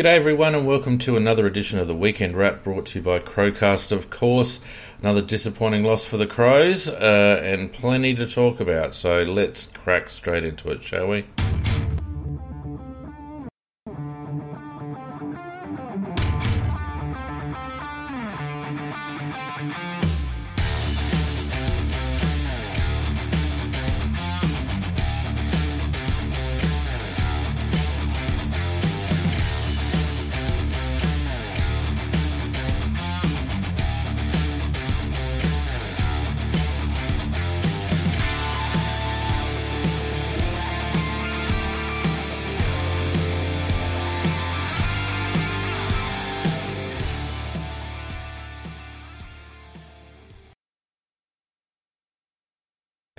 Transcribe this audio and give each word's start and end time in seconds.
G'day 0.00 0.16
everyone 0.16 0.54
and 0.54 0.66
welcome 0.66 0.96
to 1.00 1.18
another 1.18 1.46
edition 1.46 1.78
of 1.78 1.86
the 1.86 1.94
Weekend 1.94 2.34
Wrap 2.34 2.64
brought 2.64 2.86
to 2.86 3.00
you 3.00 3.04
by 3.04 3.18
Crowcast 3.18 3.92
of 3.92 4.08
course. 4.08 4.58
Another 5.02 5.20
disappointing 5.20 5.84
loss 5.84 6.06
for 6.06 6.16
the 6.16 6.26
Crows 6.26 6.88
uh, 6.88 7.42
and 7.44 7.70
plenty 7.70 8.14
to 8.14 8.26
talk 8.26 8.60
about 8.60 8.94
so 8.94 9.22
let's 9.22 9.66
crack 9.66 10.08
straight 10.08 10.42
into 10.42 10.70
it 10.70 10.82
shall 10.82 11.06
we? 11.06 11.26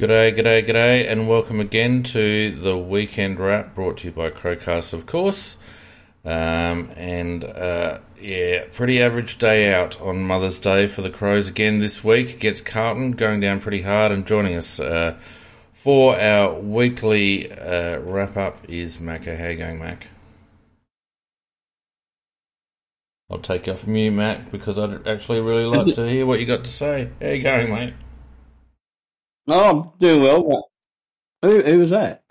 G'day, 0.02 0.36
g'day, 0.36 0.68
g'day, 0.68 1.08
and 1.08 1.28
welcome 1.28 1.60
again 1.60 2.02
to 2.02 2.56
the 2.56 2.76
Weekend 2.76 3.40
Wrap 3.40 3.76
brought 3.76 4.00
to 4.00 4.08
you 4.08 4.12
by 4.12 4.32
Crowcast, 4.32 4.94
of 4.94 5.06
course. 5.06 5.58
Um, 6.26 6.90
and 6.96 7.44
uh, 7.44 8.00
yeah, 8.20 8.64
pretty 8.74 9.00
average 9.00 9.38
day 9.38 9.72
out 9.72 10.02
on 10.02 10.24
Mother's 10.24 10.60
Day 10.60 10.88
for 10.88 11.04
the 11.04 11.12
Crows 11.12 11.50
again 11.50 11.78
this 11.78 12.04
week 12.04 12.40
Gets 12.40 12.62
Carlton, 12.62 13.12
going 13.12 13.42
down 13.42 13.60
pretty 13.60 13.84
hard. 13.84 14.12
And 14.12 14.26
joining 14.26 14.56
us 14.56 14.80
uh, 14.80 15.20
for 15.72 16.20
our 16.20 16.60
weekly 16.60 17.52
uh, 17.52 18.00
wrap 18.00 18.36
up 18.36 18.58
is 18.68 18.98
Macca. 18.98 19.38
How 19.38 19.50
you 19.50 19.58
going, 19.58 19.78
Mac? 19.78 20.08
I'll 23.30 23.38
take 23.38 23.68
you 23.68 23.74
off 23.74 23.86
mute, 23.86 24.10
Mac, 24.10 24.50
because 24.50 24.80
I'd 24.80 25.08
actually 25.08 25.42
really 25.42 25.66
like 25.66 25.94
to 25.94 26.10
hear 26.10 26.26
what 26.26 26.40
you 26.40 26.48
got 26.48 26.64
to 26.64 26.72
say. 26.72 27.12
How 27.22 27.28
you 27.28 27.44
going, 27.44 27.70
mate? 27.70 27.94
Oh, 29.54 29.70
I'm 29.94 30.00
doing 30.00 30.22
well. 30.22 30.70
Who, 31.42 31.62
who 31.62 31.80
was 31.80 31.90
that? 31.90 32.24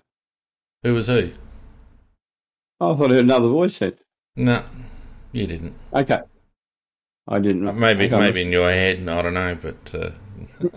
Who 0.83 0.95
was 0.95 1.07
who? 1.09 1.33
Oh, 2.81 2.95
I 2.95 2.97
thought 2.97 3.13
I 3.13 3.17
heard 3.17 3.25
another 3.25 3.49
voice 3.49 3.77
said. 3.77 3.99
No, 4.37 4.65
you 5.33 5.47
didn't. 5.47 5.75
Okay. 5.93 6.21
I 7.29 7.39
didn't. 7.39 7.69
Uh, 7.69 7.73
Maybe, 7.75 8.07
Okay. 8.07 8.19
maybe 8.19 8.41
in 8.43 8.51
your 8.51 8.71
head. 8.71 9.07
I 9.07 9.21
don't 9.21 9.35
know, 9.35 9.55
but 9.61 9.95
uh, 9.95 10.11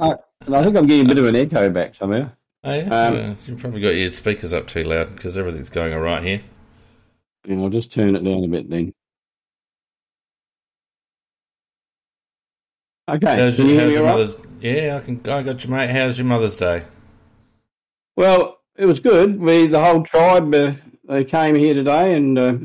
I, 0.01 0.15
I 0.53 0.63
think 0.63 0.75
I'm 0.75 0.85
getting 0.85 1.05
a 1.05 1.07
bit 1.07 1.17
of 1.19 1.25
an 1.25 1.35
echo 1.37 1.69
back 1.69 1.95
somehow. 1.95 2.29
oh, 2.65 2.73
yeah, 2.73 2.81
Um, 3.07 3.13
well, 3.13 3.35
you 3.45 3.55
probably 3.55 3.79
got 3.81 3.89
your 3.95 4.11
speakers 4.11 4.53
up 4.53 4.67
too 4.67 4.83
loud 4.83 5.15
because 5.15 5.37
everything's 5.37 5.69
going 5.69 5.93
all 5.93 6.01
right 6.01 6.21
here. 6.21 6.41
And 7.47 7.61
I'll 7.61 7.69
just 7.69 7.93
turn 7.93 8.15
it 8.17 8.23
down 8.23 8.43
a 8.43 8.47
bit 8.49 8.69
then. 8.69 8.93
Okay. 13.09 13.39
How's, 13.39 13.55
can 13.55 13.67
you 13.67 13.73
your, 13.75 13.81
hear 13.81 13.81
how's 13.81 13.87
me 13.89 13.93
your 13.93 14.09
all 14.09 14.17
right? 14.17 14.27
mother's? 14.27 14.35
Yeah, 14.63 14.95
I 14.95 15.05
can. 15.05 15.19
I 15.29 15.43
got 15.43 15.61
you, 15.61 15.69
mate. 15.69 15.89
How's 15.89 16.17
your 16.17 16.25
Mother's 16.25 16.55
Day? 16.55 16.85
Well, 18.15 18.61
it 18.77 18.85
was 18.85 19.01
good. 19.01 19.37
We, 19.37 19.67
the 19.67 19.83
whole 19.83 20.03
tribe, 20.03 20.55
uh, 20.55 20.75
they 21.03 21.25
came 21.25 21.55
here 21.55 21.73
today 21.73 22.15
and 22.15 22.39
uh, 22.39 22.55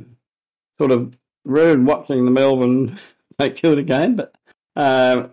sort 0.78 0.92
of 0.92 1.18
ruined 1.44 1.88
watching 1.88 2.24
the 2.24 2.30
Melbourne 2.30 3.00
St 3.40 3.56
Kilda 3.56 3.82
game, 3.82 4.14
but 4.14 4.32
uh, 4.76 5.26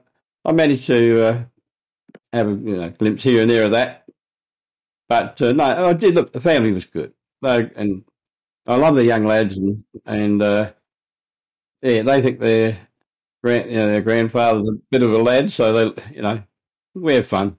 I 0.44 0.52
managed 0.54 0.88
to 0.88 1.24
uh, 1.24 1.44
have 2.34 2.48
a 2.48 2.54
you 2.54 2.78
know, 2.78 2.90
glimpse 2.90 3.22
here 3.22 3.44
and 3.44 3.52
there 3.52 3.66
of 3.66 3.72
that. 3.72 4.06
But 5.08 5.40
uh, 5.44 5.52
no, 5.52 5.90
I 5.90 5.94
did 5.94 6.16
look. 6.16 6.34
The 6.34 6.42
family 6.42 6.72
was 6.72 6.86
good, 6.86 7.14
they, 7.44 7.70
and 7.76 8.04
I 8.66 8.76
love 8.78 8.96
the 8.96 9.06
young 9.06 9.24
lads, 9.24 9.56
and 9.56 9.84
and 10.08 10.42
uh, 10.42 10.72
yeah, 11.84 12.02
they 12.02 12.24
think 12.24 12.40
their 12.40 12.80
grand, 13.44 13.70
you 13.70 13.78
know, 13.78 13.86
their 13.86 14.02
grandfather's 14.02 14.68
a 14.68 14.72
bit 14.90 15.04
of 15.04 15.14
a 15.14 15.20
lad, 15.20 15.52
so 15.52 15.72
they, 15.72 16.04
you 16.12 16.24
know, 16.24 16.42
we 16.96 17.14
have 17.14 17.28
fun. 17.28 17.58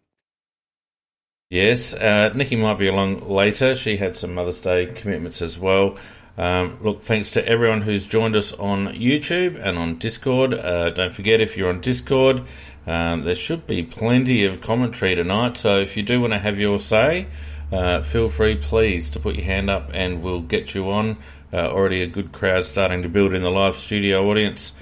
Yes, 1.48 1.94
uh, 1.94 2.32
Nikki 2.34 2.56
might 2.56 2.78
be 2.78 2.88
along 2.88 3.28
later. 3.28 3.76
She 3.76 3.98
had 3.98 4.16
some 4.16 4.34
Mother's 4.34 4.60
Day 4.60 4.86
commitments 4.86 5.41
as 5.41 5.58
well. 5.58 5.97
Um, 6.36 6.78
look, 6.82 7.02
thanks 7.02 7.30
to 7.32 7.47
everyone 7.47 7.82
who's 7.82 8.04
joined 8.04 8.34
us 8.34 8.52
on 8.52 8.88
YouTube 8.88 9.58
and 9.62 9.78
on 9.78 9.98
Discord. 9.98 10.54
Uh, 10.54 10.91
don't 10.91 11.14
forget, 11.14 11.41
if 11.41 11.56
you're 11.56 11.69
on 11.69 11.80
Discord, 11.80 12.42
um, 12.86 13.22
there 13.22 13.34
should 13.34 13.66
be 13.66 13.82
plenty 13.82 14.44
of 14.44 14.60
commentary 14.60 15.14
tonight. 15.14 15.56
So 15.56 15.80
if 15.80 15.97
you 15.97 16.03
do 16.03 16.20
want 16.20 16.32
to 16.32 16.38
have 16.38 16.58
your 16.58 16.78
say, 16.78 17.28
uh, 17.72 18.03
feel 18.03 18.28
free, 18.28 18.56
please, 18.56 19.08
to 19.10 19.20
put 19.20 19.36
your 19.36 19.44
hand 19.44 19.70
up 19.70 19.91
and 19.92 20.22
we'll 20.22 20.42
get 20.42 20.74
you 20.74 20.91
on. 20.91 21.16
Uh, 21.53 21.68
already 21.68 22.03
a 22.03 22.06
good 22.06 22.32
crowd 22.32 22.64
starting 22.64 23.03
to 23.03 23.08
build 23.08 23.32
in 23.32 23.42
the 23.42 23.50
live 23.50 23.76
studio 23.76 24.28
audience. 24.28 24.72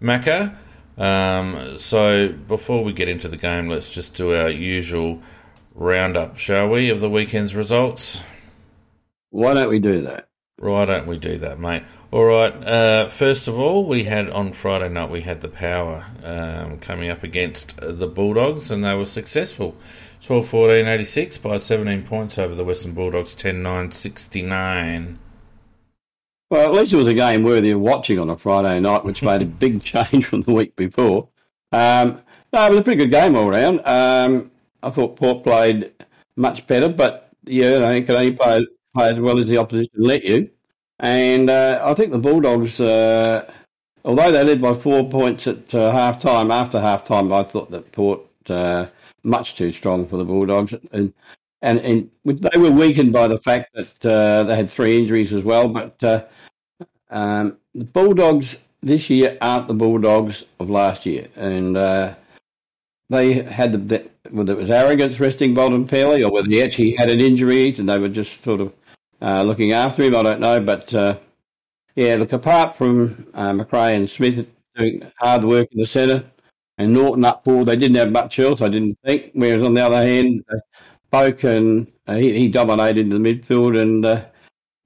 Macca, 0.00 0.56
um, 0.96 1.78
so 1.78 2.28
before 2.28 2.84
we 2.84 2.92
get 2.92 3.08
into 3.08 3.28
the 3.28 3.36
game, 3.36 3.68
let's 3.68 3.88
just 3.88 4.14
do 4.14 4.34
our 4.34 4.48
usual 4.48 5.20
roundup, 5.74 6.36
shall 6.36 6.68
we, 6.68 6.90
of 6.90 7.00
the 7.00 7.10
weekend's 7.10 7.54
results? 7.54 8.22
Why 9.30 9.54
don't 9.54 9.68
we 9.68 9.80
do 9.80 10.02
that? 10.02 10.28
Why 10.56 10.84
don't 10.84 11.08
we 11.08 11.18
do 11.18 11.36
that, 11.38 11.58
mate? 11.58 11.82
All 12.12 12.24
right. 12.24 12.52
Uh, 12.52 13.08
first 13.08 13.48
of 13.48 13.58
all, 13.58 13.86
we 13.86 14.04
had 14.04 14.30
on 14.30 14.52
Friday 14.52 14.88
night 14.88 15.10
we 15.10 15.22
had 15.22 15.40
the 15.40 15.48
Power 15.48 16.06
um, 16.22 16.78
coming 16.78 17.10
up 17.10 17.24
against 17.24 17.76
the 17.78 18.06
Bulldogs, 18.06 18.70
and 18.70 18.84
they 18.84 18.94
were 18.94 19.04
successful. 19.04 19.74
12-14, 20.22 20.86
86 20.86 21.38
by 21.38 21.56
17 21.56 22.04
points 22.04 22.38
over 22.38 22.54
the 22.54 22.64
Western 22.64 22.92
Bulldogs, 22.92 23.34
10-9, 23.34 23.92
69. 23.92 25.18
Well, 26.54 26.68
at 26.68 26.72
least 26.72 26.92
it 26.92 26.98
was 26.98 27.08
a 27.08 27.14
game 27.14 27.42
worthy 27.42 27.72
of 27.72 27.80
watching 27.80 28.20
on 28.20 28.30
a 28.30 28.38
Friday 28.38 28.78
night, 28.78 29.04
which 29.04 29.24
made 29.24 29.42
a 29.42 29.44
big 29.44 29.82
change 29.82 30.26
from 30.26 30.42
the 30.42 30.52
week 30.52 30.76
before. 30.76 31.26
Um, 31.72 32.20
no, 32.52 32.66
it 32.66 32.70
was 32.70 32.78
a 32.78 32.82
pretty 32.84 32.98
good 32.98 33.10
game 33.10 33.34
all 33.34 33.50
round. 33.50 33.84
Um, 33.84 34.52
I 34.80 34.90
thought 34.90 35.16
Port 35.16 35.42
played 35.42 35.90
much 36.36 36.64
better, 36.68 36.88
but 36.88 37.28
yeah, 37.42 37.80
they 37.80 38.02
could 38.02 38.14
only 38.14 38.32
play, 38.34 38.64
play 38.94 39.08
as 39.08 39.18
well 39.18 39.40
as 39.40 39.48
the 39.48 39.56
opposition 39.56 39.90
let 39.96 40.22
you. 40.22 40.48
And 41.00 41.50
uh, 41.50 41.82
I 41.84 41.92
think 41.94 42.12
the 42.12 42.20
Bulldogs, 42.20 42.78
uh, 42.80 43.52
although 44.04 44.30
they 44.30 44.44
led 44.44 44.62
by 44.62 44.74
four 44.74 45.10
points 45.10 45.48
at 45.48 45.74
uh, 45.74 45.90
half 45.90 46.20
time, 46.20 46.52
after 46.52 46.80
half 46.80 47.04
time, 47.04 47.32
I 47.32 47.42
thought 47.42 47.72
that 47.72 47.90
Port 47.90 48.20
uh, 48.48 48.86
much 49.24 49.56
too 49.56 49.72
strong 49.72 50.06
for 50.06 50.18
the 50.18 50.24
Bulldogs. 50.24 50.72
And 50.92 51.14
and, 51.64 51.80
and 51.80 52.10
they 52.24 52.58
were 52.58 52.70
weakened 52.70 53.12
by 53.12 53.26
the 53.26 53.38
fact 53.38 53.74
that 53.74 54.06
uh, 54.06 54.44
they 54.44 54.54
had 54.54 54.68
three 54.68 54.98
injuries 54.98 55.32
as 55.32 55.42
well. 55.42 55.66
But 55.66 56.04
uh, 56.04 56.24
um, 57.10 57.56
the 57.74 57.86
Bulldogs 57.86 58.60
this 58.82 59.08
year 59.08 59.38
aren't 59.40 59.68
the 59.68 59.74
Bulldogs 59.74 60.44
of 60.60 60.68
last 60.68 61.06
year, 61.06 61.26
and 61.36 61.76
uh, 61.76 62.14
they 63.08 63.42
had 63.42 63.72
the, 63.72 63.78
the 63.78 64.10
whether 64.30 64.52
it 64.52 64.58
was 64.58 64.70
arrogance 64.70 65.18
resting 65.20 65.54
Bolton 65.54 65.86
fairly 65.86 66.22
or 66.22 66.30
whether 66.30 66.48
he 66.48 66.62
actually 66.62 66.94
had 66.96 67.10
an 67.10 67.20
injury 67.20 67.74
and 67.76 67.88
they 67.88 67.98
were 67.98 68.08
just 68.08 68.42
sort 68.42 68.60
of 68.60 68.72
uh, 69.20 69.42
looking 69.42 69.72
after 69.72 70.02
him. 70.02 70.16
I 70.16 70.22
don't 70.22 70.40
know, 70.40 70.60
but 70.60 70.94
uh, 70.94 71.18
yeah, 71.94 72.16
look 72.16 72.32
apart 72.32 72.74
from 72.74 73.26
uh, 73.34 73.52
Macrae 73.52 73.96
and 73.96 74.08
Smith 74.08 74.50
doing 74.76 75.02
hard 75.18 75.44
work 75.44 75.68
in 75.72 75.80
the 75.80 75.86
centre. 75.86 76.24
And 76.78 76.92
Naughton 76.92 77.24
up 77.24 77.44
forward, 77.44 77.66
they 77.66 77.76
didn't 77.76 77.98
have 77.98 78.10
much 78.10 78.38
else, 78.38 78.60
I 78.60 78.68
didn't 78.68 78.98
think. 79.04 79.30
Whereas 79.34 79.64
on 79.64 79.74
the 79.74 79.86
other 79.86 80.02
hand, 80.02 80.42
and 81.14 81.90
uh, 82.06 82.16
he, 82.16 82.38
he 82.38 82.48
dominated 82.48 83.10
the 83.10 83.16
midfield, 83.16 83.80
and 83.80 84.04
uh, 84.04 84.24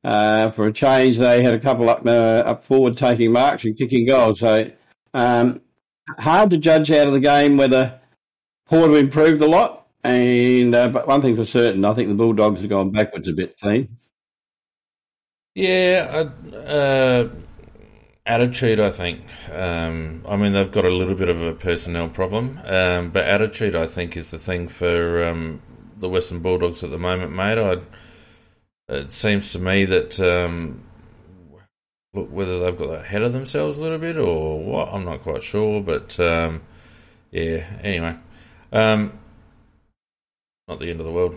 uh, 0.04 0.50
for 0.52 0.66
a 0.66 0.72
change, 0.72 1.18
they 1.18 1.42
had 1.42 1.54
a 1.54 1.60
couple 1.60 1.88
up 1.88 2.06
uh, 2.06 2.42
up 2.46 2.64
forward 2.64 2.96
taking 2.96 3.32
marks 3.32 3.64
and 3.64 3.76
kicking 3.76 4.06
goals. 4.06 4.40
So 4.40 4.70
um, 5.14 5.60
hard 6.18 6.50
to 6.50 6.58
judge 6.58 6.90
out 6.90 7.06
of 7.06 7.12
the 7.12 7.20
game 7.20 7.56
whether 7.56 8.00
Port 8.66 8.90
have 8.90 8.98
improved 8.98 9.40
a 9.40 9.46
lot. 9.46 9.86
And 10.04 10.72
but 10.72 11.08
one 11.08 11.20
thing 11.20 11.36
for 11.36 11.44
certain, 11.44 11.84
I 11.84 11.92
think 11.92 12.08
the 12.08 12.14
Bulldogs 12.14 12.60
have 12.60 12.70
gone 12.70 12.92
backwards 12.92 13.26
a 13.28 13.32
bit, 13.32 13.58
team. 13.58 13.98
Yeah, 15.58 16.30
uh, 16.54 17.34
attitude, 18.24 18.78
I 18.78 18.90
think. 18.90 19.22
Um, 19.52 20.24
I 20.28 20.36
mean, 20.36 20.52
they've 20.52 20.70
got 20.70 20.84
a 20.84 20.90
little 20.90 21.16
bit 21.16 21.28
of 21.28 21.42
a 21.42 21.52
personnel 21.52 22.08
problem, 22.08 22.60
um, 22.64 23.10
but 23.10 23.24
attitude, 23.24 23.74
I 23.74 23.88
think, 23.88 24.16
is 24.16 24.30
the 24.30 24.38
thing 24.38 24.68
for 24.68 25.24
um, 25.24 25.60
the 25.98 26.08
Western 26.08 26.40
Bulldogs 26.40 26.84
at 26.84 26.90
the 26.90 26.98
moment, 26.98 27.32
mate. 27.32 27.58
I, 27.58 27.80
it 28.92 29.12
seems 29.12 29.52
to 29.52 29.58
me 29.58 29.84
that 29.84 30.18
um, 30.20 30.82
look, 32.14 32.30
whether 32.30 32.60
they've 32.60 32.78
got 32.78 32.94
ahead 32.94 33.22
of 33.22 33.32
themselves 33.32 33.76
a 33.76 33.80
little 33.80 33.98
bit 33.98 34.16
or 34.16 34.60
what, 34.60 34.88
I'm 34.92 35.04
not 35.04 35.22
quite 35.22 35.42
sure. 35.42 35.80
But 35.80 36.18
um, 36.20 36.62
yeah, 37.30 37.66
anyway, 37.82 38.16
um, 38.72 39.18
not 40.66 40.80
the 40.80 40.90
end 40.90 41.00
of 41.00 41.06
the 41.06 41.12
world. 41.12 41.36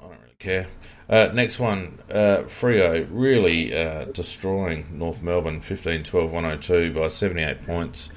I 0.00 0.04
don't 0.04 0.20
really 0.20 0.34
care. 0.38 0.66
Uh, 1.08 1.30
next 1.32 1.58
one, 1.58 1.98
uh, 2.10 2.44
Freo 2.46 3.06
really 3.10 3.74
uh, 3.76 4.06
destroying 4.06 4.86
North 4.98 5.22
Melbourne 5.22 5.60
15 5.60 6.04
12 6.04 6.32
102 6.32 6.94
by 6.94 7.08
78 7.08 7.66
points. 7.66 8.10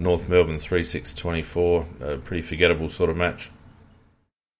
North 0.00 0.28
Melbourne 0.28 0.60
3 0.60 0.84
6 0.84 1.14
24. 1.14 1.86
A 2.00 2.16
pretty 2.18 2.42
forgettable 2.42 2.88
sort 2.88 3.10
of 3.10 3.16
match. 3.16 3.50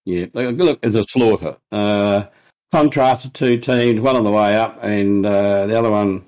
Yeah, 0.08 0.24
look, 0.32 0.78
it's 0.82 0.96
a 0.96 1.04
slaughter. 1.04 1.58
Uh, 1.70 2.24
contrasted 2.72 3.34
two 3.34 3.58
teams, 3.58 4.00
one 4.00 4.16
on 4.16 4.24
the 4.24 4.30
way 4.30 4.56
up 4.56 4.82
and 4.82 5.26
uh, 5.26 5.66
the 5.66 5.78
other 5.78 5.90
one 5.90 6.24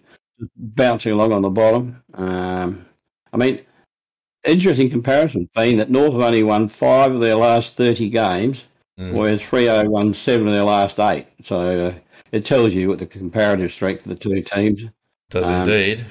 bouncing 0.55 1.13
along 1.13 1.33
on 1.33 1.41
the 1.41 1.49
bottom. 1.49 2.03
Um, 2.13 2.85
I 3.33 3.39
mean, 3.39 3.65
interesting 4.45 4.91
comparison 4.91 5.49
being 5.57 5.79
that 5.79 5.89
North 5.89 6.13
have 6.13 6.21
only 6.21 6.43
won 6.43 6.69
five 6.69 7.13
of 7.13 7.21
their 7.21 7.37
last 7.37 7.73
30 7.73 8.11
games, 8.11 8.65
mm. 8.99 9.15
whereas 9.15 9.41
Freo 9.41 9.89
won 9.89 10.13
seven 10.13 10.47
of 10.47 10.53
their 10.53 10.65
last 10.65 11.01
eight. 11.01 11.29
So 11.41 11.87
uh, 11.87 11.95
it 12.33 12.45
tells 12.45 12.75
you 12.75 12.87
what 12.87 12.99
the 12.99 13.07
comparative 13.07 13.73
strength 13.73 14.05
of 14.05 14.11
the 14.11 14.15
two 14.17 14.43
teams. 14.43 14.83
Does 15.31 15.47
um, 15.47 15.63
indeed. 15.63 16.05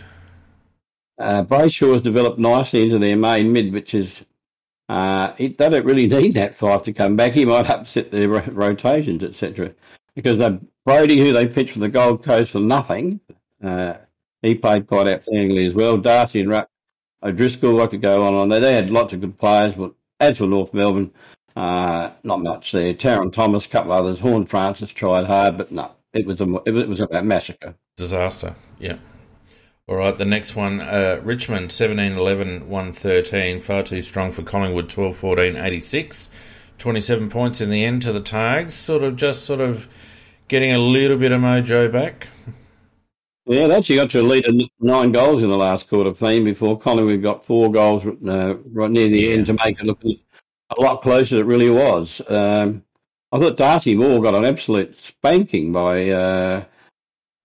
Uh, 1.20 1.44
Brayshaw's 1.44 2.02
developed 2.02 2.40
nicely 2.40 2.82
into 2.82 2.98
their 2.98 3.16
main 3.16 3.54
mid, 3.54 3.72
which 3.74 3.94
is 3.94 4.26
uh, 4.90 5.34
they 5.38 5.50
don't 5.50 5.86
really 5.86 6.08
need 6.08 6.34
Nat 6.34 6.58
Fyfe 6.58 6.84
to 6.84 6.94
come 6.94 7.16
back. 7.16 7.34
He 7.34 7.46
might 7.46 7.70
upset 7.70 8.12
their 8.12 8.28
rotations, 8.28 9.24
etc. 9.24 9.74
Because 10.16 10.40
uh, 10.40 10.58
Brodie, 10.84 11.20
who 11.20 11.32
they 11.32 11.48
pitched 11.48 11.74
for 11.74 11.80
the 11.80 11.90
Gold 11.90 12.24
Coast 12.24 12.52
for 12.52 12.60
nothing, 12.60 13.20
uh, 13.64 13.96
he 14.42 14.56
played 14.56 14.88
quite 14.88 15.08
outstandingly 15.08 15.70
as 15.70 15.76
well. 15.76 15.98
Darcy 15.98 16.42
and 16.42 16.50
Ruck 16.50 16.70
O'Driscoll, 17.22 17.82
I 17.82 17.88
could 17.88 18.02
go 18.02 18.26
on 18.26 18.34
on. 18.34 18.50
They 18.50 18.74
had 18.74 18.90
lots 18.90 19.14
of 19.14 19.22
good 19.22 19.38
players, 19.38 19.76
but 19.76 19.94
as 20.20 20.40
for 20.40 20.48
North 20.48 20.74
Melbourne, 20.74 21.12
uh, 21.56 22.12
not 22.24 22.42
much 22.42 22.72
there. 22.72 22.94
Tarryn 22.94 23.32
Thomas, 23.32 23.66
a 23.66 23.70
couple 23.70 23.92
others. 23.92 24.20
Horne-Francis 24.20 24.92
tried 24.92 25.28
hard, 25.28 25.58
but 25.58 25.72
no, 25.72 25.92
it 26.14 26.26
was 26.26 26.42
a 26.42 26.46
it 26.66 26.72
was, 26.72 26.84
it 26.84 26.90
was 26.90 27.00
a 27.02 27.22
massacre. 27.22 27.76
Disaster. 27.96 28.56
Yeah. 28.80 28.98
All 29.90 29.96
right, 29.96 30.16
the 30.16 30.24
next 30.24 30.56
one, 30.56 30.82
uh, 30.82 31.20
Richmond 31.24 31.72
17 31.72 32.12
11 32.12 32.70
113, 32.70 33.60
far 33.60 33.82
too 33.82 34.04
strong 34.04 34.32
for 34.32 34.44
Collingwood 34.44 34.88
12 34.88 35.18
14 35.18 35.56
86. 35.56 36.30
27 36.78 37.30
points 37.32 37.60
in 37.60 37.72
the 37.72 37.84
end 37.84 38.04
to 38.04 38.14
the 38.14 38.22
Tags, 38.22 38.76
sort 38.76 39.04
of 39.04 39.16
just 39.16 39.46
sort 39.46 39.60
of 39.62 39.90
getting 40.48 40.72
a 40.72 40.78
little 40.78 41.18
bit 41.18 41.32
of 41.32 41.42
mojo 41.42 41.92
back. 41.92 42.28
Yeah, 43.48 43.66
they 43.66 43.76
actually 43.76 43.96
got 43.96 44.12
to 44.12 44.22
a 44.22 44.22
lead 44.22 44.46
of 44.46 44.62
nine 44.80 45.12
goals 45.12 45.42
in 45.42 45.50
the 45.50 45.58
last 45.58 45.90
quarter 45.90 46.14
theme 46.14 46.44
before 46.44 46.78
Collingwood 46.78 47.24
got 47.24 47.44
four 47.44 47.72
goals 47.72 48.06
uh, 48.06 48.58
right 48.72 48.92
near 48.92 49.08
the 49.08 49.22
yeah. 49.22 49.34
end 49.34 49.48
to 49.48 49.54
make 49.66 49.80
it 49.80 49.88
look 49.88 50.04
a 50.04 50.80
lot 50.80 51.02
closer 51.02 51.36
than 51.36 51.46
it 51.46 51.48
really 51.48 51.72
was. 51.72 52.22
Um, 52.30 52.84
I 53.32 53.40
thought 53.40 53.58
Darcy 53.58 53.96
Moore 53.96 54.22
got 54.22 54.36
an 54.36 54.46
absolute 54.46 54.96
spanking 55.00 55.72
by 55.72 56.12
uh, 56.12 56.64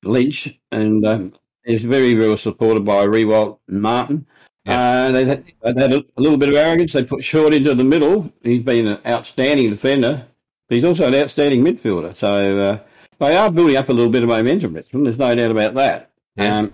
Lynch, 0.03 0.61
and 0.71 1.07
um, 1.07 1.33
he 1.65 1.73
was 1.75 1.83
very 1.83 2.15
well 2.15 2.37
supported 2.37 2.85
by 2.85 3.07
Riewoldt 3.07 3.59
and 3.69 3.81
Martin. 3.81 4.27
Yeah. 4.65 4.81
Uh, 4.81 5.13
they, 5.13 5.25
had, 5.25 5.45
they 5.63 5.81
had 5.81 5.93
a, 5.93 6.05
little 6.17 6.39
bit 6.39 6.49
of 6.49 6.55
arrogance. 6.55 6.93
They 6.93 7.05
put 7.05 7.25
Short 7.25 7.53
into 7.53 7.75
the 7.75 7.85
middle. 7.85 8.33
He's 8.43 8.63
been 8.63 8.87
an 8.87 8.99
outstanding 9.07 9.71
defender, 9.71 10.27
but 10.69 10.75
he's 10.75 10.85
also 10.85 11.09
an 11.09 11.15
outstanding 11.15 11.63
midfielder. 11.63 12.15
So 12.15 12.59
uh, 12.59 12.79
they 13.19 13.37
are 13.37 13.51
building 13.51 13.77
up 13.77 13.89
a 13.89 13.93
little 13.93 14.11
bit 14.11 14.23
of 14.23 14.29
momentum, 14.29 14.75
Richmond. 14.75 15.07
There's 15.07 15.19
no 15.19 15.35
doubt 15.35 15.51
about 15.51 15.75
that. 15.75 16.11
Yeah. 16.37 16.59
Um, 16.59 16.73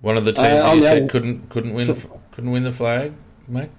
One 0.00 0.16
of 0.16 0.24
the 0.24 0.32
teams 0.32 0.46
uh, 0.46 0.62
that 0.62 0.74
you 0.74 0.80
said 0.82 0.98
other, 0.98 1.08
couldn't 1.08 1.50
couldn't 1.50 1.74
win 1.74 1.88
the, 1.88 2.08
couldn't 2.30 2.50
win 2.50 2.62
the 2.62 2.72
flag, 2.72 3.12
Mac. 3.48 3.70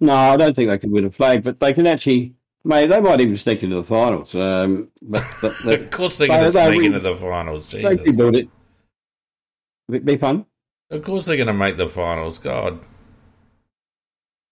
No, 0.00 0.14
I 0.14 0.36
don't 0.36 0.54
think 0.54 0.68
they 0.68 0.78
can 0.78 0.90
win 0.90 1.04
a 1.04 1.10
flag, 1.10 1.42
but 1.42 1.60
they 1.60 1.72
can 1.72 1.86
actually. 1.86 2.34
Mate, 2.64 2.88
they 2.88 3.00
might 3.00 3.20
even 3.20 3.36
sneak 3.36 3.62
into 3.62 3.76
the 3.76 3.84
finals. 3.84 4.34
Um, 4.34 4.88
but, 5.00 5.22
but 5.40 5.54
of 5.66 5.90
course 5.92 6.18
they're 6.18 6.26
going 6.26 6.42
to 6.42 6.50
sneak 6.50 6.82
into 6.82 6.98
the 6.98 7.14
finals. 7.14 7.68
Jesus. 7.68 8.00
They 8.00 8.10
build 8.10 8.34
it. 8.34 8.48
Be, 9.90 9.98
be 9.98 10.16
fun. 10.16 10.46
Of 10.90 11.02
course 11.02 11.26
they're 11.26 11.36
going 11.36 11.46
to 11.48 11.52
make 11.52 11.76
the 11.76 11.88
finals. 11.88 12.38
God. 12.38 12.80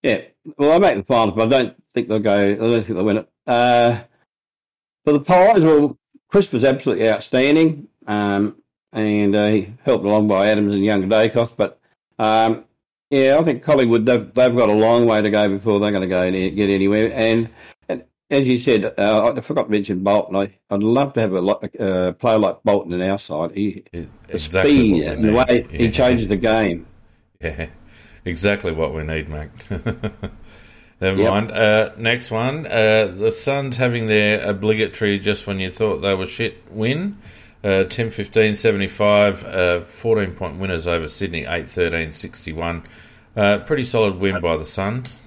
Yeah, 0.02 0.22
well, 0.58 0.70
they 0.70 0.78
make 0.78 0.96
the 0.96 1.04
finals, 1.04 1.34
but 1.36 1.46
I 1.46 1.50
don't 1.50 1.82
think 1.94 2.08
they'll 2.08 2.18
go. 2.18 2.52
I 2.52 2.54
don't 2.54 2.84
think 2.84 2.96
they'll 2.96 3.04
win 3.04 3.18
it. 3.18 3.28
Uh, 3.46 4.00
for 5.04 5.12
the 5.12 5.20
Pies, 5.20 5.62
well, 5.62 5.98
Crisp 6.28 6.52
was 6.52 6.64
absolutely 6.64 7.08
outstanding, 7.08 7.88
um, 8.06 8.56
and 8.92 9.34
uh, 9.34 9.48
he 9.48 9.72
helped 9.84 10.04
along 10.04 10.28
by 10.28 10.48
Adams 10.48 10.74
and 10.74 10.84
Younger 10.84 11.06
Daicos. 11.06 11.54
But 11.56 11.78
um, 12.18 12.64
yeah, 13.10 13.38
I 13.38 13.44
think 13.44 13.62
Collingwood 13.62 14.06
they've, 14.06 14.32
they've 14.34 14.56
got 14.56 14.68
a 14.68 14.72
long 14.72 15.06
way 15.06 15.22
to 15.22 15.30
go 15.30 15.48
before 15.48 15.78
they're 15.78 15.90
going 15.90 16.02
to 16.02 16.08
go 16.08 16.20
any, 16.20 16.50
get 16.50 16.68
anywhere. 16.70 17.12
And 17.14 17.48
as 18.34 18.46
you 18.46 18.58
said, 18.58 18.84
uh, 18.98 19.32
I 19.36 19.40
forgot 19.40 19.64
to 19.64 19.70
mention 19.70 20.00
Bolton. 20.00 20.36
I, 20.36 20.50
would 20.70 20.82
love 20.82 21.14
to 21.14 21.20
have 21.20 21.32
a 21.32 21.38
uh, 21.38 22.12
player 22.12 22.38
like 22.38 22.62
Bolton 22.62 22.92
in 22.92 23.02
our 23.02 23.18
side. 23.18 23.52
He, 23.52 23.84
exactly 23.92 24.12
the 24.28 24.38
speed 24.38 25.02
and 25.04 25.24
the 25.24 25.32
way 25.32 25.66
yeah. 25.70 25.78
he 25.78 25.90
changes 25.90 26.28
the 26.28 26.36
game. 26.36 26.86
Yeah, 27.40 27.68
exactly 28.24 28.72
what 28.72 28.94
we 28.94 29.04
need, 29.04 29.28
Mac. 29.28 29.50
Never 31.00 31.20
yep. 31.20 31.30
mind. 31.30 31.50
Uh, 31.50 31.90
next 31.98 32.30
one. 32.30 32.66
Uh, 32.66 33.12
the 33.16 33.30
Suns 33.30 33.76
having 33.76 34.06
their 34.06 34.48
obligatory 34.48 35.18
just 35.18 35.46
when 35.46 35.58
you 35.58 35.70
thought 35.70 35.98
they 35.98 36.14
were 36.14 36.26
shit 36.26 36.62
win. 36.70 37.18
Uh, 37.62 37.84
10 37.84 38.10
15 38.10 38.56
75, 38.56 39.44
uh, 39.44 39.80
14 39.80 40.34
point 40.34 40.58
winners 40.58 40.86
over 40.86 41.08
Sydney, 41.08 41.46
8 41.46 41.68
13 41.68 42.12
61. 42.12 42.82
Uh, 43.36 43.58
pretty 43.58 43.84
solid 43.84 44.16
win 44.16 44.40
by 44.40 44.56
the 44.56 44.64
Suns. 44.64 45.18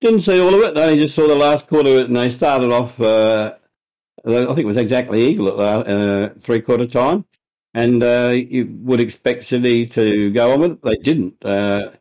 Didn't 0.00 0.22
see 0.22 0.40
all 0.40 0.54
of 0.54 0.60
it. 0.62 0.78
I 0.78 0.84
only 0.84 1.02
just 1.02 1.14
saw 1.14 1.26
the 1.26 1.34
last 1.34 1.66
quarter 1.66 1.90
of 1.90 1.96
it, 1.96 2.06
and 2.06 2.16
they 2.16 2.30
started 2.30 2.72
off, 2.72 2.98
uh, 3.00 3.54
I 4.24 4.30
think 4.46 4.60
it 4.60 4.64
was 4.66 4.78
exactly 4.78 5.26
equal 5.26 5.60
at 5.60 5.86
uh, 5.86 6.30
three 6.40 6.62
quarter 6.62 6.86
time. 6.86 7.24
And 7.74 8.02
uh, 8.02 8.34
you 8.34 8.66
would 8.80 9.00
expect 9.00 9.44
Sydney 9.44 9.86
to 9.88 10.30
go 10.32 10.52
on 10.52 10.60
with 10.60 10.72
it. 10.72 10.82
They 10.82 10.96
didn't. 10.96 11.44
Uh, 11.44 11.92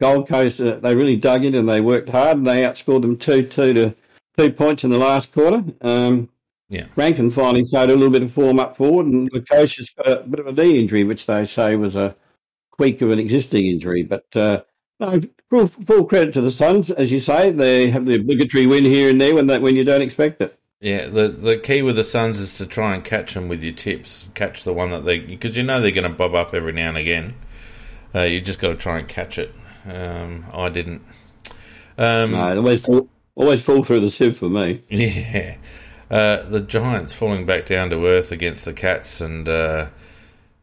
Gold 0.00 0.28
Coast, 0.28 0.60
uh, 0.60 0.76
they 0.80 0.94
really 0.94 1.16
dug 1.16 1.44
in 1.44 1.54
and 1.54 1.68
they 1.68 1.80
worked 1.80 2.08
hard 2.08 2.38
and 2.38 2.46
they 2.46 2.62
outscored 2.62 3.02
them 3.02 3.16
2 3.16 3.44
2 3.46 3.72
to 3.72 3.94
two 4.36 4.52
points 4.52 4.84
in 4.84 4.90
the 4.90 4.98
last 4.98 5.32
quarter. 5.32 5.64
Um, 5.80 6.28
yeah. 6.68 6.86
Rankine 6.96 7.30
finally 7.30 7.64
showed 7.64 7.90
a 7.90 7.94
little 7.94 8.10
bit 8.10 8.24
of 8.24 8.32
form 8.32 8.58
up 8.58 8.76
forward 8.76 9.06
and 9.06 9.30
the 9.32 9.40
coach 9.40 9.76
has 9.76 9.88
got 9.90 10.08
a 10.08 10.22
bit 10.24 10.40
of 10.40 10.48
a 10.48 10.52
knee 10.52 10.78
injury, 10.80 11.04
which 11.04 11.26
they 11.26 11.46
say 11.46 11.76
was 11.76 11.94
a 11.94 12.16
tweak 12.76 13.00
of 13.00 13.10
an 13.10 13.20
existing 13.20 13.66
injury. 13.66 14.02
But 14.02 14.26
uh, 14.34 14.62
no, 15.00 15.20
full, 15.50 15.66
full 15.66 16.04
credit 16.04 16.34
to 16.34 16.40
the 16.40 16.50
Suns. 16.50 16.90
As 16.90 17.10
you 17.12 17.20
say, 17.20 17.50
they 17.50 17.90
have 17.90 18.06
the 18.06 18.16
obligatory 18.16 18.66
win 18.66 18.84
here 18.84 19.10
and 19.10 19.20
there 19.20 19.34
when, 19.34 19.46
they, 19.46 19.58
when 19.58 19.76
you 19.76 19.84
don't 19.84 20.02
expect 20.02 20.40
it. 20.40 20.58
Yeah, 20.80 21.06
the 21.06 21.28
the 21.28 21.56
key 21.56 21.80
with 21.80 21.96
the 21.96 22.04
Suns 22.04 22.38
is 22.38 22.58
to 22.58 22.66
try 22.66 22.94
and 22.94 23.02
catch 23.02 23.32
them 23.32 23.48
with 23.48 23.62
your 23.62 23.72
tips. 23.72 24.28
Catch 24.34 24.64
the 24.64 24.74
one 24.74 24.90
that 24.90 25.06
they 25.06 25.18
because 25.18 25.56
you 25.56 25.62
know 25.62 25.80
they're 25.80 25.90
going 25.90 26.10
to 26.10 26.14
bob 26.14 26.34
up 26.34 26.52
every 26.52 26.72
now 26.72 26.90
and 26.90 26.98
again. 26.98 27.32
Uh, 28.14 28.22
you 28.22 28.42
just 28.42 28.58
got 28.58 28.68
to 28.68 28.76
try 28.76 28.98
and 28.98 29.08
catch 29.08 29.38
it. 29.38 29.54
Um, 29.90 30.44
I 30.52 30.68
didn't. 30.68 31.02
Um, 31.98 32.32
no, 32.32 32.56
always 32.56 32.84
fall, 32.84 33.08
always 33.34 33.62
fall 33.62 33.84
through 33.84 34.00
the 34.00 34.10
sieve 34.10 34.38
for 34.38 34.48
me. 34.48 34.82
Yeah. 34.90 35.56
Uh, 36.08 36.44
the 36.44 36.60
Giants 36.60 37.14
falling 37.14 37.46
back 37.46 37.66
down 37.66 37.90
to 37.90 38.06
earth 38.06 38.30
against 38.30 38.64
the 38.64 38.72
Cats 38.72 39.20
and, 39.20 39.48
uh, 39.48 39.86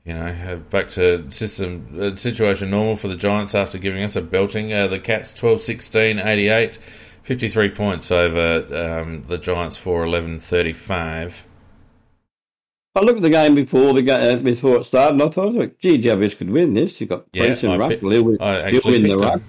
you 0.05 0.13
know, 0.13 0.61
back 0.69 0.89
to 0.89 1.29
system 1.31 1.97
uh, 1.99 2.15
situation 2.15 2.69
normal 2.69 2.95
for 2.95 3.07
the 3.07 3.15
Giants 3.15 3.55
after 3.55 3.77
giving 3.77 4.03
us 4.03 4.15
a 4.15 4.21
belting. 4.21 4.73
Uh, 4.73 4.87
the 4.87 4.99
Cats 4.99 5.33
12 5.33 5.61
16 5.61 6.19
88, 6.19 6.77
53 7.23 7.69
points 7.69 8.11
over 8.11 9.01
um, 9.01 9.23
the 9.23 9.37
Giants 9.37 9.77
4 9.77 10.03
11 10.03 10.39
35. 10.39 11.47
I 12.95 12.99
looked 12.99 13.17
at 13.17 13.23
the 13.23 13.29
game 13.29 13.55
before 13.55 13.93
the 13.93 14.03
game, 14.03 14.39
uh, 14.39 14.41
before 14.41 14.77
it 14.77 14.83
started, 14.83 15.13
and 15.13 15.23
I 15.23 15.29
thought, 15.29 15.55
like, 15.55 15.79
gee, 15.79 15.97
Jarvis 15.97 16.35
could 16.35 16.51
win 16.51 16.75
this. 16.75 17.01
You've 17.01 17.09
got 17.09 17.25
yeah, 17.33 17.45
Prince 17.45 17.63
and 17.63 17.79
Ruck. 17.79 17.91
He'll, 17.91 18.23
win, 18.23 18.37
he'll 18.39 18.81
win 18.85 19.07
the 19.07 19.17
ruck. 19.17 19.41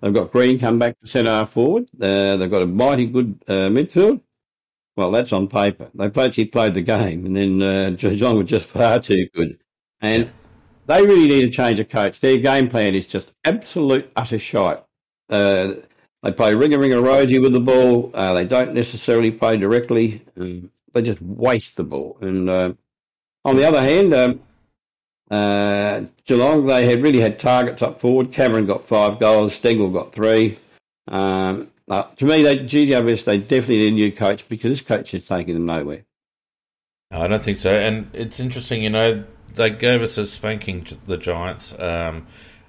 They've 0.00 0.14
got 0.14 0.30
Green 0.30 0.60
come 0.60 0.78
back 0.78 1.00
to 1.00 1.06
centre 1.06 1.46
forward. 1.46 1.88
Uh, 2.00 2.36
they've 2.36 2.50
got 2.50 2.62
a 2.62 2.66
mighty 2.66 3.06
good 3.06 3.42
uh, 3.48 3.70
midfield. 3.70 4.20
Well, 4.94 5.10
that's 5.10 5.32
on 5.32 5.48
paper. 5.48 5.90
They 5.94 6.06
actually 6.06 6.46
played 6.46 6.74
the 6.74 6.82
game, 6.82 7.26
and 7.26 7.34
then 7.36 7.62
uh, 7.62 7.90
Geelong 7.98 8.36
were 8.36 8.44
just 8.44 8.66
far 8.66 9.00
too 9.00 9.26
good. 9.34 9.58
And 10.00 10.30
they 10.86 11.02
really 11.02 11.28
need 11.28 11.42
to 11.42 11.50
change 11.50 11.80
a 11.80 11.84
coach. 11.84 12.20
Their 12.20 12.38
game 12.38 12.68
plan 12.68 12.94
is 12.94 13.06
just 13.06 13.32
absolute 13.44 14.10
utter 14.16 14.38
shite. 14.38 14.82
Uh, 15.28 15.74
they 16.22 16.32
play 16.32 16.54
ring 16.54 16.74
a 16.74 16.78
ring 16.78 16.92
a 16.92 17.00
rosy 17.00 17.38
with 17.38 17.52
the 17.52 17.60
ball. 17.60 18.10
Uh, 18.14 18.32
they 18.32 18.44
don't 18.44 18.74
necessarily 18.74 19.30
play 19.30 19.56
directly. 19.56 20.22
Um, 20.38 20.70
they 20.92 21.02
just 21.02 21.20
waste 21.20 21.76
the 21.76 21.84
ball. 21.84 22.18
And 22.20 22.48
uh, 22.48 22.74
on 23.44 23.56
the 23.56 23.64
other 23.64 23.80
hand, 23.80 24.14
um, 24.14 24.40
uh, 25.30 26.02
Geelong 26.24 26.66
they 26.66 26.86
had 26.86 27.02
really 27.02 27.20
had 27.20 27.38
targets 27.38 27.82
up 27.82 28.00
forward. 28.00 28.32
Cameron 28.32 28.66
got 28.66 28.86
five 28.86 29.18
goals. 29.18 29.58
Stengle 29.58 29.92
got 29.92 30.12
three. 30.12 30.58
Um, 31.08 31.70
uh, 31.88 32.04
to 32.16 32.24
me, 32.24 32.42
they, 32.42 32.58
GWS 32.58 33.24
they 33.24 33.38
definitely 33.38 33.78
need 33.78 33.88
a 33.88 33.90
new 33.92 34.12
coach 34.12 34.48
because 34.48 34.70
this 34.70 34.80
coach 34.82 35.14
is 35.14 35.26
taking 35.26 35.54
them 35.54 35.66
nowhere. 35.66 36.04
No, 37.10 37.20
I 37.20 37.28
don't 37.28 37.42
think 37.42 37.58
so. 37.58 37.72
And 37.72 38.10
it's 38.12 38.40
interesting, 38.40 38.82
you 38.82 38.90
know, 38.90 39.24
they 39.54 39.70
gave 39.70 40.02
us 40.02 40.18
a 40.18 40.26
spanking 40.26 40.86
the 41.06 41.16
Giants. 41.16 41.74
Um, 41.78 42.26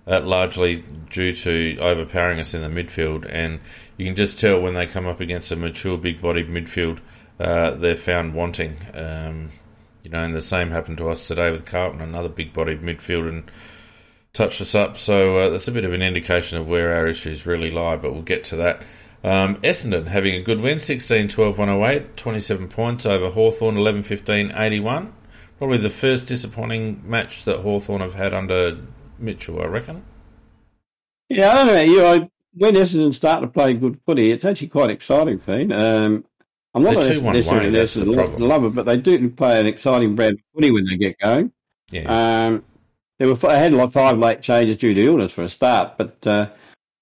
uh, 0.10 0.22
largely 0.22 0.86
due 1.10 1.34
to 1.34 1.78
overpowering 1.82 2.40
us 2.40 2.54
in 2.54 2.62
the 2.62 2.70
midfield. 2.70 3.28
And 3.30 3.60
you 3.98 4.06
can 4.06 4.16
just 4.16 4.40
tell 4.40 4.62
when 4.62 4.74
they 4.74 4.88
come 4.88 5.06
up 5.06 5.20
against 5.20 5.52
a 5.52 5.58
mature, 5.58 5.98
big 5.98 6.22
bodied 6.22 6.48
midfield 6.48 7.00
uh, 7.40 7.72
they're 7.72 7.96
found 7.96 8.34
wanting. 8.34 8.78
Um, 8.94 9.50
you 10.04 10.10
know, 10.10 10.24
and 10.24 10.36
the 10.36 10.42
same 10.42 10.72
happened 10.72 10.98
to 11.00 11.10
us 11.10 11.28
today 11.28 11.52
with 11.52 11.66
Carlton, 11.66 12.02
another 12.02 12.30
big-bodied 12.30 12.82
midfield, 12.82 13.28
and 13.28 13.52
touched 14.34 14.62
us 14.62 14.74
up. 14.74 14.98
So 14.98 15.38
uh, 15.38 15.50
that's 15.50 15.68
a 15.68 15.72
bit 15.72 15.86
of 15.86 15.94
an 15.94 16.02
indication 16.02 16.58
of 16.58 16.68
where 16.68 16.94
our 16.94 17.08
issues 17.08 17.46
really 17.46 17.70
lie. 17.70 17.98
But 17.98 18.14
we'll 18.14 18.22
get 18.22 18.44
to 18.46 18.56
that. 18.58 18.84
Um, 19.24 19.58
Essendon 19.58 20.08
having 20.08 20.36
a 20.36 20.44
good 20.44 20.62
win, 20.62 20.80
16 20.80 21.28
12 21.28 21.58
108, 21.58 22.16
27 22.16 22.68
points 22.70 23.06
over 23.06 23.30
Hawthorn, 23.30 23.76
11 23.78 24.04
15 24.04 24.54
81. 24.56 25.14
Probably 25.58 25.78
the 25.78 25.90
first 25.90 26.28
disappointing 26.28 27.02
match 27.04 27.46
that 27.46 27.60
Hawthorn 27.60 28.02
have 28.02 28.14
had 28.14 28.34
under 28.34 28.78
Mitchell, 29.18 29.62
I 29.62 29.66
reckon. 29.66 30.04
Yeah, 31.30 31.52
I 31.52 31.56
don't 31.56 31.68
know. 31.68 31.82
You 31.82 31.98
know, 31.98 32.32
when 32.54 32.76
Essendon 32.76 33.14
start 33.14 33.42
to 33.42 33.48
play 33.48 33.74
good 33.74 34.00
footy, 34.06 34.32
it's 34.32 34.46
actually 34.46 34.68
quite 34.68 34.90
exciting, 34.90 35.40
Fiend. 35.40 35.74
Um, 35.74 36.26
I'm 36.74 36.84
not 36.84 37.02
They're 37.02 37.16
2-1 37.16 37.34
necessarily 37.34 37.70
that's 37.72 37.96
the 37.96 38.06
Essendon 38.06 38.14
problem. 38.14 38.42
love 38.50 38.76
but 38.76 38.86
they 38.86 38.98
do 38.98 39.30
play 39.32 39.60
an 39.60 39.66
exciting 39.66 40.16
brand 40.16 40.34
of 40.34 40.40
footy 40.54 40.72
when 40.72 40.86
they 40.86 40.96
get 40.96 41.18
going. 41.20 41.52
Yeah. 41.90 42.48
Um, 42.48 42.64
there 43.18 43.28
were 43.28 43.36
they 43.36 43.58
had 43.58 43.74
like 43.74 43.92
five 43.92 44.20
late 44.20 44.42
changes 44.42 44.78
due 44.78 44.94
to 44.94 45.04
illness 45.04 45.32
for 45.32 45.44
a 45.44 45.50
start, 45.50 45.98
but 45.98 46.28
uh, 46.28 46.50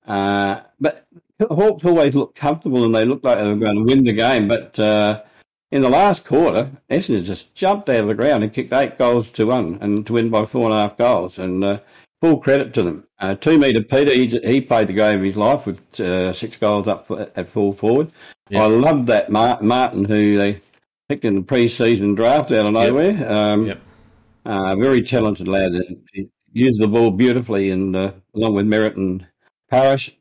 uh, 0.08 0.62
but 0.80 1.06
Hawks 1.42 1.84
always 1.84 2.16
looked 2.16 2.38
comfortable 2.38 2.86
and 2.86 2.96
they 2.96 3.04
looked 3.04 3.26
like 3.26 3.38
they 3.38 3.48
were 3.48 3.56
going 3.56 3.76
to 3.76 3.84
win 3.84 4.06
the 4.06 4.14
game. 4.14 4.48
But 4.48 4.80
uh, 4.80 5.24
in 5.76 5.82
the 5.82 5.90
last 5.90 6.24
quarter, 6.24 6.72
Essendon 6.90 7.26
just 7.26 7.54
jumped 7.54 7.90
out 7.90 8.00
of 8.00 8.08
the 8.08 8.16
ground 8.16 8.44
and 8.46 8.54
kicked 8.54 8.72
eight 8.72 8.98
goals 8.98 9.30
to 9.32 9.48
one 9.48 9.78
and 9.82 10.08
to 10.08 10.14
win 10.14 10.30
by 10.30 10.46
four 10.46 10.64
and 10.64 10.74
a 10.74 10.78
half 10.78 10.98
goals. 10.98 11.38
And 11.38 11.64
uh, 11.66 11.80
full 12.22 12.38
credit 12.38 12.74
to 12.76 12.84
them. 12.84 13.06
Uh, 13.20 13.36
two 13.36 13.58
metre 13.60 13.82
Peter, 13.84 14.14
he, 14.14 14.28
he 14.40 14.62
played 14.62 14.88
the 14.88 14.94
game 14.94 15.20
of 15.20 15.26
his 15.26 15.36
life 15.36 15.66
with 15.66 16.00
uh, 16.00 16.32
six 16.32 16.56
goals 16.56 16.88
up 16.88 17.06
for, 17.08 17.30
at 17.36 17.50
full 17.50 17.74
forward. 17.74 18.10
Yeah. 18.50 18.64
I 18.64 18.68
love 18.68 19.06
that 19.08 19.30
Martin, 19.30 19.68
Martin, 19.68 20.06
who 20.06 20.38
they 20.38 20.62
picked 21.10 21.26
in 21.26 21.36
the 21.36 21.42
pre-season 21.42 22.16
draft 22.16 22.54
out 22.54 22.66
of 22.66 22.74
Yep. 22.74 22.88
nowhere. 22.88 23.32
Um, 23.32 23.66
Yep. 23.68 23.82
uh, 24.46 24.76
very 24.78 25.02
talented 25.02 25.50
lad. 25.50 25.74
and 25.74 25.98
He 26.14 26.30
used 26.54 26.80
the 26.82 26.88
ball 26.88 27.12
beautifully, 27.12 27.70
and 27.72 27.94
uh, 27.94 28.14
along 28.34 28.56
with 28.56 28.66
Merrett 28.66 28.96
and 28.96 29.28
Parrish. 29.70 30.16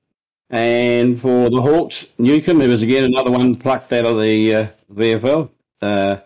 And 0.50 1.18
for 1.20 1.48
the 1.48 1.62
Hawks, 1.62 2.06
Newcombe, 2.18 2.60
who 2.60 2.68
was 2.68 2.82
again 2.82 3.04
another 3.04 3.30
one 3.30 3.54
plucked 3.54 3.92
out 3.92 4.04
of 4.04 4.20
the 4.20 4.54
uh, 4.54 4.66
VFL. 4.94 5.50
Uh, 5.82 6.16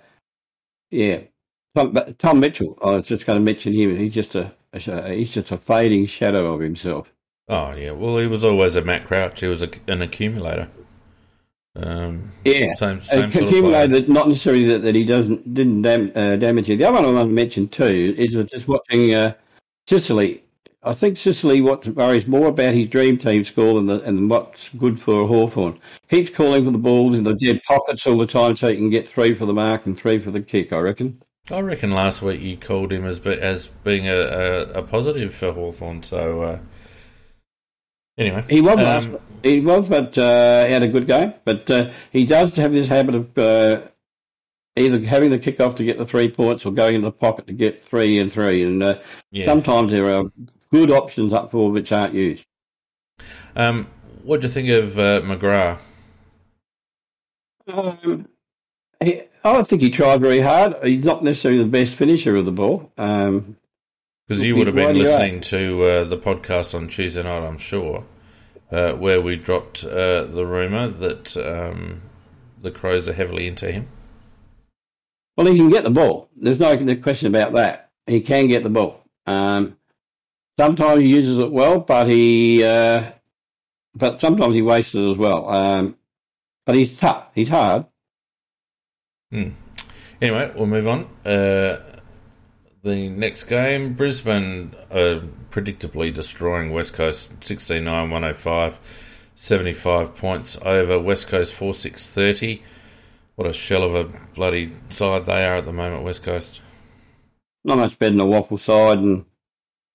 yeah, 0.91 1.21
Tom, 1.75 1.99
Tom 2.19 2.41
Mitchell. 2.41 2.79
I 2.83 2.93
was 2.93 3.09
just 3.09 3.27
going 3.27 3.39
to 3.39 3.45
mention 3.45 3.73
him. 3.73 3.97
He's 3.97 4.15
just 4.15 4.35
a, 4.35 4.53
a 4.73 5.13
he's 5.13 5.31
just 5.31 5.51
a 5.51 5.57
fading 5.57 6.07
shadow 6.07 6.53
of 6.55 6.61
himself. 6.61 7.13
Oh, 7.49 7.73
yeah. 7.73 7.93
Well, 7.93 8.19
he 8.19 8.27
was 8.27 8.45
always 8.45 8.77
a 8.77 8.83
Matt 8.83 9.07
Crouch. 9.07 9.41
He 9.41 9.47
was 9.47 9.63
a, 9.63 9.71
an 9.87 10.03
accumulator. 10.03 10.69
Um, 11.77 12.31
Yeah, 12.45 12.75
same, 12.75 13.01
same 13.01 13.31
sort 13.31 13.45
accumulated, 13.45 14.09
not 14.09 14.29
necessarily 14.29 14.67
that, 14.67 14.81
that 14.81 14.95
he 14.95 15.05
doesn't 15.05 15.55
didn't 15.55 15.83
dam, 15.83 16.13
uh, 16.15 16.37
damage 16.37 16.69
you. 16.69 16.77
The 16.77 16.85
other 16.85 16.97
one 16.97 17.05
I 17.05 17.13
want 17.13 17.29
to 17.29 17.35
mention 17.35 17.69
too 17.69 18.15
is 18.19 18.35
just 18.51 18.69
watching 18.69 19.15
uh, 19.15 19.35
Sicily. 19.87 20.43
I 20.83 20.93
think 20.95 21.17
Sicily, 21.17 21.61
what 21.61 21.87
worries 21.89 22.29
more 22.29 22.47
about 22.47 22.75
his 22.75 22.89
dream 22.89 23.19
team 23.19 23.43
score 23.43 23.75
than 23.75 23.87
the, 23.87 24.01
and 24.05 24.31
what's 24.31 24.69
good 24.71 25.01
for 25.01 25.27
Hawthorn. 25.27 25.79
Keeps 26.09 26.31
calling 26.31 26.65
for 26.65 26.71
the 26.71 26.79
balls 26.79 27.17
in 27.17 27.25
the 27.25 27.35
dead 27.35 27.61
pockets 27.67 28.07
all 28.07 28.17
the 28.17 28.27
time 28.27 28.55
so 28.55 28.69
he 28.69 28.77
can 28.77 28.89
get 28.89 29.07
three 29.07 29.35
for 29.35 29.45
the 29.45 29.53
mark 29.53 29.87
and 29.87 29.97
three 29.97 30.21
for 30.21 30.31
the 30.31 30.41
kick, 30.41 30.73
I 30.73 30.79
reckon. 30.79 31.21
I 31.51 31.61
reckon 31.61 31.91
last 31.91 32.23
week 32.23 32.41
you 32.41 32.57
called 32.57 32.93
him 32.93 33.05
as 33.05 33.19
as 33.27 33.67
being 33.83 34.07
a, 34.07 34.17
a, 34.17 34.61
a 34.75 34.83
positive 34.83 35.35
for 35.35 35.53
Hawthorn. 35.53 36.03
So, 36.05 36.43
uh, 36.43 36.59
anyway. 38.17 38.45
He 38.49 38.61
was, 38.61 38.79
Um, 38.79 38.85
last, 38.85 39.09
he 39.43 39.61
was, 39.61 39.89
but 39.89 40.17
uh, 40.17 40.67
he 40.67 40.73
had 40.73 40.83
a 40.85 40.89
good 40.89 41.09
game. 41.09 41.35
But 41.45 41.69
uh, 41.71 41.91
he 42.13 42.25
does 42.25 42.55
have 42.57 42.73
this 42.73 42.87
habit 42.87 43.17
of 43.17 43.37
uh, 43.37 43.83
either 44.77 45.01
having 45.01 45.31
the 45.31 45.39
kick 45.39 45.59
off 45.59 45.75
to 45.77 45.85
get 45.85 45.99
the 45.99 46.07
three 46.07 46.31
points 46.31 46.65
or 46.65 46.73
going 46.73 46.95
into 46.95 47.07
the 47.07 47.13
pocket 47.13 47.49
to 47.49 47.53
get 47.53 47.85
three 47.85 48.21
and 48.21 48.31
three. 48.31 48.63
And 48.63 48.83
uh, 48.83 49.01
yeah. 49.33 49.47
sometimes 49.47 49.91
there 49.91 50.09
are 50.09 50.31
good 50.73 50.91
options 50.91 51.33
up 51.33 51.51
for 51.51 51.71
which 51.71 51.93
aren't 51.93 52.15
used. 52.15 52.45
Um, 53.57 53.89
what 54.23 54.41
do 54.41 54.47
you 54.47 54.53
think 54.53 54.69
of 54.69 54.99
uh, 54.99 55.21
McGrath? 55.23 55.79
Um, 57.67 58.27
he, 59.03 59.23
I 59.45 59.53
don't 59.53 59.67
think 59.67 59.83
he 59.83 59.91
tried 59.91 60.21
very 60.21 60.41
hard. 60.41 60.77
He's 60.85 61.05
not 61.05 61.23
necessarily 61.25 61.63
the 61.63 61.69
best 61.69 61.95
finisher 61.95 62.37
of 62.37 62.45
the 62.45 62.53
ball. 62.53 62.93
Um, 62.99 63.57
Because 64.27 64.43
you 64.45 64.57
would 64.57 64.67
have 64.67 64.77
been 64.77 64.97
listening 64.99 65.41
to 65.43 65.85
uh, 65.85 66.05
the 66.05 66.19
podcast 66.19 66.75
on 66.75 66.89
Tuesday 66.89 67.23
night, 67.23 67.47
I'm 67.47 67.59
sure, 67.59 68.05
uh, 68.71 68.93
where 68.93 69.21
we 69.21 69.37
dropped 69.37 69.85
uh, 69.85 70.25
the 70.25 70.45
rumour 70.47 70.89
that 70.89 71.37
um, 71.37 72.03
the 72.61 72.71
Crows 72.71 73.09
are 73.09 73.13
heavily 73.15 73.47
into 73.47 73.71
him. 73.73 73.89
well, 75.37 75.47
he 75.47 75.57
can 75.57 75.71
get 75.71 75.85
the 75.85 75.91
ball. 75.91 76.29
There's 76.37 76.61
no 76.61 76.75
no 76.75 76.97
question 76.97 77.29
about 77.29 77.53
that. 77.55 77.91
He 78.07 78.21
can 78.21 78.49
get 78.49 78.63
the 78.65 78.71
ball. 78.71 79.03
Um, 79.27 79.78
sometimes 80.59 81.01
he 81.01 81.09
uses 81.09 81.39
it 81.39 81.51
well, 81.51 81.81
but 81.81 82.09
he, 82.09 82.63
uh, 82.65 83.11
but 83.95 84.21
sometimes 84.21 84.55
he 84.55 84.63
wastes 84.63 84.95
it 84.95 85.11
as 85.13 85.17
well. 85.17 85.49
Um, 85.49 85.97
but 86.67 86.77
he's 86.77 86.97
tough. 86.97 87.29
He's 87.35 87.49
hard. 87.49 87.87
Anyway, 90.21 90.53
we'll 90.55 90.67
move 90.67 90.87
on. 90.87 91.05
Uh, 91.25 91.79
the 92.83 93.09
next 93.09 93.45
game, 93.45 93.95
Brisbane 93.95 94.75
uh, 94.91 95.21
predictably 95.51 96.13
destroying 96.13 96.73
West 96.73 96.95
Coast 96.95 97.33
16 97.43 97.85
9 97.85 98.11
105, 98.11 98.79
75 99.37 100.15
points 100.15 100.59
over 100.63 100.99
West 100.99 101.29
Coast 101.29 101.55
4 101.55 101.75
6 101.75 102.11
30. 102.11 102.63
What 103.37 103.49
a 103.49 103.53
shell 103.53 103.85
of 103.85 103.95
a 103.95 104.05
bloody 104.35 104.73
side 104.89 105.27
they 105.27 105.45
are 105.45 105.57
at 105.57 105.65
the 105.65 105.73
moment, 105.73 106.03
West 106.03 106.25
Coast. 106.25 106.61
Not 107.65 107.79
much 107.79 107.99
better 107.99 108.11
than 108.11 108.21
a 108.21 108.27
waffle 108.27 108.59
side, 108.59 108.99
and 108.99 109.25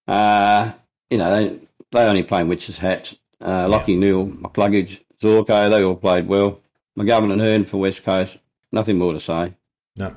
uh, 0.07 0.71
you 1.09 1.17
know 1.17 1.35
they 1.35 1.59
they 1.91 2.05
only 2.05 2.23
playing 2.23 2.47
witches 2.47 2.77
hats. 2.77 3.15
Uh, 3.39 3.67
Lachie 3.67 3.97
Neale, 3.97 4.27
McCluggage, 4.27 5.01
Zorko, 5.21 5.69
they 5.69 5.83
all 5.83 5.95
played 5.95 6.27
well. 6.27 6.61
McGovern 6.97 7.31
and 7.31 7.41
Hearn 7.41 7.65
for 7.65 7.77
West 7.77 8.03
Coast. 8.03 8.37
Nothing 8.71 8.97
more 8.97 9.13
to 9.13 9.19
say. 9.19 9.53
No. 9.95 10.15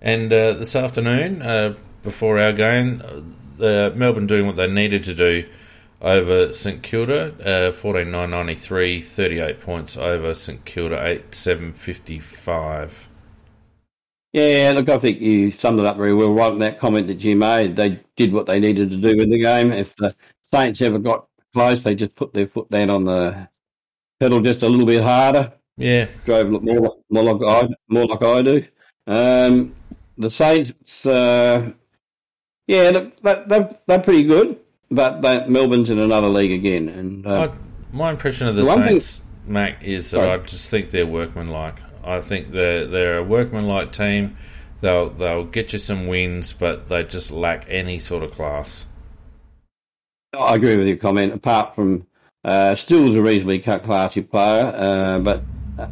And 0.00 0.32
uh, 0.32 0.54
this 0.54 0.74
afternoon, 0.74 1.42
uh, 1.42 1.76
before 2.02 2.38
our 2.38 2.52
game, 2.52 3.02
uh, 3.04 3.20
the 3.58 3.92
Melbourne 3.94 4.26
doing 4.26 4.46
what 4.46 4.56
they 4.56 4.66
needed 4.66 5.04
to 5.04 5.14
do 5.14 5.46
over 6.00 6.52
St 6.52 6.82
Kilda, 6.82 7.68
uh, 7.68 7.72
14 7.72 8.10
9 8.10 8.30
93, 8.30 9.00
38 9.00 9.60
points 9.60 9.96
over 9.96 10.34
St 10.34 10.64
Kilda, 10.64 11.06
8 11.06 11.34
7 11.34 11.72
55. 11.72 13.08
Yeah, 14.32 14.72
look, 14.74 14.88
I 14.88 14.98
think 14.98 15.20
you 15.20 15.50
summed 15.50 15.78
it 15.78 15.84
up 15.86 15.96
very 15.98 16.14
well 16.14 16.32
right 16.32 16.52
in 16.52 16.58
that 16.60 16.78
comment 16.78 17.06
that 17.08 17.22
you 17.22 17.36
made. 17.36 17.76
They 17.76 18.00
did 18.16 18.32
what 18.32 18.46
they 18.46 18.58
needed 18.60 18.90
to 18.90 18.96
do 18.96 19.20
in 19.20 19.28
the 19.30 19.38
game. 19.38 19.70
If 19.72 19.94
the 19.96 20.14
Saints 20.52 20.80
ever 20.80 20.98
got 20.98 21.26
close, 21.52 21.82
they 21.82 21.94
just 21.94 22.14
put 22.14 22.32
their 22.32 22.46
foot 22.46 22.70
down 22.70 22.88
on 22.88 23.04
the 23.04 23.48
pedal 24.20 24.40
just 24.40 24.62
a 24.62 24.68
little 24.68 24.86
bit 24.86 25.02
harder. 25.02 25.52
Yeah, 25.76 26.06
Drove 26.24 26.48
more, 26.48 26.80
like- 26.80 26.92
more 27.10 27.34
like 27.34 27.66
I 27.66 27.68
more 27.88 28.06
like 28.06 28.22
I 28.24 28.42
do. 28.42 28.64
Um, 29.06 29.74
the 30.16 30.30
Saints, 30.30 31.04
uh, 31.04 31.72
yeah, 32.66 32.90
look, 32.90 33.20
they, 33.20 33.42
they're, 33.46 33.76
they're 33.86 33.98
pretty 34.00 34.22
good, 34.24 34.58
but 34.90 35.20
they, 35.20 35.46
Melbourne's 35.46 35.90
in 35.90 35.98
another 35.98 36.28
league 36.28 36.52
again. 36.52 36.88
And 36.88 37.26
uh, 37.26 37.50
I, 37.50 37.56
my 37.94 38.10
impression 38.10 38.46
of 38.48 38.56
the 38.56 38.62
The 38.62 38.68
one 38.68 38.78
thing- 38.82 38.88
Saints, 39.00 39.22
Mac, 39.46 39.82
is 39.82 40.10
that 40.12 40.18
Sorry. 40.18 40.30
I 40.30 40.36
just 40.38 40.70
think 40.70 40.90
they're 40.90 41.06
workmanlike. 41.06 41.80
I 42.04 42.20
think 42.20 42.50
they're 42.50 42.86
they're 42.86 43.18
a 43.18 43.24
workmanlike 43.24 43.92
team. 43.92 44.36
They'll 44.80 45.10
they'll 45.10 45.44
get 45.44 45.72
you 45.72 45.78
some 45.78 46.06
wins, 46.06 46.52
but 46.52 46.88
they 46.88 47.04
just 47.04 47.30
lack 47.30 47.64
any 47.68 47.98
sort 47.98 48.22
of 48.22 48.32
class. 48.32 48.86
I 50.34 50.54
agree 50.54 50.76
with 50.76 50.86
your 50.86 50.96
comment. 50.96 51.32
Apart 51.32 51.74
from 51.74 52.06
uh, 52.44 52.74
Steele 52.74 53.04
was 53.04 53.14
a 53.14 53.22
reasonably 53.22 53.58
cut 53.58 53.84
classy 53.84 54.22
player, 54.22 54.72
uh, 54.74 55.18
but 55.20 55.42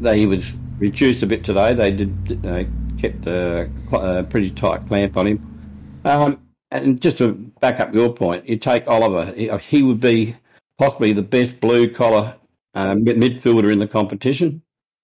they, 0.01 0.19
he 0.19 0.27
was 0.27 0.57
reduced 0.79 1.23
a 1.23 1.27
bit 1.27 1.45
today. 1.45 1.75
They 1.75 1.93
did 1.93 2.47
uh, 2.47 2.65
kept 2.99 3.27
a, 3.27 3.71
a 3.93 4.25
pretty 4.25 4.51
tight 4.51 4.87
clamp 4.89 5.17
on 5.17 5.27
him. 5.27 6.01
Um, 6.05 6.41
and 6.71 7.01
just 7.01 7.19
to 7.19 7.33
back 7.61 7.81
up 7.81 7.95
your 7.95 8.13
point, 8.13 8.49
you 8.49 8.57
take 8.57 8.87
Oliver. 8.87 9.33
He, 9.33 9.49
he 9.59 9.83
would 9.83 10.01
be 10.01 10.37
possibly 10.79 11.13
the 11.13 11.23
best 11.23 11.61
blue 11.61 11.93
collar 11.93 12.35
uh, 12.75 12.95
midfielder 12.95 13.71
in 13.71 13.79
the 13.79 13.89
competition. 13.89 14.63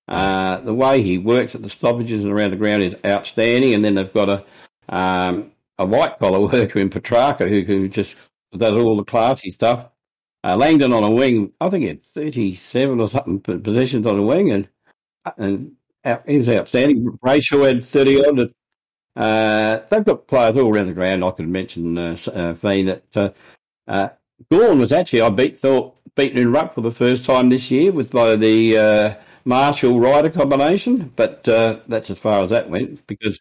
Uh, 0.09 0.61
the 0.61 0.75
way 0.75 1.03
he 1.03 1.19
works 1.19 1.55
at 1.55 1.63
the 1.63 1.71
stoppages 1.71 2.23
and 2.23 2.33
around 2.33 2.53
the 2.53 2.57
ground 2.57 2.83
is 2.83 2.95
outstanding. 3.05 3.75
And 3.75 3.85
then 3.85 3.95
they've 3.95 4.13
got 4.13 4.29
a 4.29 4.45
um, 4.89 5.53
a 5.79 5.87
white 5.87 6.19
collar 6.19 6.41
worker 6.53 6.79
in 6.79 6.91
Petrarca 6.91 7.49
who, 7.49 7.63
who 7.63 7.89
just 7.89 8.17
does 8.57 8.73
all 8.73 8.97
the 8.97 9.05
classy 9.05 9.51
stuff. 9.51 9.89
Uh, 10.45 10.57
Langdon 10.57 10.93
on 10.93 11.03
a 11.03 11.11
wing, 11.11 11.53
I 11.61 11.69
think 11.69 11.83
he 11.83 11.89
had 11.89 12.05
37 12.05 13.01
or 13.01 13.09
something 13.09 13.41
p- 13.41 13.59
possessions 13.59 14.07
on 14.07 14.19
a 14.19 14.23
wing, 14.23 14.53
and 14.53 14.69
and 15.39 15.73
out, 16.05 16.29
outstanding. 16.29 17.19
Ratio 17.21 17.65
had 17.65 17.85
30 17.85 18.25
odd. 18.25 18.53
Uh, 19.17 19.81
they've 19.91 20.05
got 20.05 20.29
players 20.29 20.57
all 20.57 20.73
around 20.73 20.87
the 20.87 20.93
ground. 20.93 21.25
I 21.25 21.31
could 21.33 21.49
mention 21.49 21.99
uh, 21.99 22.17
uh, 22.33 22.53
that 22.53 23.03
uh, 23.17 23.31
uh, 23.89 24.11
Gawn 24.51 24.79
was 24.79 24.93
actually 24.93 25.23
I 25.23 25.31
beat 25.31 25.57
thought 25.57 25.99
beaten 26.15 26.39
in 26.39 26.53
ruck 26.53 26.75
for 26.75 26.81
the 26.81 26.93
first 26.93 27.25
time 27.25 27.49
this 27.49 27.71
year 27.71 27.91
with 27.91 28.11
by 28.11 28.37
the 28.37 29.17
Marshall 29.47 29.99
Ryder 29.99 30.31
combination, 30.31 31.13
but 31.17 31.49
uh, 31.49 31.79
that's 31.89 32.11
as 32.11 32.19
far 32.19 32.45
as 32.45 32.51
that 32.51 32.69
went 32.69 33.07
because. 33.07 33.41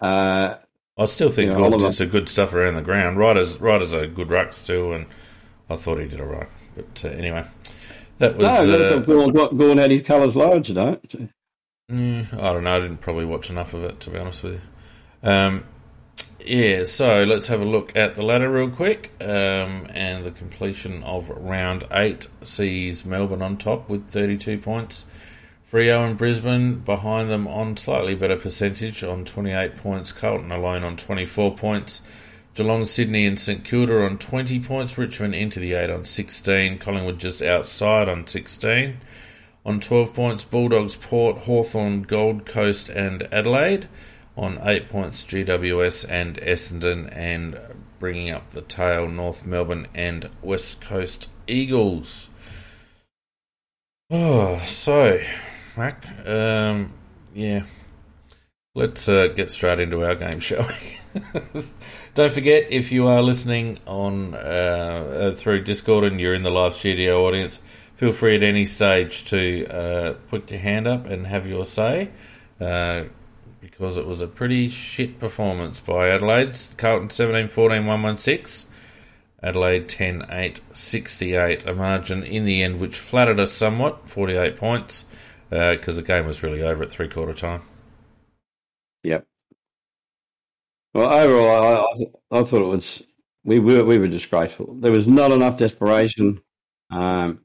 Uh, 0.00 0.56
I 0.98 1.04
still 1.04 1.30
think 1.30 1.52
Gould 1.52 1.64
Oliver- 1.64 1.86
did 1.86 1.94
some 1.94 2.08
good 2.08 2.28
stuff 2.28 2.52
around 2.52 2.74
the 2.74 2.82
ground. 2.82 3.18
Ryder's 3.18 3.60
Ryder's 3.60 3.92
a 3.92 4.06
good 4.06 4.30
ruck 4.30 4.52
still, 4.52 4.92
and 4.92 5.06
I 5.70 5.76
thought 5.76 6.00
he 6.00 6.08
did 6.08 6.20
all 6.20 6.26
right. 6.26 6.48
But 6.74 7.04
uh, 7.04 7.08
anyway, 7.08 7.44
that 8.18 8.36
was. 8.36 8.68
no, 8.68 8.74
uh, 8.74 9.76
had 9.76 9.90
his 9.90 10.02
colours 10.02 10.36
lowered 10.36 10.64
today. 10.64 10.98
Mm, 11.90 12.34
I 12.34 12.52
don't 12.52 12.64
know. 12.64 12.76
I 12.76 12.80
didn't 12.80 12.98
probably 12.98 13.24
watch 13.24 13.50
enough 13.50 13.74
of 13.74 13.84
it 13.84 14.00
to 14.00 14.10
be 14.10 14.18
honest 14.18 14.42
with 14.42 14.54
you. 14.54 15.28
Um, 15.28 15.64
yeah, 16.44 16.84
so 16.84 17.22
let's 17.22 17.46
have 17.46 17.60
a 17.60 17.64
look 17.64 17.94
at 17.94 18.14
the 18.14 18.22
ladder 18.22 18.50
real 18.50 18.70
quick. 18.70 19.12
Um, 19.20 19.86
and 19.90 20.22
the 20.22 20.30
completion 20.30 21.02
of 21.04 21.28
round 21.30 21.84
eight 21.92 22.28
sees 22.42 23.04
Melbourne 23.04 23.42
on 23.42 23.56
top 23.56 23.88
with 23.88 24.08
32 24.08 24.58
points. 24.58 25.04
Freo 25.72 26.06
and 26.06 26.18
Brisbane 26.18 26.80
behind 26.80 27.30
them 27.30 27.48
on 27.48 27.78
slightly 27.78 28.14
better 28.14 28.36
percentage 28.36 29.02
on 29.02 29.24
28 29.24 29.74
points. 29.76 30.12
Carlton 30.12 30.52
alone 30.52 30.84
on 30.84 30.98
24 30.98 31.56
points. 31.56 32.02
Geelong, 32.52 32.84
Sydney, 32.84 33.24
and 33.24 33.40
St 33.40 33.64
Kilda 33.64 34.04
on 34.04 34.18
20 34.18 34.60
points. 34.60 34.98
Richmond 34.98 35.34
into 35.34 35.60
the 35.60 35.72
8 35.72 35.88
on 35.88 36.04
16. 36.04 36.78
Collingwood 36.78 37.18
just 37.18 37.40
outside 37.40 38.06
on 38.06 38.26
16 38.26 38.98
on 39.64 39.80
12 39.80 40.12
points. 40.12 40.44
Bulldogs, 40.44 40.96
Port, 40.96 41.38
Hawthorn, 41.38 42.02
Gold 42.02 42.44
Coast, 42.44 42.90
and 42.90 43.26
Adelaide 43.32 43.88
on 44.36 44.60
8 44.62 44.90
points. 44.90 45.24
GWS 45.24 46.04
and 46.06 46.36
Essendon, 46.42 47.10
and 47.16 47.58
bringing 47.98 48.28
up 48.28 48.50
the 48.50 48.60
tail, 48.60 49.08
North 49.08 49.46
Melbourne 49.46 49.86
and 49.94 50.28
West 50.42 50.82
Coast 50.82 51.30
Eagles. 51.46 52.28
Oh, 54.10 54.58
so, 54.66 55.18
Mac, 55.76 56.04
um, 56.26 56.92
yeah. 57.34 57.64
Let's 58.74 59.08
uh, 59.08 59.28
get 59.28 59.50
straight 59.50 59.80
into 59.80 60.04
our 60.04 60.14
game, 60.14 60.40
shall 60.40 60.66
we? 60.66 61.62
Don't 62.14 62.32
forget, 62.32 62.70
if 62.70 62.90
you 62.90 63.06
are 63.06 63.22
listening 63.22 63.78
on 63.86 64.34
uh, 64.34 64.38
uh, 64.38 65.32
through 65.32 65.64
Discord 65.64 66.04
and 66.04 66.20
you're 66.20 66.34
in 66.34 66.42
the 66.42 66.50
live 66.50 66.74
studio 66.74 67.26
audience, 67.26 67.58
feel 67.96 68.12
free 68.12 68.36
at 68.36 68.42
any 68.42 68.64
stage 68.64 69.24
to 69.26 69.66
uh, 69.68 70.12
put 70.28 70.50
your 70.50 70.60
hand 70.60 70.86
up 70.86 71.06
and 71.06 71.26
have 71.26 71.46
your 71.46 71.64
say, 71.64 72.10
uh, 72.60 73.04
because 73.60 73.96
it 73.96 74.06
was 74.06 74.20
a 74.20 74.26
pretty 74.26 74.68
shit 74.68 75.18
performance 75.18 75.80
by 75.80 76.08
Adelaide. 76.08 76.56
Carlton 76.76 77.10
17 77.10 77.48
14 77.48 77.86
116. 77.86 78.70
Adelaide 79.42 79.88
10 79.88 80.26
8 80.30 80.60
68. 80.72 81.66
A 81.66 81.74
margin 81.74 82.22
in 82.22 82.44
the 82.44 82.62
end 82.62 82.80
which 82.80 82.98
flattered 82.98 83.40
us 83.40 83.52
somewhat, 83.52 84.08
48 84.08 84.56
points, 84.56 85.04
because 85.52 85.96
the 85.96 86.02
game 86.02 86.26
was 86.26 86.42
really 86.42 86.62
over 86.62 86.82
at 86.82 86.90
three 86.90 87.08
quarter 87.08 87.34
time. 87.34 87.62
Yep. 89.02 89.26
Well, 90.94 91.12
overall, 91.12 91.62
I, 91.64 91.80
I, 91.80 91.96
th- 91.96 92.12
I 92.30 92.44
thought 92.44 92.62
it 92.62 92.68
was 92.68 93.02
we 93.44 93.58
were 93.58 93.84
we 93.84 93.98
were 93.98 94.08
disgraceful. 94.08 94.74
There 94.80 94.92
was 94.92 95.06
not 95.06 95.32
enough 95.32 95.58
desperation. 95.58 96.40
Um, 96.90 97.40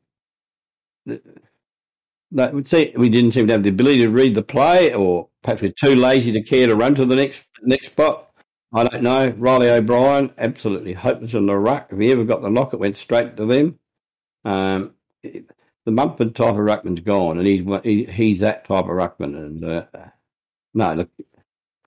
that 1.06 2.54
would 2.54 2.70
we 2.98 3.10
didn't 3.10 3.32
seem 3.34 3.48
to 3.48 3.54
have 3.54 3.64
the 3.64 3.70
ability 3.70 4.00
to 4.00 4.10
read 4.10 4.36
the 4.36 4.44
play, 4.44 4.94
or 4.94 5.30
perhaps 5.44 5.62
we're 5.62 5.72
too 5.72 5.96
lazy 5.96 6.32
to 6.34 6.42
care 6.44 6.68
to 6.68 6.76
run 6.76 6.96
to 6.96 7.06
the 7.06 7.16
next 7.16 7.46
next 7.62 7.88
spot. 7.88 8.30
I 8.74 8.84
don't 8.84 9.04
know. 9.04 9.34
Riley 9.38 9.70
O'Brien, 9.70 10.32
absolutely 10.38 10.94
hopeless 10.94 11.34
in 11.34 11.46
the 11.46 11.56
ruck. 11.56 11.88
If 11.92 12.00
he 12.00 12.12
ever 12.12 12.26
got 12.26 12.42
the 12.42 12.50
knock, 12.50 12.74
it 12.74 12.80
went 12.80 12.98
straight 12.98 13.38
to 13.38 13.46
them. 13.46 13.80
Um, 14.46 14.94
it- 15.24 15.50
the 15.88 15.92
Mumford 15.92 16.36
type 16.36 16.50
of 16.50 16.58
ruckman's 16.58 17.00
gone, 17.00 17.38
and 17.38 17.48
he's 17.48 17.66
he, 17.82 18.04
he's 18.04 18.40
that 18.40 18.66
type 18.66 18.84
of 18.84 18.92
ruckman. 18.92 19.38
And 19.38 19.64
uh, 19.64 19.86
no, 20.74 20.94
look, 20.94 21.10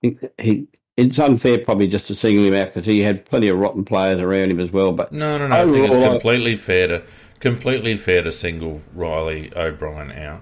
he, 0.01 0.17
he 0.39 0.67
it's 0.97 1.19
unfair 1.19 1.59
probably 1.59 1.85
just 1.85 2.07
to 2.07 2.15
single 2.15 2.43
him 2.43 2.55
out 2.55 2.73
because 2.73 2.85
he 2.85 3.01
had 3.01 3.25
plenty 3.25 3.47
of 3.49 3.59
rotten 3.59 3.85
players 3.85 4.19
around 4.19 4.49
him 4.49 4.59
as 4.59 4.71
well. 4.71 4.91
But 4.91 5.13
No, 5.13 5.37
no, 5.37 5.47
no. 5.47 5.55
I 5.55 5.69
think 5.69 5.85
it's 5.85 5.95
completely 5.95 6.55
fair 6.55 6.87
to 6.87 7.03
completely 7.39 7.95
fair 7.95 8.23
to 8.23 8.31
single 8.31 8.81
Riley 8.95 9.55
O'Brien 9.55 10.11
out 10.11 10.41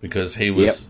because 0.00 0.36
he 0.36 0.50
was 0.50 0.88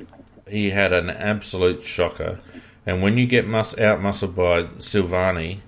he 0.48 0.70
had 0.70 0.92
an 0.92 1.10
absolute 1.10 1.82
shocker. 1.82 2.38
And 2.86 3.02
when 3.02 3.18
you 3.18 3.26
get 3.26 3.44
mus- 3.44 3.76
out 3.76 4.00
muscled 4.00 4.36
by 4.36 4.62
Silvagni 4.78 5.62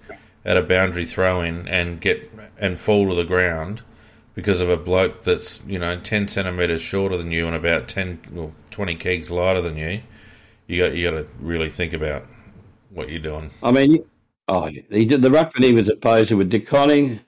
at 0.45 0.57
a 0.57 0.63
boundary 0.63 1.07
throw 1.07 1.41
in 1.41 1.67
and 1.67 2.01
get 2.01 2.31
and 2.57 2.79
fall 2.79 3.09
to 3.09 3.17
the 3.17 3.25
ground 3.25 3.83
because 4.37 4.61
of 4.61 4.69
a 4.69 4.77
bloke 4.77 5.25
that's 5.25 5.61
you 5.67 5.81
know 5.81 5.99
ten 5.99 6.29
centimeters 6.29 6.81
shorter 6.81 7.17
than 7.17 7.33
you 7.33 7.49
and 7.49 7.57
about 7.57 7.89
ten 7.89 8.21
or 8.37 8.53
twenty 8.71 8.95
kegs 8.95 9.33
lighter 9.33 9.61
than 9.61 9.77
you, 9.77 10.03
you 10.69 10.81
got 10.81 10.95
you 10.95 11.11
got 11.11 11.17
to 11.17 11.27
really 11.41 11.69
think 11.69 11.93
about 11.93 12.25
what 12.91 13.09
you're 13.09 13.19
doing. 13.19 13.51
I 13.65 13.73
mean, 13.73 14.05
oh, 14.47 14.67
he 14.67 15.05
did 15.07 15.23
the 15.23 15.31
ruckman 15.31 15.65
he 15.65 15.73
was 15.75 15.89
opposed 15.89 16.29
to 16.29 16.37
with 16.37 16.51
De 16.51 16.61
Koning 16.61 17.19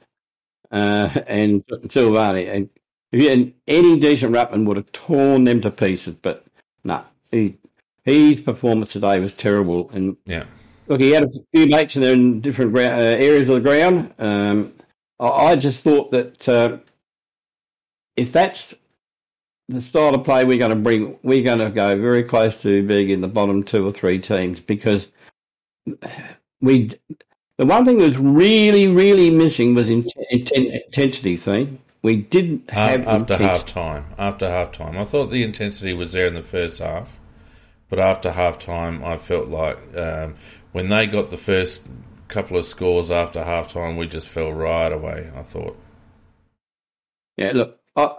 uh, 0.71 1.11
and 1.27 1.67
Silvagni, 1.67 2.49
and, 2.49 2.69
if 3.11 3.23
you- 3.23 3.31
and 3.31 3.53
any 3.67 3.99
decent 3.99 4.33
ruckman 4.33 4.67
would 4.67 4.77
have 4.77 4.93
torn 4.93 5.45
them 5.45 5.61
to 5.63 5.71
pieces. 5.71 6.15
But 6.21 6.45
no, 6.85 7.03
he 7.33 7.57
his 8.05 8.41
performance 8.41 8.93
today 8.93 9.19
was 9.19 9.35
terrible. 9.35 9.91
And 9.93 10.17
Yeah. 10.27 10.45
look, 10.87 11.01
he 11.01 11.11
had 11.11 11.25
a 11.25 11.29
few 11.55 11.67
mates 11.67 11.97
in 11.97 12.03
there 12.03 12.13
in 12.13 12.41
different 12.41 12.75
uh, 12.77 12.81
areas 12.81 13.49
of 13.49 13.57
the 13.57 13.61
ground. 13.69 14.15
Um, 14.19 14.73
I, 15.21 15.29
I 15.29 15.57
just 15.57 15.83
thought 15.83 16.11
that 16.13 16.49
uh, 16.49 16.79
if 18.19 18.33
that's 18.33 18.75
the 19.69 19.81
style 19.81 20.15
of 20.15 20.25
play 20.25 20.45
we're 20.45 20.59
going 20.59 20.71
to 20.71 20.77
bring, 20.77 21.19
we're 21.23 21.45
going 21.45 21.61
to 21.61 21.71
go 21.71 21.97
very 22.01 22.23
close 22.25 22.61
to 22.63 22.83
being 22.83 23.11
in 23.11 23.21
the 23.21 23.29
bottom 23.29 23.63
two 23.63 23.87
or 23.87 23.93
three 23.93 24.19
teams 24.19 24.61
because 24.61 25.09
we. 26.61 26.91
The 27.59 27.67
one 27.67 27.85
thing 27.85 27.99
that 27.99 28.07
was 28.07 28.19
really, 28.19 28.87
really 28.87 29.31
missing 29.31 29.75
was 29.75 29.89
in, 29.89 30.05
inten- 30.33 30.81
intensity. 30.87 31.37
Thing 31.37 31.81
we 32.03 32.17
didn't 32.17 32.71
have 32.71 33.07
Uh, 33.07 33.11
after 33.11 33.37
half 33.37 33.67
time. 33.67 34.07
After 34.17 34.49
half 34.49 34.73
time. 34.73 34.97
I 34.97 35.05
thought 35.05 35.27
the 35.27 35.43
intensity 35.43 35.93
was 35.93 36.13
there 36.13 36.27
in 36.27 36.35
the 36.35 36.43
first 36.43 36.79
half, 36.79 37.19
but 37.89 37.99
after 37.99 38.31
half 38.31 38.59
time, 38.61 39.05
I 39.05 39.17
felt 39.17 39.49
like 39.49 39.79
um, 39.97 40.37
when 40.71 40.89
they 40.89 41.07
got 41.07 41.31
the 41.31 41.37
first 41.37 41.83
couple 42.29 42.57
of 42.57 42.65
scores 42.65 43.11
after 43.11 43.43
half 43.43 43.73
time, 43.73 43.97
we 43.97 44.07
just 44.07 44.29
fell 44.29 44.53
right 44.53 44.93
away. 44.93 45.31
I 45.37 45.43
thought. 45.43 45.77
Yeah, 47.37 47.53
look, 47.55 47.81
I, 47.99 48.17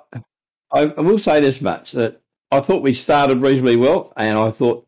I 0.71 0.81
I 0.97 1.01
will 1.01 1.19
say 1.19 1.39
this 1.39 1.61
much 1.61 1.93
that 1.93 2.21
I 2.51 2.59
thought 2.59 2.83
we 2.83 2.93
started 2.93 3.41
reasonably 3.41 3.77
well, 3.77 4.13
and 4.17 4.37
I 4.37 4.51
thought 4.51 4.85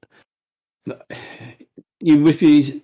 you 1.99 2.27
if 2.27 2.41
you 2.41 2.81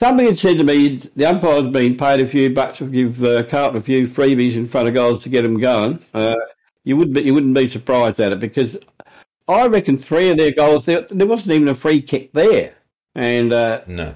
somebody 0.00 0.28
had 0.28 0.38
said 0.38 0.58
to 0.58 0.64
me 0.64 0.96
the 1.14 1.26
umpire's 1.26 1.68
been 1.68 1.96
paid 1.96 2.20
a 2.20 2.28
few 2.28 2.50
bucks 2.50 2.78
to 2.78 2.86
give 2.86 3.22
uh, 3.22 3.44
Carlton 3.44 3.78
a 3.78 3.82
few 3.82 4.06
freebies 4.08 4.54
in 4.54 4.66
front 4.66 4.88
of 4.88 4.94
goals 4.94 5.22
to 5.22 5.28
get 5.28 5.42
them 5.42 5.60
going. 5.60 6.00
Uh, 6.14 6.36
you 6.84 6.96
wouldn't 6.96 7.14
be, 7.14 7.22
you 7.22 7.34
wouldn't 7.34 7.54
be 7.54 7.68
surprised 7.68 8.20
at 8.20 8.32
it 8.32 8.40
because 8.40 8.76
I 9.46 9.66
reckon 9.66 9.96
three 9.96 10.30
of 10.30 10.38
their 10.38 10.52
goals 10.52 10.86
there, 10.86 11.02
there 11.10 11.26
wasn't 11.26 11.52
even 11.52 11.68
a 11.68 11.74
free 11.74 12.00
kick 12.00 12.32
there, 12.32 12.74
and 13.14 13.52
uh, 13.52 13.82
No. 13.86 14.14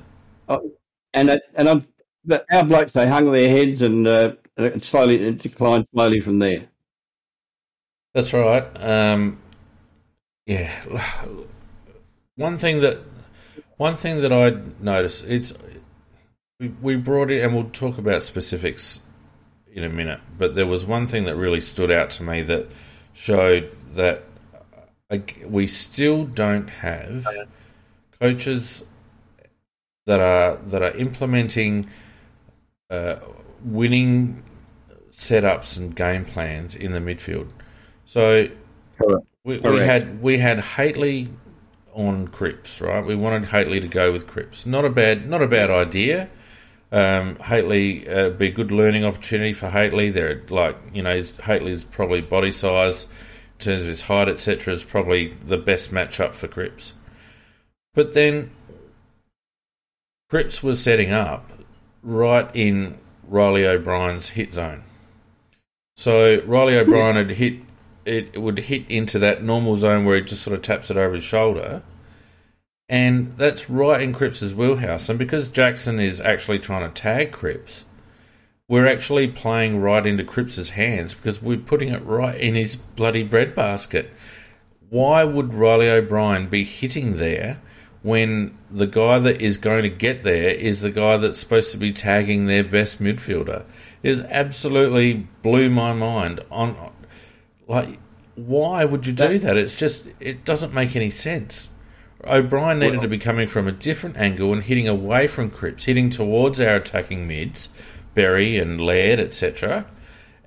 and 1.12 1.30
uh, 1.30 1.38
and 1.54 1.68
I'm, 1.68 1.86
but 2.24 2.46
our 2.50 2.64
blokes 2.64 2.92
they 2.92 3.06
hung 3.06 3.30
their 3.30 3.50
heads 3.50 3.82
and 3.82 4.06
uh, 4.06 4.32
it 4.56 4.84
slowly 4.84 5.22
it 5.22 5.38
declined 5.38 5.86
slowly 5.92 6.20
from 6.20 6.38
there. 6.38 6.68
That's 8.14 8.32
right. 8.32 8.64
Um, 8.76 9.38
yeah. 10.46 10.70
One 12.36 12.58
thing 12.58 12.80
that 12.80 12.98
one 13.76 13.96
thing 13.96 14.22
that 14.22 14.32
I 14.32 14.60
noticed 14.80 15.24
it's 15.24 15.52
we, 16.80 16.96
brought 16.96 17.30
in, 17.30 17.44
and 17.44 17.54
we'll 17.54 17.70
talk 17.70 17.98
about 17.98 18.22
specifics 18.22 19.00
in 19.72 19.82
a 19.82 19.88
minute. 19.88 20.20
But 20.38 20.54
there 20.54 20.66
was 20.66 20.86
one 20.86 21.06
thing 21.06 21.24
that 21.24 21.34
really 21.36 21.60
stood 21.60 21.90
out 21.90 22.10
to 22.10 22.22
me 22.22 22.42
that 22.42 22.68
showed 23.12 23.76
that 23.94 24.22
uh, 25.10 25.18
we 25.46 25.66
still 25.66 26.24
don't 26.24 26.68
have 26.68 27.26
coaches 28.20 28.84
that 30.06 30.20
are 30.20 30.56
that 30.68 30.82
are 30.82 30.96
implementing 30.96 31.86
uh, 32.90 33.16
winning 33.64 34.42
setups 35.10 35.76
and 35.76 35.96
game 35.96 36.24
plans 36.24 36.74
in 36.74 36.92
the 36.92 37.00
midfield. 37.00 37.48
So 38.06 38.48
Correct. 38.98 39.26
we, 39.44 39.58
we 39.58 39.78
had 39.78 40.22
we 40.22 40.38
had 40.38 40.58
Hately 40.58 41.28
on 41.92 42.28
Cripps, 42.28 42.80
right? 42.80 43.04
We 43.04 43.14
wanted 43.14 43.44
Hately 43.44 43.80
to 43.80 43.88
go 43.88 44.12
with 44.12 44.26
Cripps. 44.26 44.66
Not 44.66 44.84
a 44.84 44.90
bad 44.90 45.28
not 45.28 45.42
a 45.42 45.48
bad 45.48 45.70
idea. 45.70 46.28
Um, 46.92 47.36
Hately 47.36 48.08
uh, 48.08 48.30
be 48.30 48.48
a 48.48 48.52
good 48.52 48.70
learning 48.70 49.04
opportunity 49.04 49.52
for 49.52 49.68
Hately. 49.68 50.12
They're 50.12 50.42
like 50.48 50.76
you 50.92 51.02
know 51.02 51.20
Hately's 51.20 51.84
probably 51.84 52.20
body 52.20 52.50
size 52.50 53.08
in 53.58 53.64
terms 53.64 53.82
of 53.82 53.88
his 53.88 54.02
height, 54.02 54.28
etc. 54.28 54.74
is 54.74 54.84
probably 54.84 55.28
the 55.46 55.58
best 55.58 55.92
matchup 55.92 56.34
for 56.34 56.48
Cripps. 56.48 56.94
But 57.94 58.14
then 58.14 58.50
Cripps 60.28 60.62
was 60.62 60.82
setting 60.82 61.12
up 61.12 61.50
right 62.02 62.48
in 62.54 62.98
Riley 63.28 63.66
O'Brien's 63.66 64.30
hit 64.30 64.52
zone. 64.52 64.82
So 65.96 66.42
Riley 66.44 66.76
O'Brien 66.76 67.16
had 67.16 67.30
hit 67.30 67.62
it 68.04 68.40
would 68.40 68.58
hit 68.58 68.88
into 68.88 69.18
that 69.18 69.42
normal 69.42 69.76
zone 69.76 70.04
where 70.04 70.16
he 70.16 70.22
just 70.22 70.42
sort 70.42 70.54
of 70.54 70.62
taps 70.62 70.90
it 70.90 70.96
over 70.96 71.14
his 71.14 71.24
shoulder. 71.24 71.82
And 72.88 73.36
that's 73.36 73.70
right 73.70 74.02
in 74.02 74.12
Cripps's 74.12 74.54
wheelhouse. 74.54 75.08
And 75.08 75.18
because 75.18 75.48
Jackson 75.48 75.98
is 75.98 76.20
actually 76.20 76.58
trying 76.58 76.86
to 76.88 77.00
tag 77.00 77.32
Cripps, 77.32 77.86
we're 78.68 78.86
actually 78.86 79.28
playing 79.28 79.80
right 79.80 80.04
into 80.04 80.24
Cripps's 80.24 80.70
hands 80.70 81.14
because 81.14 81.42
we're 81.42 81.58
putting 81.58 81.90
it 81.90 82.04
right 82.04 82.38
in 82.38 82.54
his 82.54 82.76
bloody 82.76 83.22
breadbasket. 83.22 84.10
Why 84.90 85.24
would 85.24 85.54
Riley 85.54 85.90
O'Brien 85.90 86.48
be 86.48 86.64
hitting 86.64 87.16
there 87.16 87.60
when 88.02 88.56
the 88.70 88.86
guy 88.86 89.18
that 89.18 89.40
is 89.40 89.56
going 89.56 89.82
to 89.82 89.90
get 89.90 90.24
there 90.24 90.50
is 90.50 90.82
the 90.82 90.90
guy 90.90 91.16
that's 91.16 91.40
supposed 91.40 91.72
to 91.72 91.78
be 91.78 91.92
tagging 91.92 92.46
their 92.46 92.64
best 92.64 93.02
midfielder? 93.02 93.64
It 94.02 94.10
is 94.10 94.22
absolutely 94.22 95.26
blew 95.42 95.70
my 95.70 95.92
mind 95.94 96.40
on 96.50 96.92
like 97.66 97.98
why 98.36 98.84
would 98.84 99.06
you 99.06 99.12
do 99.12 99.38
that? 99.38 99.56
It's 99.56 99.76
just 99.76 100.06
it 100.20 100.44
doesn't 100.44 100.74
make 100.74 100.96
any 100.96 101.10
sense. 101.10 101.68
O'Brien 102.24 102.78
needed 102.78 102.94
well, 102.94 103.02
to 103.02 103.08
be 103.08 103.18
coming 103.18 103.46
from 103.46 103.68
a 103.68 103.72
different 103.72 104.16
angle 104.16 104.52
and 104.52 104.62
hitting 104.62 104.88
away 104.88 105.26
from 105.26 105.50
Cripps, 105.50 105.84
hitting 105.84 106.10
towards 106.10 106.60
our 106.60 106.76
attacking 106.76 107.28
mids, 107.28 107.68
Berry 108.14 108.58
and 108.58 108.80
Laird, 108.80 109.20
etc., 109.20 109.86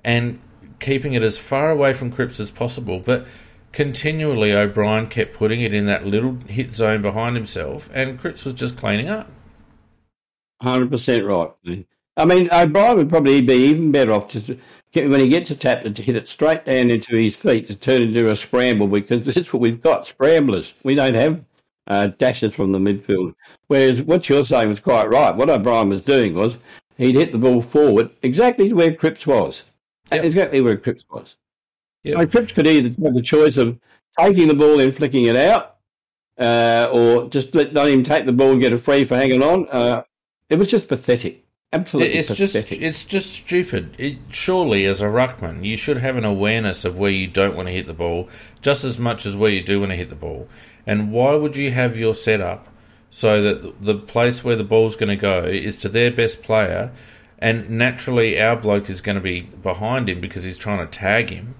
and 0.04 0.40
keeping 0.80 1.12
it 1.12 1.22
as 1.22 1.38
far 1.38 1.70
away 1.70 1.92
from 1.92 2.10
Cripps 2.10 2.40
as 2.40 2.50
possible. 2.50 2.98
But 2.98 3.26
continually, 3.72 4.52
O'Brien 4.52 5.06
kept 5.06 5.34
putting 5.34 5.60
it 5.60 5.72
in 5.72 5.86
that 5.86 6.06
little 6.06 6.38
hit 6.48 6.74
zone 6.74 7.00
behind 7.00 7.36
himself, 7.36 7.88
and 7.94 8.18
Cripps 8.18 8.44
was 8.44 8.54
just 8.54 8.76
cleaning 8.76 9.08
up. 9.08 9.30
Hundred 10.60 10.90
percent 10.90 11.24
right. 11.24 11.52
I 12.16 12.24
mean, 12.24 12.48
O'Brien 12.52 12.96
would 12.96 13.08
probably 13.08 13.40
be 13.40 13.54
even 13.54 13.92
better 13.92 14.12
off 14.12 14.28
just 14.28 14.50
when 14.94 15.20
he 15.20 15.28
gets 15.28 15.50
a 15.50 15.54
tap 15.54 15.82
to 15.82 16.02
hit 16.02 16.16
it 16.16 16.28
straight 16.28 16.64
down 16.64 16.90
into 16.90 17.16
his 17.16 17.36
feet 17.36 17.66
to 17.66 17.74
turn 17.74 18.02
into 18.02 18.30
a 18.30 18.36
scramble 18.36 18.86
because 18.86 19.26
that's 19.26 19.52
what 19.52 19.60
we've 19.60 19.82
got 19.82 20.06
scramblers. 20.06 20.74
We 20.82 20.94
don't 20.94 21.14
have 21.14 21.44
uh, 21.88 22.08
dashes 22.18 22.54
from 22.54 22.72
the 22.72 22.78
midfield. 22.78 23.34
Whereas 23.66 24.00
what 24.02 24.28
you're 24.28 24.44
saying 24.44 24.68
was 24.68 24.80
quite 24.80 25.10
right. 25.10 25.34
What 25.34 25.50
O'Brien 25.50 25.88
was 25.88 26.02
doing 26.02 26.34
was 26.34 26.56
he'd 26.96 27.16
hit 27.16 27.32
the 27.32 27.38
ball 27.38 27.60
forward 27.60 28.10
exactly 28.22 28.72
where 28.72 28.94
Cripps 28.94 29.26
was. 29.26 29.64
Yep. 30.12 30.24
Exactly 30.24 30.60
where 30.60 30.76
Cripps 30.76 31.04
was. 31.10 31.36
Yep. 32.04 32.18
So 32.18 32.26
Cripps 32.26 32.52
could 32.52 32.66
either 32.66 32.88
have 33.04 33.14
the 33.14 33.22
choice 33.22 33.56
of 33.56 33.78
taking 34.18 34.48
the 34.48 34.54
ball 34.54 34.80
and 34.80 34.94
flicking 34.94 35.26
it 35.26 35.36
out, 35.36 35.76
uh, 36.38 36.88
or 36.92 37.28
just 37.28 37.54
let, 37.54 37.74
let 37.74 37.88
him 37.88 38.04
take 38.04 38.26
the 38.26 38.32
ball 38.32 38.52
and 38.52 38.60
get 38.60 38.72
a 38.72 38.78
free 38.78 39.04
for 39.04 39.16
hanging 39.16 39.42
on. 39.42 39.68
Uh, 39.68 40.02
it 40.48 40.58
was 40.58 40.68
just 40.68 40.88
pathetic. 40.88 41.44
Absolutely 41.70 42.14
it's 42.14 42.28
pathetic. 42.28 42.66
just 42.66 42.82
it's 42.82 43.04
just 43.04 43.32
stupid. 43.34 43.94
It, 43.98 44.16
surely, 44.30 44.86
as 44.86 45.02
a 45.02 45.06
ruckman, 45.06 45.64
you 45.66 45.76
should 45.76 45.98
have 45.98 46.16
an 46.16 46.24
awareness 46.24 46.86
of 46.86 46.98
where 46.98 47.10
you 47.10 47.26
don't 47.26 47.54
want 47.54 47.68
to 47.68 47.72
hit 47.72 47.86
the 47.86 47.92
ball 47.92 48.30
just 48.62 48.84
as 48.84 48.98
much 48.98 49.26
as 49.26 49.36
where 49.36 49.50
you 49.50 49.62
do 49.62 49.80
want 49.80 49.92
to 49.92 49.96
hit 49.96 50.08
the 50.08 50.16
ball. 50.16 50.48
And 50.86 51.12
why 51.12 51.34
would 51.34 51.56
you 51.56 51.70
have 51.70 51.98
your 51.98 52.14
setup 52.14 52.68
so 53.10 53.42
that 53.42 53.82
the 53.82 53.96
place 53.96 54.42
where 54.42 54.56
the 54.56 54.64
ball's 54.64 54.96
going 54.96 55.10
to 55.10 55.16
go 55.16 55.44
is 55.44 55.76
to 55.78 55.90
their 55.90 56.10
best 56.10 56.42
player, 56.42 56.90
and 57.38 57.68
naturally 57.68 58.40
our 58.40 58.56
bloke 58.56 58.88
is 58.88 59.02
going 59.02 59.16
to 59.16 59.22
be 59.22 59.42
behind 59.42 60.08
him 60.08 60.22
because 60.22 60.44
he's 60.44 60.56
trying 60.56 60.78
to 60.78 60.98
tag 60.98 61.28
him? 61.28 61.54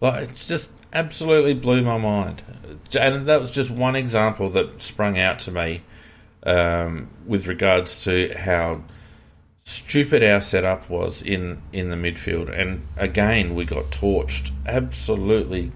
Like, 0.00 0.30
it 0.30 0.36
just 0.36 0.70
absolutely 0.92 1.54
blew 1.54 1.82
my 1.82 1.98
mind. 1.98 2.42
And 2.96 3.26
that 3.26 3.40
was 3.40 3.50
just 3.50 3.70
one 3.72 3.96
example 3.96 4.48
that 4.50 4.80
sprung 4.80 5.18
out 5.18 5.40
to 5.40 5.50
me 5.50 5.82
um, 6.44 7.10
with 7.26 7.48
regards 7.48 8.04
to 8.04 8.32
how 8.38 8.82
stupid 9.70 10.24
our 10.24 10.40
setup 10.40 10.90
was 10.90 11.22
in, 11.22 11.62
in 11.72 11.90
the 11.90 11.96
midfield. 11.96 12.50
And 12.52 12.86
again, 12.96 13.54
we 13.54 13.64
got 13.64 13.90
torched, 13.90 14.50
absolutely 14.66 15.70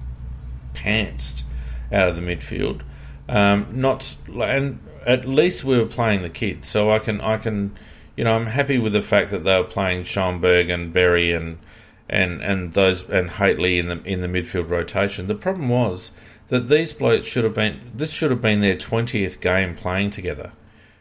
pantsed 0.75 1.45
out 1.93 2.09
of 2.09 2.17
the 2.17 2.23
midfield. 2.23 2.81
Um, 3.29 3.69
not 3.73 4.17
and 4.35 4.81
at 5.07 5.27
least 5.27 5.65
we 5.65 5.79
were 5.79 5.87
playing 5.87 6.23
the 6.23 6.31
kids, 6.31 6.69
so 6.69 6.91
I 6.91 6.99
can 6.99 7.21
I 7.23 7.39
can 7.39 7.75
you 8.17 8.25
know 8.25 8.35
I'm 8.35 8.47
happy 8.47 8.77
with 8.77 8.93
the 8.93 9.01
fact 9.01 9.31
that 9.31 9.45
they 9.45 9.57
were 9.59 9.67
playing 9.67 10.05
Schoenberg 10.05 10.69
and 10.69 10.93
Berry 10.93 11.33
and 11.33 11.59
and 12.07 12.43
and 12.43 12.75
those 12.75 13.09
and 13.09 13.31
Hately 13.31 13.79
in 13.79 13.89
the 13.89 14.03
in 14.03 14.21
the 14.21 14.29
midfield 14.29 14.69
rotation. 14.69 15.27
The 15.27 15.35
problem 15.35 15.71
was 15.71 16.11
that 16.49 16.69
these 16.69 16.93
blokes 16.93 17.25
should 17.25 17.45
have 17.45 17.55
been 17.55 17.81
this 17.95 18.11
should 18.11 18.31
have 18.31 18.43
been 18.43 18.61
their 18.61 18.77
twentieth 18.77 19.41
game 19.41 19.75
playing 19.75 20.11
together, 20.11 20.53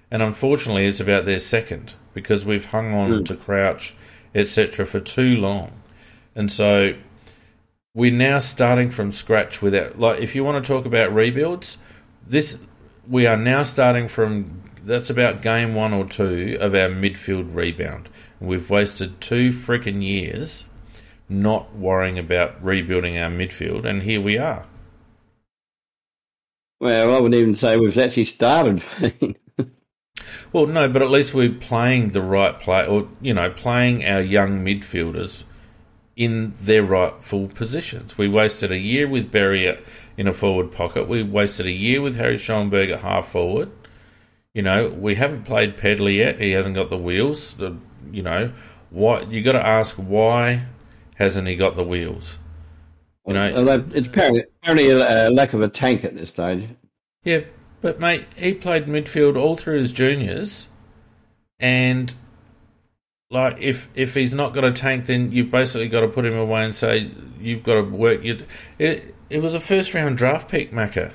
and 0.09 0.21
unfortunately 0.21 0.85
it's 0.85 1.01
about 1.01 1.25
their 1.25 1.39
second 1.39 1.93
because 2.13 2.45
we've 2.45 2.65
hung 2.65 2.93
on 2.93 3.11
mm. 3.11 3.25
to 3.25 3.35
Crouch 3.35 3.95
etc 4.35 4.85
for 4.85 4.99
too 4.99 5.35
long, 5.37 5.71
and 6.35 6.51
so 6.51 6.95
we're 7.93 8.11
now 8.11 8.39
starting 8.39 8.89
from 8.89 9.11
scratch 9.11 9.61
without 9.61 9.99
like 9.99 10.19
if 10.19 10.35
you 10.35 10.43
want 10.43 10.63
to 10.63 10.67
talk 10.67 10.85
about 10.85 11.13
rebuilds 11.13 11.77
this 12.27 12.59
we 13.07 13.27
are 13.27 13.37
now 13.37 13.63
starting 13.63 14.07
from 14.07 14.61
that's 14.83 15.09
about 15.09 15.41
game 15.41 15.75
one 15.75 15.93
or 15.93 16.05
two 16.05 16.57
of 16.59 16.73
our 16.75 16.89
midfield 16.89 17.55
rebound. 17.55 18.09
We've 18.41 18.69
wasted 18.69 19.21
two 19.21 19.51
freaking 19.51 20.03
years 20.03 20.65
not 21.29 21.73
worrying 21.73 22.19
about 22.19 22.61
rebuilding 22.63 23.17
our 23.17 23.29
midfield 23.29 23.85
and 23.85 24.03
here 24.03 24.21
we 24.21 24.37
are. 24.37 24.65
Well 26.79 27.15
i 27.15 27.19
wouldn't 27.19 27.39
even 27.39 27.55
say 27.55 27.77
we've 27.77 27.97
actually 27.97 28.25
started 28.25 28.83
well 30.53 30.65
no 30.65 30.87
but 30.87 31.01
at 31.01 31.09
least 31.11 31.33
we're 31.33 31.51
playing 31.51 32.11
the 32.11 32.21
right 32.21 32.59
play 32.59 32.85
or 32.85 33.09
you 33.19 33.33
know 33.33 33.49
playing 33.49 34.05
our 34.05 34.21
young 34.21 34.63
midfielders 34.63 35.43
in 36.15 36.53
their 36.61 36.83
rightful 36.83 37.47
positions. 37.47 38.17
We 38.17 38.27
wasted 38.27 38.71
a 38.71 38.77
year 38.77 39.07
with 39.07 39.31
Berry 39.31 39.77
in 40.17 40.27
a 40.27 40.33
forward 40.33 40.71
pocket. 40.71 41.07
We 41.07 41.23
wasted 41.23 41.65
a 41.65 41.71
year 41.71 42.01
with 42.01 42.15
Harry 42.17 42.37
Schoenberg 42.37 42.91
at 42.91 43.01
half 43.01 43.29
forward. 43.29 43.71
You 44.53 44.61
know, 44.61 44.89
we 44.89 45.15
haven't 45.15 45.45
played 45.45 45.77
Pedlar 45.77 46.11
yet. 46.11 46.39
He 46.39 46.51
hasn't 46.51 46.75
got 46.75 46.91
the 46.91 46.97
wheels. 46.97 47.55
The, 47.55 47.75
you 48.11 48.21
know, 48.21 48.51
what 48.91 49.31
you 49.31 49.41
got 49.41 49.53
to 49.53 49.65
ask 49.65 49.95
why 49.95 50.65
hasn't 51.15 51.47
he 51.47 51.55
got 51.55 51.75
the 51.75 51.83
wheels? 51.83 52.37
You 53.25 53.33
know, 53.33 53.85
it's 53.91 54.07
apparently, 54.07 54.43
apparently 54.61 54.89
a 54.91 55.31
lack 55.31 55.53
of 55.53 55.61
a 55.61 55.69
tank 55.69 56.03
at 56.03 56.15
this 56.15 56.29
stage. 56.29 56.67
Yeah, 57.23 57.41
but 57.83 57.99
mate, 57.99 58.25
he 58.37 58.53
played 58.53 58.85
midfield 58.85 59.37
all 59.37 59.57
through 59.57 59.77
his 59.77 59.91
juniors, 59.91 60.69
and 61.59 62.15
like 63.29 63.59
if 63.59 63.89
if 63.93 64.13
he's 64.13 64.33
not 64.33 64.53
got 64.53 64.63
a 64.63 64.71
tank, 64.71 65.05
then 65.05 65.33
you've 65.33 65.51
basically 65.51 65.89
got 65.89 65.99
to 65.99 66.07
put 66.07 66.25
him 66.25 66.35
away 66.35 66.63
and 66.63 66.73
say 66.73 67.11
you've 67.39 67.61
got 67.61 67.75
to 67.75 67.81
work. 67.81 68.23
It 68.23 68.47
it 69.29 69.41
was 69.41 69.53
a 69.53 69.59
first 69.59 69.93
round 69.93 70.17
draft 70.17 70.49
pick, 70.49 70.71
Macca. 70.71 71.11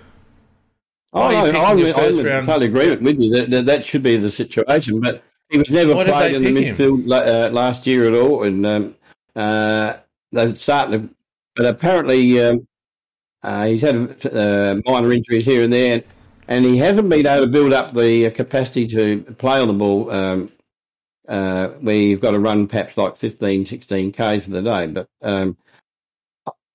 Oh, 1.15 1.31
no, 1.31 1.37
I, 1.37 1.51
I, 1.51 1.71
I 1.71 2.11
round... 2.23 2.47
totally 2.47 2.67
agree 2.67 2.95
with 2.95 3.19
you 3.19 3.33
that, 3.33 3.51
that 3.51 3.65
that 3.65 3.87
should 3.87 4.03
be 4.03 4.19
the 4.19 4.29
situation, 4.29 5.01
but 5.01 5.25
he 5.49 5.59
was 5.59 5.71
never 5.71 5.95
Why 5.95 6.05
played 6.05 6.35
in 6.35 6.43
the 6.43 6.51
midfield 6.51 7.11
uh, 7.11 7.51
last 7.51 7.87
year 7.87 8.07
at 8.07 8.13
all, 8.13 8.43
and 8.43 8.67
um, 8.67 8.95
uh, 9.35 9.95
they 10.33 10.55
starting 10.57 11.09
to. 11.09 11.15
But 11.57 11.65
apparently, 11.65 12.41
um, 12.43 12.69
uh, 13.43 13.67
he's 13.67 13.81
had 13.81 13.97
uh, 14.27 14.77
minor 14.85 15.13
injuries 15.13 15.47
here 15.47 15.65
and 15.65 15.73
there, 15.73 16.03
and 16.49 16.65
he 16.65 16.79
hasn't 16.79 17.09
been 17.09 17.27
able 17.27 17.45
to 17.45 17.51
build 17.51 17.73
up 17.73 17.93
the 17.93 18.31
capacity 18.31 18.87
to 18.89 19.23
play 19.37 19.61
on 19.61 19.69
the 19.69 19.75
ball 19.75 20.11
um, 20.11 20.49
uh, 21.29 21.69
where 21.81 21.95
you've 21.95 22.23
got 22.23 22.31
to 22.31 22.41
run 22.41 22.67
perhaps 22.67 22.97
like 22.97 23.17
15, 23.17 23.67
16 23.67 24.13
Ks 24.13 24.45
for 24.45 24.51
the 24.51 24.63
day. 24.63 24.87
But 24.87 25.09
um, 25.23 25.57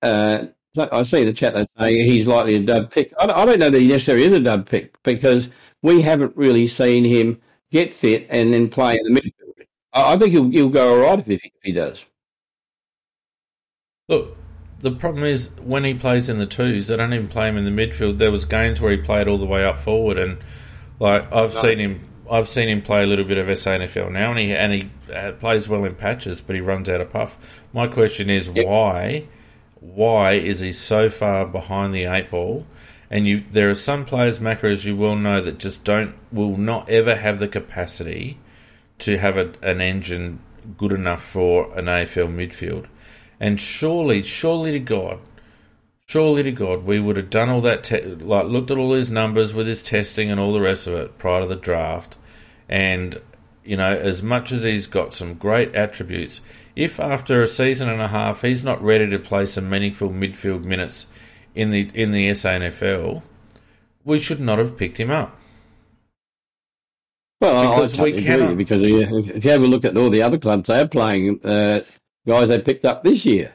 uh, 0.00 0.46
I 0.78 1.02
see 1.02 1.20
in 1.20 1.26
the 1.26 1.32
chat 1.32 1.54
that 1.54 1.68
he's 1.78 2.26
likely 2.26 2.54
a 2.54 2.60
dud 2.60 2.90
pick. 2.90 3.12
I 3.18 3.26
don't 3.26 3.58
know 3.58 3.70
that 3.70 3.80
he 3.80 3.88
necessarily 3.88 4.24
is 4.24 4.32
a 4.32 4.40
dud 4.40 4.66
pick 4.66 5.00
because 5.02 5.50
we 5.82 6.02
haven't 6.02 6.36
really 6.36 6.66
seen 6.68 7.04
him 7.04 7.40
get 7.70 7.92
fit 7.92 8.26
and 8.30 8.54
then 8.54 8.68
play 8.68 8.96
in 8.96 9.12
the 9.12 9.20
midfield. 9.20 9.66
I 9.92 10.16
think 10.16 10.32
he'll, 10.32 10.50
he'll 10.50 10.68
go 10.68 10.94
all 10.94 11.16
right 11.16 11.18
if 11.18 11.26
he, 11.26 11.34
if 11.34 11.62
he 11.62 11.72
does. 11.72 12.04
Look, 14.08 14.36
the 14.80 14.90
problem 14.90 15.24
is 15.24 15.50
when 15.62 15.84
he 15.84 15.94
plays 15.94 16.28
in 16.28 16.38
the 16.38 16.46
twos, 16.46 16.88
they 16.88 16.96
don't 16.96 17.12
even 17.12 17.28
play 17.28 17.48
him 17.48 17.56
in 17.56 17.64
the 17.64 17.70
midfield. 17.70 18.18
There 18.18 18.32
was 18.32 18.44
games 18.44 18.80
where 18.80 18.92
he 18.92 18.98
played 18.98 19.28
all 19.28 19.38
the 19.38 19.46
way 19.46 19.64
up 19.64 19.78
forward, 19.78 20.18
and 20.18 20.38
like 20.98 21.24
I've 21.32 21.54
no. 21.54 21.60
seen 21.60 21.78
him 21.78 22.08
I've 22.30 22.48
seen 22.48 22.68
him 22.68 22.82
play 22.82 23.02
a 23.02 23.06
little 23.06 23.24
bit 23.24 23.38
of 23.38 23.46
SANFL 23.46 24.10
now, 24.10 24.30
and 24.30 24.38
he 24.38 24.54
and 24.54 24.72
he 24.72 24.90
uh, 25.12 25.32
plays 25.32 25.68
well 25.68 25.84
in 25.84 25.94
patches, 25.94 26.40
but 26.40 26.56
he 26.56 26.60
runs 26.60 26.88
out 26.88 27.00
of 27.00 27.10
puff. 27.10 27.38
My 27.72 27.86
question 27.86 28.30
is 28.30 28.48
yep. 28.48 28.66
why? 28.66 29.26
Why 29.80 30.32
is 30.32 30.60
he 30.60 30.72
so 30.72 31.10
far 31.10 31.44
behind 31.44 31.94
the 31.94 32.04
eight 32.04 32.30
ball? 32.30 32.66
And 33.10 33.28
you, 33.28 33.40
there 33.40 33.68
are 33.68 33.74
some 33.74 34.06
players, 34.06 34.38
Macca, 34.38 34.72
as 34.72 34.86
you 34.86 34.96
well 34.96 35.14
know, 35.14 35.40
that 35.40 35.58
just 35.58 35.84
don't 35.84 36.14
will 36.32 36.56
not 36.56 36.88
ever 36.88 37.14
have 37.14 37.38
the 37.38 37.48
capacity 37.48 38.38
to 39.00 39.18
have 39.18 39.36
a, 39.36 39.52
an 39.62 39.80
engine 39.82 40.40
good 40.78 40.92
enough 40.92 41.22
for 41.22 41.72
an 41.78 41.84
AFL 41.84 42.34
midfield. 42.34 42.86
And 43.44 43.60
surely, 43.60 44.22
surely 44.22 44.72
to 44.72 44.80
God, 44.80 45.20
surely 46.06 46.42
to 46.44 46.50
God, 46.50 46.84
we 46.84 46.98
would 46.98 47.18
have 47.18 47.28
done 47.28 47.50
all 47.50 47.60
that, 47.60 47.84
te- 47.84 48.00
like 48.00 48.46
looked 48.46 48.70
at 48.70 48.78
all 48.78 48.94
his 48.94 49.10
numbers 49.10 49.52
with 49.52 49.66
his 49.66 49.82
testing 49.82 50.30
and 50.30 50.40
all 50.40 50.54
the 50.54 50.62
rest 50.62 50.86
of 50.86 50.94
it 50.94 51.18
prior 51.18 51.42
to 51.42 51.46
the 51.46 51.54
draft, 51.54 52.16
and 52.70 53.20
you 53.62 53.76
know, 53.76 53.94
as 53.94 54.22
much 54.22 54.50
as 54.50 54.62
he's 54.62 54.86
got 54.86 55.12
some 55.12 55.34
great 55.34 55.74
attributes, 55.74 56.40
if 56.74 56.98
after 56.98 57.42
a 57.42 57.46
season 57.46 57.90
and 57.90 58.00
a 58.00 58.08
half 58.08 58.40
he's 58.40 58.64
not 58.64 58.82
ready 58.82 59.10
to 59.10 59.18
play 59.18 59.44
some 59.44 59.68
meaningful 59.68 60.08
midfield 60.08 60.64
minutes 60.64 61.06
in 61.54 61.68
the 61.68 61.90
in 61.92 62.12
the 62.12 62.30
SANFL, 62.30 63.20
we 64.06 64.18
should 64.18 64.40
not 64.40 64.58
have 64.58 64.78
picked 64.78 64.96
him 64.96 65.10
up. 65.10 65.38
Well, 67.42 67.72
because 67.72 67.92
I 67.92 67.96
totally 67.98 68.12
we 68.12 68.22
cannot... 68.22 68.56
because 68.56 68.82
if 68.82 69.44
you 69.44 69.50
have 69.50 69.62
a 69.62 69.66
look 69.66 69.84
at 69.84 69.98
all 69.98 70.08
the 70.08 70.22
other 70.22 70.38
clubs, 70.38 70.68
they're 70.68 70.88
playing 70.88 71.44
uh, 71.44 71.82
guys 72.26 72.48
they 72.48 72.60
picked 72.60 72.84
up 72.84 73.04
this 73.04 73.24
year. 73.24 73.54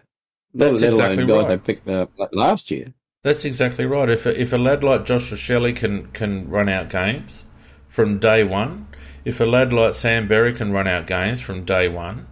That's 0.53 0.81
exactly 0.81 1.25
guys 1.25 1.43
right. 1.43 1.49
they 1.49 1.57
picked 1.57 1.87
up 1.87 2.11
last 2.31 2.71
year. 2.71 2.93
That's 3.23 3.43
exactly 3.45 3.85
right. 3.85 4.09
If 4.09 4.25
a, 4.25 4.39
if 4.39 4.53
a 4.53 4.57
lad 4.57 4.83
like 4.83 5.05
Josh 5.05 5.31
Rachele 5.31 5.75
can 5.75 6.07
can 6.07 6.49
run 6.49 6.69
out 6.69 6.89
games 6.89 7.45
from 7.87 8.17
day 8.17 8.43
one, 8.43 8.87
if 9.25 9.39
a 9.39 9.45
lad 9.45 9.73
like 9.73 9.93
Sam 9.93 10.27
Berry 10.27 10.53
can 10.53 10.71
run 10.71 10.87
out 10.87 11.05
games 11.05 11.41
from 11.41 11.65
day 11.65 11.89
one, 11.89 12.27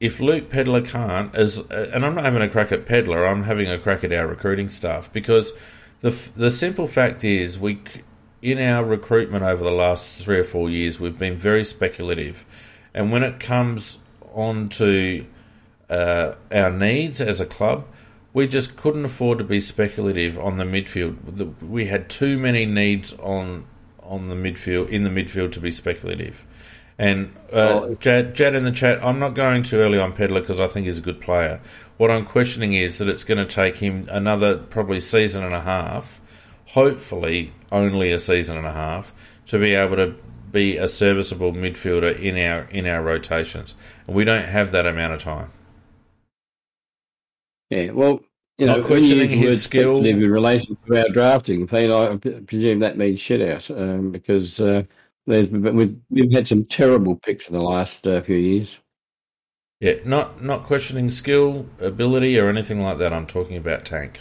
if 0.00 0.20
Luke 0.20 0.48
Pedlar 0.48 0.82
can't, 0.82 1.34
as 1.34 1.58
uh, 1.58 1.90
and 1.92 2.04
I'm 2.04 2.14
not 2.14 2.24
having 2.24 2.42
a 2.42 2.48
crack 2.48 2.70
at 2.70 2.86
Pedlar, 2.86 3.26
I'm 3.26 3.44
having 3.44 3.68
a 3.68 3.78
crack 3.78 4.04
at 4.04 4.12
our 4.12 4.26
recruiting 4.26 4.68
staff 4.68 5.12
because 5.12 5.52
the 6.00 6.10
the 6.36 6.50
simple 6.50 6.86
fact 6.86 7.24
is 7.24 7.58
we 7.58 7.80
in 8.40 8.58
our 8.58 8.84
recruitment 8.84 9.42
over 9.42 9.64
the 9.64 9.72
last 9.72 10.14
three 10.14 10.38
or 10.38 10.44
four 10.44 10.70
years 10.70 11.00
we've 11.00 11.18
been 11.18 11.36
very 11.36 11.64
speculative, 11.64 12.44
and 12.94 13.10
when 13.10 13.22
it 13.22 13.40
comes 13.40 13.98
on 14.34 14.68
to 14.70 15.24
uh, 15.90 16.34
our 16.52 16.70
needs 16.70 17.20
as 17.20 17.40
a 17.40 17.46
club, 17.46 17.86
we 18.32 18.46
just 18.46 18.76
couldn't 18.76 19.04
afford 19.04 19.38
to 19.38 19.44
be 19.44 19.60
speculative 19.60 20.38
on 20.38 20.58
the 20.58 20.64
midfield. 20.64 21.54
We 21.62 21.86
had 21.86 22.08
too 22.08 22.38
many 22.38 22.66
needs 22.66 23.14
on 23.14 23.64
on 24.02 24.28
the 24.28 24.34
midfield 24.34 24.88
in 24.88 25.04
the 25.04 25.10
midfield 25.10 25.52
to 25.52 25.60
be 25.60 25.70
speculative. 25.70 26.46
And 26.98 27.32
uh, 27.52 27.56
oh. 27.56 27.94
Jad, 28.00 28.34
Jad 28.34 28.54
in 28.54 28.64
the 28.64 28.72
chat, 28.72 29.04
I'm 29.04 29.20
not 29.20 29.34
going 29.34 29.62
too 29.62 29.78
early 29.78 30.00
on 30.00 30.12
Pedlar 30.12 30.40
because 30.40 30.60
I 30.60 30.66
think 30.66 30.86
he's 30.86 30.98
a 30.98 31.02
good 31.02 31.20
player. 31.20 31.60
What 31.96 32.10
I'm 32.10 32.24
questioning 32.24 32.72
is 32.72 32.98
that 32.98 33.08
it's 33.08 33.22
going 33.22 33.38
to 33.38 33.46
take 33.46 33.76
him 33.76 34.08
another 34.10 34.56
probably 34.56 34.98
season 34.98 35.44
and 35.44 35.54
a 35.54 35.60
half, 35.60 36.20
hopefully 36.66 37.52
only 37.70 38.10
a 38.10 38.18
season 38.18 38.56
and 38.56 38.66
a 38.66 38.72
half, 38.72 39.14
to 39.46 39.58
be 39.58 39.74
able 39.74 39.96
to 39.96 40.14
be 40.52 40.76
a 40.76 40.88
serviceable 40.88 41.52
midfielder 41.52 42.18
in 42.18 42.36
our 42.36 42.62
in 42.70 42.86
our 42.86 43.02
rotations. 43.02 43.74
And 44.06 44.16
we 44.16 44.24
don't 44.24 44.46
have 44.46 44.72
that 44.72 44.86
amount 44.86 45.14
of 45.14 45.22
time. 45.22 45.50
Yeah, 47.70 47.90
well, 47.90 48.20
you 48.56 48.66
not 48.66 48.78
know, 48.78 48.86
questioning 48.86 49.28
his 49.28 49.62
skill 49.62 50.04
in 50.06 50.20
relation 50.20 50.76
to 50.86 50.98
our 50.98 51.08
drafting. 51.10 51.68
I 51.72 52.16
presume 52.16 52.78
that 52.78 52.96
means 52.96 53.20
shit 53.20 53.42
out 53.42 53.70
um, 53.70 54.10
because. 54.10 54.60
Uh, 54.60 54.84
there's, 55.28 55.50
we've, 55.50 55.94
we've 56.08 56.32
had 56.32 56.48
some 56.48 56.64
terrible 56.64 57.14
picks 57.14 57.48
in 57.48 57.54
the 57.54 57.60
last 57.60 58.06
uh, 58.06 58.22
few 58.22 58.36
years. 58.36 58.78
Yeah, 59.78 59.96
not 60.04 60.42
not 60.42 60.64
questioning 60.64 61.10
skill, 61.10 61.66
ability, 61.78 62.38
or 62.38 62.48
anything 62.48 62.82
like 62.82 62.98
that. 62.98 63.12
I'm 63.12 63.26
talking 63.26 63.56
about 63.56 63.84
Tank. 63.84 64.20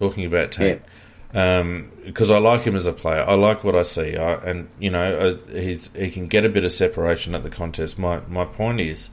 Talking 0.00 0.24
about 0.24 0.50
Tank. 0.50 0.80
Yeah. 0.82 0.90
Because 1.32 2.30
um, 2.30 2.36
I 2.36 2.38
like 2.38 2.62
him 2.62 2.76
as 2.76 2.86
a 2.86 2.92
player. 2.92 3.24
I 3.26 3.34
like 3.34 3.64
what 3.64 3.74
I 3.74 3.82
see, 3.82 4.16
I, 4.16 4.34
and 4.34 4.68
you 4.78 4.90
know 4.90 5.38
uh, 5.38 5.52
he 5.58 6.10
can 6.10 6.26
get 6.26 6.44
a 6.44 6.50
bit 6.50 6.64
of 6.64 6.72
separation 6.72 7.34
at 7.34 7.42
the 7.42 7.50
contest. 7.50 7.98
My 7.98 8.20
my 8.28 8.44
point 8.44 8.80
is, 8.80 9.08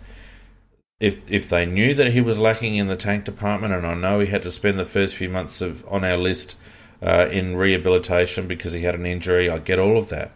if 0.99 1.31
if 1.31 1.49
they 1.49 1.65
knew 1.65 1.93
that 1.93 2.11
he 2.11 2.19
was 2.19 2.37
lacking 2.37 2.75
in 2.75 2.87
the 2.87 2.97
tank 2.97 3.23
department, 3.23 3.73
and 3.73 3.87
I 3.87 3.93
know 3.93 4.19
he 4.19 4.27
had 4.27 4.43
to 4.43 4.51
spend 4.51 4.77
the 4.77 4.85
first 4.85 5.15
few 5.15 5.29
months 5.29 5.61
of 5.61 5.87
on 5.87 6.03
our 6.03 6.17
list 6.17 6.57
uh, 7.01 7.27
in 7.31 7.55
rehabilitation 7.55 8.47
because 8.47 8.73
he 8.73 8.81
had 8.81 8.95
an 8.95 9.05
injury. 9.05 9.49
I 9.49 9.59
get 9.59 9.79
all 9.79 9.97
of 9.97 10.09
that, 10.09 10.31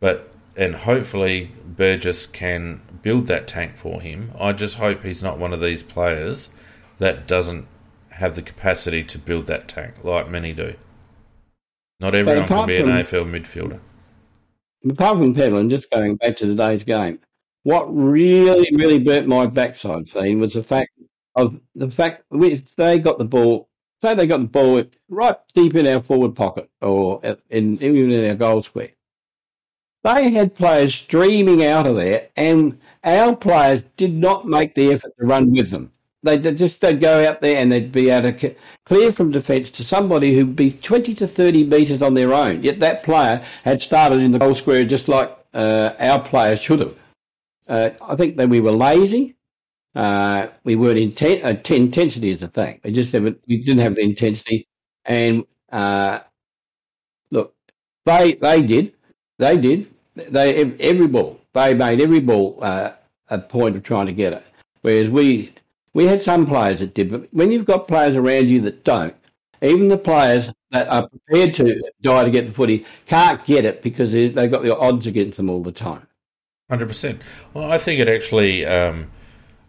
but 0.00 0.32
and 0.56 0.74
hopefully 0.74 1.52
Burgess 1.64 2.26
can 2.26 2.80
build 3.02 3.28
that 3.28 3.46
tank 3.46 3.76
for 3.76 4.00
him. 4.00 4.32
I 4.38 4.52
just 4.52 4.78
hope 4.78 5.04
he's 5.04 5.22
not 5.22 5.38
one 5.38 5.52
of 5.52 5.60
these 5.60 5.84
players 5.84 6.48
that 6.98 7.28
doesn't 7.28 7.68
have 8.10 8.34
the 8.34 8.42
capacity 8.42 9.04
to 9.04 9.18
build 9.18 9.46
that 9.46 9.68
tank 9.68 10.02
like 10.02 10.28
many 10.28 10.52
do. 10.52 10.74
Not 12.04 12.14
everyone 12.14 12.46
can 12.46 12.66
be 12.66 12.76
an 12.76 12.88
AFL 12.88 13.24
midfielder. 13.24 13.80
Apart 14.86 15.16
from 15.16 15.34
Pedlar, 15.34 15.66
just 15.68 15.90
going 15.90 16.16
back 16.16 16.36
to 16.36 16.44
today's 16.44 16.82
game, 16.82 17.18
what 17.62 17.86
really, 17.86 18.68
really 18.76 18.98
burnt 18.98 19.26
my 19.26 19.46
backside, 19.46 20.10
Fiend, 20.10 20.38
was 20.38 20.52
the 20.52 20.62
fact 20.62 20.90
of 21.34 21.58
the 21.74 21.90
fact 21.90 22.24
if 22.30 22.76
they 22.76 22.98
got 22.98 23.16
the 23.16 23.24
ball 23.24 23.70
say 24.02 24.14
they 24.14 24.26
got 24.26 24.40
the 24.40 24.44
ball 24.44 24.84
right 25.08 25.36
deep 25.54 25.76
in 25.76 25.86
our 25.86 26.02
forward 26.02 26.36
pocket 26.36 26.68
or 26.82 27.22
in, 27.48 27.82
even 27.82 28.12
in 28.12 28.28
our 28.28 28.36
goal 28.36 28.60
square. 28.60 28.90
They 30.02 30.30
had 30.30 30.54
players 30.54 30.94
streaming 30.94 31.64
out 31.64 31.86
of 31.86 31.96
there, 31.96 32.28
and 32.36 32.78
our 33.02 33.34
players 33.34 33.82
did 33.96 34.12
not 34.12 34.46
make 34.46 34.74
the 34.74 34.92
effort 34.92 35.14
to 35.18 35.24
run 35.24 35.52
with 35.52 35.70
them. 35.70 35.90
They 36.24 36.38
just 36.38 36.80
they'd 36.80 37.00
go 37.00 37.28
out 37.28 37.40
there 37.40 37.58
and 37.58 37.70
they'd 37.70 37.92
be 37.92 38.10
able 38.10 38.32
to 38.32 38.54
clear 38.86 39.12
from 39.12 39.30
defence 39.30 39.70
to 39.72 39.84
somebody 39.84 40.34
who'd 40.34 40.56
be 40.56 40.72
20 40.72 41.14
to 41.14 41.28
30 41.28 41.64
metres 41.64 42.02
on 42.02 42.14
their 42.14 42.32
own. 42.32 42.62
Yet 42.64 42.80
that 42.80 43.02
player 43.04 43.44
had 43.62 43.80
started 43.80 44.20
in 44.20 44.32
the 44.32 44.38
goal 44.38 44.54
square 44.54 44.84
just 44.84 45.08
like 45.08 45.36
uh, 45.52 45.92
our 45.98 46.20
players 46.20 46.60
should 46.60 46.80
have. 46.80 46.94
Uh, 47.68 47.90
I 48.02 48.16
think 48.16 48.36
that 48.38 48.48
we 48.48 48.60
were 48.60 48.72
lazy. 48.72 49.36
Uh, 49.94 50.48
we 50.64 50.74
weren't 50.74 50.98
intent. 50.98 51.44
Uh, 51.44 51.74
intensity 51.74 52.30
is 52.30 52.42
a 52.42 52.48
thing. 52.48 52.80
We 52.82 52.90
just 52.90 53.12
have, 53.12 53.22
we 53.22 53.58
didn't 53.58 53.78
have 53.78 53.94
the 53.94 54.02
intensity. 54.02 54.66
And 55.04 55.44
uh, 55.70 56.20
look, 57.30 57.54
they 58.04 58.34
they 58.34 58.62
did, 58.62 58.94
they 59.38 59.56
did. 59.56 59.90
They 60.16 60.56
every 60.80 61.06
ball 61.06 61.40
they 61.54 61.72
made 61.72 62.00
every 62.00 62.20
ball 62.20 62.58
uh, 62.60 62.90
a 63.28 63.38
point 63.38 63.76
of 63.76 63.82
trying 63.82 64.06
to 64.06 64.12
get 64.12 64.34
it. 64.34 64.44
Whereas 64.82 65.08
we 65.08 65.54
we 65.94 66.06
had 66.06 66.22
some 66.22 66.46
players 66.46 66.80
that 66.80 66.94
did, 66.94 67.10
but 67.10 67.28
when 67.32 67.50
you've 67.50 67.64
got 67.64 67.88
players 67.88 68.16
around 68.16 68.48
you 68.48 68.60
that 68.62 68.84
don't, 68.84 69.16
even 69.62 69.88
the 69.88 69.96
players 69.96 70.52
that 70.70 70.88
are 70.88 71.08
prepared 71.08 71.54
to 71.54 71.92
die 72.02 72.24
to 72.24 72.30
get 72.30 72.46
the 72.46 72.52
footy 72.52 72.84
can't 73.06 73.44
get 73.46 73.64
it 73.64 73.80
because 73.80 74.12
they've 74.12 74.34
got 74.34 74.62
the 74.62 74.76
odds 74.76 75.06
against 75.06 75.38
them 75.38 75.48
all 75.48 75.62
the 75.62 75.72
time. 75.72 76.06
Hundred 76.68 76.88
percent. 76.88 77.22
Well, 77.54 77.70
I 77.70 77.78
think 77.78 78.00
it 78.00 78.08
actually. 78.08 78.66
Um 78.66 79.10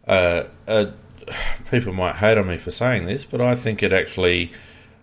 uh, 0.07 0.43
uh, 0.67 0.85
people 1.71 1.93
might 1.93 2.15
hate 2.15 2.38
on 2.38 2.47
me 2.47 2.57
for 2.57 2.71
saying 2.71 3.05
this, 3.05 3.25
but 3.25 3.41
I 3.41 3.55
think 3.55 3.83
it 3.83 3.93
actually 3.93 4.51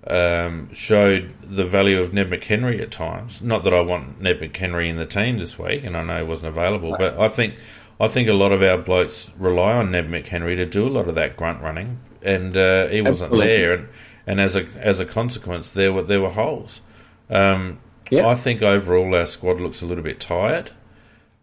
um, 0.06 0.72
showed 0.72 1.32
the 1.42 1.64
value 1.64 2.00
of 2.00 2.12
Ned 2.12 2.30
McHenry 2.30 2.80
at 2.80 2.90
times. 2.90 3.42
Not 3.42 3.64
that 3.64 3.74
I 3.74 3.80
want 3.80 4.20
Ned 4.20 4.40
McHenry 4.40 4.88
in 4.88 4.96
the 4.96 5.06
team 5.06 5.38
this 5.38 5.58
week, 5.58 5.84
and 5.84 5.96
I 5.96 6.02
know 6.02 6.18
he 6.18 6.28
wasn't 6.28 6.48
available, 6.48 6.94
but 6.98 7.18
I 7.18 7.28
think 7.28 7.54
I 8.02 8.08
think 8.08 8.28
a 8.28 8.34
lot 8.34 8.52
of 8.52 8.62
our 8.62 8.76
blokes 8.76 9.30
rely 9.38 9.74
on 9.74 9.92
Ned 9.92 10.08
McHenry 10.08 10.56
to 10.56 10.66
do 10.66 10.86
a 10.86 10.90
lot 10.90 11.08
of 11.08 11.14
that 11.14 11.36
grunt 11.36 11.62
running, 11.62 12.00
and 12.20 12.56
uh, 12.56 12.88
he 12.88 13.00
wasn't 13.00 13.32
Absolutely. 13.32 13.46
there, 13.46 13.72
and, 13.74 13.88
and 14.26 14.40
as 14.40 14.56
a 14.56 14.66
as 14.76 15.00
a 15.00 15.06
consequence, 15.06 15.70
there 15.70 15.92
were 15.92 16.02
there 16.02 16.20
were 16.20 16.30
holes. 16.30 16.82
Um. 17.30 17.78
I 18.12 18.34
think 18.34 18.60
overall 18.60 19.14
our 19.14 19.24
squad 19.24 19.58
looks 19.58 19.80
a 19.80 19.86
little 19.86 20.04
bit 20.04 20.20
tired. 20.20 20.70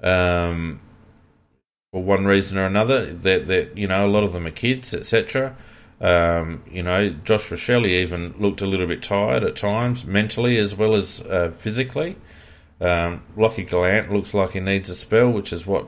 Um, 0.03 0.81
for 1.91 2.03
one 2.03 2.25
reason 2.25 2.57
or 2.57 2.65
another. 2.65 3.13
That 3.13 3.47
that 3.47 3.77
you 3.77 3.87
know 3.87 4.05
a 4.05 4.09
lot 4.09 4.23
of 4.23 4.33
them 4.33 4.45
are 4.45 4.51
kids, 4.51 4.93
etc. 4.93 5.55
Um, 6.01 6.63
you 6.69 6.83
know, 6.83 7.09
Josh 7.09 7.49
Rachele 7.49 7.87
even 7.87 8.33
looked 8.39 8.61
a 8.61 8.65
little 8.65 8.87
bit 8.87 9.03
tired 9.03 9.43
at 9.43 9.55
times, 9.55 10.05
mentally 10.05 10.57
as 10.57 10.75
well 10.75 10.95
as 10.95 11.21
uh, 11.21 11.51
physically. 11.57 12.15
Um, 12.79 13.23
Lachie 13.35 13.67
Gollant 13.67 14.09
looks 14.09 14.33
like 14.33 14.51
he 14.51 14.61
needs 14.61 14.89
a 14.89 14.95
spell, 14.95 15.29
which 15.29 15.51
is 15.51 15.67
what 15.67 15.87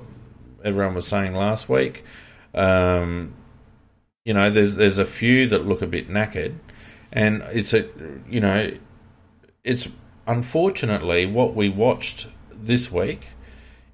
everyone 0.64 0.96
was 0.96 1.08
saying 1.08 1.36
last 1.36 1.70
week. 1.70 2.04
Um, 2.54 3.34
you 4.26 4.34
know, 4.34 4.50
there's 4.50 4.76
there's 4.76 5.00
a 5.00 5.06
few 5.06 5.48
that 5.50 5.66
look 5.66 5.82
a 5.82 5.88
bit 5.88 6.10
knackered, 6.10 6.56
and 7.12 7.42
it's 7.52 7.74
a 7.74 7.88
you 8.30 8.40
know, 8.40 8.72
it's 9.64 9.88
unfortunately 10.28 11.26
what 11.26 11.56
we 11.56 11.70
watched 11.70 12.28
this 12.52 12.92
week 12.92 13.30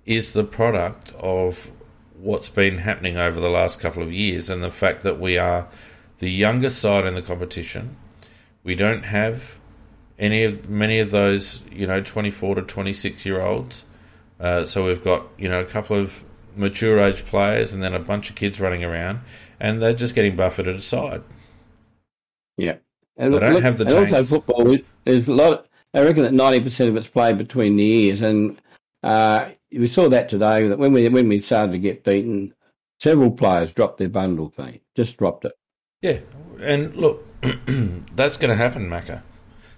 is 0.06 0.34
the 0.34 0.44
product 0.44 1.14
of 1.14 1.72
what's 2.20 2.50
been 2.50 2.80
happening 2.80 3.18
over 3.18 3.40
the 3.40 3.50
last 3.50 3.80
couple 3.80 4.02
of 4.02 4.12
years 4.12 4.50
and 4.50 4.64
the 4.64 4.72
fact 4.72 5.04
that 5.04 5.20
we 5.20 5.38
are 5.38 5.68
the 6.20 6.32
youngest 6.32 6.80
side 6.80 7.06
in 7.06 7.14
the 7.14 7.22
competition. 7.22 7.96
We 8.64 8.76
don't 8.76 9.04
have 9.04 9.60
any 10.18 10.44
of 10.44 10.70
many 10.70 11.00
of 11.00 11.12
those, 11.12 11.64
you 11.72 11.86
know, 11.86 12.02
24 12.02 12.56
to 12.56 12.62
26 12.64 13.26
year 13.26 13.42
olds. 13.42 13.86
Uh, 14.40 14.66
so 14.66 14.86
we've 14.86 15.04
got, 15.04 15.28
you 15.38 15.48
know, 15.48 15.60
a 15.60 15.66
couple 15.66 15.98
of 15.98 16.24
mature 16.58 17.00
age 17.00 17.26
players 17.26 17.74
and 17.74 17.82
then 17.82 17.94
a 17.94 18.00
bunch 18.00 18.30
of 18.30 18.36
kids 18.36 18.60
running 18.60 18.84
around, 18.84 19.22
and 19.60 19.82
they're 19.82 19.94
just 19.94 20.16
getting 20.16 20.36
buffeted 20.36 20.76
aside. 20.76 21.24
Yeah. 22.58 22.78
And 23.18 23.34
they 23.34 23.40
don't 23.40 23.54
look, 23.54 23.64
have 23.64 23.78
the 23.78 23.86
and 23.86 24.14
also 24.14 24.24
football, 24.24 24.78
there's 25.06 25.28
a 25.28 25.34
lot. 25.34 25.68
I 25.94 26.04
reckon 26.04 26.24
that 26.24 26.34
90% 26.34 26.90
of 26.90 26.98
it's 26.98 27.08
played 27.08 27.38
between 27.38 27.76
the 27.78 27.84
ears, 27.84 28.22
and 28.22 28.62
uh, 29.02 29.50
we 29.72 29.88
saw 29.88 30.10
that 30.10 30.30
today. 30.30 30.68
That 30.68 30.78
when 30.78 30.94
we 30.94 31.08
when 31.10 31.28
we 31.28 31.40
started 31.40 31.72
to 31.72 31.80
get 31.80 32.04
beaten, 32.04 32.54
several 33.00 33.32
players 33.32 33.74
dropped 33.74 33.98
their 33.98 34.10
bundle 34.10 34.50
fee. 34.50 34.82
Just 34.96 35.18
dropped 35.18 35.46
it. 35.46 35.54
Yeah, 36.02 36.20
and 36.62 36.94
look, 36.94 37.26
that's 37.42 38.38
going 38.38 38.50
to 38.50 38.56
happen, 38.56 38.88
Macca. 38.90 39.24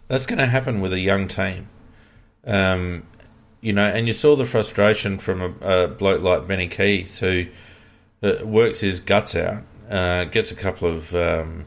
That's 0.09 0.25
going 0.25 0.39
to 0.39 0.47
happen 0.47 0.81
with 0.81 0.91
a 0.91 0.99
young 0.99 1.27
team. 1.27 1.69
Um, 2.45 3.03
you 3.61 3.73
know, 3.73 3.85
and 3.85 4.07
you 4.07 4.13
saw 4.13 4.35
the 4.35 4.45
frustration 4.45 5.17
from 5.19 5.41
a, 5.41 5.83
a 5.83 5.87
bloke 5.87 6.21
like 6.21 6.47
Benny 6.47 6.69
Keays 6.69 7.19
who 7.19 7.47
uh, 8.23 8.45
works 8.45 8.81
his 8.81 8.99
guts 8.99 9.35
out, 9.35 9.63
uh, 9.89 10.25
gets 10.25 10.51
a 10.51 10.55
couple 10.55 10.89
of 10.89 11.13
um, 11.15 11.65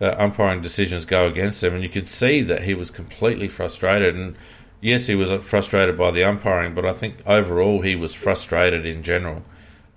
uh, 0.00 0.14
umpiring 0.18 0.60
decisions 0.60 1.04
go 1.04 1.26
against 1.26 1.62
him, 1.62 1.74
and 1.74 1.82
you 1.82 1.88
could 1.88 2.08
see 2.08 2.42
that 2.42 2.62
he 2.62 2.74
was 2.74 2.90
completely 2.90 3.48
frustrated. 3.48 4.14
And 4.14 4.36
yes, 4.80 5.06
he 5.06 5.14
was 5.14 5.32
frustrated 5.46 5.96
by 5.96 6.10
the 6.10 6.24
umpiring, 6.24 6.74
but 6.74 6.84
I 6.84 6.92
think 6.92 7.16
overall 7.26 7.80
he 7.80 7.96
was 7.96 8.14
frustrated 8.14 8.84
in 8.84 9.02
general. 9.02 9.42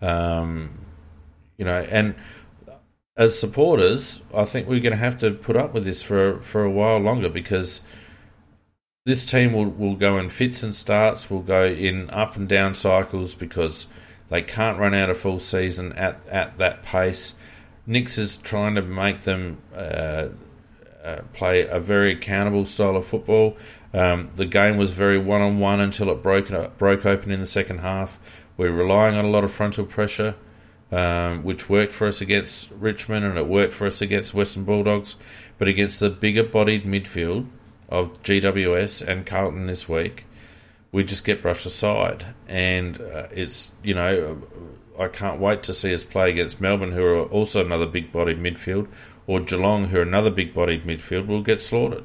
Um, 0.02 0.80
you 1.58 1.66
know, 1.66 1.82
and 1.90 2.16
as 3.16 3.38
supporters, 3.38 4.22
I 4.34 4.44
think 4.44 4.68
we're 4.68 4.80
going 4.80 4.92
to 4.92 4.98
have 4.98 5.18
to 5.20 5.32
put 5.32 5.56
up 5.56 5.74
with 5.74 5.86
this 5.86 6.02
for 6.02 6.40
for 6.42 6.64
a 6.64 6.72
while 6.72 6.98
longer 6.98 7.30
because 7.30 7.82
this 9.06 9.26
team 9.26 9.52
will, 9.52 9.66
will 9.66 9.96
go 9.96 10.18
in 10.18 10.30
fits 10.30 10.64
and 10.64 10.74
starts, 10.74 11.30
will 11.30 11.42
go 11.42 11.66
in 11.66 12.10
up 12.10 12.38
and 12.38 12.48
down 12.48 12.74
cycles 12.74 13.36
because 13.36 13.88
they 14.30 14.42
can't 14.42 14.80
run 14.80 14.94
out 14.94 15.10
a 15.10 15.16
full 15.16 15.40
season 15.40 15.92
at, 15.94 16.26
at 16.30 16.58
that 16.58 16.84
pace. 16.84 17.36
Nicks 17.86 18.18
is 18.18 18.38
trying 18.38 18.76
to 18.76 18.82
make 18.82 19.22
them 19.22 19.58
uh, 19.76 20.30
uh, 21.04 21.18
play 21.34 21.68
a 21.68 21.80
very 21.80 22.14
accountable 22.14 22.64
style 22.64 22.96
of 22.96 23.06
football. 23.06 23.58
Um, 23.94 24.30
the 24.36 24.46
game 24.46 24.78
was 24.78 24.92
very 24.92 25.18
one 25.18 25.42
on 25.42 25.60
one 25.60 25.82
until 25.82 26.10
it 26.10 26.24
broke 26.24 26.78
broke 26.78 27.06
open 27.06 27.30
in 27.30 27.42
the 27.42 27.46
second 27.46 27.80
half. 27.80 28.18
We're 28.56 28.72
relying 28.72 29.16
on 29.16 29.26
a 29.26 29.30
lot 29.30 29.44
of 29.44 29.52
frontal 29.52 29.86
pressure 29.86 30.36
um, 30.94 31.44
which 31.44 31.70
worked 31.70 31.92
for 31.92 32.08
us 32.08 32.22
against 32.22 32.72
Richmond 32.72 33.26
and 33.26 33.38
it 33.38 33.48
worked 33.48 33.74
for 33.74 33.86
us 33.86 34.02
against 34.02 34.34
Western 34.34 34.64
Bulldogs. 34.64 35.18
But 35.58 35.68
against 35.68 36.00
the 36.00 36.10
bigger 36.10 36.44
bodied 36.44 36.86
midfield 36.86 37.50
of 37.94 38.24
GWS 38.24 39.08
and 39.08 39.24
Carlton 39.24 39.68
this 39.68 39.88
week, 39.88 40.26
we 40.92 41.04
just 41.04 41.24
get 41.24 41.44
brushed 41.44 41.68
aside. 41.68 42.26
And 42.48 43.00
uh, 43.00 43.28
it's, 43.32 43.72
you 43.84 43.94
know, 43.94 44.42
I 45.00 45.08
can't 45.08 45.40
wait 45.40 45.62
to 45.64 45.76
see 45.76 45.94
us 45.94 46.04
play 46.04 46.32
against 46.32 46.60
Melbourne, 46.60 46.94
who 46.94 47.04
are 47.04 47.24
also 47.26 47.64
another 47.64 47.86
big 47.86 48.12
bodied 48.12 48.40
midfield, 48.40 48.88
or 49.28 49.40
Geelong, 49.40 49.90
who 49.90 50.00
are 50.00 50.02
another 50.02 50.32
big 50.32 50.56
bodied 50.56 50.84
midfield, 50.86 51.28
will 51.28 51.44
get 51.44 51.62
slaughtered. 51.62 52.04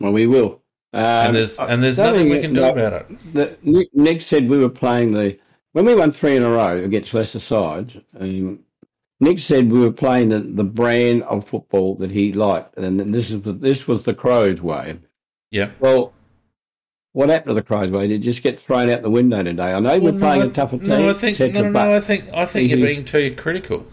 Well, 0.00 0.12
we 0.12 0.26
will. 0.26 0.62
Um, 0.94 1.04
and 1.04 1.36
there's 1.36 1.58
and 1.58 1.82
there's 1.82 1.98
nothing 1.98 2.30
we 2.30 2.40
can 2.40 2.54
do 2.54 2.64
about 2.64 2.94
it. 2.94 3.34
The, 3.34 3.88
Nick 3.92 4.22
said 4.22 4.48
we 4.48 4.58
were 4.58 4.70
playing 4.70 5.12
the 5.12 5.38
when 5.72 5.84
we 5.84 5.94
won 5.94 6.10
three 6.10 6.36
in 6.36 6.42
a 6.42 6.50
row 6.50 6.82
against 6.82 7.12
lesser 7.12 7.40
sides, 7.40 7.98
um, 8.18 8.60
Nick 9.20 9.38
said 9.40 9.70
we 9.70 9.80
were 9.80 9.92
playing 9.92 10.28
the, 10.28 10.40
the 10.40 10.64
brand 10.64 11.24
of 11.24 11.48
football 11.48 11.96
that 11.96 12.10
he 12.10 12.32
liked, 12.32 12.76
and 12.76 13.00
this 13.00 13.30
is 13.30 13.42
this 13.42 13.88
was 13.88 14.04
the 14.04 14.14
Crows 14.14 14.60
way. 14.60 14.98
Yeah. 15.50 15.70
Well, 15.80 16.12
what 17.12 17.30
happened 17.30 17.50
to 17.50 17.54
the 17.54 17.62
Crows 17.62 17.90
way? 17.90 18.06
Did 18.06 18.20
it 18.20 18.24
just 18.24 18.42
get 18.42 18.60
thrown 18.60 18.90
out 18.90 19.02
the 19.02 19.10
window 19.10 19.42
today? 19.42 19.72
I 19.72 19.80
know 19.80 19.90
well, 19.90 20.00
we're 20.00 20.12
no, 20.12 20.18
playing 20.20 20.42
a 20.42 20.48
tougher 20.48 20.78
team. 20.78 20.88
No, 20.88 21.10
I 21.10 21.14
think 21.14 21.40
no, 21.40 21.48
no, 21.48 21.70
no, 21.70 21.94
I 21.94 22.00
think 22.00 22.28
I 22.32 22.46
think 22.46 22.70
you're 22.70 22.78
being 22.78 23.04
too 23.04 23.34
critical. 23.34 23.86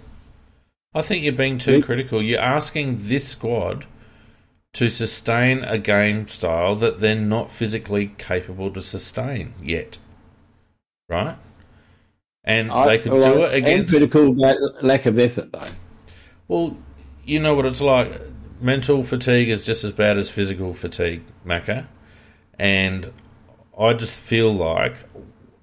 I 0.93 1.01
think 1.01 1.23
you're 1.23 1.33
being 1.33 1.57
too 1.57 1.81
critical. 1.81 2.21
You're 2.21 2.39
asking 2.39 2.97
this 3.01 3.27
squad 3.27 3.85
to 4.73 4.89
sustain 4.89 5.63
a 5.63 5.77
game 5.77 6.27
style 6.27 6.75
that 6.75 6.99
they're 6.99 7.15
not 7.15 7.51
physically 7.51 8.13
capable 8.17 8.71
to 8.71 8.81
sustain 8.81 9.53
yet. 9.61 9.97
Right? 11.09 11.37
And 12.45 12.71
I, 12.71 12.87
they 12.87 12.97
could 12.99 13.11
well, 13.11 13.33
do 13.33 13.43
it 13.43 13.55
against. 13.55 13.89
critical 13.89 14.33
lack 14.35 15.05
of 15.05 15.19
effort, 15.19 15.51
though. 15.51 15.67
Well, 16.47 16.77
you 17.25 17.39
know 17.39 17.55
what 17.55 17.65
it's 17.65 17.81
like. 17.81 18.21
Mental 18.61 19.03
fatigue 19.03 19.49
is 19.49 19.63
just 19.63 19.83
as 19.83 19.91
bad 19.91 20.17
as 20.17 20.29
physical 20.29 20.73
fatigue, 20.73 21.23
Macca. 21.45 21.87
And 22.57 23.11
I 23.77 23.93
just 23.93 24.19
feel 24.19 24.53
like 24.53 24.97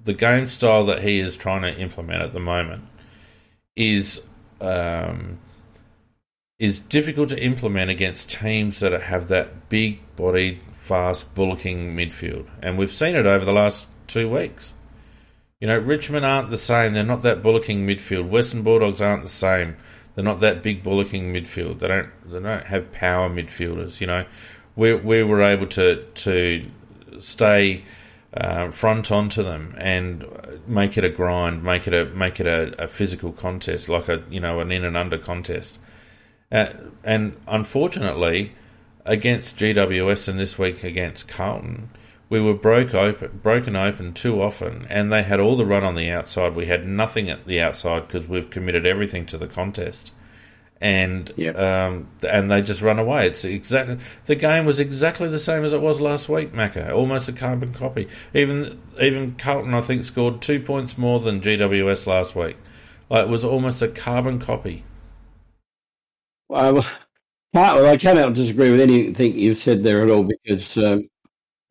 the 0.05 0.13
game 0.13 0.47
style 0.47 0.85
that 0.87 1.03
he 1.03 1.21
is 1.21 1.37
trying 1.37 1.63
to 1.63 1.75
implement 1.79 2.23
at 2.23 2.33
the 2.33 2.41
moment 2.41 2.85
is 3.77 4.23
um, 4.61 5.39
is 6.59 6.81
difficult 6.81 7.29
to 7.31 7.43
implement 7.43 7.91
against 7.91 8.31
teams 8.31 8.81
that 8.81 8.93
have 8.93 9.29
that 9.29 9.69
big 9.69 10.01
bodied, 10.17 10.61
fast, 10.75 11.35
bullocking 11.35 11.97
midfield. 11.97 12.47
And 12.61 12.77
we've 12.77 12.93
seen 12.93 13.17
it 13.17 13.27
over 13.27 13.45
the 13.45 13.53
last 13.53 13.87
two 14.07 14.29
weeks. 14.29 14.75
You 15.63 15.69
know, 15.69 15.79
Richmond 15.79 16.27
aren't 16.27 16.51
the 16.51 16.57
same. 16.57 16.93
They're 16.93 17.05
not 17.05 17.23
that 17.23 17.41
bullocking 17.41 17.87
midfield. 17.87 18.29
Western 18.29 18.63
Bulldogs 18.63 19.01
aren't 19.01 19.23
the 19.23 19.29
same. 19.29 19.77
They're 20.17 20.25
not 20.25 20.41
that 20.41 20.61
big 20.61 20.83
bullocking 20.83 21.33
midfield. 21.33 21.79
They 21.79 21.87
don't. 21.87 22.09
They 22.29 22.41
don't 22.41 22.65
have 22.65 22.91
power 22.91 23.31
midfielders. 23.31 24.01
You 24.01 24.09
know, 24.09 24.25
we 24.75 24.93
we 24.93 25.23
were 25.23 25.41
able 25.41 25.69
to 25.69 26.05
to 26.05 26.69
stay 27.21 27.85
uh, 28.35 28.73
front 28.73 29.13
onto 29.13 29.45
them 29.45 29.77
and 29.79 30.25
make 30.67 30.99
it 30.99 31.05
a 31.05 31.09
grind, 31.09 31.63
make 31.63 31.87
it 31.87 31.95
a 31.95 32.07
make 32.07 32.41
it 32.41 32.49
a, 32.49 32.83
a 32.83 32.89
physical 32.89 33.31
contest, 33.31 33.89
like 33.89 34.09
a 34.09 34.25
you 34.29 34.41
know 34.41 34.59
an 34.59 34.73
in 34.73 34.85
and 34.85 34.97
under 34.97 35.17
contest. 35.17 35.79
Uh, 36.51 36.71
and 37.05 37.37
unfortunately, 37.47 38.51
against 39.05 39.59
GWS 39.59 40.29
and 40.29 40.41
this 40.41 40.59
week 40.59 40.83
against 40.83 41.29
Carlton, 41.29 41.89
we 42.33 42.41
were 42.41 42.55
broke 42.55 42.95
open, 42.95 43.41
broken 43.43 43.77
open 43.77 44.15
too 44.15 44.41
often, 44.41 44.87
and 44.89 45.13
they 45.13 45.23
had 45.23 45.39
all 45.39 45.55
the 45.55 45.67
run 45.67 45.85
on 45.85 45.97
the 45.97 46.09
outside. 46.09 46.55
We 46.55 46.65
had 46.65 46.89
nothing 46.89 47.29
at 47.29 47.45
the 47.45 47.61
outside 47.61 48.07
because 48.07 48.27
we've 48.27 48.49
committed 48.49 48.87
everything 48.87 49.27
to 49.27 49.37
the 49.37 49.47
contest, 49.47 50.13
and 50.81 51.31
yep. 51.37 51.59
um, 51.59 52.09
and 52.27 52.51
they 52.51 52.63
just 52.63 52.81
run 52.81 52.99
away. 52.99 53.27
It's 53.27 53.45
exactly 53.45 53.99
the 54.25 54.35
game 54.35 54.65
was 54.65 54.81
exactly 54.81 55.29
the 55.29 55.39
same 55.39 55.63
as 55.63 55.75
it 55.75 55.83
was 55.83 56.01
last 56.01 56.31
week, 56.31 56.55
Macca. 56.55 56.91
Almost 56.91 57.29
a 57.29 57.35
carbon 57.35 57.75
copy. 57.75 58.09
Even 58.33 58.81
even 58.99 59.35
Carlton, 59.35 59.75
I 59.75 59.83
think, 59.83 60.03
scored 60.03 60.41
two 60.41 60.59
points 60.59 60.97
more 60.97 61.21
than 61.21 61.43
GWS 61.43 62.07
last 62.07 62.35
week. 62.35 62.57
Like 63.11 63.25
it 63.27 63.29
was 63.29 63.45
almost 63.45 63.83
a 63.83 63.89
carbon 63.89 64.39
copy. 64.39 64.85
Well, 66.49 66.87
I 67.53 67.99
cannot 67.99 68.33
disagree 68.33 68.71
with 68.71 68.81
anything 68.81 69.37
you've 69.37 69.59
said 69.59 69.83
there 69.83 70.03
at 70.03 70.09
all 70.09 70.25
because 70.25 70.79
um, 70.79 71.11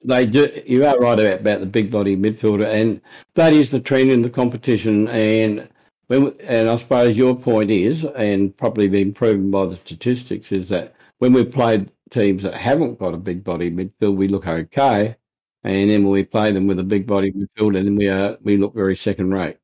they 0.03 0.25
do. 0.25 0.61
You 0.65 0.85
are 0.85 0.97
right 0.99 1.19
about, 1.19 1.59
the 1.59 1.65
big 1.65 1.91
body 1.91 2.15
midfielder, 2.17 2.65
and 2.65 3.01
that 3.35 3.53
is 3.53 3.69
the 3.69 3.79
trend 3.79 4.11
in 4.11 4.21
the 4.21 4.29
competition. 4.29 5.07
And 5.09 5.69
when, 6.07 6.35
and 6.41 6.69
I 6.69 6.75
suppose 6.75 7.17
your 7.17 7.35
point 7.35 7.71
is, 7.71 8.03
and 8.03 8.55
probably 8.55 8.87
been 8.87 9.13
proven 9.13 9.51
by 9.51 9.65
the 9.65 9.75
statistics, 9.75 10.51
is 10.51 10.69
that 10.69 10.95
when 11.19 11.33
we 11.33 11.43
play 11.43 11.85
teams 12.09 12.43
that 12.43 12.55
haven't 12.55 12.99
got 12.99 13.13
a 13.13 13.17
big 13.17 13.43
body 13.43 13.71
midfield, 13.71 14.15
we 14.15 14.27
look 14.27 14.47
okay, 14.47 15.15
and 15.63 15.89
then 15.89 16.03
when 16.03 16.13
we 16.13 16.23
play 16.23 16.51
them 16.51 16.67
with 16.67 16.79
a 16.79 16.83
big 16.83 17.05
body 17.05 17.31
midfield, 17.31 17.77
and 17.77 17.85
then 17.85 17.95
we 17.95 18.09
are 18.09 18.37
we 18.41 18.57
look 18.57 18.73
very 18.73 18.95
second 18.95 19.33
rate. 19.33 19.57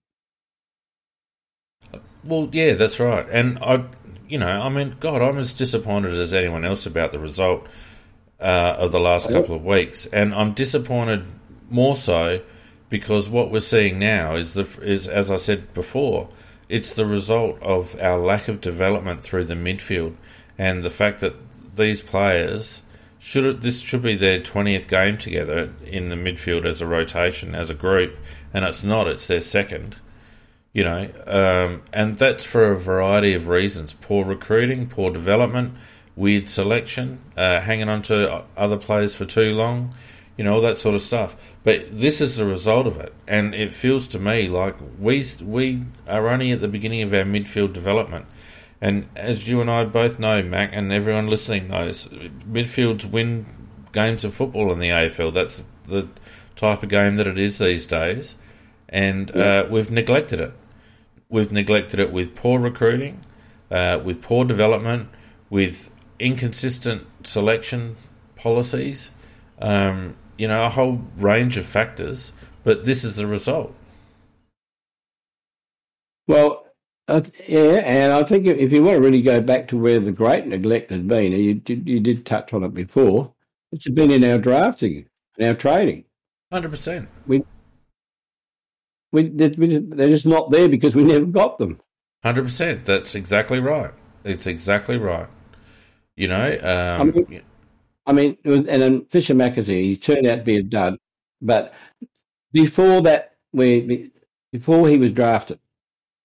Well, 2.23 2.49
yeah, 2.51 2.73
that's 2.73 2.99
right, 2.99 3.27
and 3.29 3.57
I, 3.59 3.85
you 4.27 4.37
know, 4.37 4.47
I 4.47 4.69
mean, 4.69 4.97
God, 4.99 5.21
I'm 5.21 5.37
as 5.37 5.53
disappointed 5.53 6.13
as 6.13 6.33
anyone 6.33 6.65
else 6.65 6.85
about 6.85 7.11
the 7.11 7.19
result 7.19 7.65
uh, 8.39 8.75
of 8.77 8.91
the 8.91 8.99
last 8.99 9.29
couple 9.29 9.55
of 9.55 9.65
weeks, 9.65 10.05
and 10.07 10.33
I'm 10.33 10.53
disappointed 10.53 11.25
more 11.69 11.95
so 11.95 12.41
because 12.89 13.29
what 13.29 13.51
we're 13.51 13.59
seeing 13.59 13.99
now 13.99 14.35
is 14.35 14.53
the 14.53 14.67
is 14.81 15.07
as 15.07 15.31
I 15.31 15.37
said 15.37 15.73
before, 15.73 16.29
it's 16.69 16.93
the 16.93 17.05
result 17.05 17.61
of 17.61 17.99
our 17.99 18.19
lack 18.19 18.47
of 18.47 18.61
development 18.61 19.23
through 19.23 19.45
the 19.45 19.55
midfield 19.55 20.15
and 20.57 20.83
the 20.83 20.89
fact 20.89 21.19
that 21.19 21.35
these 21.75 22.01
players 22.01 22.81
should 23.19 23.61
this 23.61 23.81
should 23.81 24.01
be 24.01 24.15
their 24.15 24.39
20th 24.39 24.87
game 24.87 25.17
together 25.17 25.73
in 25.85 26.09
the 26.09 26.15
midfield 26.15 26.65
as 26.65 26.81
a 26.81 26.87
rotation 26.87 27.53
as 27.53 27.69
a 27.69 27.73
group 27.73 28.17
and 28.53 28.63
it's 28.63 28.83
not 28.83 29.07
it's 29.07 29.27
their 29.27 29.41
second 29.41 29.97
you 30.77 30.83
know. 30.83 31.09
Um, 31.25 31.81
and 31.91 32.19
that's 32.19 32.45
for 32.45 32.71
a 32.71 32.77
variety 32.77 33.33
of 33.33 33.47
reasons. 33.47 33.93
Poor 33.93 34.23
recruiting 34.23 34.87
poor 34.87 35.09
development 35.09 35.73
weird 36.17 36.49
selection, 36.49 37.19
uh, 37.37 37.61
hanging 37.61 37.87
on 37.87 38.01
to 38.01 38.43
other 38.57 38.77
players 38.77 39.15
for 39.15 39.23
too 39.25 39.53
long, 39.53 39.93
you 40.35 40.43
know, 40.43 40.55
all 40.55 40.61
that 40.61 40.77
sort 40.77 40.95
of 40.95 41.01
stuff. 41.01 41.37
But 41.63 41.99
this 41.99 42.19
is 42.19 42.37
the 42.37 42.45
result 42.45 42.87
of 42.87 42.97
it, 42.97 43.13
and 43.27 43.55
it 43.55 43.73
feels 43.73 44.07
to 44.07 44.19
me 44.19 44.47
like 44.47 44.75
we 44.99 45.23
we 45.41 45.83
are 46.07 46.27
only 46.27 46.51
at 46.51 46.59
the 46.59 46.67
beginning 46.67 47.03
of 47.03 47.13
our 47.13 47.23
midfield 47.23 47.73
development. 47.73 48.25
And 48.81 49.07
as 49.15 49.47
you 49.47 49.61
and 49.61 49.71
I 49.71 49.85
both 49.85 50.19
know, 50.19 50.43
Mac, 50.43 50.69
and 50.73 50.91
everyone 50.91 51.27
listening 51.27 51.69
knows, 51.69 52.07
midfields 52.07 53.09
win 53.09 53.45
games 53.91 54.23
of 54.23 54.35
football 54.35 54.71
in 54.71 54.79
the 54.79 54.89
AFL. 54.89 55.33
That's 55.33 55.63
the 55.87 56.07
type 56.55 56.83
of 56.83 56.89
game 56.89 57.15
that 57.15 57.27
it 57.27 57.39
is 57.39 57.57
these 57.57 57.87
days, 57.87 58.35
and 58.89 59.35
uh, 59.35 59.67
we've 59.69 59.91
neglected 59.91 60.39
it. 60.39 60.53
We've 61.29 61.51
neglected 61.51 61.99
it 61.99 62.11
with 62.11 62.35
poor 62.35 62.59
recruiting, 62.59 63.19
uh, 63.69 63.99
with 64.03 64.21
poor 64.21 64.45
development, 64.45 65.09
with 65.49 65.91
inconsistent 66.19 67.05
selection 67.23 67.95
policies, 68.35 69.11
um, 69.59 70.15
you 70.37 70.47
know, 70.47 70.65
a 70.65 70.69
whole 70.69 71.01
range 71.17 71.57
of 71.57 71.65
factors, 71.65 72.31
but 72.63 72.85
this 72.85 73.03
is 73.03 73.15
the 73.15 73.27
result. 73.27 73.73
Well, 76.27 76.65
uh, 77.07 77.21
yeah, 77.47 77.81
and 77.85 78.13
I 78.13 78.23
think 78.23 78.45
if 78.47 78.71
you 78.71 78.83
want 78.83 78.97
to 78.97 79.01
really 79.01 79.21
go 79.21 79.39
back 79.39 79.67
to 79.69 79.77
where 79.77 79.99
the 79.99 80.11
great 80.11 80.45
neglect 80.45 80.91
has 80.91 81.01
been, 81.01 81.31
you 81.31 81.53
did, 81.53 81.87
you 81.87 81.99
did 81.99 82.25
touch 82.25 82.53
on 82.53 82.63
it 82.63 82.73
before, 82.73 83.33
it's 83.71 83.87
been 83.87 84.11
in 84.11 84.23
our 84.23 84.37
drafting 84.37 85.07
and 85.37 85.47
our 85.47 85.53
trading. 85.53 86.03
Hundred 86.51 86.69
percent. 86.69 87.07
We, 87.25 87.43
we, 89.11 89.29
they're 89.29 90.09
just 90.09 90.25
not 90.25 90.51
there 90.51 90.67
because 90.69 90.95
we 90.95 91.03
never 91.03 91.25
got 91.25 91.59
them. 91.59 91.79
Hundred 92.23 92.43
percent. 92.43 92.85
That's 92.85 93.15
exactly 93.15 93.59
right. 93.59 93.91
It's 94.23 94.47
exactly 94.47 94.97
right. 94.97 95.27
You 96.17 96.27
know, 96.27 96.57
um, 96.63 97.13
I 98.07 98.13
mean, 98.13 98.37
I 98.43 98.43
mean, 98.51 98.67
and 98.67 98.81
then 98.81 99.05
Fischer 99.05 99.35
McAsey, 99.35 99.83
he 99.83 99.95
turned 99.95 100.25
out 100.25 100.37
to 100.37 100.43
be 100.43 100.57
a 100.57 100.63
dud. 100.63 100.97
But 101.41 101.73
before 102.51 103.01
that, 103.03 103.35
we 103.53 104.11
before 104.51 104.89
he 104.89 104.97
was 104.97 105.11
drafted, 105.11 105.59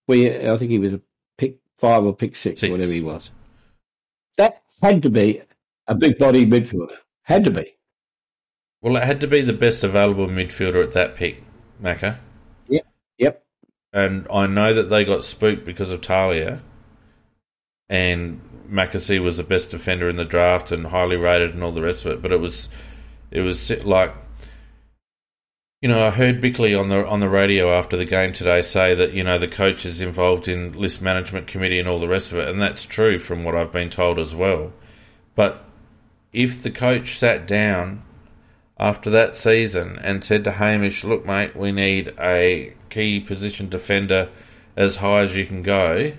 we 0.08 0.48
I 0.48 0.56
think 0.56 0.70
he 0.70 0.78
was 0.78 0.94
a 0.94 1.00
pick 1.36 1.58
five 1.78 2.04
or 2.04 2.16
pick 2.16 2.36
six, 2.36 2.60
six. 2.60 2.70
or 2.70 2.72
whatever 2.72 2.92
he 2.92 3.02
was. 3.02 3.30
That 4.38 4.62
had 4.80 5.02
to 5.02 5.10
be 5.10 5.42
a 5.86 5.94
big 5.94 6.16
body 6.16 6.46
midfielder. 6.46 6.96
Had 7.24 7.44
to 7.44 7.50
be. 7.50 7.76
Well, 8.80 8.96
it 8.96 9.02
had 9.02 9.20
to 9.20 9.26
be 9.26 9.42
the 9.42 9.52
best 9.52 9.84
available 9.84 10.26
midfielder 10.26 10.82
at 10.82 10.92
that 10.92 11.16
pick, 11.16 11.44
Macca. 11.82 12.16
Yep. 12.68 12.86
Yep. 13.18 13.44
And 13.92 14.26
I 14.32 14.46
know 14.46 14.72
that 14.72 14.84
they 14.84 15.04
got 15.04 15.24
spooked 15.24 15.66
because 15.66 15.92
of 15.92 16.00
Talia, 16.00 16.62
and 17.90 18.40
McAsey 18.72 19.22
was 19.22 19.36
the 19.36 19.44
best 19.44 19.70
defender 19.70 20.08
in 20.08 20.16
the 20.16 20.24
draft 20.24 20.72
and 20.72 20.86
highly 20.86 21.16
rated 21.16 21.54
and 21.54 21.62
all 21.62 21.72
the 21.72 21.82
rest 21.82 22.06
of 22.06 22.12
it. 22.12 22.22
But 22.22 22.32
it 22.32 22.40
was, 22.40 22.68
it 23.30 23.40
was 23.40 23.84
like, 23.84 24.14
you 25.82 25.88
know, 25.88 26.06
I 26.06 26.10
heard 26.10 26.40
Bickley 26.40 26.76
on 26.76 26.90
the 26.90 27.04
on 27.04 27.18
the 27.18 27.28
radio 27.28 27.76
after 27.76 27.96
the 27.96 28.04
game 28.04 28.32
today 28.32 28.62
say 28.62 28.94
that 28.94 29.14
you 29.14 29.24
know 29.24 29.36
the 29.36 29.48
coach 29.48 29.84
is 29.84 30.00
involved 30.00 30.46
in 30.46 30.72
list 30.74 31.02
management 31.02 31.48
committee 31.48 31.80
and 31.80 31.88
all 31.88 31.98
the 31.98 32.06
rest 32.06 32.30
of 32.30 32.38
it, 32.38 32.48
and 32.48 32.62
that's 32.62 32.84
true 32.84 33.18
from 33.18 33.42
what 33.42 33.56
I've 33.56 33.72
been 33.72 33.90
told 33.90 34.20
as 34.20 34.32
well. 34.32 34.72
But 35.34 35.64
if 36.32 36.62
the 36.62 36.70
coach 36.70 37.18
sat 37.18 37.48
down 37.48 38.04
after 38.78 39.10
that 39.10 39.34
season 39.34 39.98
and 39.98 40.22
said 40.22 40.44
to 40.44 40.52
Hamish, 40.52 41.02
"Look, 41.02 41.26
mate, 41.26 41.56
we 41.56 41.72
need 41.72 42.14
a 42.16 42.74
key 42.88 43.18
position 43.18 43.68
defender 43.68 44.28
as 44.76 44.96
high 44.96 45.22
as 45.22 45.36
you 45.36 45.46
can 45.46 45.64
go," 45.64 46.12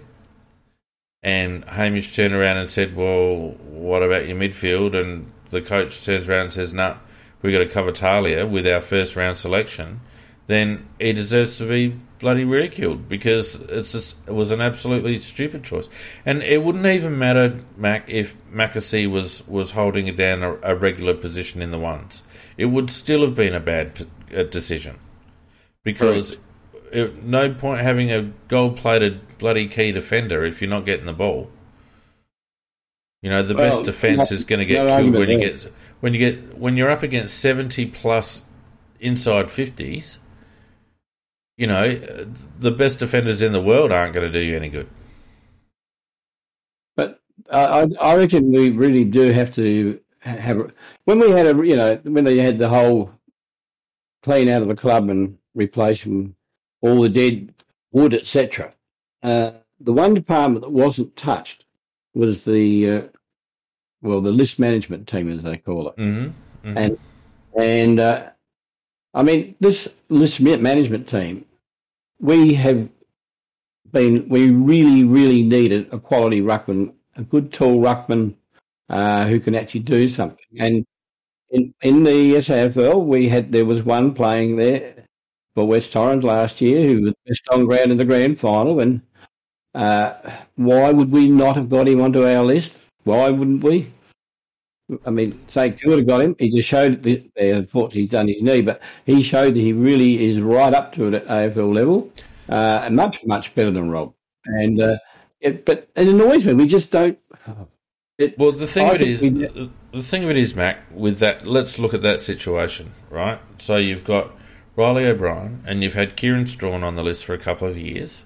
and 1.23 1.63
Hamish 1.65 2.15
turned 2.15 2.33
around 2.33 2.57
and 2.57 2.69
said, 2.69 2.95
"Well, 2.95 3.55
what 3.61 4.03
about 4.03 4.27
your 4.27 4.37
midfield?" 4.37 4.99
and 4.99 5.31
the 5.49 5.61
coach 5.61 6.03
turns 6.03 6.27
around 6.27 6.45
and 6.45 6.53
says, 6.53 6.73
"No, 6.73 6.89
nah, 6.89 6.97
we 7.41 7.51
got 7.51 7.59
to 7.59 7.67
cover 7.67 7.91
Talia 7.91 8.45
with 8.45 8.67
our 8.67 8.81
first 8.81 9.15
round 9.15 9.37
selection." 9.37 10.01
Then 10.47 10.87
he 10.99 11.13
deserves 11.13 11.57
to 11.59 11.65
be 11.65 11.95
bloody 12.19 12.43
ridiculed 12.43 13.07
because 13.07 13.59
it's 13.61 13.93
just, 13.93 14.17
it 14.27 14.33
was 14.33 14.51
an 14.51 14.61
absolutely 14.61 15.17
stupid 15.17 15.63
choice, 15.63 15.87
and 16.25 16.43
it 16.43 16.63
wouldn't 16.63 16.85
even 16.85 17.17
matter, 17.17 17.59
Mac, 17.77 18.09
if 18.09 18.35
McAsey 18.51 19.09
was 19.09 19.47
was 19.47 19.71
holding 19.71 20.13
down 20.15 20.43
a, 20.43 20.57
a 20.63 20.75
regular 20.75 21.13
position 21.13 21.61
in 21.61 21.71
the 21.71 21.79
ones. 21.79 22.23
It 22.57 22.65
would 22.65 22.89
still 22.89 23.21
have 23.21 23.35
been 23.35 23.53
a 23.53 23.59
bad 23.59 23.95
p- 23.95 24.43
decision 24.43 24.99
because 25.83 26.37
it, 26.91 27.23
no 27.23 27.53
point 27.53 27.81
having 27.81 28.11
a 28.11 28.31
gold 28.47 28.77
plated 28.77 29.19
bloody 29.43 29.67
key 29.67 29.91
defender 29.91 30.45
if 30.45 30.61
you're 30.61 30.69
not 30.69 30.85
getting 30.85 31.05
the 31.05 31.11
ball. 31.11 31.51
You 33.21 33.29
know, 33.29 33.43
the 33.43 33.53
well, 33.53 33.69
best 33.69 33.83
defense 33.83 34.31
is 34.31 34.45
going 34.45 34.59
to 34.59 34.65
get 34.65 34.85
no 34.85 34.97
killed 34.97 35.17
when 35.17 35.29
you 35.29 35.37
get 35.37 35.73
when 35.99 36.13
you 36.13 36.19
get 36.19 36.57
when 36.57 36.77
you're 36.77 36.89
up 36.89 37.03
against 37.03 37.39
seventy 37.39 37.85
plus 37.85 38.43
inside 39.01 39.51
fifties. 39.51 40.19
You 41.57 41.67
know, 41.67 41.93
the 42.57 42.71
best 42.71 42.99
defenders 42.99 43.41
in 43.41 43.51
the 43.51 43.61
world 43.61 43.91
aren't 43.91 44.13
going 44.13 44.31
to 44.31 44.31
do 44.31 44.39
you 44.39 44.55
any 44.55 44.69
good. 44.69 44.87
But 46.95 47.19
I, 47.51 47.89
I 47.99 48.15
reckon 48.15 48.49
we 48.49 48.69
really 48.69 49.03
do 49.03 49.33
have 49.33 49.53
to 49.55 49.99
have 50.21 50.71
when 51.03 51.19
we 51.19 51.31
had 51.31 51.47
a 51.47 51.65
you 51.65 51.75
know 51.75 51.99
when 52.03 52.23
they 52.23 52.37
had 52.37 52.59
the 52.59 52.69
whole 52.69 53.11
clean 54.23 54.47
out 54.47 54.61
of 54.61 54.69
the 54.69 54.75
club 54.75 55.09
and 55.09 55.37
replace 55.53 56.05
them 56.05 56.33
all 56.81 57.01
the 57.01 57.09
dead 57.09 57.53
wood, 57.91 58.13
etc. 58.13 58.73
Uh, 59.23 59.51
the 59.79 59.93
one 59.93 60.13
department 60.13 60.63
that 60.63 60.71
wasn't 60.71 61.15
touched 61.15 61.65
was 62.13 62.43
the 62.43 62.89
uh, 62.89 63.01
well, 64.01 64.21
the 64.21 64.31
list 64.31 64.59
management 64.59 65.07
team, 65.07 65.29
as 65.31 65.41
they 65.41 65.57
call 65.57 65.87
it, 65.87 65.97
mm-hmm. 65.97 66.67
Mm-hmm. 66.67 66.77
and 66.77 66.97
and 67.57 67.99
uh, 67.99 68.29
I 69.13 69.23
mean 69.23 69.55
this 69.59 69.87
list 70.09 70.41
management 70.41 71.07
team, 71.07 71.45
we 72.19 72.53
have 72.55 72.89
been 73.91 74.27
we 74.27 74.51
really 74.51 75.05
really 75.05 75.43
needed 75.43 75.91
a 75.93 75.99
quality 75.99 76.41
ruckman, 76.41 76.93
a 77.15 77.23
good 77.23 77.53
tall 77.53 77.79
ruckman 77.79 78.35
uh, 78.89 79.25
who 79.25 79.39
can 79.39 79.55
actually 79.55 79.81
do 79.81 80.09
something, 80.09 80.45
and 80.59 80.85
in 81.51 81.73
in 81.81 82.03
the 82.03 82.35
SANFL 82.35 83.05
we 83.05 83.29
had 83.29 83.51
there 83.53 83.65
was 83.65 83.83
one 83.83 84.13
playing 84.13 84.57
there 84.57 85.05
for 85.55 85.67
West 85.67 85.93
Torrens 85.93 86.23
last 86.23 86.61
year, 86.61 86.85
who 86.85 87.03
was 87.03 87.13
best 87.25 87.47
on 87.51 87.65
ground 87.65 87.91
in 87.91 87.97
the 87.97 88.05
grand 88.05 88.39
final. 88.39 88.79
And 88.79 89.01
uh, 89.73 90.13
why 90.55 90.91
would 90.91 91.11
we 91.11 91.29
not 91.29 91.55
have 91.55 91.69
got 91.69 91.87
him 91.87 92.01
onto 92.01 92.25
our 92.25 92.43
list? 92.43 92.77
Why 93.03 93.29
wouldn't 93.29 93.63
we? 93.63 93.91
I 95.05 95.09
mean, 95.09 95.39
St 95.47 95.79
Kilda 95.79 96.03
got 96.03 96.21
him. 96.21 96.35
He 96.37 96.49
just 96.49 96.67
showed 96.67 97.03
that, 97.03 97.23
unfortunately, 97.37 98.01
he's 98.01 98.11
done 98.11 98.27
his 98.27 98.41
knee, 98.41 98.61
but 98.61 98.81
he 99.05 99.23
showed 99.23 99.55
that 99.55 99.59
he 99.59 99.73
really 99.73 100.29
is 100.29 100.39
right 100.39 100.73
up 100.73 100.93
to 100.93 101.07
it 101.07 101.13
at 101.13 101.27
AFL 101.27 101.73
level, 101.73 102.11
uh, 102.49 102.81
and 102.83 102.95
much, 102.95 103.23
much 103.25 103.55
better 103.55 103.71
than 103.71 103.89
Rob. 103.89 104.13
And 104.45 104.81
uh, 104.81 104.97
it, 105.39 105.65
but 105.65 105.89
it 105.95 106.07
annoys 106.07 106.45
me. 106.45 106.53
We 106.53 106.67
just 106.67 106.91
don't. 106.91 107.17
It, 108.17 108.37
well, 108.37 108.51
the 108.51 108.67
thing 108.67 108.87
I 108.87 108.93
of 108.93 109.01
it 109.01 109.07
is, 109.07 109.21
we, 109.21 109.29
the 109.29 110.03
thing 110.03 110.23
of 110.23 110.29
it 110.29 110.37
is, 110.37 110.55
Mac. 110.55 110.79
With 110.91 111.19
that, 111.19 111.47
let's 111.47 111.79
look 111.79 111.93
at 111.93 112.01
that 112.03 112.19
situation, 112.21 112.91
right? 113.09 113.39
So 113.57 113.77
you've 113.77 114.03
got 114.03 114.31
Riley 114.75 115.05
O'Brien, 115.05 115.63
and 115.65 115.81
you've 115.81 115.95
had 115.95 116.15
Kieran 116.15 116.45
Strachan 116.45 116.83
on 116.83 116.95
the 116.95 117.03
list 117.03 117.25
for 117.25 117.33
a 117.33 117.39
couple 117.39 117.67
of 117.67 117.77
years. 117.77 118.25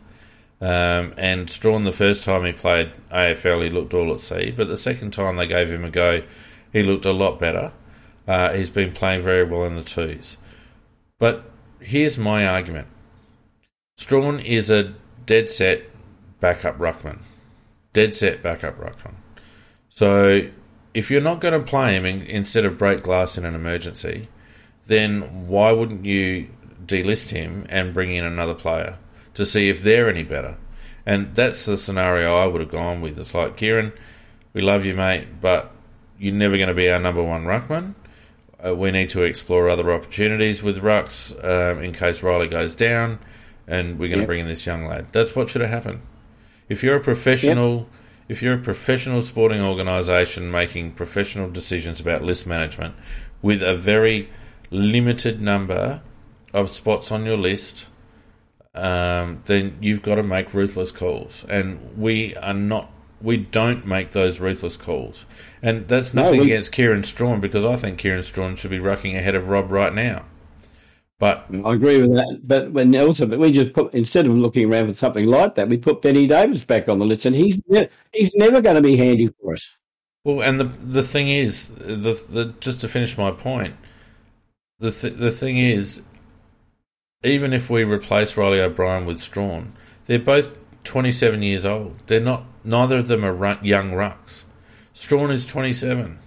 Um, 0.59 1.13
and 1.17 1.49
Strachan, 1.49 1.83
the 1.83 1.91
first 1.91 2.23
time 2.23 2.43
he 2.43 2.51
played 2.51 2.91
AFL, 3.11 3.63
he 3.63 3.69
looked 3.69 3.93
all 3.93 4.13
at 4.13 4.21
sea, 4.21 4.51
but 4.51 4.67
the 4.67 4.77
second 4.77 5.11
time 5.11 5.35
they 5.35 5.45
gave 5.45 5.69
him 5.69 5.83
a 5.83 5.89
go, 5.89 6.23
he 6.73 6.83
looked 6.83 7.05
a 7.05 7.11
lot 7.11 7.39
better. 7.39 7.71
Uh, 8.27 8.53
he's 8.53 8.69
been 8.69 8.91
playing 8.91 9.23
very 9.23 9.43
well 9.43 9.63
in 9.63 9.75
the 9.75 9.83
twos. 9.83 10.37
But 11.19 11.49
here's 11.79 12.17
my 12.17 12.45
argument 12.45 12.87
Strachan 13.97 14.39
is 14.39 14.69
a 14.69 14.93
dead 15.25 15.49
set 15.49 15.83
backup 16.39 16.77
ruckman. 16.77 17.19
Dead 17.93 18.15
set 18.15 18.41
backup 18.41 18.77
ruckman. 18.79 19.15
So 19.89 20.49
if 20.93 21.11
you're 21.11 21.21
not 21.21 21.39
going 21.39 21.59
to 21.59 21.65
play 21.65 21.95
him 21.95 22.05
in, 22.05 22.21
instead 22.23 22.65
of 22.65 22.77
break 22.77 23.03
glass 23.03 23.37
in 23.37 23.45
an 23.45 23.55
emergency, 23.55 24.27
then 24.87 25.47
why 25.47 25.71
wouldn't 25.71 26.05
you 26.05 26.49
delist 26.85 27.29
him 27.29 27.65
and 27.69 27.93
bring 27.93 28.15
in 28.15 28.23
another 28.23 28.53
player 28.53 28.97
to 29.37 29.45
see 29.45 29.69
if 29.69 29.81
they're 29.81 30.09
any 30.09 30.23
better? 30.23 30.57
And 31.05 31.33
that's 31.33 31.65
the 31.65 31.77
scenario 31.77 32.35
I 32.35 32.47
would 32.47 32.59
have 32.59 32.69
gone 32.69 32.99
with. 32.99 33.17
It's 33.17 33.33
like, 33.33 33.55
Kieran, 33.55 33.93
we 34.51 34.61
love 34.61 34.83
you, 34.83 34.93
mate, 34.93 35.39
but 35.39 35.71
you're 36.19 36.33
never 36.33 36.57
going 36.57 36.67
to 36.67 36.73
be 36.73 36.89
our 36.89 36.99
number 36.99 37.23
one 37.23 37.45
ruckman. 37.45 37.93
Uh, 38.65 38.75
we 38.75 38.91
need 38.91 39.09
to 39.09 39.21
explore 39.21 39.69
other 39.69 39.93
opportunities 39.93 40.63
with 40.63 40.81
rucks 40.81 41.31
um, 41.45 41.81
in 41.81 41.93
case 41.93 42.23
Riley 42.23 42.47
goes 42.47 42.75
down, 42.75 43.19
and 43.67 43.99
we're 43.99 44.07
going 44.07 44.19
yep. 44.19 44.23
to 44.23 44.27
bring 44.27 44.39
in 44.41 44.47
this 44.47 44.65
young 44.65 44.85
lad. 44.85 45.07
That's 45.11 45.35
what 45.35 45.49
should 45.49 45.61
have 45.61 45.69
happened. 45.69 46.01
If 46.67 46.83
you're 46.83 46.97
a 46.97 47.01
professional, 47.01 47.77
yep. 47.77 47.87
if 48.29 48.41
you're 48.41 48.55
a 48.55 48.61
professional 48.61 49.21
sporting 49.21 49.63
organisation 49.63 50.51
making 50.51 50.93
professional 50.93 51.49
decisions 51.49 51.99
about 51.99 52.23
list 52.23 52.47
management 52.47 52.95
with 53.41 53.61
a 53.61 53.77
very 53.77 54.29
limited 54.71 55.39
number 55.39 56.01
of 56.51 56.69
spots 56.69 57.11
on 57.11 57.25
your 57.25 57.37
list, 57.37 57.87
um, 58.77 59.41
then 59.45 59.77
you've 59.81 60.01
got 60.01 60.15
to 60.15 60.23
make 60.23 60.53
ruthless 60.53 60.91
calls. 60.91 61.45
And 61.49 61.97
we 61.97 62.35
are 62.35 62.53
not, 62.53 62.91
we 63.21 63.37
don't 63.37 63.85
make 63.85 64.11
those 64.11 64.39
ruthless 64.39 64.77
calls. 64.77 65.25
And 65.61 65.87
that's 65.87 66.13
nothing 66.13 66.39
no, 66.39 66.43
we, 66.43 66.51
against 66.51 66.71
Kieran 66.71 67.03
Strachan 67.03 67.41
because 67.41 67.65
I 67.65 67.75
think 67.75 67.97
Kieran 67.97 68.23
Strachan 68.23 68.55
should 68.55 68.71
be 68.71 68.79
rucking 68.79 69.17
ahead 69.17 69.35
of 69.35 69.49
Rob 69.49 69.71
right 69.71 69.93
now. 69.93 70.25
But 71.19 71.47
I 71.65 71.73
agree 71.73 71.99
with 71.99 72.15
that. 72.15 72.41
But 72.45 72.71
when 72.71 72.95
also, 72.95 73.25
but 73.25 73.39
we 73.39 73.51
just 73.51 73.73
put 73.73 73.91
instead 73.95 74.27
of 74.27 74.33
looking 74.33 74.71
around 74.71 74.87
for 74.87 74.93
something 74.93 75.25
like 75.25 75.55
that, 75.55 75.67
we 75.67 75.77
put 75.77 76.03
Benny 76.03 76.27
Davis 76.27 76.63
back 76.63 76.87
on 76.87 76.99
the 76.99 77.05
list, 77.05 77.25
and 77.25 77.35
he's 77.35 77.59
he's 78.13 78.31
never 78.35 78.61
going 78.61 78.75
to 78.75 78.83
be 78.83 78.95
handy 78.95 79.33
for 79.41 79.55
us. 79.55 79.67
Well, 80.23 80.41
and 80.41 80.59
the 80.59 80.65
the 80.65 81.01
thing 81.01 81.29
is, 81.29 81.69
the, 81.69 82.21
the 82.29 82.53
just 82.59 82.81
to 82.81 82.87
finish 82.87 83.17
my 83.17 83.31
point, 83.31 83.73
the 84.77 84.91
th- 84.91 85.15
the 85.15 85.31
thing 85.31 85.57
is, 85.57 86.03
even 87.27 87.53
if 87.53 87.69
we 87.69 87.83
replace 87.83 88.37
Riley 88.37 88.61
O'Brien 88.61 89.05
with 89.05 89.19
Strachan, 89.19 89.73
they're 90.05 90.19
both 90.19 90.49
27 90.83 91.41
years 91.41 91.65
old. 91.65 91.97
They're 92.07 92.19
not. 92.19 92.45
Neither 92.63 92.97
of 92.97 93.07
them 93.07 93.23
are 93.23 93.59
young 93.63 93.91
rucks. 93.91 94.45
Strachan 94.93 95.31
is 95.31 95.45
27. 95.45 96.19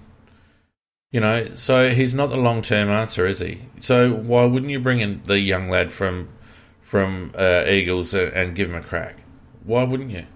You 1.11 1.20
know, 1.20 1.55
so 1.57 1.90
he's 1.90 2.14
not 2.14 2.30
the 2.30 2.36
long 2.36 2.62
term 2.62 2.88
answer, 2.88 3.26
is 3.26 3.40
he? 3.40 3.62
So 3.80 4.12
why 4.12 4.44
wouldn't 4.44 4.70
you 4.70 4.78
bring 4.78 5.01
in 5.01 5.22
the 5.24 5.40
young 5.40 5.68
lad 5.68 5.92
from 5.92 6.28
from 6.80 7.32
uh, 7.36 7.64
Eagles 7.66 8.14
and, 8.14 8.32
and, 8.32 8.55
give 8.55 8.70
him 8.70 8.76
a 8.76 8.82
crack? 8.82 9.16
Why 9.64 9.82
wouldn't 9.84 10.11
you? 10.11 10.26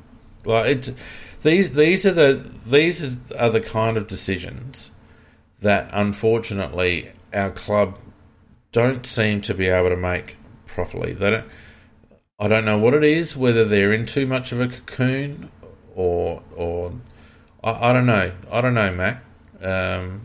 Like 0.45 0.67
it, 0.67 0.95
these 1.43 1.75
these 1.75 2.05
are 2.07 2.13
the 2.13 2.51
these 2.67 3.19
are 3.33 3.51
the 3.51 3.61
kind 3.61 3.97
of 3.97 4.09
decisions 4.09 4.91
that 5.61 5.91
unfortunately 5.93 7.13
our 7.33 7.51
club 7.51 7.99
don't 8.73 9.07
seem 9.07 9.41
to 9.43 9.55
be 9.55 9.69
able 9.69 9.91
to 9.91 9.97
make 9.97 10.37
properly. 10.75 11.13
They 11.13 11.31
don't. 11.31 11.47
I 12.39 12.49
don't 12.49 12.65
know 12.65 12.77
what 12.77 12.95
it 12.95 13.05
is. 13.05 13.37
Whether 13.37 13.65
they're 13.65 13.93
in 13.93 14.07
too 14.07 14.27
much 14.27 14.53
of 14.53 14.61
a 14.61 14.69
cocoon, 14.69 15.51
or 15.95 16.43
or 16.57 16.93
I, 17.63 17.91
I 17.91 17.93
don't 17.93 18.07
know. 18.07 18.33
I 18.51 18.61
don't 18.61 18.75
know, 18.75 18.93
Mac. 18.93 19.25
Um, 19.63 20.23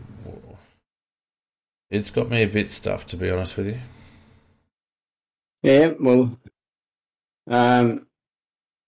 it's 1.90 2.10
got 2.10 2.28
me 2.28 2.42
a 2.42 2.48
bit 2.48 2.70
stuffed, 2.70 3.08
to 3.10 3.16
be 3.16 3.30
honest 3.30 3.56
with 3.56 3.68
you. 3.68 3.78
Yeah, 5.62 5.92
well, 5.98 6.38
um, 7.48 8.06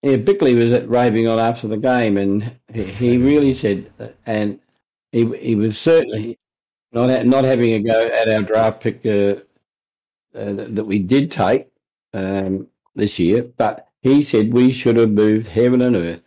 yeah, 0.03 0.17
Bickley 0.17 0.55
was 0.55 0.85
raving 0.85 1.29
on 1.29 1.39
after 1.39 1.69
the 1.69 1.77
game, 1.77 2.17
and 2.17 2.57
he, 2.73 2.85
he 2.85 3.17
really 3.19 3.55
said, 3.55 3.91
and 4.27 4.59
he 5.13 5.27
he 5.37 5.55
was 5.55 5.79
certainly 5.79 6.39
not 6.93 7.27
not 7.27 7.45
having 7.45 7.73
a 7.73 7.81
go 7.81 8.07
at 8.07 8.29
our 8.29 8.43
draft 8.43 8.81
pick 8.81 9.05
uh, 9.07 9.41
uh, 10.35 10.53
that 10.53 10.85
we 10.85 10.99
did 10.99 11.30
take 11.30 11.68
um, 12.14 12.66
this 12.95 13.18
year, 13.18 13.43
but 13.57 13.89
he 14.01 14.22
said 14.22 14.53
we 14.53 14.72
should 14.72 14.97
have 14.97 15.11
moved 15.11 15.47
heaven 15.47 15.83
and 15.83 15.97
earth 15.97 16.22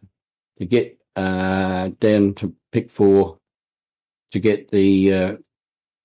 to 0.59 0.65
get 0.65 0.97
uh, 1.15 1.89
down 1.99 2.33
to 2.35 2.53
pick 2.71 2.89
four 2.89 3.39
to 4.31 4.39
get 4.39 4.69
the 4.69 5.13
uh, 5.13 5.37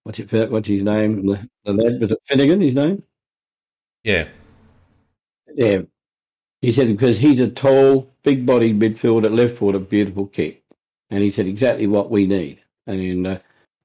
what's 0.04 0.18
it 0.18 0.50
what's 0.50 0.68
his 0.68 0.82
name? 0.82 1.26
The, 1.26 1.48
the 1.64 1.72
lad 1.72 2.00
was 2.00 2.12
it 2.12 2.18
Finnegan 2.24 2.60
his 2.60 2.74
name? 2.74 3.02
Yeah. 4.04 4.28
Yeah. 5.54 5.82
He 6.60 6.72
said 6.72 6.88
because 6.88 7.18
he's 7.18 7.40
a 7.40 7.50
tall 7.50 8.10
big 8.22 8.46
bodied 8.46 8.78
midfielder 8.78 9.34
left 9.34 9.58
foot 9.58 9.74
a 9.74 9.78
beautiful 9.80 10.26
kick. 10.26 10.62
And 11.10 11.22
he 11.22 11.30
said 11.30 11.46
exactly 11.46 11.86
what 11.86 12.10
we 12.10 12.26
need. 12.26 12.60
And 12.86 13.26
uh, 13.26 13.38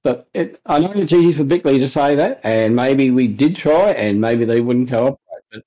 but 0.06 0.30
it, 0.34 0.62
I 0.66 0.78
know 0.78 0.92
it's 0.94 1.12
easy 1.12 1.34
for 1.34 1.44
Bickley 1.44 1.80
to 1.80 1.88
say 1.88 2.16
that 2.16 2.40
and 2.44 2.76
maybe 2.76 3.10
we 3.10 3.28
did 3.28 3.56
try 3.56 3.92
and 3.92 4.22
maybe 4.22 4.46
they 4.46 4.62
wouldn't 4.62 4.90
cooperate 4.90 5.20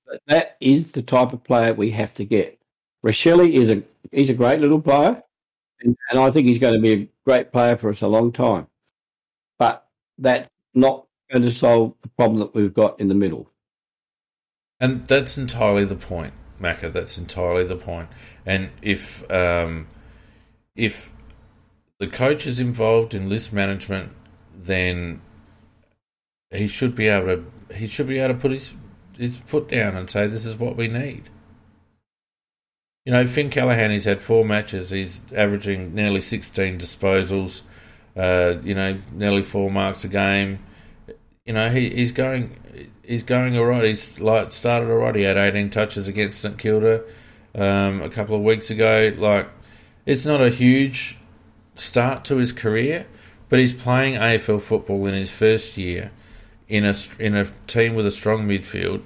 but 0.07 0.23
that 0.27 0.57
is 0.61 0.93
the 0.93 1.03
type 1.03 1.33
of 1.33 1.43
player 1.43 1.75
we 1.75 1.91
have 1.91 2.15
to 2.15 2.25
get 2.25 2.59
Rachele 3.05 3.53
is 3.53 3.71
a 3.71 3.83
he's 4.13 4.31
a 4.31 4.35
great 4.35 4.61
little 4.61 4.81
player 4.81 5.23
and, 5.81 5.97
and 6.11 6.19
I 6.19 6.31
think 6.31 6.47
he's 6.47 6.59
going 6.59 6.75
to 6.75 6.81
be 6.81 6.93
a 6.93 7.09
great 7.25 7.53
player 7.53 7.77
for 7.77 7.91
us 7.91 8.03
a 8.03 8.09
long 8.09 8.33
time. 8.33 8.67
But 9.59 9.87
that's 10.19 10.49
not 10.75 11.07
going 11.31 11.43
to 11.43 11.53
solve 11.53 11.95
the 12.03 12.09
problem 12.09 12.41
that 12.41 12.55
we've 12.55 12.75
got 12.75 12.99
in 13.01 13.09
the 13.09 13.15
middle. 13.15 13.51
And 14.81 15.07
that's 15.07 15.37
entirely 15.37 15.85
the 15.85 15.97
point, 15.97 16.35
Macca. 16.61 16.93
That's 16.93 17.19
entirely 17.19 17.65
the 17.65 17.77
point. 17.77 18.09
And 18.47 18.71
if 18.83 19.29
um, 19.31 19.89
if 20.77 21.13
the 21.99 22.07
coach 22.07 22.47
is 22.47 22.61
involved 22.61 23.15
in 23.15 23.29
list 23.29 23.53
management, 23.53 24.13
then 24.59 25.21
he 26.51 26.67
should 26.67 26.95
be 26.95 27.09
able 27.09 27.27
to 27.27 27.75
he 27.75 27.87
should 27.87 28.09
be 28.09 28.19
able 28.19 28.35
to 28.35 28.41
put 28.41 28.51
his 28.51 28.77
his 29.17 29.39
foot 29.41 29.69
down 29.69 29.97
and 29.97 30.09
say 30.09 30.27
this 30.27 30.47
is 30.47 30.57
what 30.57 30.77
we 30.77 30.89
need. 30.89 31.31
You 33.05 33.13
know, 33.13 33.27
Finn 33.27 33.49
Callaghan, 33.49 33.91
he's 33.91 34.05
had 34.05 34.21
four 34.21 34.45
matches. 34.45 34.91
He's 34.91 35.23
averaging 35.35 35.95
nearly 35.95 36.21
16 36.21 36.79
disposals, 36.79 37.63
uh, 38.15 38.57
you 38.63 38.75
know, 38.75 38.99
nearly 39.13 39.43
four 39.43 39.71
marks 39.71 40.05
a 40.05 40.09
game. 40.09 40.59
You 41.47 41.55
know, 41.55 41.71
he, 41.71 41.89
he's 41.89 42.13
going 42.13 42.59
he's 43.03 43.23
going 43.23 43.57
all 43.57 43.65
right. 43.65 43.85
He's 43.85 44.21
like 44.21 44.53
started 44.53 44.91
all 44.91 44.99
right. 44.99 45.15
He 45.15 45.23
had 45.23 45.39
18 45.39 45.71
touches 45.71 46.07
against 46.07 46.41
St 46.41 46.59
Kilda 46.59 47.03
um, 47.55 48.03
a 48.03 48.11
couple 48.11 48.37
of 48.37 48.43
weeks 48.43 48.71
ago. 48.71 49.13
Like, 49.17 49.49
it's 50.05 50.27
not 50.27 50.43
a 50.43 50.51
huge 50.51 51.19
start 51.75 52.25
to 52.27 52.37
his 52.37 52.53
career, 52.53 53.07
but 53.49 53.59
he's 53.59 53.73
playing 53.73 54.15
AFL 54.15 54.61
football 54.61 55.07
in 55.07 55.15
his 55.15 55.31
first 55.31 55.77
year 55.77 56.11
in 56.69 56.85
a 56.85 56.95
in 57.19 57.35
a 57.35 57.47
team 57.67 57.95
with 57.95 58.07
a 58.07 58.11
strong 58.11 58.47
midfield, 58.47 59.03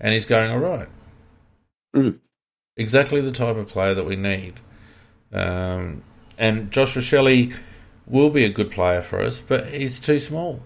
and 0.00 0.12
he's 0.12 0.26
going 0.26 0.50
all 0.50 0.58
right. 0.58 0.88
Mm 1.94 2.18
exactly 2.76 3.20
the 3.20 3.30
type 3.30 3.56
of 3.56 3.68
player 3.68 3.94
that 3.94 4.04
we 4.04 4.16
need. 4.16 4.54
Um, 5.32 6.02
and 6.38 6.70
Josh 6.70 6.94
Rachele 6.94 7.54
will 8.06 8.30
be 8.30 8.44
a 8.44 8.48
good 8.48 8.70
player 8.70 9.00
for 9.00 9.20
us, 9.20 9.40
but 9.40 9.68
he's 9.68 9.98
too 9.98 10.18
small. 10.18 10.60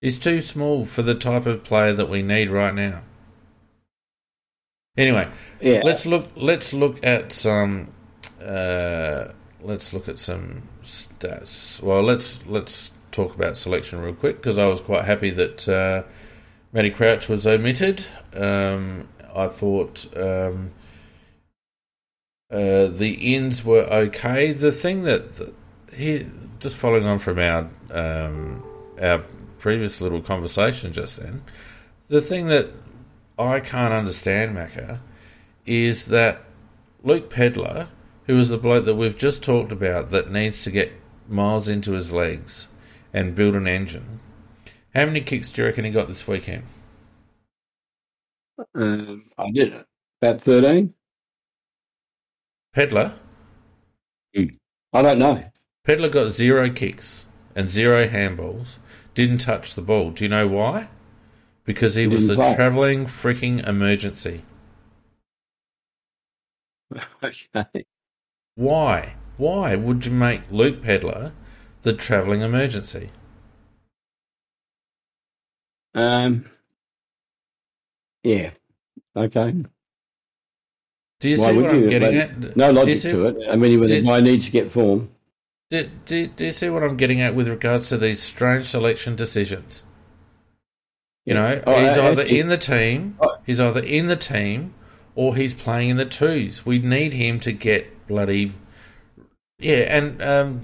He's 0.00 0.18
too 0.18 0.40
small 0.40 0.84
for 0.84 1.02
the 1.02 1.14
type 1.14 1.46
of 1.46 1.64
player 1.64 1.92
that 1.94 2.08
we 2.08 2.22
need 2.22 2.50
right 2.50 2.74
now. 2.74 3.02
Anyway, 4.96 5.28
yeah. 5.60 5.80
let's 5.84 6.06
look. 6.06 6.30
Let's 6.36 6.72
look 6.72 7.04
at 7.04 7.32
some. 7.32 7.92
Uh, 8.42 9.32
let's 9.62 9.92
look 9.92 10.08
at 10.08 10.18
some 10.18 10.62
stats. 10.82 11.82
Well, 11.82 12.02
let's 12.02 12.46
let's 12.46 12.90
talk 13.12 13.34
about 13.34 13.56
selection 13.56 14.00
real 14.00 14.14
quick 14.14 14.36
because 14.36 14.58
I 14.58 14.66
was 14.66 14.80
quite 14.80 15.04
happy 15.04 15.30
that 15.30 15.68
uh, 15.68 16.02
Matty 16.72 16.90
Crouch 16.90 17.28
was 17.28 17.46
omitted. 17.46 18.04
Um, 18.34 19.08
I 19.34 19.46
thought 19.46 20.06
um, 20.16 20.72
uh, 22.50 22.86
the 22.86 23.34
ins 23.34 23.64
were 23.64 23.82
okay. 23.82 24.52
The 24.52 24.72
thing 24.72 25.04
that 25.04 25.36
the, 25.36 25.52
he 25.94 26.26
just 26.58 26.76
following 26.76 27.06
on 27.06 27.18
from 27.18 27.38
our 27.38 27.68
um, 27.90 28.62
our 29.00 29.18
previous 29.58 30.00
little 30.00 30.20
conversation 30.20 30.92
just 30.92 31.20
then, 31.20 31.42
the 32.08 32.20
thing 32.20 32.46
that 32.46 32.70
I 33.38 33.60
can't 33.60 33.92
understand, 33.92 34.56
Macca, 34.56 35.00
is 35.66 36.06
that 36.06 36.42
Luke 37.02 37.28
Pedlar, 37.30 37.88
who 38.26 38.38
is 38.38 38.48
the 38.48 38.58
bloke 38.58 38.84
that 38.84 38.94
we've 38.96 39.16
just 39.16 39.42
talked 39.42 39.72
about, 39.72 40.10
that 40.10 40.30
needs 40.30 40.62
to 40.64 40.70
get 40.70 40.92
miles 41.28 41.68
into 41.68 41.92
his 41.92 42.12
legs 42.12 42.68
and 43.12 43.34
build 43.34 43.54
an 43.54 43.66
engine. 43.66 44.20
How 44.94 45.06
many 45.06 45.20
kicks 45.20 45.50
do 45.50 45.62
you 45.62 45.66
reckon 45.66 45.84
he 45.84 45.90
got 45.90 46.08
this 46.08 46.26
weekend? 46.26 46.64
Um, 48.74 49.24
I 49.36 49.50
did 49.52 49.72
it. 49.72 49.86
About 50.20 50.40
13? 50.40 50.94
Pedlar? 52.72 53.14
Mm. 54.36 54.56
I 54.92 55.02
don't 55.02 55.18
know. 55.18 55.44
Pedlar 55.84 56.08
got 56.08 56.32
zero 56.32 56.70
kicks 56.70 57.26
and 57.54 57.70
zero 57.70 58.06
handballs. 58.06 58.78
Didn't 59.14 59.38
touch 59.38 59.74
the 59.74 59.82
ball. 59.82 60.10
Do 60.10 60.24
you 60.24 60.28
know 60.28 60.48
why? 60.48 60.88
Because 61.64 61.94
he, 61.94 62.02
he 62.02 62.08
was 62.08 62.28
the 62.28 62.36
travelling 62.36 63.06
freaking 63.06 63.66
emergency. 63.66 64.42
okay. 67.22 67.86
Why? 68.56 69.14
Why 69.36 69.76
would 69.76 70.06
you 70.06 70.12
make 70.12 70.42
Luke 70.50 70.82
Pedlar 70.82 71.32
the 71.82 71.92
travelling 71.92 72.40
emergency? 72.40 73.10
Um, 75.94 76.46
yeah. 78.22 78.50
Okay. 79.14 79.54
Do 81.20 81.30
you 81.30 81.38
Why 81.38 81.46
see 81.46 81.56
what 81.56 81.70
I'm 81.70 81.88
getting 81.88 82.16
at? 82.16 82.56
No 82.56 82.70
logic 82.70 82.96
see, 82.96 83.10
to 83.10 83.26
it. 83.26 83.48
I 83.50 83.56
mean, 83.56 83.80
the 83.80 84.02
guy 84.02 84.20
needs 84.20 84.46
to 84.46 84.52
get 84.52 84.70
form. 84.70 85.10
Do, 85.70 85.90
do, 86.04 86.26
do 86.28 86.44
you 86.44 86.52
see 86.52 86.70
what 86.70 86.82
I'm 86.82 86.96
getting 86.96 87.20
at 87.20 87.34
with 87.34 87.48
regards 87.48 87.88
to 87.88 87.98
these 87.98 88.22
strange 88.22 88.66
selection 88.66 89.16
decisions? 89.16 89.82
You 91.24 91.34
know, 91.34 91.62
oh, 91.66 91.84
he's 91.84 91.98
either 91.98 92.22
in 92.22 92.48
the 92.48 92.58
team, 92.58 93.16
oh. 93.20 93.36
he's 93.44 93.60
either 93.60 93.80
in 93.80 94.06
the 94.06 94.16
team, 94.16 94.74
or 95.14 95.34
he's 95.34 95.54
playing 95.54 95.88
in 95.90 95.96
the 95.96 96.04
twos. 96.04 96.64
We 96.64 96.78
need 96.78 97.14
him 97.14 97.40
to 97.40 97.52
get 97.52 97.95
bloody, 98.06 98.52
yeah. 99.58 99.96
And 99.96 100.22
um, 100.22 100.60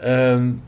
um, 0.00 0.62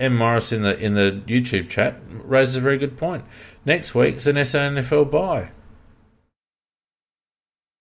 M 0.00 0.16
Morris 0.16 0.52
in 0.52 0.62
the 0.62 0.78
in 0.78 0.94
the 0.94 1.22
YouTube 1.26 1.68
chat 1.68 1.96
raises 2.10 2.56
a 2.56 2.60
very 2.60 2.78
good 2.78 2.96
point. 2.96 3.24
Next 3.64 3.94
week's 3.94 4.26
an 4.26 4.36
SANFL 4.36 5.10
bye. 5.10 5.50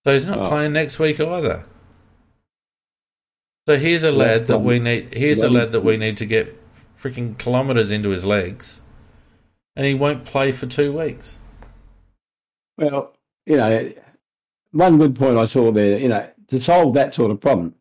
So 0.03 0.13
he's 0.13 0.25
not 0.25 0.39
oh. 0.39 0.47
playing 0.47 0.73
next 0.73 0.99
week 0.99 1.19
either. 1.19 1.65
So 3.67 3.77
here's 3.77 4.05
a 4.05 4.11
lad 4.11 4.47
that 4.47 4.59
we 4.59 4.79
need. 4.79 5.13
Here's 5.13 5.43
a 5.43 5.49
lad 5.49 5.73
that 5.73 5.81
we 5.81 5.97
need 5.97 6.15
to 6.17 6.25
get 6.25 6.57
freaking 6.97 7.37
kilometres 7.37 7.91
into 7.91 8.09
his 8.09 8.25
legs, 8.25 8.81
and 9.75 9.85
he 9.85 9.93
won't 9.93 10.23
play 10.23 10.53
for 10.53 10.65
two 10.65 10.97
weeks. 10.97 11.37
Well, 12.77 13.13
you 13.45 13.57
know, 13.57 13.91
one 14.71 14.97
good 14.97 15.15
point 15.15 15.37
I 15.37 15.45
saw 15.45 15.73
there. 15.73 15.99
You 15.99 16.07
know, 16.07 16.29
to 16.47 16.59
solve 16.59 16.93
that 16.93 17.13
sort 17.13 17.31
of 17.31 17.39
problem, 17.39 17.75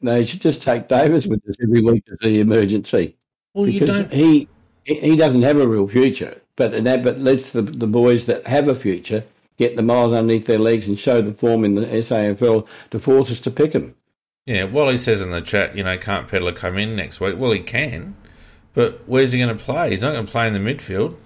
they 0.00 0.24
should 0.24 0.40
just 0.40 0.62
take 0.62 0.88
Davis 0.88 1.26
with 1.26 1.46
us 1.48 1.56
every 1.62 1.80
week 1.80 2.04
as 2.12 2.18
the 2.18 2.40
emergency. 2.40 3.16
Well, 3.54 3.66
because 3.66 4.10
he 4.10 4.48
he 4.84 5.16
doesn't 5.16 5.42
have 5.42 5.58
a 5.58 5.68
real 5.68 5.86
future 5.86 6.42
but 6.56 6.74
and 6.74 6.86
that 6.86 7.02
but 7.02 7.20
lets 7.20 7.52
the, 7.52 7.62
the 7.62 7.86
boys 7.86 8.26
that 8.26 8.46
have 8.46 8.68
a 8.68 8.74
future 8.74 9.24
get 9.58 9.76
the 9.76 9.82
miles 9.82 10.12
underneath 10.12 10.46
their 10.46 10.58
legs 10.58 10.88
and 10.88 10.98
show 10.98 11.20
the 11.20 11.34
form 11.34 11.64
in 11.64 11.74
the 11.74 11.82
SANFL 11.86 12.66
to 12.90 12.98
force 12.98 13.30
us 13.30 13.40
to 13.40 13.50
pick 13.50 13.72
them. 13.72 13.94
Yeah, 14.46 14.64
well, 14.64 14.88
he 14.88 14.98
says 14.98 15.20
in 15.20 15.30
the 15.30 15.40
chat, 15.40 15.76
you 15.76 15.84
know, 15.84 15.96
can't 15.98 16.26
Pedlar 16.26 16.52
come 16.52 16.76
in 16.76 16.96
next 16.96 17.20
week? 17.20 17.36
Well, 17.38 17.52
he 17.52 17.60
can, 17.60 18.16
but 18.74 19.02
where's 19.06 19.32
he 19.32 19.38
going 19.38 19.56
to 19.56 19.62
play? 19.62 19.90
He's 19.90 20.02
not 20.02 20.12
going 20.12 20.26
to 20.26 20.32
play 20.32 20.48
in 20.48 20.52
the 20.52 20.58
midfield. 20.58 21.16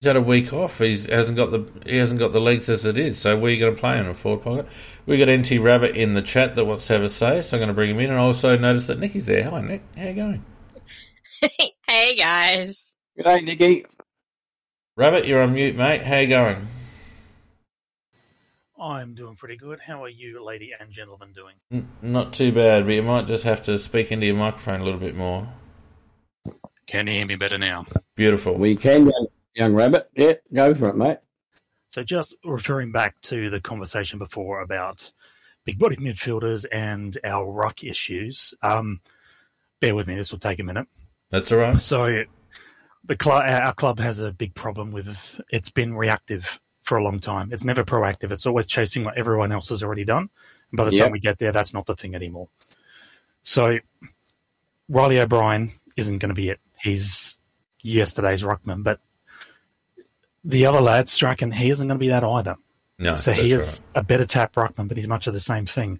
He's 0.00 0.06
had 0.06 0.16
a 0.16 0.20
week 0.20 0.52
off. 0.52 0.78
He 0.78 0.90
hasn't 0.90 1.36
got 1.36 1.50
the 1.50 1.66
he 1.84 1.96
hasn't 1.96 2.20
got 2.20 2.32
the 2.32 2.40
legs 2.40 2.68
as 2.68 2.84
it 2.84 2.98
is. 2.98 3.18
So 3.18 3.36
where 3.36 3.50
are 3.50 3.54
you 3.54 3.60
going 3.60 3.74
to 3.74 3.80
play 3.80 3.96
him 3.96 4.04
in 4.04 4.10
a 4.10 4.14
forward 4.14 4.42
pocket? 4.42 4.68
We 5.04 5.18
got 5.18 5.28
NT 5.28 5.60
Rabbit 5.60 5.96
in 5.96 6.14
the 6.14 6.22
chat 6.22 6.54
that 6.54 6.64
wants 6.64 6.86
to 6.86 6.92
have 6.92 7.02
a 7.02 7.08
say, 7.08 7.42
so 7.42 7.56
I'm 7.56 7.60
going 7.60 7.68
to 7.68 7.74
bring 7.74 7.90
him 7.90 7.98
in. 7.98 8.10
And 8.10 8.18
also 8.18 8.56
notice 8.56 8.86
that 8.86 9.00
Nicky's 9.00 9.26
there. 9.26 9.50
Hi, 9.50 9.60
Nick. 9.60 9.82
How 9.96 10.04
you 10.04 10.14
going? 10.14 10.44
hey 11.88 12.16
guys. 12.16 12.96
Good 13.16 13.24
day, 13.24 13.40
Nicky. 13.40 13.86
Rabbit, 14.96 15.26
you're 15.26 15.42
on 15.42 15.54
mute, 15.54 15.74
mate. 15.74 16.02
How 16.04 16.18
you 16.18 16.28
going? 16.28 16.68
I'm 18.80 19.14
doing 19.14 19.34
pretty 19.34 19.56
good. 19.56 19.80
How 19.80 20.04
are 20.04 20.08
you, 20.08 20.44
lady 20.44 20.72
and 20.78 20.90
gentlemen, 20.90 21.32
doing? 21.32 21.54
N- 21.72 21.88
not 22.00 22.32
too 22.32 22.52
bad, 22.52 22.84
but 22.84 22.92
you 22.92 23.02
might 23.02 23.26
just 23.26 23.44
have 23.44 23.62
to 23.62 23.78
speak 23.78 24.12
into 24.12 24.26
your 24.26 24.36
microphone 24.36 24.80
a 24.80 24.84
little 24.84 25.00
bit 25.00 25.16
more. 25.16 25.48
Can 26.86 27.06
you 27.06 27.14
hear 27.14 27.26
me 27.26 27.36
better 27.36 27.58
now? 27.58 27.86
Beautiful. 28.16 28.54
We 28.54 28.76
can, 28.76 29.06
young, 29.06 29.26
young 29.54 29.74
rabbit. 29.74 30.10
Yeah, 30.14 30.34
go 30.52 30.74
for 30.74 30.88
it, 30.88 30.96
mate. 30.96 31.18
So, 31.92 32.02
just 32.02 32.34
referring 32.42 32.90
back 32.90 33.20
to 33.22 33.50
the 33.50 33.60
conversation 33.60 34.18
before 34.18 34.62
about 34.62 35.12
big 35.66 35.78
body 35.78 35.96
midfielders 35.96 36.64
and 36.72 37.16
our 37.22 37.44
ruck 37.50 37.84
issues, 37.84 38.54
um, 38.62 39.00
bear 39.80 39.94
with 39.94 40.06
me, 40.08 40.14
this 40.14 40.32
will 40.32 40.38
take 40.38 40.58
a 40.58 40.64
minute. 40.64 40.86
That's 41.30 41.52
all 41.52 41.58
right. 41.58 41.80
So, 41.82 42.24
the 43.04 43.16
cl- 43.20 43.42
our 43.42 43.74
club 43.74 43.98
has 43.98 44.20
a 44.20 44.32
big 44.32 44.54
problem 44.54 44.90
with 44.90 45.38
it's 45.50 45.68
been 45.68 45.94
reactive 45.94 46.58
for 46.82 46.96
a 46.96 47.04
long 47.04 47.20
time. 47.20 47.52
It's 47.52 47.64
never 47.64 47.84
proactive. 47.84 48.32
It's 48.32 48.46
always 48.46 48.66
chasing 48.66 49.04
what 49.04 49.18
everyone 49.18 49.52
else 49.52 49.68
has 49.68 49.82
already 49.82 50.04
done. 50.04 50.30
And 50.70 50.76
by 50.78 50.84
the 50.84 50.92
Yep. 50.92 51.04
time 51.04 51.12
we 51.12 51.20
get 51.20 51.38
there, 51.38 51.52
that's 51.52 51.74
not 51.74 51.84
the 51.84 51.94
thing 51.94 52.14
anymore. 52.14 52.48
So 53.42 53.78
Riley 54.88 55.20
O'Brien 55.20 55.70
isn't 55.98 56.18
going 56.18 56.30
to 56.30 56.34
be 56.34 56.48
it. 56.48 56.60
He's 56.80 57.38
yesterday's 57.82 58.42
ruckman, 58.42 58.82
but 58.82 58.98
the 60.44 60.66
other 60.66 60.80
lad, 60.80 61.08
Strachan, 61.08 61.52
he 61.52 61.70
isn't 61.70 61.86
going 61.86 61.98
to 61.98 62.02
be 62.02 62.08
that 62.08 62.24
either. 62.24 62.56
No, 62.98 63.16
So 63.16 63.32
he 63.32 63.52
is 63.52 63.82
a 63.94 64.02
better 64.04 64.24
tap 64.24 64.54
ruckman, 64.54 64.86
but 64.88 64.96
he's 64.96 65.08
much 65.08 65.26
of 65.26 65.34
the 65.34 65.40
same 65.40 65.66
thing. 65.66 65.98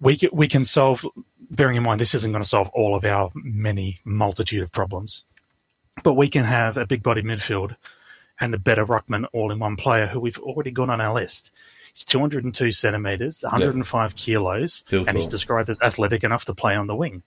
We 0.00 0.16
ca- 0.16 0.30
we 0.32 0.46
can 0.48 0.64
solve. 0.64 1.04
Bearing 1.50 1.76
in 1.76 1.82
mind, 1.84 2.00
this 2.00 2.14
isn't 2.14 2.32
going 2.32 2.42
to 2.42 2.48
solve 2.48 2.68
all 2.74 2.94
of 2.96 3.04
our 3.04 3.30
many 3.34 4.00
multitude 4.04 4.62
of 4.62 4.72
problems, 4.72 5.24
but 6.02 6.14
we 6.14 6.28
can 6.28 6.44
have 6.44 6.76
a 6.76 6.86
big 6.86 7.02
body 7.02 7.22
midfield 7.22 7.76
and 8.40 8.52
a 8.54 8.58
better 8.58 8.84
ruckman 8.84 9.26
all 9.32 9.50
in 9.52 9.58
one 9.58 9.76
player 9.76 10.06
who 10.06 10.20
we've 10.20 10.38
already 10.40 10.70
got 10.70 10.90
on 10.90 11.00
our 11.00 11.14
list. 11.14 11.52
He's 11.94 12.04
202 12.04 12.72
centimeters, 12.72 13.42
105 13.42 14.16
kilos, 14.16 14.84
Thilthorpe. 14.88 15.08
and 15.08 15.16
he's 15.16 15.28
described 15.28 15.70
as 15.70 15.78
athletic 15.80 16.24
enough 16.24 16.44
to 16.46 16.54
play 16.54 16.74
on 16.76 16.86
the 16.88 16.94
wing. 16.96 17.22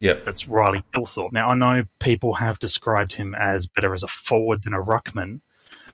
Yep. 0.00 0.24
That's 0.24 0.46
Riley 0.48 0.80
Thilthorpe. 0.94 1.32
Now, 1.32 1.50
I 1.50 1.54
know 1.54 1.84
people 1.98 2.34
have 2.34 2.58
described 2.58 3.12
him 3.12 3.34
as 3.34 3.66
better 3.66 3.92
as 3.94 4.02
a 4.02 4.08
forward 4.08 4.62
than 4.62 4.74
a 4.74 4.82
ruckman, 4.82 5.40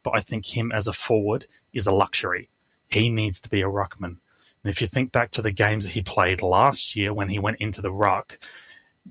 but 0.03 0.15
I 0.15 0.21
think 0.21 0.45
him 0.47 0.73
as 0.73 0.87
a 0.87 0.93
forward 0.93 1.47
is 1.73 1.87
a 1.87 1.93
luxury. 1.93 2.49
He 2.89 3.09
needs 3.09 3.41
to 3.43 3.49
be 3.49 3.63
a 3.63 3.67
ruckman. 3.69 4.17
And 4.65 4.71
if 4.71 4.81
you 4.81 4.87
think 4.87 5.13
back 5.13 5.31
to 5.33 5.43
the 5.43 5.51
games 5.51 5.85
that 5.85 5.91
he 5.91 6.03
played 6.03 6.43
last 6.43 6.95
year 6.95 7.13
when 7.13 7.29
he 7.29 7.39
went 7.39 7.59
into 7.61 7.81
the 7.81 7.93
ruck, 7.93 8.39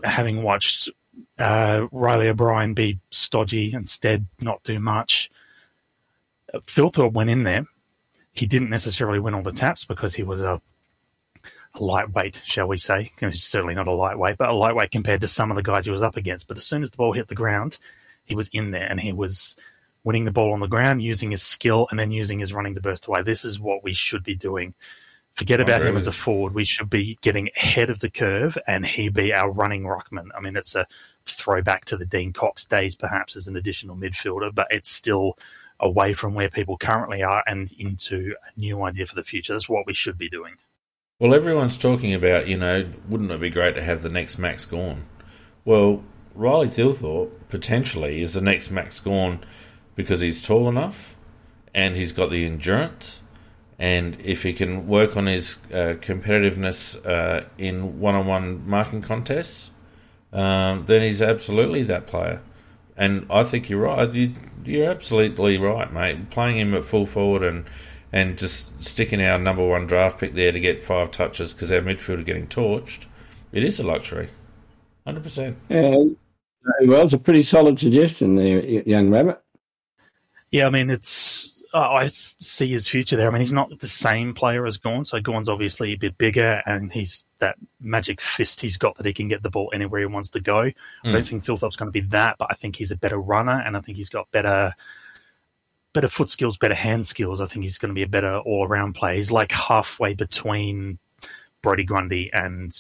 having 0.04 0.44
watched 0.44 0.90
uh, 1.38 1.88
Riley 1.92 2.30
O'Brien 2.30 2.74
be 2.74 3.00
stodgy, 3.10 3.74
instead 3.74 4.28
not 4.40 4.64
do 4.64 4.80
much, 4.80 5.30
uh, 6.54 6.60
Thilthorpe 6.60 7.14
went 7.14 7.30
in 7.30 7.44
there. 7.44 7.66
He 8.34 8.46
didn't 8.46 8.70
necessarily 8.70 9.20
win 9.20 9.34
all 9.34 9.42
the 9.42 9.52
taps 9.52 9.84
because 9.84 10.16
he 10.16 10.24
was 10.24 10.42
a 10.42 10.62
a 11.76 11.84
lightweight, 11.84 12.42
shall 12.44 12.68
we 12.68 12.78
say. 12.78 13.12
He's 13.20 13.44
certainly 13.44 13.76
not 13.76 13.88
a 13.88 13.94
lightweight, 13.94 14.38
but 14.38 14.50
a 14.50 14.56
lightweight 14.56 14.92
compared 14.92 15.22
to 15.22 15.28
some 15.28 15.52
of 15.52 15.56
the 15.56 15.64
guys 15.64 15.86
he 15.86 15.92
was 15.92 16.04
up 16.04 16.18
against. 16.18 16.48
But 16.48 16.58
as 16.58 16.66
soon 16.66 16.84
as 16.84 16.92
the 16.92 16.98
ball 16.98 17.14
hit 17.14 17.28
the 17.28 17.36
ground, 17.36 17.78
he 18.26 18.36
was 18.36 18.50
in 18.52 18.72
there 18.72 18.86
and 18.86 19.00
he 19.00 19.14
was 19.14 19.56
winning 20.04 20.26
the 20.26 20.32
ball 20.32 20.54
on 20.54 20.60
the 20.60 20.68
ground, 20.68 21.02
using 21.02 21.32
his 21.32 21.44
skill, 21.44 21.88
and 21.90 22.00
then 22.00 22.12
using 22.12 22.40
his 22.40 22.54
running 22.54 22.76
to 22.76 22.82
burst 22.82 23.08
away. 23.08 23.22
This 23.22 23.46
is 23.46 23.60
what 23.60 23.84
we 23.84 23.94
should 23.94 24.24
be 24.24 24.36
doing. 24.36 24.74
Forget 25.36 25.62
about 25.62 25.82
him 25.82 25.96
as 25.96 26.08
a 26.08 26.12
forward. 26.12 26.54
We 26.54 26.66
should 26.66 26.90
be 26.90 27.18
getting 27.22 27.50
ahead 27.56 27.90
of 27.90 28.00
the 28.00 28.10
curve 28.10 28.58
and 28.68 28.86
he 28.86 29.08
be 29.08 29.34
our 29.34 29.50
running 29.50 29.84
ruckman. 29.84 30.28
I 30.36 30.42
mean, 30.42 30.58
it's 30.58 30.76
a 30.76 30.86
throwback 31.26 31.86
to 31.86 31.98
the 31.98 32.06
Dean 32.06 32.34
Cox 32.34 32.66
days, 32.66 32.96
perhaps, 32.96 33.38
as 33.38 33.48
an 33.48 33.56
additional 33.56 33.96
midfielder, 33.96 34.54
but 34.54 34.68
it's 34.72 34.92
still 34.92 35.38
away 35.80 36.14
from 36.14 36.36
where 36.36 36.50
people 36.50 36.78
currently 36.78 37.24
are 37.24 37.44
and 37.48 37.72
into 37.80 38.36
a 38.46 38.60
new 38.60 38.84
idea 38.84 39.06
for 39.06 39.16
the 39.16 39.24
future. 39.24 39.54
That's 39.54 39.70
what 39.70 39.88
we 39.88 39.94
should 39.94 40.18
be 40.18 40.30
doing. 40.30 40.56
Well, 41.18 41.34
everyone's 41.34 41.78
talking 41.78 42.14
about, 42.14 42.48
you 42.48 42.58
know, 42.58 42.86
wouldn't 43.08 43.32
it 43.32 43.40
be 43.40 43.50
great 43.50 43.76
to 43.76 43.82
have 43.84 44.04
the 44.04 44.10
next 44.10 44.38
Max 44.38 44.66
Gawn? 44.66 45.06
Well, 45.64 46.04
Riley 46.36 46.68
Thilthorpe 46.68 47.32
potentially 47.48 48.22
is 48.22 48.34
the 48.34 48.42
next 48.42 48.70
Max 48.70 49.00
Gawn 49.00 49.40
because 50.02 50.22
he's 50.22 50.42
tall 50.42 50.68
enough 50.68 51.16
and 51.74 51.96
he's 51.96 52.12
got 52.12 52.30
the 52.30 52.46
endurance. 52.46 53.22
And 53.80 54.20
if 54.24 54.44
he 54.44 54.54
can 54.54 54.88
work 54.88 55.18
on 55.18 55.26
his 55.26 55.58
uh, 55.72 55.96
competitiveness 56.02 57.04
uh, 57.06 57.46
in 57.58 58.00
one 58.00 58.14
on 58.14 58.28
one 58.28 58.68
marking 58.68 59.02
contests, 59.02 59.72
um, 60.32 60.86
then 60.86 61.02
he's 61.02 61.22
absolutely 61.22 61.84
that 61.84 62.06
player. 62.06 62.42
And 62.96 63.26
I 63.30 63.44
think 63.44 63.70
you're 63.70 63.82
right. 63.82 64.14
You, 64.14 64.34
you're 64.64 64.90
absolutely 64.90 65.58
right, 65.58 65.92
mate. 65.92 66.30
Playing 66.30 66.58
him 66.58 66.74
at 66.76 66.86
full 66.86 67.08
forward 67.08 67.42
and 67.44 67.66
and 68.14 68.38
just 68.38 68.84
sticking 68.84 69.22
our 69.22 69.40
number 69.40 69.66
one 69.66 69.88
draft 69.88 70.20
pick 70.20 70.34
there 70.34 70.52
to 70.52 70.60
get 70.60 70.84
five 70.84 71.12
touches 71.12 71.54
because 71.54 71.72
our 71.72 71.82
midfield 71.82 72.20
are 72.20 72.24
getting 72.24 72.46
torched, 72.46 73.08
it 73.52 73.64
is 73.64 73.80
a 73.80 73.84
luxury. 73.84 74.30
100%. 75.08 75.56
Yeah, 75.70 75.96
well, 76.86 77.04
it's 77.04 77.14
a 77.14 77.18
pretty 77.18 77.44
solid 77.44 77.80
suggestion 77.80 78.36
there, 78.36 78.60
young 78.62 79.10
rabbit. 79.10 79.42
Yeah, 80.52 80.68
I 80.68 80.70
mean, 80.70 80.90
it's 80.90 81.64
uh, 81.74 81.90
I 81.90 82.08
see 82.08 82.68
his 82.68 82.88
future 82.88 83.16
there. 83.16 83.28
I 83.28 83.32
mean, 83.32 83.40
he's 83.40 83.54
not 83.54 83.80
the 83.80 83.88
same 83.88 84.34
player 84.34 84.66
as 84.66 84.78
Gawn. 84.78 85.06
So 85.06 85.22
Gawn's 85.22 85.48
obviously 85.48 85.94
a 85.94 85.98
bit 85.98 86.18
bigger, 86.18 86.62
and 86.66 86.92
he's 86.92 87.24
that 87.40 87.56
magic 87.80 88.20
fist 88.20 88.60
he's 88.62 88.78
got 88.78 88.98
that 88.98 89.06
he 89.06 89.14
can 89.14 89.30
get 89.30 89.42
the 89.42 89.50
ball 89.50 89.72
anywhere 89.74 90.02
he 90.02 90.06
wants 90.06 90.30
to 90.32 90.40
go. 90.42 90.60
I 90.60 90.74
don't 91.06 91.24
Mm. 91.24 91.28
think 91.28 91.44
Thilthorpe's 91.46 91.78
going 91.78 91.88
to 91.88 91.92
be 92.02 92.08
that, 92.10 92.36
but 92.38 92.50
I 92.52 92.56
think 92.56 92.76
he's 92.76 92.92
a 92.92 92.98
better 92.98 93.18
runner, 93.20 93.64
and 93.66 93.78
I 93.78 93.82
think 93.82 93.98
he's 93.98 94.10
got 94.10 94.30
better 94.32 94.76
better 95.94 96.08
foot 96.08 96.30
skills, 96.30 96.58
better 96.58 96.76
hand 96.76 97.06
skills. 97.06 97.42
I 97.42 97.46
think 97.48 97.64
he's 97.64 97.78
going 97.78 97.90
to 97.90 97.96
be 97.96 98.04
a 98.04 98.08
better 98.08 98.38
all 98.40 98.66
around 98.66 98.94
player. 98.94 99.16
He's 99.16 99.32
like 99.32 99.52
halfway 99.52 100.14
between 100.14 101.00
Brodie 101.62 101.84
Grundy 101.84 102.30
and 102.34 102.74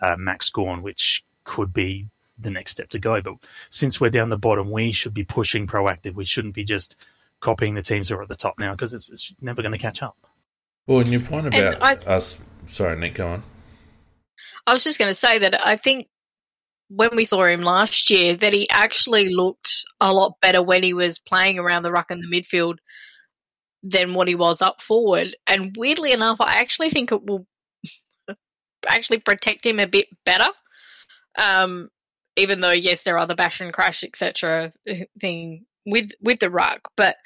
uh, 0.00 0.14
Max 0.16 0.48
Gawn, 0.48 0.82
which 0.82 1.24
could 1.44 1.72
be 1.72 2.06
the 2.42 2.50
next 2.50 2.72
step 2.72 2.90
to 2.90 2.98
go. 2.98 3.20
But 3.20 3.34
since 3.70 4.00
we're 4.00 4.10
down 4.10 4.28
the 4.28 4.38
bottom, 4.38 4.70
we 4.70 4.92
should 4.92 5.14
be 5.14 5.24
pushing 5.24 5.66
proactive. 5.66 6.14
We 6.14 6.24
shouldn't 6.24 6.54
be 6.54 6.64
just 6.64 6.96
copying 7.40 7.74
the 7.74 7.82
teams 7.82 8.08
who 8.08 8.16
are 8.16 8.22
at 8.22 8.28
the 8.28 8.36
top 8.36 8.58
now 8.58 8.72
because 8.72 8.94
it's, 8.94 9.10
it's 9.10 9.32
never 9.40 9.62
going 9.62 9.72
to 9.72 9.78
catch 9.78 10.02
up. 10.02 10.16
Well, 10.86 11.00
and 11.00 11.08
your 11.08 11.20
point 11.20 11.50
point 11.52 11.54
about 11.54 11.82
I- 11.82 12.14
us. 12.14 12.38
Sorry, 12.66 12.98
Nick, 12.98 13.14
go 13.14 13.28
on. 13.28 13.42
I 14.66 14.72
was 14.72 14.84
just 14.84 14.98
going 14.98 15.10
to 15.10 15.14
say 15.14 15.38
that 15.38 15.66
I 15.66 15.76
think 15.76 16.08
when 16.88 17.10
we 17.16 17.24
saw 17.24 17.44
him 17.44 17.62
last 17.62 18.10
year, 18.10 18.36
that 18.36 18.52
he 18.52 18.68
actually 18.70 19.30
looked 19.34 19.84
a 20.00 20.12
lot 20.12 20.40
better 20.40 20.62
when 20.62 20.82
he 20.82 20.92
was 20.92 21.18
playing 21.18 21.58
around 21.58 21.82
the 21.82 21.92
ruck 21.92 22.10
in 22.10 22.20
the 22.20 22.28
midfield 22.28 22.76
than 23.82 24.14
what 24.14 24.28
he 24.28 24.34
was 24.34 24.62
up 24.62 24.80
forward. 24.80 25.34
And 25.46 25.74
weirdly 25.76 26.12
enough, 26.12 26.40
I 26.40 26.60
actually 26.60 26.90
think 26.90 27.10
it 27.10 27.24
will 27.24 27.46
actually 28.86 29.18
protect 29.18 29.66
him 29.66 29.80
a 29.80 29.86
bit 29.86 30.06
better. 30.24 30.48
Um, 31.38 31.88
even 32.36 32.60
though 32.60 32.72
yes, 32.72 33.02
there 33.02 33.18
are 33.18 33.26
the 33.26 33.34
bash 33.34 33.60
and 33.60 33.72
crash 33.72 34.04
etc. 34.04 34.72
thing 35.20 35.66
with 35.86 36.10
with 36.20 36.38
the 36.38 36.50
ruck, 36.50 36.90
but 36.96 37.16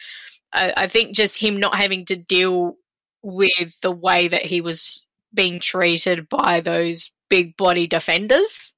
I, 0.52 0.72
I 0.76 0.86
think 0.86 1.14
just 1.14 1.38
him 1.38 1.58
not 1.58 1.74
having 1.74 2.04
to 2.06 2.16
deal 2.16 2.76
with 3.22 3.80
the 3.80 3.90
way 3.90 4.28
that 4.28 4.44
he 4.44 4.60
was 4.60 5.04
being 5.34 5.60
treated 5.60 6.28
by 6.28 6.60
those 6.60 7.10
big 7.28 7.56
body 7.56 7.86
defenders. 7.86 8.72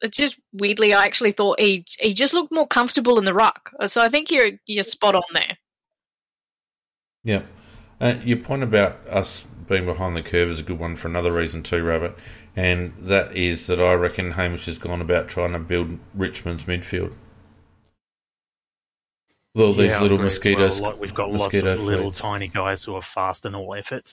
It's 0.00 0.16
just 0.16 0.38
weirdly, 0.52 0.94
I 0.94 1.04
actually 1.04 1.32
thought 1.32 1.60
he 1.60 1.84
he 1.98 2.12
just 2.12 2.34
looked 2.34 2.52
more 2.52 2.66
comfortable 2.66 3.18
in 3.18 3.24
the 3.24 3.34
ruck. 3.34 3.72
So 3.86 4.00
I 4.00 4.08
think 4.08 4.30
you're 4.30 4.52
you're 4.66 4.84
spot 4.84 5.14
on 5.14 5.22
there. 5.34 5.58
Yeah. 7.24 7.42
Uh, 8.00 8.14
your 8.24 8.36
point 8.36 8.62
about 8.62 8.96
us 9.08 9.44
being 9.68 9.84
behind 9.84 10.16
the 10.16 10.22
curve 10.22 10.48
is 10.48 10.60
a 10.60 10.62
good 10.62 10.78
one 10.78 10.94
for 10.94 11.08
another 11.08 11.32
reason 11.32 11.64
too, 11.64 11.82
Rabbit, 11.82 12.16
and 12.58 12.92
that 12.98 13.36
is 13.36 13.68
that 13.68 13.80
I 13.80 13.92
reckon 13.94 14.32
Hamish 14.32 14.66
has 14.66 14.78
gone 14.78 15.00
about 15.00 15.28
trying 15.28 15.52
to 15.52 15.60
build 15.60 15.96
Richmond's 16.14 16.64
midfield. 16.64 17.14
With 19.54 19.64
all 19.64 19.72
these 19.72 19.92
Yeah, 19.92 19.98
I 19.98 20.02
little 20.02 20.18
mosquitoes. 20.18 20.80
well. 20.80 20.90
Like, 20.90 21.00
we've 21.00 21.14
got 21.14 21.30
mosquito 21.32 21.68
lots 21.68 21.80
of 21.80 21.86
little 21.86 22.10
tiny 22.10 22.48
guys 22.48 22.82
who 22.82 22.94
are 22.96 23.02
fast 23.02 23.44
and 23.44 23.54
all 23.54 23.74
effort, 23.74 24.12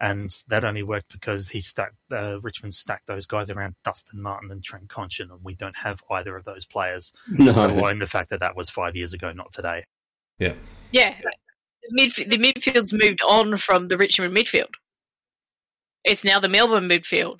and 0.00 0.34
that 0.48 0.64
only 0.64 0.82
worked 0.82 1.12
because 1.12 1.48
he 1.48 1.60
stacked 1.60 1.94
uh, 2.10 2.40
Richmond 2.40 2.74
stacked 2.74 3.06
those 3.06 3.26
guys 3.26 3.48
around 3.48 3.76
Dustin 3.84 4.20
Martin 4.20 4.50
and 4.50 4.62
Trent 4.64 4.88
Cotchin, 4.88 5.30
and 5.30 5.38
we 5.44 5.54
don't 5.54 5.76
have 5.76 6.02
either 6.10 6.36
of 6.36 6.44
those 6.44 6.64
players. 6.66 7.12
Let 7.38 7.54
No, 7.54 7.66
alone 7.66 8.00
the 8.00 8.06
fact 8.08 8.28
that 8.30 8.40
that 8.40 8.56
was 8.56 8.70
five 8.70 8.96
years 8.96 9.12
ago, 9.14 9.30
not 9.32 9.52
today. 9.52 9.84
Yeah, 10.38 11.14
the, 11.88 12.02
midf- 12.02 12.28
the 12.28 12.38
midfield's 12.38 12.92
moved 12.92 13.20
on 13.22 13.56
from 13.56 13.86
the 13.86 13.96
Richmond 13.96 14.36
midfield. 14.36 14.72
It's 16.04 16.24
now 16.24 16.40
the 16.40 16.48
Melbourne 16.48 16.88
midfield, 16.88 17.38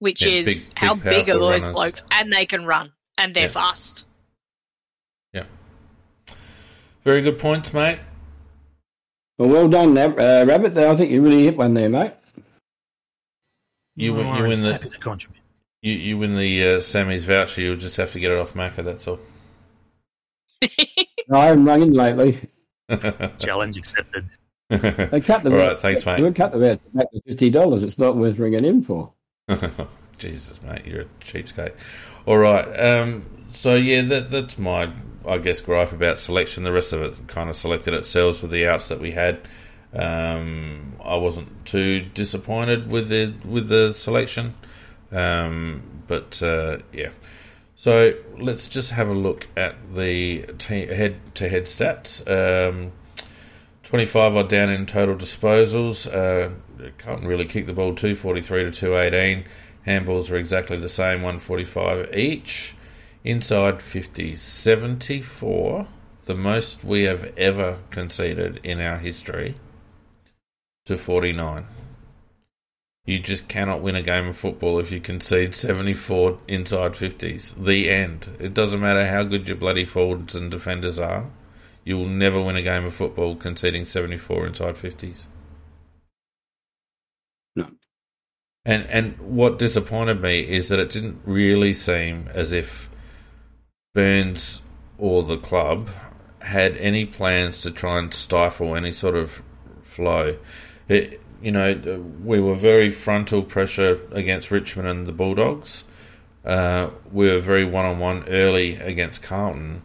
which 0.00 0.22
Yeah, 0.24 0.32
is 0.32 0.46
big- 0.68 0.78
how 0.78 0.94
big, 0.94 1.04
big 1.04 1.28
are 1.30 1.38
those 1.38 1.60
runners. 1.62 1.74
blokes, 1.74 2.02
and 2.10 2.32
they 2.32 2.44
can 2.46 2.64
run, 2.66 2.92
and 3.16 3.32
they're 3.34 3.44
Yeah. 3.44 3.48
fast. 3.52 4.04
Yeah. 5.32 5.44
Very 7.04 7.22
good 7.22 7.38
points, 7.38 7.72
mate. 7.72 8.00
well, 9.38 9.48
well 9.48 9.68
done, 9.68 9.96
uh, 9.96 10.44
rabbit. 10.46 10.74
There, 10.74 10.90
I 10.90 10.96
think 10.96 11.10
you 11.10 11.22
really 11.22 11.44
hit 11.44 11.56
one 11.56 11.72
there, 11.74 11.88
mate. 11.88 12.12
You 13.96 14.12
No 14.12 14.18
win- 14.18 14.34
you 14.36 14.48
win 14.48 14.62
the- 14.62 14.72
happy 14.72 14.88
to 14.90 14.98
contribute. 14.98 15.36
You 15.82 15.92
you 15.94 16.18
win 16.18 16.36
the 16.36 16.62
uh, 16.74 16.80
Sammy's 16.80 17.24
voucher. 17.24 17.62
You'll 17.62 17.76
just 17.76 17.96
have 17.96 18.12
to 18.12 18.20
get 18.20 18.30
it 18.30 18.38
off 18.38 18.52
Macca. 18.52 18.84
That's 18.84 19.08
all. 19.08 19.18
No, 21.28 21.38
I 21.38 21.46
haven't 21.46 21.64
rung 21.64 21.82
in 21.82 21.92
lately. 21.92 22.38
Challenge 23.38 23.78
accepted. 23.78 24.28
They 24.68 25.20
cut 25.20 25.42
the 25.42 25.50
All 25.50 25.56
right, 25.56 25.80
thanks, 25.80 26.04
mate. 26.04 26.20
They 26.20 26.32
cut 26.32 26.52
the 26.52 26.58
voucher 26.58 26.80
back 26.92 27.10
to 27.12 27.20
fifty 27.26 27.48
dollars. 27.50 27.82
It's 27.82 27.98
not 27.98 28.16
worth 28.16 28.38
ringing 28.38 28.64
in 28.64 28.82
for. 28.82 29.12
Jesus, 30.18 30.62
mate, 30.62 30.86
you're 30.86 31.02
a 31.02 31.06
cheapskate. 31.20 31.72
All 32.26 32.38
right. 32.38 32.66
Um, 32.78 33.24
so 33.52 33.74
yeah, 33.74 34.02
that 34.02 34.30
that's 34.30 34.58
my 34.58 34.92
I 35.26 35.38
guess 35.38 35.60
gripe 35.60 35.92
about 35.92 36.18
selection. 36.18 36.64
The 36.64 36.72
rest 36.72 36.92
of 36.92 37.02
it 37.02 37.28
kind 37.28 37.50
of 37.50 37.56
selected 37.56 37.94
itself 37.94 38.42
with 38.42 38.50
the 38.50 38.66
outs 38.66 38.88
that 38.88 39.00
we 39.00 39.12
had. 39.12 39.40
Um, 39.92 40.94
I 41.04 41.16
wasn't 41.16 41.64
too 41.64 42.00
disappointed 42.00 42.90
with 42.90 43.08
the 43.08 43.34
with 43.44 43.68
the 43.68 43.92
selection, 43.92 44.54
um, 45.10 45.82
but 46.06 46.42
uh, 46.42 46.78
yeah. 46.92 47.10
So 47.74 48.14
let's 48.38 48.68
just 48.68 48.90
have 48.90 49.08
a 49.08 49.14
look 49.14 49.48
at 49.56 49.94
the 49.94 50.40
head 50.68 51.34
to 51.36 51.48
head 51.48 51.64
stats. 51.64 52.20
Um, 52.28 52.92
25 53.84 54.36
odd 54.36 54.48
down 54.48 54.68
in 54.68 54.86
total 54.86 55.16
disposals. 55.16 56.06
Uh, 56.06 56.50
Carlton 56.98 57.26
really 57.26 57.44
kicked 57.44 57.66
the 57.66 57.72
ball 57.72 57.94
243 57.94 58.64
to 58.64 58.70
218. 58.70 59.44
Handballs 59.86 60.30
were 60.30 60.36
exactly 60.36 60.76
the 60.76 60.88
same, 60.88 61.22
145 61.22 62.14
each. 62.14 62.74
Inside 63.24 63.82
50, 63.82 64.34
74, 64.34 65.86
the 66.24 66.34
most 66.34 66.84
we 66.84 67.02
have 67.02 67.36
ever 67.36 67.78
conceded 67.90 68.60
in 68.62 68.80
our 68.80 68.98
history, 68.98 69.56
to 70.86 70.96
49. 70.96 71.66
You 73.06 73.18
just 73.18 73.48
cannot 73.48 73.82
win 73.82 73.96
a 73.96 74.02
game 74.02 74.28
of 74.28 74.36
football 74.36 74.78
if 74.78 74.92
you 74.92 75.00
concede 75.00 75.54
74 75.54 76.38
inside 76.46 76.92
50s. 76.92 77.64
The 77.64 77.90
end. 77.90 78.36
It 78.38 78.54
doesn't 78.54 78.80
matter 78.80 79.06
how 79.06 79.24
good 79.24 79.48
your 79.48 79.56
bloody 79.56 79.84
forwards 79.84 80.36
and 80.36 80.50
defenders 80.50 80.98
are. 80.98 81.26
You 81.84 81.96
will 81.98 82.06
never 82.06 82.40
win 82.40 82.56
a 82.56 82.62
game 82.62 82.84
of 82.84 82.94
football 82.94 83.36
conceding 83.36 83.84
74 83.84 84.46
inside 84.46 84.76
50s. 84.76 85.26
No. 87.60 87.70
And 88.64 88.86
and 88.86 89.18
what 89.18 89.58
disappointed 89.58 90.20
me 90.20 90.40
is 90.40 90.68
that 90.68 90.78
it 90.78 90.90
didn't 90.90 91.20
really 91.24 91.72
seem 91.72 92.28
as 92.32 92.52
if 92.52 92.90
Burns 93.94 94.62
or 94.98 95.22
the 95.22 95.38
club 95.38 95.88
had 96.42 96.76
any 96.76 97.04
plans 97.06 97.60
to 97.62 97.70
try 97.70 97.98
and 97.98 98.12
stifle 98.12 98.76
any 98.76 98.92
sort 98.92 99.16
of 99.16 99.42
flow. 99.82 100.36
It, 100.88 101.20
you 101.42 101.52
know, 101.52 102.04
we 102.22 102.38
were 102.40 102.54
very 102.54 102.90
frontal 102.90 103.42
pressure 103.42 103.98
against 104.12 104.50
Richmond 104.50 104.88
and 104.88 105.06
the 105.06 105.12
Bulldogs. 105.12 105.84
Uh, 106.44 106.90
we 107.10 107.30
were 107.30 107.38
very 107.38 107.64
one 107.64 107.86
on 107.86 107.98
one 107.98 108.28
early 108.28 108.76
against 108.76 109.22
Carlton, 109.22 109.82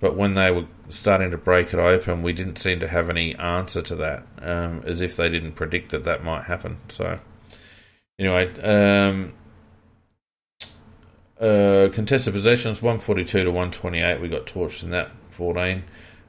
but 0.00 0.16
when 0.16 0.34
they 0.34 0.50
were 0.50 0.66
starting 0.90 1.30
to 1.30 1.38
break 1.38 1.72
it 1.72 1.78
open, 1.78 2.22
we 2.22 2.32
didn't 2.32 2.56
seem 2.56 2.80
to 2.80 2.88
have 2.88 3.10
any 3.10 3.34
answer 3.36 3.82
to 3.82 3.96
that, 3.96 4.26
um, 4.40 4.82
as 4.86 5.00
if 5.00 5.16
they 5.16 5.28
didn't 5.28 5.52
predict 5.52 5.90
that 5.90 6.04
that 6.04 6.24
might 6.24 6.44
happen. 6.44 6.78
So, 6.88 7.20
anyway, 8.18 8.52
um, 8.62 9.32
uh, 11.40 11.88
contested 11.92 12.32
possessions 12.32 12.82
142 12.82 13.44
to 13.44 13.50
128. 13.50 14.20
We 14.20 14.28
got 14.28 14.46
torched 14.46 14.82
in 14.82 14.90
that 14.90 15.10
14. 15.30 15.84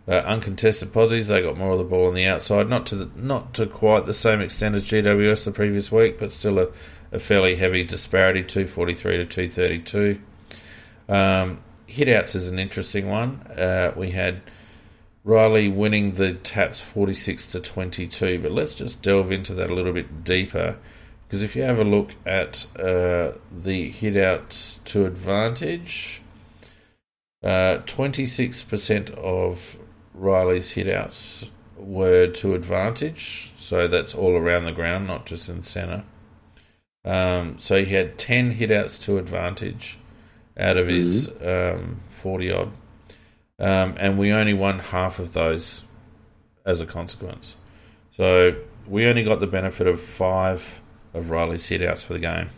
Uh, 0.08 0.24
uncontested 0.26 0.92
posies, 0.92 1.28
they 1.28 1.42
got 1.42 1.58
more 1.58 1.74
of 1.74 1.78
the 1.78 1.84
ball 1.84 2.08
on 2.08 2.16
the 2.16 2.26
outside, 2.26 2.68
not 2.68 2.86
to 2.88 2.96
the, 2.96 3.12
not 3.16 3.54
to 3.54 3.68
quite 3.68 4.08
the 4.08 4.14
same 4.14 4.42
extent 4.42 4.74
as 4.74 4.84
GWS 4.84 5.46
the 5.46 5.52
previous 5.52 5.92
week, 5.92 6.20
but 6.20 6.32
still 6.32 6.58
a, 6.58 6.68
a 7.12 7.20
fairly 7.20 7.56
heavy 7.56 7.84
disparity, 7.84 8.42
243 8.42 9.18
to 9.18 9.26
232. 9.26 10.20
Um, 11.08 11.60
hitouts 11.90 12.36
is 12.36 12.50
an 12.50 12.60
interesting 12.60 13.10
one. 13.10 13.42
Uh, 13.58 13.94
we 13.96 14.12
had 14.12 14.42
Riley 15.24 15.70
winning 15.70 16.14
the 16.14 16.34
taps 16.34 16.82
46 16.82 17.48
to 17.48 17.60
22, 17.60 18.40
but 18.40 18.52
let's 18.52 18.74
just 18.74 19.02
delve 19.02 19.32
into 19.32 19.54
that 19.56 19.70
a 19.70 19.76
little 19.76 19.94
bit 19.94 20.24
deeper. 20.24 20.78
Because 21.28 21.44
if 21.44 21.56
you 21.56 21.62
have 21.64 21.80
a 21.80 21.84
look 21.84 22.16
at 22.26 22.66
uh, 22.78 23.34
the 23.52 23.92
hitouts 23.92 24.84
to 24.86 25.06
advantage, 25.06 26.22
uh, 27.44 27.80
26% 27.86 29.12
of 29.12 29.78
Riley's 30.14 30.74
hitouts 30.74 31.50
were 31.78 32.28
to 32.28 32.56
advantage, 32.56 33.54
so 33.58 33.88
that's 33.88 34.16
all 34.16 34.36
around 34.36 34.66
the 34.66 34.72
ground, 34.72 35.08
not 35.08 35.26
just 35.26 35.48
in 35.50 35.64
centre. 35.64 36.04
Um, 37.06 37.58
so 37.60 37.84
he 37.84 37.94
had 37.94 38.18
10 38.18 38.56
hitouts 38.56 39.02
to 39.04 39.18
advantage 39.18 39.98
out 40.60 40.78
of 40.78 40.88
his 40.88 41.30
um, 41.44 42.02
40 42.10 42.52
odd, 42.52 42.72
um, 43.60 43.96
and 43.98 44.20
we 44.20 44.32
only 44.32 44.54
won 44.54 44.80
half 44.80 45.20
of 45.20 45.34
those 45.34 45.86
as 46.66 46.82
a 46.82 46.86
consequence. 46.86 47.56
So 48.12 48.56
we 48.88 49.08
only 49.08 49.24
got 49.24 49.40
the 49.40 49.48
benefit 49.48 49.88
of 49.88 50.02
five 50.02 50.82
of 51.14 51.30
Riley's 51.30 51.68
hitouts 51.68 52.04
for 52.04 52.14
the 52.14 52.20
game. 52.20 52.50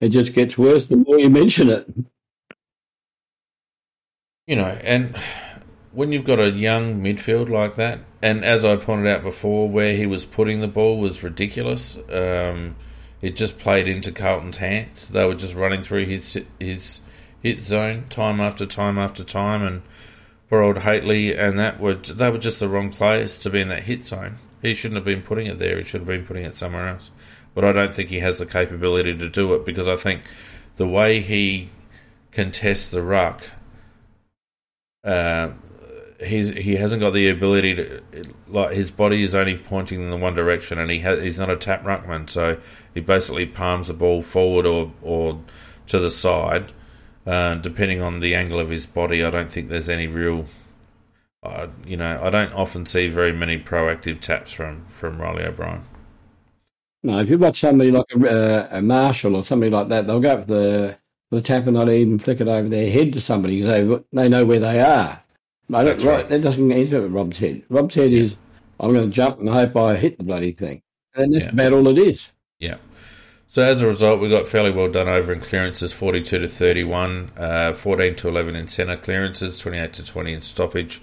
It 0.00 0.08
just 0.08 0.32
gets 0.32 0.56
worse 0.56 0.86
the 0.86 0.96
more 0.96 1.18
you 1.18 1.28
mention 1.28 1.68
it. 1.68 1.86
You 4.46 4.56
know, 4.56 4.78
and 4.82 5.14
when 5.92 6.12
you've 6.12 6.24
got 6.24 6.40
a 6.40 6.50
young 6.50 7.02
midfield 7.02 7.50
like 7.50 7.76
that, 7.76 8.00
and 8.22 8.44
as 8.44 8.64
I 8.64 8.76
pointed 8.76 9.12
out 9.12 9.22
before, 9.22 9.68
where 9.68 9.94
he 9.94 10.06
was 10.06 10.24
putting 10.24 10.60
the 10.60 10.68
ball 10.68 10.98
was 10.98 11.22
ridiculous. 11.22 11.98
Um, 12.10 12.76
it 13.22 13.36
just 13.36 13.58
played 13.58 13.86
into 13.86 14.12
Carlton's 14.12 14.58
hands. 14.58 15.08
They 15.08 15.26
were 15.26 15.34
just 15.34 15.54
running 15.54 15.82
through 15.82 16.06
his 16.06 16.38
his 16.58 17.00
hit 17.42 17.62
zone 17.62 18.04
time 18.08 18.40
after 18.40 18.66
time 18.66 18.98
after 18.98 19.24
time, 19.24 19.62
and 19.62 19.82
poor 20.48 20.62
old 20.62 20.76
Hately 20.76 21.38
and 21.38 21.58
that 21.58 21.80
were 21.80 21.94
they 21.94 22.30
were 22.30 22.38
just 22.38 22.60
the 22.60 22.68
wrong 22.68 22.90
players 22.90 23.38
to 23.40 23.50
be 23.50 23.60
in 23.60 23.68
that 23.68 23.84
hit 23.84 24.06
zone. 24.06 24.38
He 24.62 24.74
shouldn't 24.74 24.96
have 24.96 25.04
been 25.04 25.22
putting 25.22 25.46
it 25.46 25.58
there. 25.58 25.78
He 25.78 25.84
should 25.84 26.02
have 26.02 26.08
been 26.08 26.26
putting 26.26 26.44
it 26.44 26.58
somewhere 26.58 26.88
else. 26.88 27.10
But 27.54 27.64
I 27.64 27.72
don't 27.72 27.94
think 27.94 28.10
he 28.10 28.20
has 28.20 28.38
the 28.38 28.46
capability 28.46 29.16
to 29.16 29.28
do 29.28 29.54
it 29.54 29.64
because 29.64 29.88
I 29.88 29.96
think 29.96 30.22
the 30.76 30.86
way 30.86 31.20
he 31.20 31.68
contests 32.32 32.90
the 32.90 33.02
ruck, 33.02 33.42
uh, 35.04 35.50
he's 36.20 36.50
he 36.50 36.76
hasn't 36.76 37.00
got 37.00 37.12
the 37.12 37.28
ability 37.28 37.74
to 37.74 38.02
like 38.48 38.72
his 38.72 38.90
body 38.90 39.22
is 39.22 39.34
only 39.34 39.56
pointing 39.56 40.02
in 40.02 40.10
the 40.10 40.16
one 40.16 40.34
direction, 40.34 40.78
and 40.78 40.90
he 40.90 41.00
has, 41.00 41.22
he's 41.22 41.38
not 41.38 41.50
a 41.50 41.56
tap 41.56 41.84
ruckman, 41.84 42.28
so 42.28 42.58
he 42.94 43.00
basically 43.00 43.46
palms 43.46 43.88
the 43.88 43.94
ball 43.94 44.22
forward 44.22 44.66
or 44.66 44.92
or 45.02 45.40
to 45.88 45.98
the 45.98 46.10
side, 46.10 46.72
uh, 47.26 47.54
depending 47.56 48.00
on 48.00 48.20
the 48.20 48.34
angle 48.34 48.58
of 48.60 48.70
his 48.70 48.86
body. 48.86 49.24
I 49.24 49.30
don't 49.30 49.50
think 49.50 49.68
there's 49.68 49.88
any 49.88 50.06
real. 50.06 50.46
Uh, 51.42 51.68
you 51.86 51.96
know, 51.96 52.20
I 52.22 52.28
don't 52.30 52.52
often 52.52 52.84
see 52.84 53.08
very 53.08 53.32
many 53.32 53.58
proactive 53.58 54.20
taps 54.20 54.52
from 54.52 54.84
from 54.86 55.20
Riley 55.20 55.44
O'Brien. 55.44 55.84
No, 57.02 57.18
if 57.20 57.30
you 57.30 57.38
watch 57.38 57.60
somebody 57.60 57.90
like 57.90 58.04
a, 58.14 58.28
uh, 58.28 58.68
a 58.72 58.82
Marshall 58.82 59.36
or 59.36 59.42
somebody 59.44 59.70
like 59.70 59.88
that, 59.88 60.06
they'll 60.06 60.20
go 60.20 60.38
for 60.40 60.44
the 60.46 60.98
the 61.30 61.40
tap 61.40 61.64
and 61.66 61.74
not 61.74 61.88
even 61.88 62.18
flick 62.18 62.40
it 62.40 62.48
over 62.48 62.68
their 62.68 62.90
head 62.90 63.12
to 63.12 63.20
somebody 63.20 63.62
because 63.62 64.02
they, 64.12 64.22
they 64.22 64.28
know 64.28 64.44
where 64.44 64.58
they 64.58 64.80
are. 64.80 65.22
I 65.72 65.84
don't, 65.84 65.84
That's 65.84 66.04
right. 66.04 66.28
That 66.28 66.42
doesn't 66.42 66.72
enter 66.72 67.06
Rob's 67.06 67.38
head. 67.38 67.62
Rob's 67.68 67.94
head 67.94 68.10
is, 68.12 68.34
I'm 68.80 68.92
going 68.92 69.08
to 69.08 69.14
jump 69.14 69.38
and 69.38 69.48
hope 69.48 69.76
I 69.76 69.94
hit 69.94 70.18
the 70.18 70.24
bloody 70.24 70.50
thing. 70.50 70.82
And 71.14 71.32
that's 71.32 71.44
Yeah. 71.44 71.50
about 71.50 71.72
all 71.72 71.86
it 71.86 71.98
is. 71.98 72.32
So 73.50 73.64
as 73.64 73.82
a 73.82 73.88
result, 73.88 74.20
we 74.20 74.28
got 74.28 74.46
fairly 74.46 74.70
well 74.70 74.88
done 74.88 75.08
over 75.08 75.32
in 75.32 75.40
clearances, 75.40 75.92
forty-two 75.92 76.38
to 76.38 76.46
thirty-one, 76.46 77.32
uh, 77.36 77.72
fourteen 77.72 78.14
to 78.14 78.28
eleven 78.28 78.54
in 78.54 78.68
centre 78.68 78.96
clearances, 78.96 79.58
twenty-eight 79.58 79.92
to 79.94 80.04
twenty 80.04 80.32
in 80.32 80.40
stoppage. 80.40 81.02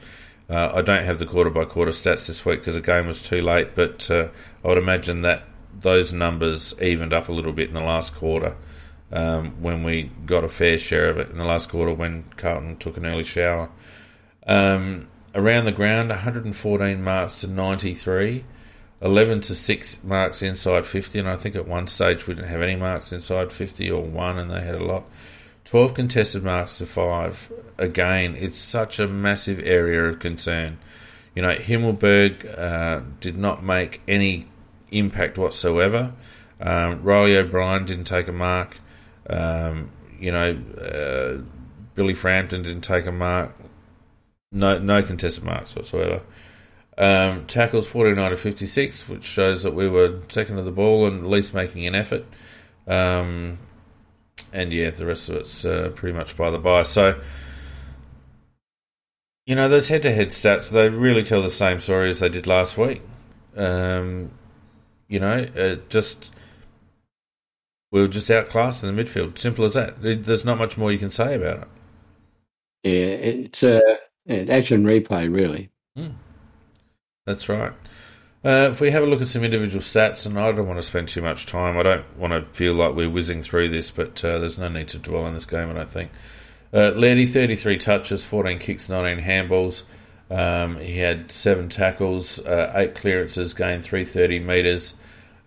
Uh, 0.49 0.71
I 0.73 0.81
don't 0.81 1.03
have 1.03 1.19
the 1.19 1.25
quarter 1.25 1.49
by 1.49 1.65
quarter 1.65 1.91
stats 1.91 2.27
this 2.27 2.45
week 2.45 2.59
because 2.59 2.75
the 2.75 2.81
game 2.81 3.05
was 3.05 3.21
too 3.21 3.41
late, 3.41 3.75
but 3.75 4.09
uh, 4.09 4.29
I 4.63 4.67
would 4.69 4.77
imagine 4.77 5.23
that 5.23 5.43
those 5.77 6.13
numbers 6.13 6.73
evened 6.81 7.11
up 7.11 7.27
a 7.27 7.33
little 7.33 7.51
bit 7.51 7.67
in 7.67 7.75
the 7.75 7.81
last 7.81 8.15
quarter 8.15 8.55
um, 9.11 9.61
when 9.61 9.83
we 9.83 10.03
got 10.25 10.45
a 10.45 10.49
fair 10.49 10.77
share 10.77 11.09
of 11.09 11.17
it 11.17 11.29
in 11.29 11.35
the 11.35 11.43
last 11.43 11.67
quarter 11.67 11.91
when 11.91 12.31
Carlton 12.37 12.77
took 12.77 12.95
an 12.95 13.05
early 13.05 13.23
shower. 13.25 13.69
Um, 14.47 15.09
around 15.35 15.65
the 15.65 15.73
ground, 15.73 16.11
114 16.11 17.03
marks 17.03 17.41
to 17.41 17.47
93. 17.47 18.45
11 19.01 19.41
to 19.41 19.55
6 19.55 20.03
marks 20.03 20.41
inside 20.41 20.85
50, 20.85 21.19
and 21.19 21.29
I 21.29 21.35
think 21.35 21.55
at 21.55 21.67
one 21.67 21.87
stage 21.87 22.25
we 22.25 22.33
didn't 22.33 22.49
have 22.49 22.61
any 22.61 22.75
marks 22.75 23.11
inside 23.11 23.51
50 23.51 23.91
or 23.91 24.01
one, 24.03 24.37
and 24.37 24.49
they 24.49 24.61
had 24.61 24.75
a 24.75 24.83
lot. 24.83 25.03
12 25.65 25.93
contested 25.93 26.43
marks 26.43 26.77
to 26.77 26.85
5. 26.85 27.51
Again, 27.77 28.35
it's 28.35 28.57
such 28.57 28.99
a 28.99 29.07
massive 29.07 29.59
area 29.65 30.05
of 30.05 30.19
concern. 30.19 30.79
You 31.35 31.43
know, 31.43 31.55
Himmelberg 31.55 32.57
uh, 32.57 33.01
did 33.19 33.37
not 33.37 33.63
make 33.63 34.01
any 34.07 34.47
impact 34.91 35.37
whatsoever. 35.37 36.13
Um, 36.59 37.03
Riley 37.03 37.37
O'Brien 37.37 37.85
didn't 37.85 38.05
take 38.05 38.27
a 38.27 38.31
mark. 38.31 38.77
Um, 39.29 39.91
you 40.19 40.31
know, 40.31 40.57
uh, 40.81 41.43
Billy 41.93 42.13
Frampton 42.13 42.63
didn't 42.63 42.81
take 42.81 43.05
a 43.05 43.11
mark. 43.11 43.55
No, 44.51 44.79
no 44.79 45.03
contested 45.03 45.43
marks 45.43 45.75
whatsoever. 45.75 46.21
Um, 46.99 47.45
tackles 47.45 47.87
49 47.87 48.31
to 48.31 48.35
56, 48.35 49.07
which 49.07 49.23
shows 49.23 49.61
that 49.63 49.75
we 49.75 49.87
were 49.87 50.19
second 50.29 50.55
to 50.55 50.63
the 50.63 50.71
ball 50.71 51.05
and 51.05 51.23
at 51.23 51.29
least 51.29 51.53
making 51.53 51.85
an 51.85 51.93
effort. 51.93 52.25
Um, 52.87 53.59
and 54.51 54.71
yeah, 54.71 54.89
the 54.89 55.05
rest 55.05 55.29
of 55.29 55.35
it's 55.35 55.63
uh, 55.63 55.91
pretty 55.95 56.17
much 56.17 56.35
by 56.35 56.49
the 56.49 56.57
by. 56.57 56.83
So, 56.83 57.19
you 59.45 59.55
know, 59.55 59.69
those 59.69 59.89
head 59.89 60.01
to 60.03 60.11
head 60.11 60.29
stats, 60.29 60.71
they 60.71 60.89
really 60.89 61.23
tell 61.23 61.41
the 61.41 61.49
same 61.49 61.79
story 61.79 62.09
as 62.09 62.19
they 62.19 62.29
did 62.29 62.47
last 62.47 62.77
week. 62.77 63.01
Um, 63.55 64.31
you 65.07 65.19
know, 65.19 65.47
uh, 65.57 65.75
just 65.89 66.31
we 67.91 68.01
were 68.01 68.07
just 68.07 68.29
outclassed 68.29 68.83
in 68.83 68.95
the 68.95 69.03
midfield. 69.03 69.37
Simple 69.37 69.65
as 69.65 69.75
that. 69.75 70.01
There's 70.01 70.45
not 70.45 70.57
much 70.57 70.77
more 70.77 70.91
you 70.91 70.99
can 70.99 71.11
say 71.11 71.35
about 71.35 71.59
it. 71.59 71.67
Yeah, 72.83 72.91
it's 72.91 73.63
uh, 73.63 73.97
action 74.27 74.83
replay, 74.83 75.33
really. 75.33 75.69
Mm. 75.97 76.13
That's 77.27 77.49
right. 77.49 77.73
Uh, 78.45 78.69
if 78.71 78.79
we 78.79 78.89
have 78.89 79.03
a 79.03 79.05
look 79.05 79.21
at 79.21 79.27
some 79.27 79.43
individual 79.43 79.81
stats, 79.81 80.25
and 80.25 80.39
I 80.39 80.49
don't 80.53 80.65
want 80.65 80.79
to 80.79 80.83
spend 80.83 81.09
too 81.09 81.21
much 81.21 81.45
time, 81.45 81.77
I 81.77 81.83
don't 81.83 82.17
want 82.17 82.31
to 82.31 82.43
feel 82.57 82.73
like 82.73 82.95
we're 82.95 83.09
whizzing 83.09 83.41
through 83.41 83.67
this, 83.67 83.91
but 83.91 84.23
uh, 84.23 84.39
there's 84.39 84.57
no 84.57 84.69
need 84.69 84.87
to 84.89 84.97
dwell 84.97 85.25
on 85.25 85.33
this 85.33 85.45
game, 85.45 85.69
I 85.69 85.73
don't 85.73 85.89
think. 85.89 86.09
Uh, 86.73 86.91
Lairdy, 86.95 87.27
33 87.27 87.77
touches, 87.79 88.23
14 88.23 88.59
kicks, 88.59 88.87
19 88.87 89.25
handballs. 89.25 89.83
Um, 90.31 90.77
he 90.77 90.99
had 90.99 91.29
seven 91.31 91.67
tackles, 91.67 92.39
uh, 92.39 92.71
eight 92.75 92.95
clearances, 92.95 93.53
gained 93.53 93.83
330 93.83 94.39
metres. 94.39 94.95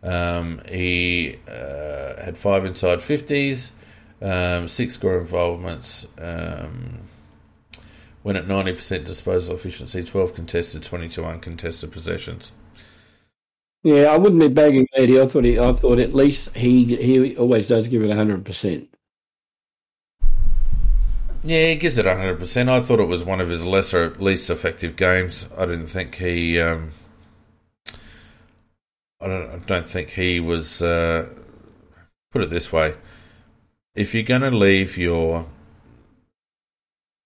Um, 0.02 0.60
he 0.68 1.38
uh, 1.48 2.22
had 2.22 2.36
five 2.36 2.66
inside 2.66 2.98
50s, 2.98 3.70
um, 4.20 4.68
six 4.68 4.94
score 4.94 5.18
involvements. 5.18 6.06
Um, 6.18 6.98
went 8.22 8.38
at 8.38 8.46
90% 8.46 9.04
disposal 9.04 9.54
efficiency, 9.54 10.02
12 10.02 10.34
contested, 10.34 10.82
22 10.82 11.24
uncontested 11.24 11.90
possessions. 11.90 12.52
Yeah, 13.82 14.12
I 14.12 14.18
wouldn't 14.18 14.40
be 14.40 14.48
bagging 14.48 14.86
Lairdy. 14.96 15.22
I 15.22 15.26
thought 15.26 15.44
he, 15.44 15.58
I 15.58 15.72
thought 15.72 15.98
at 15.98 16.14
least 16.14 16.54
he 16.54 16.96
he 16.96 17.34
always 17.36 17.66
does 17.66 17.88
give 17.88 18.02
it 18.02 18.14
hundred 18.14 18.44
percent. 18.44 18.94
Yeah, 21.42 21.68
he 21.68 21.76
gives 21.76 21.96
it 21.96 22.04
hundred 22.04 22.38
percent. 22.38 22.68
I 22.68 22.82
thought 22.82 23.00
it 23.00 23.08
was 23.08 23.24
one 23.24 23.40
of 23.40 23.48
his 23.48 23.64
lesser, 23.64 24.10
least 24.18 24.50
effective 24.50 24.96
games. 24.96 25.48
I 25.56 25.64
didn't 25.64 25.86
think 25.86 26.16
he. 26.16 26.60
Um, 26.60 26.90
I 29.18 29.28
don't. 29.28 29.50
I 29.50 29.58
don't 29.64 29.86
think 29.86 30.10
he 30.10 30.40
was. 30.40 30.82
Uh, 30.82 31.30
put 32.32 32.42
it 32.42 32.50
this 32.50 32.70
way: 32.70 32.94
if 33.94 34.12
you're 34.12 34.22
going 34.24 34.42
to 34.42 34.50
leave 34.50 34.98
your 34.98 35.46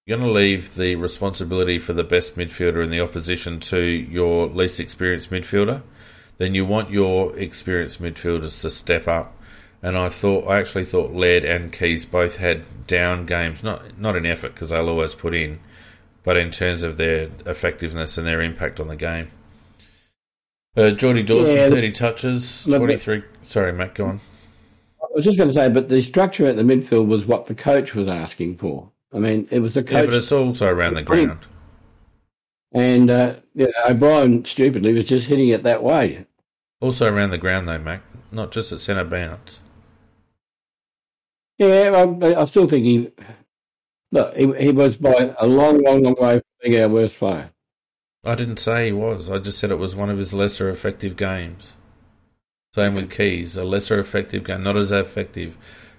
you're 0.06 0.18
going 0.18 0.28
to 0.28 0.34
leave 0.34 0.74
the 0.74 0.96
responsibility 0.96 1.78
for 1.78 1.94
the 1.94 2.04
best 2.04 2.36
midfielder 2.36 2.84
in 2.84 2.90
the 2.90 3.00
opposition 3.00 3.58
to 3.58 3.80
your 3.80 4.48
least 4.48 4.78
experienced 4.78 5.30
midfielder, 5.30 5.82
then 6.36 6.54
you 6.54 6.66
want 6.66 6.90
your 6.90 7.36
experienced 7.38 8.02
midfielders 8.02 8.60
to 8.60 8.68
step 8.68 9.08
up. 9.08 9.34
And 9.82 9.96
I 9.96 10.08
thought, 10.08 10.46
I 10.46 10.58
actually 10.58 10.84
thought 10.84 11.12
Laird 11.12 11.44
and 11.44 11.72
Keays 11.72 12.10
both 12.10 12.36
had 12.36 12.86
down 12.86 13.26
games, 13.26 13.62
not 13.62 13.98
not 13.98 14.16
in 14.16 14.24
effort 14.24 14.54
because 14.54 14.70
they'll 14.70 14.88
always 14.88 15.14
put 15.14 15.34
in, 15.34 15.60
but 16.22 16.36
in 16.36 16.50
terms 16.50 16.82
of 16.82 16.96
their 16.96 17.28
effectiveness 17.46 18.16
and 18.16 18.26
their 18.26 18.40
impact 18.40 18.80
on 18.80 18.88
the 18.88 18.96
game. 18.96 19.30
Uh, 20.76 20.90
Geordie 20.90 21.22
Dawson, 21.22 21.54
yeah, 21.54 21.68
30 21.68 21.92
touches, 21.92 22.64
23. 22.64 23.22
sorry, 23.42 23.72
Matt, 23.72 23.94
go 23.94 24.06
on. 24.06 24.20
I 25.02 25.06
was 25.14 25.24
just 25.24 25.36
going 25.36 25.48
to 25.48 25.54
say, 25.54 25.68
but 25.68 25.88
the 25.88 26.02
structure 26.02 26.46
at 26.46 26.56
the 26.56 26.62
midfield 26.62 27.06
was 27.06 27.26
what 27.26 27.46
the 27.46 27.54
coach 27.54 27.94
was 27.94 28.08
asking 28.08 28.56
for. 28.56 28.90
I 29.14 29.18
mean, 29.18 29.46
it 29.50 29.60
was 29.60 29.76
a 29.76 29.82
coach. 29.82 29.92
Yeah, 29.92 30.04
but 30.06 30.14
it's 30.14 30.32
also 30.32 30.66
around 30.66 30.94
the 30.94 31.02
ground. 31.02 31.46
And 32.72 33.10
uh, 33.10 33.36
you 33.54 33.66
know, 33.66 33.90
O'Brien 33.90 34.44
stupidly 34.44 34.92
was 34.92 35.04
just 35.04 35.28
hitting 35.28 35.48
it 35.48 35.62
that 35.62 35.82
way. 35.82 36.26
Also 36.80 37.10
around 37.10 37.30
the 37.30 37.38
ground, 37.38 37.68
though, 37.68 37.78
Mac, 37.78 38.02
not 38.32 38.50
just 38.50 38.72
at 38.72 38.80
centre 38.80 39.04
bounce. 39.04 39.60
Yeah, 41.58 41.90
I, 42.20 42.42
I, 42.42 42.44
still 42.46 42.68
think 42.68 42.84
he. 42.84 43.12
Look, 44.10 44.36
he, 44.36 44.52
he 44.54 44.72
was 44.72 44.96
by 44.96 45.34
a 45.38 45.46
long, 45.46 45.78
long, 45.82 46.02
long 46.02 46.16
way 46.16 46.34
from 46.40 46.70
being 46.70 46.82
our 46.82 46.88
worst 46.88 47.16
player. 47.16 47.50
I 48.24 48.34
didn't 48.34 48.56
say 48.56 48.86
he 48.86 48.92
was. 48.92 49.30
I 49.30 49.38
just 49.38 49.58
said 49.58 49.70
it 49.70 49.76
was 49.76 49.94
one 49.94 50.10
of 50.10 50.18
his 50.18 50.34
lesser 50.34 50.68
effective 50.68 51.16
games. 51.16 51.76
Same 52.74 52.96
with 52.96 53.10
Keays, 53.10 53.56
a 53.56 53.62
lesser 53.62 54.00
effective 54.00 54.42
game, 54.42 54.64
not 54.64 54.76
as 54.76 54.90
effective. 54.90 55.56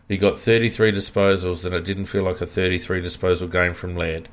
He 0.07 0.17
got 0.17 0.39
33 0.39 0.91
disposals, 0.91 1.65
and 1.65 1.73
it 1.73 1.83
didn't 1.83 2.05
feel 2.05 2.23
like 2.23 2.41
a 2.41 2.45
33 2.45 3.01
disposal 3.01 3.47
game 3.47 3.73
from 3.73 3.95
Laird. 3.95 4.29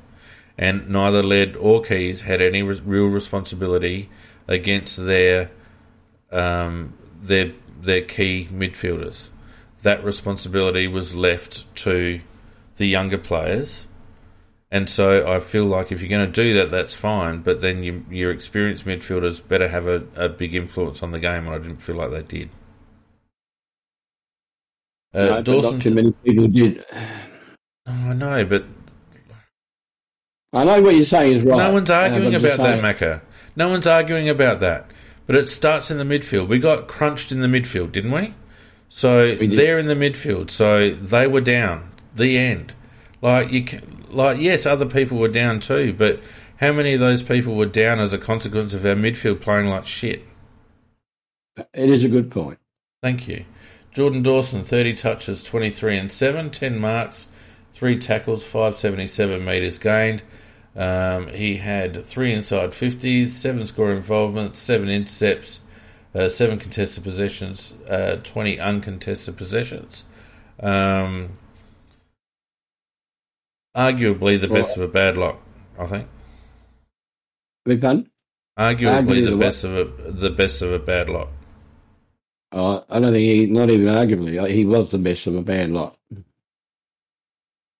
And 0.57 0.87
neither 0.89 1.23
Laird 1.23 1.55
or 1.55 1.81
Keays 1.81 2.21
had 2.21 2.41
any 2.41 2.61
re- 2.61 2.79
real 2.85 3.07
responsibility 3.07 4.09
against 4.47 5.03
their 5.05 5.49
um, 6.31 6.93
their 7.21 7.53
their 7.81 8.01
key 8.01 8.47
midfielders. 8.51 9.29
That 9.81 10.03
responsibility 10.03 10.87
was 10.87 11.15
left 11.15 11.73
to 11.77 12.21
the 12.77 12.85
younger 12.85 13.17
players. 13.17 13.87
And 14.71 14.89
so 14.89 15.31
I 15.31 15.39
feel 15.39 15.65
like 15.65 15.91
if 15.91 16.01
you're 16.01 16.09
going 16.09 16.25
to 16.25 16.43
do 16.43 16.53
that, 16.55 16.71
that's 16.71 16.95
fine. 16.95 17.41
But 17.41 17.61
then 17.61 17.83
you, 17.83 18.05
your 18.09 18.31
experienced 18.31 18.85
midfielders 18.85 19.45
better 19.47 19.67
have 19.67 19.85
a, 19.85 20.07
a 20.15 20.29
big 20.29 20.55
influence 20.55 21.03
on 21.03 21.11
the 21.11 21.19
game, 21.19 21.45
and 21.45 21.53
I 21.55 21.59
didn't 21.59 21.77
feel 21.77 21.95
like 21.95 22.09
they 22.09 22.23
did. 22.23 22.49
Uh, 25.13 25.25
no, 25.25 25.41
Dawson, 25.41 25.73
not 25.73 25.81
too 25.81 25.93
many 25.93 26.11
people 26.11 26.47
did. 26.47 26.85
Oh, 27.85 28.09
I 28.09 28.13
know, 28.13 28.45
but 28.45 28.65
I 30.53 30.63
know 30.63 30.81
what 30.81 30.95
you're 30.95 31.05
saying 31.05 31.37
is 31.37 31.43
right. 31.43 31.57
No 31.57 31.71
one's 31.71 31.91
arguing 31.91 32.35
about 32.35 32.57
that, 32.57 32.79
Macca. 32.81 33.21
No 33.55 33.69
one's 33.69 33.87
arguing 33.87 34.29
about 34.29 34.59
that. 34.59 34.89
But 35.25 35.35
it 35.35 35.49
starts 35.49 35.89
in 35.89 35.97
the 35.97 36.03
midfield. 36.03 36.47
We 36.47 36.59
got 36.59 36.87
crunched 36.87 37.31
in 37.31 37.41
the 37.41 37.47
midfield, 37.47 37.91
didn't 37.91 38.11
we? 38.11 38.33
So 38.89 39.35
we 39.39 39.47
they're 39.47 39.79
in 39.79 39.87
the 39.87 39.95
midfield. 39.95 40.49
So 40.49 40.91
they 40.91 41.27
were 41.27 41.41
down. 41.41 41.89
The 42.15 42.37
end. 42.37 42.73
Like 43.21 43.51
you, 43.51 43.63
can, 43.63 44.05
like 44.09 44.39
yes, 44.39 44.65
other 44.65 44.85
people 44.85 45.17
were 45.17 45.27
down 45.27 45.59
too. 45.59 45.93
But 45.93 46.21
how 46.57 46.71
many 46.71 46.93
of 46.93 46.99
those 46.99 47.23
people 47.23 47.55
were 47.55 47.65
down 47.65 47.99
as 47.99 48.13
a 48.13 48.17
consequence 48.17 48.73
of 48.73 48.85
our 48.85 48.95
midfield 48.95 49.41
playing 49.41 49.69
like 49.69 49.85
shit? 49.85 50.23
It 51.57 51.89
is 51.89 52.03
a 52.03 52.09
good 52.09 52.29
point. 52.29 52.59
Thank 53.01 53.27
you. 53.27 53.45
Jordan 53.93 54.23
Dawson, 54.23 54.63
30 54.63 54.93
touches, 54.93 55.43
23 55.43 55.97
and 55.97 56.11
7, 56.11 56.49
10 56.49 56.79
marks, 56.79 57.27
3 57.73 57.99
tackles, 57.99 58.43
577 58.43 59.45
metres 59.45 59.77
gained. 59.77 60.23
Um, 60.75 61.27
he 61.27 61.57
had 61.57 62.03
3 62.03 62.33
inside 62.33 62.71
50s, 62.71 63.27
7 63.27 63.65
score 63.67 63.91
involvements, 63.91 64.57
7 64.59 64.89
intercepts, 64.89 65.61
uh, 66.15 66.27
7 66.27 66.57
contested 66.57 67.03
possessions, 67.03 67.75
uh, 67.87 68.17
20 68.23 68.59
uncontested 68.59 69.37
possessions. 69.37 70.05
Um, 70.59 71.37
arguably 73.75 74.39
the 74.39 74.47
best 74.47 74.77
well, 74.77 74.85
of 74.85 74.89
a 74.89 74.93
bad 74.93 75.17
lot, 75.17 75.37
I 75.77 75.85
think. 75.85 76.07
Big 77.65 77.81
pun? 77.81 78.09
Arguably, 78.57 79.03
arguably 79.03 79.25
the, 79.25 79.31
the 79.31 79.37
best 79.37 79.63
of 79.63 79.75
a 79.75 80.11
the 80.11 80.29
best 80.29 80.61
of 80.61 80.71
a 80.71 80.79
bad 80.79 81.09
lot. 81.09 81.29
Uh, 82.53 82.81
I 82.87 82.99
don't 82.99 83.13
think 83.13 83.23
he, 83.23 83.45
not 83.47 83.71
even 83.71 83.87
arguably, 83.87 84.47
he 84.47 84.63
was 84.63 84.91
the 84.91 84.99
best 84.99 85.25
of 85.25 85.35
a 85.35 85.41
bad 85.41 85.71
lot. 85.71 85.97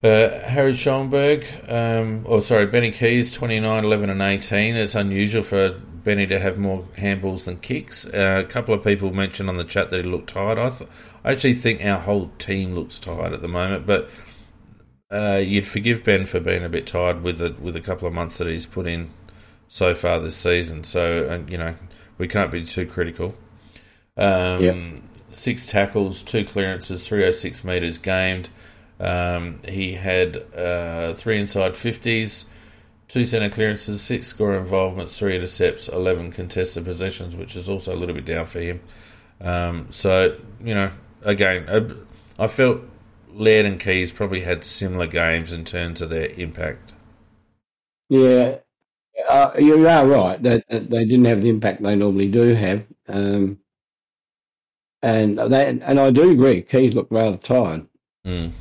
Uh, 0.04 0.40
Harry 0.42 0.74
Schoenberg, 0.74 1.46
um, 1.70 2.26
or 2.28 2.42
sorry, 2.42 2.66
Benny 2.66 2.92
Keays, 2.92 3.34
29, 3.34 3.86
11, 3.86 4.10
and 4.10 4.22
18. 4.22 4.76
It's 4.76 4.96
unusual 4.96 5.44
for 5.44 5.70
Benny 5.70 6.26
to 6.26 6.40
have 6.40 6.58
more 6.58 6.82
handballs 6.98 7.46
than 7.46 7.60
kicks. 7.60 8.06
Uh, 8.08 8.44
a 8.44 8.50
couple 8.50 8.74
of 8.74 8.84
people 8.84 9.14
mentioned 9.14 9.48
on 9.48 9.58
the 9.58 9.64
chat 9.64 9.92
that 9.92 10.04
he 10.04 10.12
looked 10.12 10.32
tired. 10.32 10.58
I, 10.58 10.72
th- 10.72 10.90
I 11.24 11.32
actually 11.32 11.54
think 11.54 11.86
our 11.86 12.00
whole 12.00 12.32
team 12.40 12.74
looks 12.74 13.00
tired 13.00 13.32
at 13.32 13.42
the 13.42 13.48
moment, 13.48 13.86
but 13.86 14.10
uh, 15.12 15.38
you'd 15.38 15.68
forgive 15.68 16.04
Ben 16.04 16.26
for 16.26 16.40
being 16.40 16.64
a 16.64 16.70
bit 16.70 16.88
tired 16.88 17.22
with 17.22 17.38
the, 17.38 17.56
with 17.62 17.76
a 17.76 17.82
couple 17.82 18.08
of 18.08 18.14
months 18.14 18.40
that 18.40 18.48
he's 18.48 18.66
put 18.66 18.88
in 18.88 19.12
so 19.68 19.94
far 19.94 20.20
this 20.20 20.36
season. 20.36 20.84
So, 20.84 21.46
you 21.48 21.60
know, 21.60 21.76
we 22.18 22.28
can't 22.28 22.52
be 22.52 22.66
too 22.66 22.88
critical. 22.88 23.36
Um, 24.18 24.64
yep. 24.64 24.78
Six 25.32 25.66
tackles, 25.66 26.22
two 26.22 26.46
clearances, 26.46 27.08
306 27.08 27.64
metres 27.64 27.98
gained. 27.98 28.50
Um, 29.00 29.60
he 29.68 29.94
had 29.94 30.38
uh, 30.56 31.14
three 31.16 31.40
inside 31.40 31.74
50s, 31.74 32.46
two 33.08 33.26
centre 33.26 33.50
clearances, 33.50 34.02
six 34.02 34.28
score 34.28 34.56
involvements, 34.56 35.18
three 35.18 35.36
intercepts, 35.36 35.88
11 35.88 36.32
contested 36.32 36.86
possessions, 36.86 37.36
which 37.36 37.56
is 37.56 37.68
also 37.68 37.94
a 37.94 37.98
little 37.98 38.16
bit 38.16 38.26
down 38.26 38.46
for 38.46 38.60
him. 38.60 38.82
Um, 39.42 39.88
so, 39.90 40.38
you 40.64 40.76
know, 40.76 40.92
again, 41.24 41.98
I 42.38 42.48
felt 42.48 42.82
Laird 43.34 43.66
and 43.66 43.80
Keays 43.80 44.14
probably 44.14 44.42
had 44.42 44.64
similar 44.64 45.08
games 45.08 45.52
in 45.52 45.66
terms 45.66 46.02
of 46.02 46.10
their 46.10 46.28
impact. 46.30 46.94
Yeah, 48.10 48.58
uh, 49.28 49.52
you 49.58 49.88
are 49.88 50.06
right. 50.06 50.42
That 50.42 50.64
they, 50.70 50.80
they, 50.80 51.06
didn't 51.06 51.26
have 51.26 51.42
the 51.42 51.50
impact 51.50 51.82
they 51.82 51.96
normally 51.96 52.30
do 52.30 52.54
have. 52.54 52.84
Um, 53.08 53.60
and 55.04 55.40
and 55.84 56.00
I 56.00 56.10
do 56.10 56.32
agree. 56.32 56.64
Keays 56.64 56.94
looked 56.94 57.12
rather 57.12 57.38
tired. 57.38 57.88
Mm. 58.26 58.52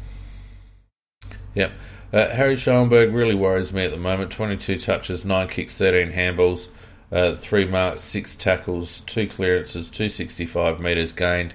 Yep. 1.54 1.72
Uh, 2.12 2.28
Harry 2.30 2.56
Schoenberg 2.56 3.14
really 3.14 3.34
worries 3.34 3.72
me 3.72 3.84
at 3.84 3.90
the 3.90 3.96
moment. 3.96 4.30
22 4.30 4.78
touches, 4.78 5.24
9 5.24 5.48
kicks, 5.48 5.78
13 5.78 6.12
handballs, 6.12 6.68
uh, 7.10 7.36
3 7.36 7.66
marks, 7.66 8.02
6 8.02 8.34
tackles, 8.36 9.00
2 9.02 9.28
clearances, 9.28 9.88
265 9.88 10.78
metres 10.78 11.12
gained. 11.12 11.54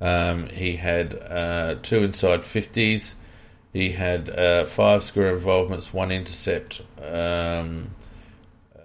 Um, 0.00 0.48
he 0.48 0.76
had 0.76 1.14
uh, 1.14 1.74
two 1.82 2.02
inside 2.02 2.40
50s. 2.40 3.14
He 3.72 3.92
had 3.92 4.30
uh, 4.30 4.64
five 4.64 5.02
score 5.02 5.28
involvements, 5.28 5.92
one 5.92 6.10
intercept. 6.10 6.80
Um, 7.00 7.90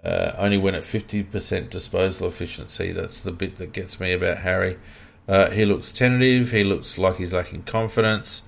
uh, 0.03 0.33
only 0.37 0.57
went 0.57 0.75
at 0.75 0.83
50% 0.83 1.69
disposal 1.69 2.27
efficiency. 2.27 2.91
That's 2.91 3.21
the 3.21 3.31
bit 3.31 3.55
that 3.55 3.71
gets 3.71 3.99
me 3.99 4.11
about 4.13 4.39
Harry. 4.39 4.77
Uh, 5.27 5.49
he 5.49 5.65
looks 5.65 5.91
tentative. 5.91 6.51
He 6.51 6.63
looks 6.63 6.97
like 6.97 7.17
he's 7.17 7.33
lacking 7.33 7.63
confidence. 7.63 8.43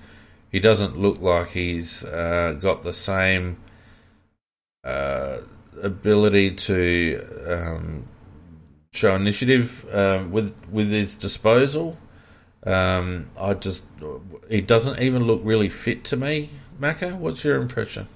He 0.50 0.60
doesn't 0.60 0.98
look 0.98 1.20
like 1.20 1.50
he's 1.50 2.04
uh, 2.04 2.56
got 2.58 2.82
the 2.82 2.92
same 2.92 3.58
uh, 4.84 5.38
ability 5.82 6.52
to 6.52 7.26
um, 7.48 8.08
show 8.92 9.14
initiative 9.14 9.86
um, 9.92 10.30
with 10.30 10.54
with 10.70 10.90
his 10.90 11.14
disposal. 11.14 11.98
Um, 12.64 13.30
I 13.38 13.54
just 13.54 13.84
he 14.48 14.60
doesn't 14.60 15.00
even 15.00 15.24
look 15.24 15.40
really 15.44 15.68
fit 15.68 16.04
to 16.04 16.16
me. 16.16 16.50
Macca, 16.80 17.16
what's 17.16 17.44
your 17.44 17.60
impression? 17.60 18.08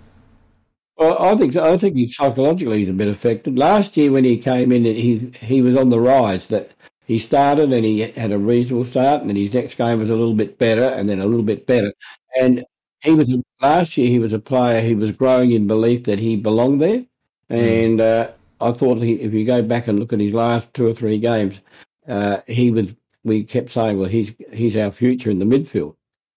Well, 0.97 1.21
I 1.21 1.37
think 1.37 1.57
I 1.57 1.77
think 1.77 1.97
he 1.97 2.09
psychologically 2.09 2.81
he's 2.81 2.89
a 2.89 2.93
bit 2.93 3.09
affected. 3.09 3.59
Last 3.59 3.97
year 3.97 4.13
when 4.13 4.25
he 4.25 4.39
came 4.39 4.73
in, 4.73 4.85
he 4.85 5.33
he 5.41 5.63
was 5.63 5.77
on 5.77 5.91
the 5.91 6.01
rise. 6.01 6.47
That 6.49 6.71
he 7.07 7.19
started 7.19 7.73
and 7.73 7.85
he 7.85 8.01
had 8.01 8.33
a 8.33 8.39
reasonable 8.39 8.85
start, 8.85 9.21
and 9.21 9.31
then 9.31 9.37
his 9.37 9.53
next 9.53 9.75
game 9.75 9.99
was 9.99 10.11
a 10.11 10.15
little 10.15 10.35
bit 10.35 10.59
better, 10.59 10.85
and 10.85 11.09
then 11.09 11.21
a 11.21 11.27
little 11.27 11.45
bit 11.45 11.67
better. 11.67 11.93
And 12.39 12.65
he 13.01 13.13
was 13.13 13.29
last 13.61 13.97
year. 13.97 14.09
He 14.09 14.19
was 14.19 14.33
a 14.33 14.39
player. 14.39 14.81
He 14.81 14.95
was 14.95 15.13
growing 15.13 15.53
in 15.53 15.67
belief 15.67 16.05
that 16.05 16.19
he 16.19 16.37
belonged 16.37 16.81
there, 16.81 17.05
and 17.49 18.01
uh, 18.01 18.31
I 18.61 18.73
thought 18.73 19.03
he, 19.03 19.15
if 19.15 19.33
you 19.33 19.45
go 19.45 19.63
back 19.63 19.89
and 19.89 19.99
look 19.99 20.13
at 20.13 20.21
his 20.21 20.33
last 20.33 20.73
two 20.75 20.87
or 20.87 20.95
three 20.95 21.19
games, 21.19 21.61
uh, 22.09 22.39
he 22.47 22.71
was. 22.71 22.87
We 23.25 23.45
kept 23.45 23.71
saying, 23.71 23.99
well, 23.99 24.09
he's 24.09 24.35
he's 24.53 24.77
our 24.77 24.91
future 24.91 25.31
in 25.31 25.39
the 25.39 25.45
midfield. 25.45 25.95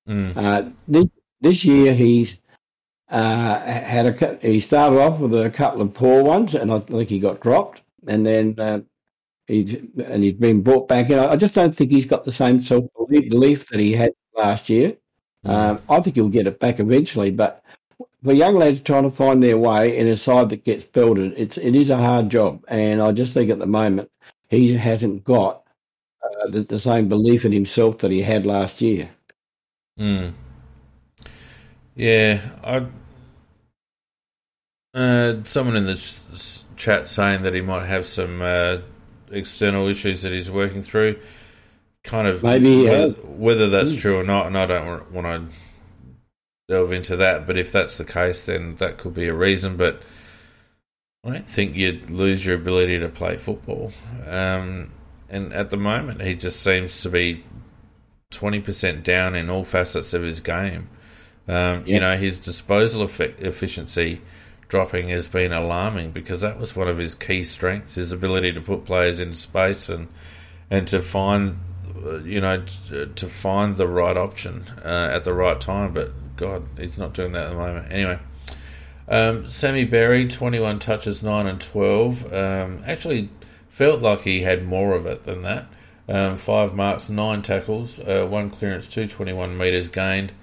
Mm. 0.08 0.38
Uh, 0.38 0.70
this 0.88 1.06
this 1.42 1.66
year 1.66 1.94
he's 1.94 2.38
uh, 3.10 3.60
had 3.60 4.06
a 4.06 4.38
he 4.42 4.60
started 4.60 5.00
off 5.00 5.20
with 5.20 5.34
a 5.34 5.50
couple 5.50 5.82
of 5.82 5.94
poor 5.94 6.24
ones, 6.24 6.54
and 6.54 6.72
I 6.72 6.80
think 6.80 7.10
he 7.10 7.20
got 7.20 7.40
dropped, 7.40 7.82
and 8.08 8.26
then 8.26 8.86
he's 9.48 9.74
and 9.74 10.24
he's 10.24 10.34
been 10.34 10.62
brought 10.62 10.88
back 10.88 11.10
in. 11.10 11.20
I 11.20 11.36
just 11.36 11.54
don't 11.54 11.76
think 11.76 11.92
he's 11.92 12.06
got 12.06 12.26
the 12.26 12.32
same 12.32 12.62
self 12.62 12.86
belief 13.10 13.68
that 13.70 13.80
he 13.80 13.94
had 13.94 14.14
last 14.36 14.70
year. 14.70 14.98
Mm. 15.46 15.50
Um, 15.50 15.82
I 15.90 16.00
think 16.02 16.16
he'll 16.16 16.30
get 16.30 16.48
it 16.48 16.60
back 16.60 16.80
eventually, 16.80 17.32
but 17.32 17.64
for 18.24 18.34
young 18.34 18.56
lads 18.56 18.82
trying 18.82 19.04
to 19.04 19.10
find 19.10 19.42
their 19.42 19.58
way 19.58 19.98
in 19.98 20.08
a 20.08 20.18
side 20.18 20.50
that 20.50 20.66
gets 20.66 20.84
belted, 20.84 21.34
it's 21.38 21.58
it 21.58 21.76
is 21.76 21.90
a 21.90 21.98
hard 21.98 22.30
job, 22.30 22.64
and 22.68 23.02
I 23.02 23.12
just 23.12 23.34
think 23.34 23.50
at 23.52 23.60
the 23.60 23.68
moment 23.68 24.10
he 24.50 24.76
hasn't 24.76 25.24
got 25.24 25.64
uh, 26.24 26.50
the, 26.50 26.64
the, 26.64 26.80
same 26.80 27.08
belief 27.08 27.46
in 27.46 27.52
himself 27.52 28.00
that 28.00 28.12
he 28.12 28.22
had 28.22 28.46
last 28.46 28.82
year. 28.82 29.10
Mm. 30.00 30.34
Yeah, 31.96 32.42
I. 32.64 32.86
Uh, 34.94 35.44
someone 35.44 35.76
in 35.76 35.86
the 35.86 36.64
chat 36.78 37.10
saying 37.10 37.42
that 37.42 37.54
he 37.54 37.60
might 37.60 37.86
have 37.86 38.06
some 38.06 38.42
uh, 38.42 38.78
external 39.32 39.88
issues 39.88 40.22
that 40.22 40.32
he's 40.32 40.52
working 40.52 40.82
through. 40.82 41.20
Kind 42.04 42.28
of 42.28 42.44
maybe 42.44 42.84
whether, 42.84 43.10
whether 43.12 43.70
that's 43.70 43.94
mm. 43.94 44.00
true 44.00 44.20
or 44.20 44.24
not, 44.24 44.46
and 44.46 44.58
I 44.58 44.66
don't 44.68 45.12
want 45.12 45.26
to 45.26 45.56
delve 46.68 46.92
into 46.92 47.16
that. 47.16 47.48
But 47.48 47.58
if 47.58 47.72
that's 47.72 47.98
the 47.98 48.06
case, 48.06 48.46
then 48.46 48.76
that 48.76 48.98
could 48.98 49.16
be 49.16 49.28
a 49.28 49.34
reason. 49.34 49.76
But 49.76 50.04
I 51.24 51.32
don't 51.32 51.50
think 51.50 51.76
you'd 51.76 52.12
lose 52.12 52.46
your 52.46 52.56
ability 52.56 53.00
to 53.00 53.10
play 53.10 53.38
football. 53.38 53.92
Um, 54.28 54.92
and 55.30 55.52
at 55.52 55.72
the 55.72 55.78
moment, 55.78 56.22
he 56.22 56.36
just 56.36 56.62
seems 56.62 57.02
to 57.02 57.10
be 57.10 57.44
twenty 58.30 58.60
percent 58.60 59.04
down 59.04 59.36
in 59.36 59.50
all 59.50 59.64
facets 59.64 60.14
of 60.14 60.22
his 60.22 60.40
game. 60.40 60.90
Um, 61.48 61.56
yep. 61.56 61.88
You 61.88 62.00
know, 62.00 62.18
his 62.18 62.40
disposal 62.40 63.02
effect, 63.02 63.42
efficiency 63.42 64.22
dropping 64.68 65.10
has 65.10 65.28
been 65.28 65.52
alarming 65.52 66.12
because 66.12 66.42
that 66.42 66.60
was 66.60 66.76
one 66.76 66.88
of 66.88 66.98
his 66.98 67.16
key 67.16 67.44
strengths: 67.44 67.96
his 67.96 68.12
ability 68.12 68.54
to 68.54 68.62
put 68.62 68.86
players 68.86 69.20
into 69.20 69.36
space 69.36 69.90
and 69.90 70.08
and 70.70 70.88
to 70.88 71.02
find, 71.02 71.58
uh, 72.04 72.20
you 72.20 72.42
know, 72.42 72.64
to 73.16 73.28
find 73.28 73.78
the 73.78 73.88
right 73.88 74.18
option 74.18 74.66
uh, 74.84 75.10
at 75.12 75.24
the 75.24 75.34
right 75.34 75.60
time. 75.60 75.94
But 75.94 76.12
God, 76.38 76.68
he's 76.78 76.98
not 76.98 77.14
doing 77.14 77.32
that 77.34 77.46
at 77.46 77.50
the 77.52 77.58
moment. 77.58 77.92
Anyway. 77.92 78.20
Um, 79.08 79.48
Sammy 79.48 79.86
Berry, 79.86 80.28
21 80.28 80.80
touches, 80.80 81.22
9 81.22 81.46
and 81.46 81.62
12. 81.62 82.34
Um, 82.34 82.84
actually, 82.88 83.30
felt 83.70 84.02
like 84.02 84.22
he 84.22 84.42
had 84.42 84.66
more 84.66 84.94
of 84.94 85.06
it 85.06 85.26
than 85.26 85.42
that. 85.44 85.68
Um, 86.08 86.36
five 86.38 86.74
marks, 86.76 87.10
nine 87.10 87.42
tackles, 87.42 88.00
uh, 88.00 88.28
one 88.30 88.50
clearance, 88.50 88.88
221 88.88 89.58
metres 89.58 89.90
gained. 89.90 90.34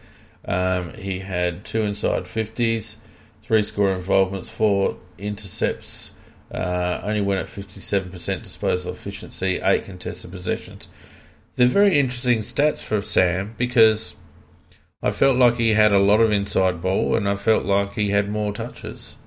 Um, 0.44 0.92
he 0.94 1.20
had 1.20 1.64
two 1.64 1.82
inside 1.82 2.24
50s, 2.24 2.96
three 3.52 3.62
score 3.62 3.92
involvements, 3.92 4.48
four 4.48 4.96
intercepts, 5.18 6.12
uh, 6.54 7.02
only 7.02 7.20
went 7.20 7.38
at 7.38 7.46
57% 7.46 8.42
disposal 8.42 8.92
efficiency, 8.94 9.60
eight 9.62 9.84
contested 9.84 10.30
possessions. 10.30 10.88
They're 11.56 11.66
very 11.66 11.98
interesting 11.98 12.38
stats 12.38 12.78
for 12.78 13.02
Sam 13.02 13.54
because 13.58 14.14
I 15.02 15.10
felt 15.10 15.36
like 15.36 15.56
he 15.56 15.74
had 15.74 15.92
a 15.92 15.98
lot 15.98 16.22
of 16.22 16.32
inside 16.32 16.80
ball 16.80 17.14
and 17.14 17.28
I 17.28 17.34
felt 17.34 17.66
like 17.66 17.92
he 17.92 18.08
had 18.08 18.30
more 18.30 18.54
touches. 18.54 19.18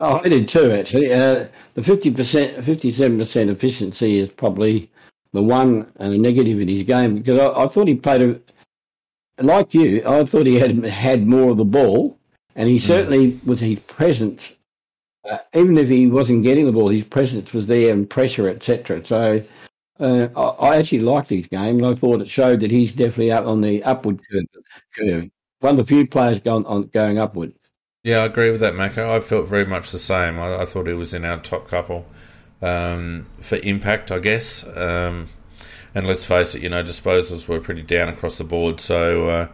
Oh, 0.00 0.22
I 0.24 0.30
did 0.30 0.48
too, 0.48 0.72
actually. 0.72 1.12
Uh, 1.12 1.48
the 1.74 1.82
50%, 1.82 2.62
57% 2.62 3.48
efficiency 3.50 4.16
is 4.16 4.30
probably 4.30 4.90
the 5.34 5.42
one 5.42 5.86
uh, 5.98 6.08
negative 6.08 6.58
in 6.58 6.68
his 6.68 6.84
game 6.84 7.16
because 7.16 7.38
I, 7.38 7.64
I, 7.64 7.68
thought 7.68 7.88
he 7.88 7.96
played 7.96 8.22
a, 8.22 9.42
like 9.42 9.74
you, 9.74 10.02
I 10.06 10.24
thought 10.24 10.46
he 10.46 10.58
had 10.58 10.82
had 10.82 11.26
more 11.26 11.50
of 11.50 11.58
the 11.58 11.66
ball, 11.66 12.16
and 12.56 12.68
he 12.68 12.78
hmm. 12.78 12.86
certainly, 12.86 13.32
mm. 13.32 13.44
with 13.44 13.60
his 13.60 13.78
presence, 13.80 14.54
uh, 15.28 15.38
even 15.54 15.78
if 15.78 15.88
he 15.88 16.06
wasn't 16.06 16.42
getting 16.42 16.66
the 16.66 16.72
ball, 16.72 16.88
his 16.88 17.04
presence 17.04 17.52
was 17.52 17.66
there 17.66 17.92
and 17.92 18.08
pressure, 18.08 18.48
etc. 18.48 19.04
So 19.04 19.42
uh, 19.98 20.28
I, 20.36 20.68
I, 20.68 20.76
actually 20.76 21.00
liked 21.00 21.28
his 21.28 21.46
game, 21.46 21.76
and 21.78 21.86
I 21.86 21.94
thought 21.94 22.22
it 22.22 22.30
showed 22.30 22.60
that 22.60 22.70
he's 22.70 22.94
definitely 22.94 23.32
up 23.32 23.46
on 23.46 23.60
the 23.60 23.82
upward 23.84 24.20
curve. 24.30 24.44
curve. 24.96 25.30
One 25.60 25.72
of 25.72 25.76
the 25.76 25.84
few 25.84 26.06
players 26.06 26.40
going 26.40 26.64
on 26.64 26.84
going 26.88 27.18
upward. 27.18 27.52
Yeah, 28.02 28.18
I 28.18 28.24
agree 28.24 28.50
with 28.50 28.60
that, 28.60 28.74
Mako. 28.74 29.14
I 29.14 29.20
felt 29.20 29.46
very 29.46 29.66
much 29.66 29.90
the 29.92 29.98
same. 29.98 30.38
I, 30.38 30.62
I 30.62 30.64
thought 30.64 30.86
he 30.86 30.94
was 30.94 31.12
in 31.12 31.26
our 31.26 31.38
top 31.38 31.68
couple 31.68 32.06
um, 32.62 33.26
for 33.40 33.56
impact, 33.56 34.10
I 34.10 34.20
guess. 34.20 34.66
Um, 34.66 35.28
and 35.94 36.06
let's 36.06 36.24
face 36.24 36.54
it, 36.54 36.62
you 36.62 36.70
know, 36.70 36.82
disposals 36.82 37.46
were 37.46 37.60
pretty 37.60 37.82
down 37.82 38.08
across 38.08 38.38
the 38.38 38.44
board. 38.44 38.80
So 38.80 39.28
uh, 39.28 39.48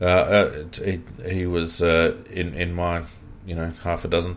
uh, 0.00 0.04
uh 0.04 0.64
he, 0.84 1.00
he, 1.28 1.46
was 1.46 1.82
uh, 1.82 2.16
in 2.30 2.54
in 2.54 2.74
my, 2.74 3.04
you 3.46 3.54
know, 3.54 3.72
half 3.82 4.04
a 4.04 4.08
dozen. 4.08 4.36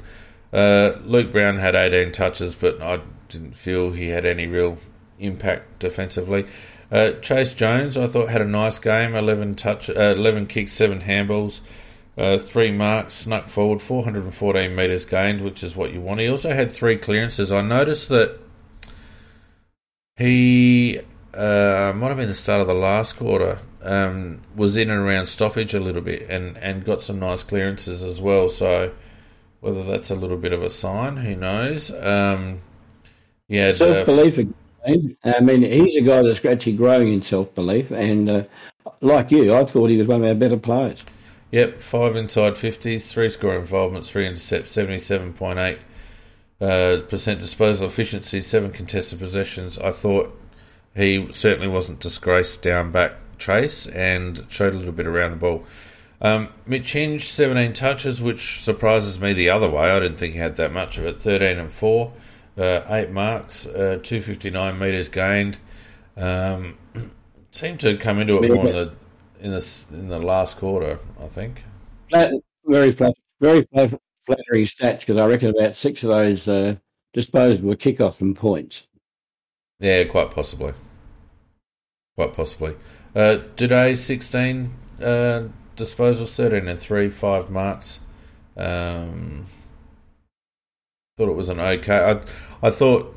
Uh, 0.53 0.93
Luke 1.03 1.31
Brown 1.31 1.57
had 1.57 1.75
18 1.75 2.11
touches, 2.11 2.55
but 2.55 2.81
I 2.81 3.01
didn't 3.29 3.55
feel 3.55 3.91
he 3.91 4.07
had 4.07 4.25
any 4.25 4.47
real 4.47 4.77
impact 5.19 5.79
defensively. 5.79 6.45
Uh, 6.89 7.11
Chayce 7.19 7.55
Jones, 7.55 7.97
I 7.97 8.07
thought 8.07 8.29
had 8.29 8.41
a 8.41 8.45
nice 8.45 8.79
game. 8.79 9.13
11 9.13 9.55
touch, 9.55 9.89
11 9.89 10.47
kicks, 10.47 10.71
seven 10.71 11.01
handballs. 11.01 11.59
Uh, 12.17 12.37
three 12.39 12.71
marks, 12.71 13.13
snuck 13.13 13.47
forward, 13.47 13.79
414 13.79 14.75
metres 14.75 15.05
gained, 15.05 15.41
which 15.41 15.63
is 15.63 15.75
what 15.75 15.93
you 15.93 16.01
want. 16.01 16.19
He 16.19 16.27
also 16.27 16.51
had 16.51 16.71
three 16.71 16.97
clearances. 16.97 17.51
I 17.51 17.61
noticed 17.61 18.09
that 18.09 18.39
he 20.15 20.99
uh, 21.35 21.93
might 21.95 22.07
have 22.07 22.17
been 22.17 22.27
the 22.27 22.33
start 22.33 22.61
of 22.61 22.65
the 22.65 22.73
last 22.73 23.17
quarter, 23.17 23.59
um, 23.87 24.41
was 24.55 24.75
in 24.75 24.89
and 24.89 24.99
around 24.99 25.27
stoppage 25.27 25.73
a 25.73 25.79
little 25.79 26.01
bit 26.01 26.29
and, 26.29 26.57
and 26.57 26.83
got 26.83 27.01
some 27.01 27.19
nice 27.19 27.41
clearances 27.41 28.03
as 28.03 28.19
well. 28.19 28.49
So 28.49 28.93
whether 29.61 29.83
that's 29.83 30.11
a 30.11 30.15
little 30.15 30.37
bit 30.37 30.51
of 30.51 30.61
a 30.61 30.69
sign, 30.69 31.17
who 31.17 31.35
knows? 31.35 31.91
Um, 31.91 32.61
yeah, 33.47 33.71
self 33.73 34.05
belief. 34.05 34.39
I 34.85 35.39
mean, 35.41 35.63
he's 35.63 35.95
a 35.95 36.01
guy 36.01 36.21
that's 36.21 36.43
actually 36.45 36.73
growing 36.73 37.13
in 37.13 37.21
self 37.21 37.53
belief, 37.55 37.91
and 37.91 38.29
uh, 38.29 38.43
like 39.01 39.31
you, 39.31 39.55
I 39.55 39.65
thought 39.65 39.89
he 39.89 39.97
was 39.97 40.07
one 40.07 40.21
of 40.21 40.27
our 40.27 40.35
better 40.35 40.57
players. 40.57 41.03
Yep, 41.51 41.79
five 41.79 42.15
inside 42.17 42.53
50s, 42.53 43.09
three 43.09 43.29
score 43.29 43.55
involvements, 43.55 44.11
three 44.11 44.27
intercepts, 44.27 44.75
77.8 44.75 45.79
uh, 46.59 47.01
percent 47.07 47.39
disposal 47.39 47.87
efficiency, 47.87 48.41
seven 48.41 48.71
contested 48.71 49.19
possessions. 49.19 49.77
I 49.79 49.91
thought 49.91 50.37
he 50.93 51.31
certainly 51.31 51.69
wasn't 51.69 52.01
disgraced 52.01 52.61
down 52.61 52.91
back 52.91 53.13
chase 53.37 53.87
and 53.87 54.45
showed 54.49 54.73
a 54.73 54.77
little 54.77 54.93
bit 54.93 55.07
around 55.07 55.31
the 55.31 55.37
ball. 55.37 55.65
Um, 56.19 56.49
Mitch 56.65 56.93
Hinge, 56.93 57.29
17 57.29 57.73
touches, 57.73 58.21
which 58.21 58.63
surprises 58.63 59.19
me 59.19 59.33
the 59.33 59.49
other 59.49 59.69
way. 59.69 59.91
I 59.91 59.99
didn't 59.99 60.17
think 60.17 60.33
he 60.33 60.39
had 60.39 60.55
that 60.55 60.73
much 60.73 60.97
of 60.97 61.05
it. 61.05 61.21
13 61.21 61.59
and 61.59 61.71
4, 61.71 62.13
uh, 62.57 62.81
8 62.89 63.11
marks, 63.11 63.67
uh, 63.67 63.99
259 64.01 64.79
metres 64.79 65.09
gained. 65.09 65.57
Um, 66.15 66.77
seemed 67.51 67.79
to 67.81 67.97
come 67.97 68.19
into 68.19 68.41
it 68.41 68.51
more 68.51 68.67
in 68.67 68.73
the 68.73 68.93
in 69.39 69.51
the 69.51 69.85
in 69.91 70.07
the 70.07 70.19
last 70.19 70.57
quarter. 70.57 70.99
I 71.21 71.27
think. 71.27 71.63
Flat, 72.09 72.31
very 72.65 72.91
flat, 72.91 73.13
very 73.39 73.67
flattering 73.71 74.65
stats 74.65 75.01
because 75.01 75.17
I 75.17 75.27
reckon 75.27 75.49
about 75.49 75.75
six 75.75 76.03
of 76.03 76.09
those 76.09 76.47
uh, 76.47 76.75
disposed 77.13 77.63
were 77.63 77.75
kickoff 77.75 78.21
and 78.21 78.35
points. 78.35 78.87
Yeah, 79.79 80.03
quite 80.05 80.31
possibly. 80.31 80.73
Quite 82.15 82.33
possibly. 82.33 82.75
Uh, 83.17 83.41
today, 83.55 83.95
16 83.95 84.69
uh, 85.01 85.43
disposals, 85.75 86.35
13 86.35 86.67
and 86.67 86.79
3, 86.79 87.09
5 87.09 87.49
marks. 87.49 87.99
Um, 88.55 89.47
thought 91.17 91.29
it 91.29 91.35
was 91.35 91.49
an 91.49 91.59
okay. 91.59 91.97
I, 92.61 92.67
I 92.67 92.69
thought 92.69 93.15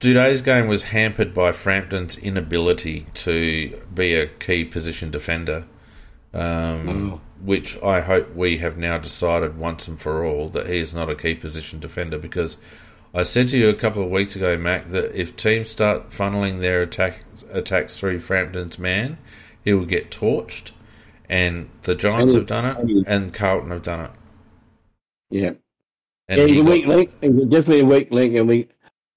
today's 0.00 0.42
game 0.42 0.66
was 0.66 0.82
hampered 0.82 1.32
by 1.32 1.52
Frampton's 1.52 2.18
inability 2.18 3.06
to 3.14 3.80
be 3.94 4.14
a 4.14 4.26
key 4.26 4.64
position 4.64 5.12
defender, 5.12 5.64
um, 6.34 6.88
Oh. 7.12 7.20
which 7.40 7.80
I 7.80 8.00
hope 8.00 8.34
we 8.34 8.58
have 8.58 8.76
now 8.76 8.98
decided 8.98 9.56
once 9.58 9.86
and 9.86 10.00
for 10.00 10.24
all 10.24 10.48
that 10.48 10.66
he 10.66 10.78
is 10.80 10.92
not 10.92 11.08
a 11.08 11.14
key 11.14 11.36
position 11.36 11.78
defender 11.78 12.18
because 12.18 12.56
I 13.14 13.22
said 13.22 13.48
to 13.48 13.58
you 13.58 13.68
a 13.68 13.74
couple 13.74 14.02
of 14.04 14.10
weeks 14.10 14.36
ago, 14.36 14.56
Mac, 14.58 14.88
that 14.88 15.18
if 15.18 15.34
teams 15.36 15.68
start 15.70 16.10
funneling 16.10 16.60
their 16.60 16.82
attack 16.82 17.24
attacks 17.50 17.98
through 17.98 18.20
Frampton's 18.20 18.78
man, 18.78 19.18
he 19.64 19.72
will 19.72 19.86
get 19.86 20.10
torched. 20.10 20.72
And 21.30 21.68
the 21.82 21.94
Giants 21.94 22.32
have 22.34 22.46
done 22.46 22.64
it, 22.64 23.06
and 23.06 23.34
Carlton 23.34 23.70
have 23.70 23.82
done 23.82 24.00
it. 24.00 24.10
Yeah. 25.30 25.52
And 26.28 26.40
yeah, 26.40 26.46
he's 26.46 26.50
he 26.54 26.60
a 26.60 26.62
got- 26.64 26.70
weak 26.72 26.86
link. 26.86 27.10
He's 27.20 27.46
definitely 27.46 27.80
a 27.80 27.84
weak 27.84 28.10
link, 28.10 28.36
and 28.36 28.48
we 28.48 28.68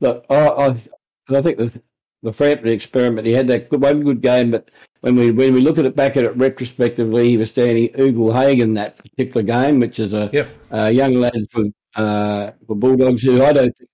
look. 0.01 0.25
I, 0.29 0.47
I, 0.47 0.81
I 1.29 1.41
think 1.41 1.57
the 1.57 1.81
the 2.23 2.33
Frampton 2.33 2.67
experiment. 2.69 3.27
He 3.27 3.33
had 3.33 3.47
that 3.47 3.69
good, 3.69 3.81
one 3.81 4.03
good 4.03 4.21
game, 4.21 4.51
but 4.51 4.69
when 5.01 5.15
we 5.15 5.31
when 5.31 5.53
we 5.53 5.61
look 5.61 5.77
at 5.77 5.85
it 5.85 5.95
back 5.95 6.17
at 6.17 6.23
it 6.25 6.35
retrospectively, 6.35 7.29
he 7.29 7.37
was 7.37 7.49
standing 7.49 7.89
Ugle 7.97 8.33
Hagan 8.33 8.73
that 8.73 8.97
particular 8.97 9.43
game, 9.43 9.79
which 9.79 9.99
is 9.99 10.13
a, 10.13 10.29
Yep. 10.33 10.49
a 10.71 10.91
young 10.91 11.13
lad 11.13 11.47
for 11.49 11.63
uh, 11.95 12.51
for 12.67 12.75
Bulldogs 12.75 13.21
who 13.23 13.43
I 13.43 13.53
don't 13.53 13.75
think 13.75 13.89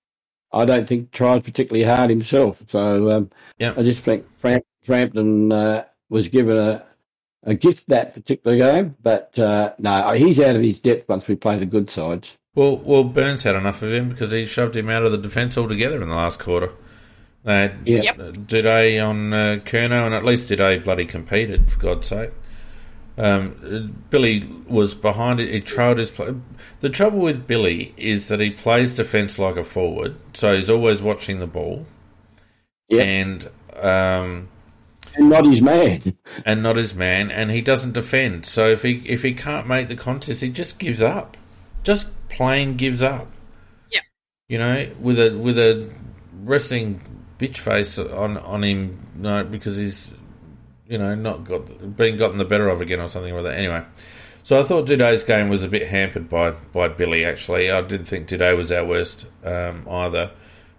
I 0.52 0.64
don't 0.64 0.86
think 0.88 1.10
tried 1.12 1.44
particularly 1.44 1.84
hard 1.84 2.10
himself. 2.10 2.62
So 2.66 3.10
um, 3.10 3.30
Yep. 3.58 3.78
I 3.78 3.82
just 3.82 4.00
think 4.00 4.24
Framp, 4.38 4.64
Frampton 4.82 5.52
uh, 5.52 5.84
was 6.08 6.28
given 6.28 6.56
a 6.56 6.84
a 7.44 7.54
gift 7.54 7.88
that 7.88 8.14
particular 8.14 8.56
game, 8.56 8.96
but 9.02 9.38
uh, 9.38 9.72
no, 9.78 10.10
he's 10.12 10.40
out 10.40 10.56
of 10.56 10.62
his 10.62 10.80
depth 10.80 11.08
once 11.08 11.26
we 11.28 11.36
play 11.36 11.56
the 11.58 11.66
good 11.66 11.88
sides. 11.88 12.32
Well, 12.54 12.78
well, 12.78 13.04
Burns 13.04 13.44
had 13.44 13.54
enough 13.54 13.80
of 13.82 13.92
him 13.92 14.08
because 14.08 14.32
he 14.32 14.44
shoved 14.44 14.76
him 14.76 14.90
out 14.90 15.04
of 15.04 15.12
the 15.12 15.18
defence 15.18 15.56
altogether 15.56 16.02
in 16.02 16.08
the 16.08 16.16
last 16.16 16.40
quarter. 16.40 16.72
They 17.44 17.60
had 17.60 17.74
Yep. 17.86 18.18
uh, 18.18 18.22
Doedee 18.32 18.98
on 19.08 19.32
uh, 19.32 19.60
Curnow, 19.64 20.04
and 20.06 20.14
at 20.14 20.24
least 20.24 20.50
Doedee 20.50 20.82
bloody 20.82 21.04
competed, 21.06 21.70
for 21.70 21.78
God's 21.78 22.08
sake. 22.08 22.30
Um, 23.18 24.04
Billy 24.10 24.48
was 24.68 24.94
behind 24.94 25.40
it. 25.40 25.52
He 25.52 25.60
trailed 25.60 25.98
his 25.98 26.10
play. 26.10 26.34
The 26.80 26.88
trouble 26.88 27.18
with 27.18 27.46
Billy 27.48 27.92
is 27.96 28.28
that 28.28 28.38
he 28.38 28.50
plays 28.50 28.94
defence 28.94 29.38
like 29.38 29.56
a 29.56 29.64
forward, 29.64 30.14
so 30.34 30.54
he's 30.54 30.70
always 30.70 31.02
watching 31.02 31.40
the 31.40 31.48
ball, 31.48 31.84
Yeah. 32.88 33.02
and 33.02 33.50
um, 33.82 34.48
and 35.16 35.30
not 35.30 35.46
his 35.46 35.60
man. 35.60 36.00
and 36.46 36.62
not 36.62 36.76
his 36.76 36.94
man, 36.94 37.32
and 37.32 37.50
he 37.50 37.60
doesn't 37.60 37.92
defend. 37.92 38.46
So 38.46 38.68
if 38.68 38.82
he 38.82 39.02
if 39.04 39.24
he 39.24 39.34
can't 39.34 39.66
make 39.66 39.88
the 39.88 39.96
contest, 39.96 40.40
he 40.40 40.50
just 40.50 40.78
gives 40.78 41.02
up. 41.02 41.36
Just 41.82 42.08
plain 42.28 42.76
gives 42.76 43.02
up. 43.02 43.26
Yeah. 43.90 44.00
You 44.48 44.58
know, 44.58 44.88
with 45.00 45.18
a 45.18 45.36
with 45.36 45.58
a 45.58 45.90
resting 46.44 47.00
bitch 47.38 47.56
face 47.58 47.98
on 47.98 48.36
on 48.38 48.62
him, 48.62 49.06
no, 49.16 49.42
because 49.42 49.76
he's 49.76 50.06
you 50.88 50.98
know 50.98 51.14
not 51.14 51.44
got 51.44 51.96
been 51.96 52.16
gotten 52.16 52.38
the 52.38 52.44
better 52.44 52.68
of 52.68 52.80
again 52.80 53.00
or 53.00 53.08
something 53.08 53.34
like 53.34 53.44
that. 53.44 53.54
Anyway. 53.56 53.82
So 54.44 54.58
I 54.58 54.62
thought 54.62 54.86
today's 54.86 55.24
game 55.24 55.50
was 55.50 55.62
a 55.62 55.68
bit 55.68 55.88
hampered 55.88 56.30
by, 56.30 56.52
by 56.52 56.88
Billy. 56.88 57.22
Actually, 57.22 57.70
I 57.70 57.82
didn't 57.82 58.06
think 58.06 58.28
today 58.28 58.54
was 58.54 58.72
our 58.72 58.82
worst 58.82 59.26
um, 59.44 59.86
either, 59.90 60.30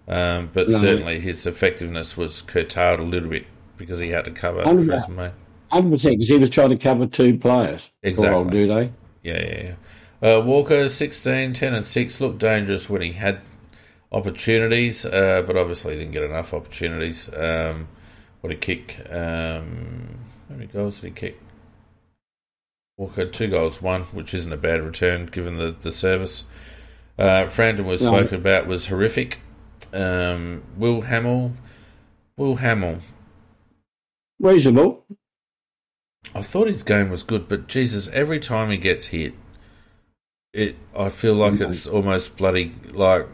um, 0.08 0.50
but 0.52 0.70
No. 0.70 0.78
certainly 0.80 1.20
his 1.20 1.46
effectiveness 1.46 2.18
was 2.18 2.42
curtailed 2.42 3.00
a 3.00 3.04
little 3.04 3.30
bit 3.30 3.46
because 3.78 4.00
he 4.00 4.10
had 4.10 4.26
to 4.26 4.32
cover 4.32 4.64
Hundred 4.64 4.88
percent. 4.90 5.16
mate. 5.16 5.32
Hundred 5.72 5.92
percent, 5.92 6.16
because 6.16 6.30
he 6.30 6.38
was 6.40 6.50
trying 6.50 6.72
to 6.72 6.78
cover 6.78 7.06
two 7.06 7.38
players. 7.38 7.92
Exactly. 8.02 8.34
Old 8.36 8.50
dude, 8.50 8.72
eh? 8.72 8.88
Yeah, 9.22 9.44
yeah, 9.46 9.74
yeah. 10.22 10.38
Uh, 10.38 10.42
Walker, 10.42 10.90
16, 10.90 11.54
10 11.54 11.74
and 11.76 11.86
6, 11.86 12.22
looked 12.22 12.40
dangerous 12.40 12.90
when 12.90 13.04
he 13.04 13.12
had 13.12 13.40
opportunities, 14.12 15.06
uh, 15.06 15.44
but 15.46 15.56
obviously 15.58 15.96
didn't 15.96 16.14
get 16.14 16.24
enough 16.24 16.56
opportunities. 16.56 17.30
Um, 17.36 17.88
what 18.42 18.52
a 18.52 18.56
kick. 18.56 19.00
Um, 19.10 20.20
how 20.48 20.56
many 20.56 20.68
goals 20.68 21.02
did 21.02 21.08
he 21.10 21.14
kick? 21.14 21.40
Walker, 22.98 23.26
two 23.26 23.48
goals, 23.48 23.82
one, 23.82 24.04
which 24.04 24.34
isn't 24.34 24.52
a 24.52 24.58
bad 24.58 24.82
return 24.84 25.26
given 25.28 25.58
the, 25.58 25.72
the 25.80 25.92
service. 25.92 26.44
Uh, 27.18 27.48
Frampton 27.48 27.86
was 27.86 28.02
No. 28.02 28.12
spoken 28.18 28.36
about 28.40 28.68
was 28.68 28.88
horrific. 28.88 29.40
Um, 29.94 30.64
Will 30.78 31.02
Hamill, 31.02 31.54
Will 32.38 32.56
Hamill, 32.58 33.00
Reasonable. 34.40 35.06
I 36.36 36.42
thought 36.42 36.68
his 36.68 36.84
game 36.84 37.10
was 37.10 37.24
good, 37.24 37.50
but 37.50 37.68
Jesus, 37.68 38.08
every 38.10 38.40
time 38.40 38.70
he 38.70 38.78
gets 38.78 39.08
hit, 39.08 39.34
it 40.54 40.76
I 40.98 41.10
feel 41.10 41.34
like 41.34 41.54
Mhm. 41.54 41.70
it's 41.70 41.88
almost 41.88 42.38
bloody 42.38 42.74
like 42.92 43.28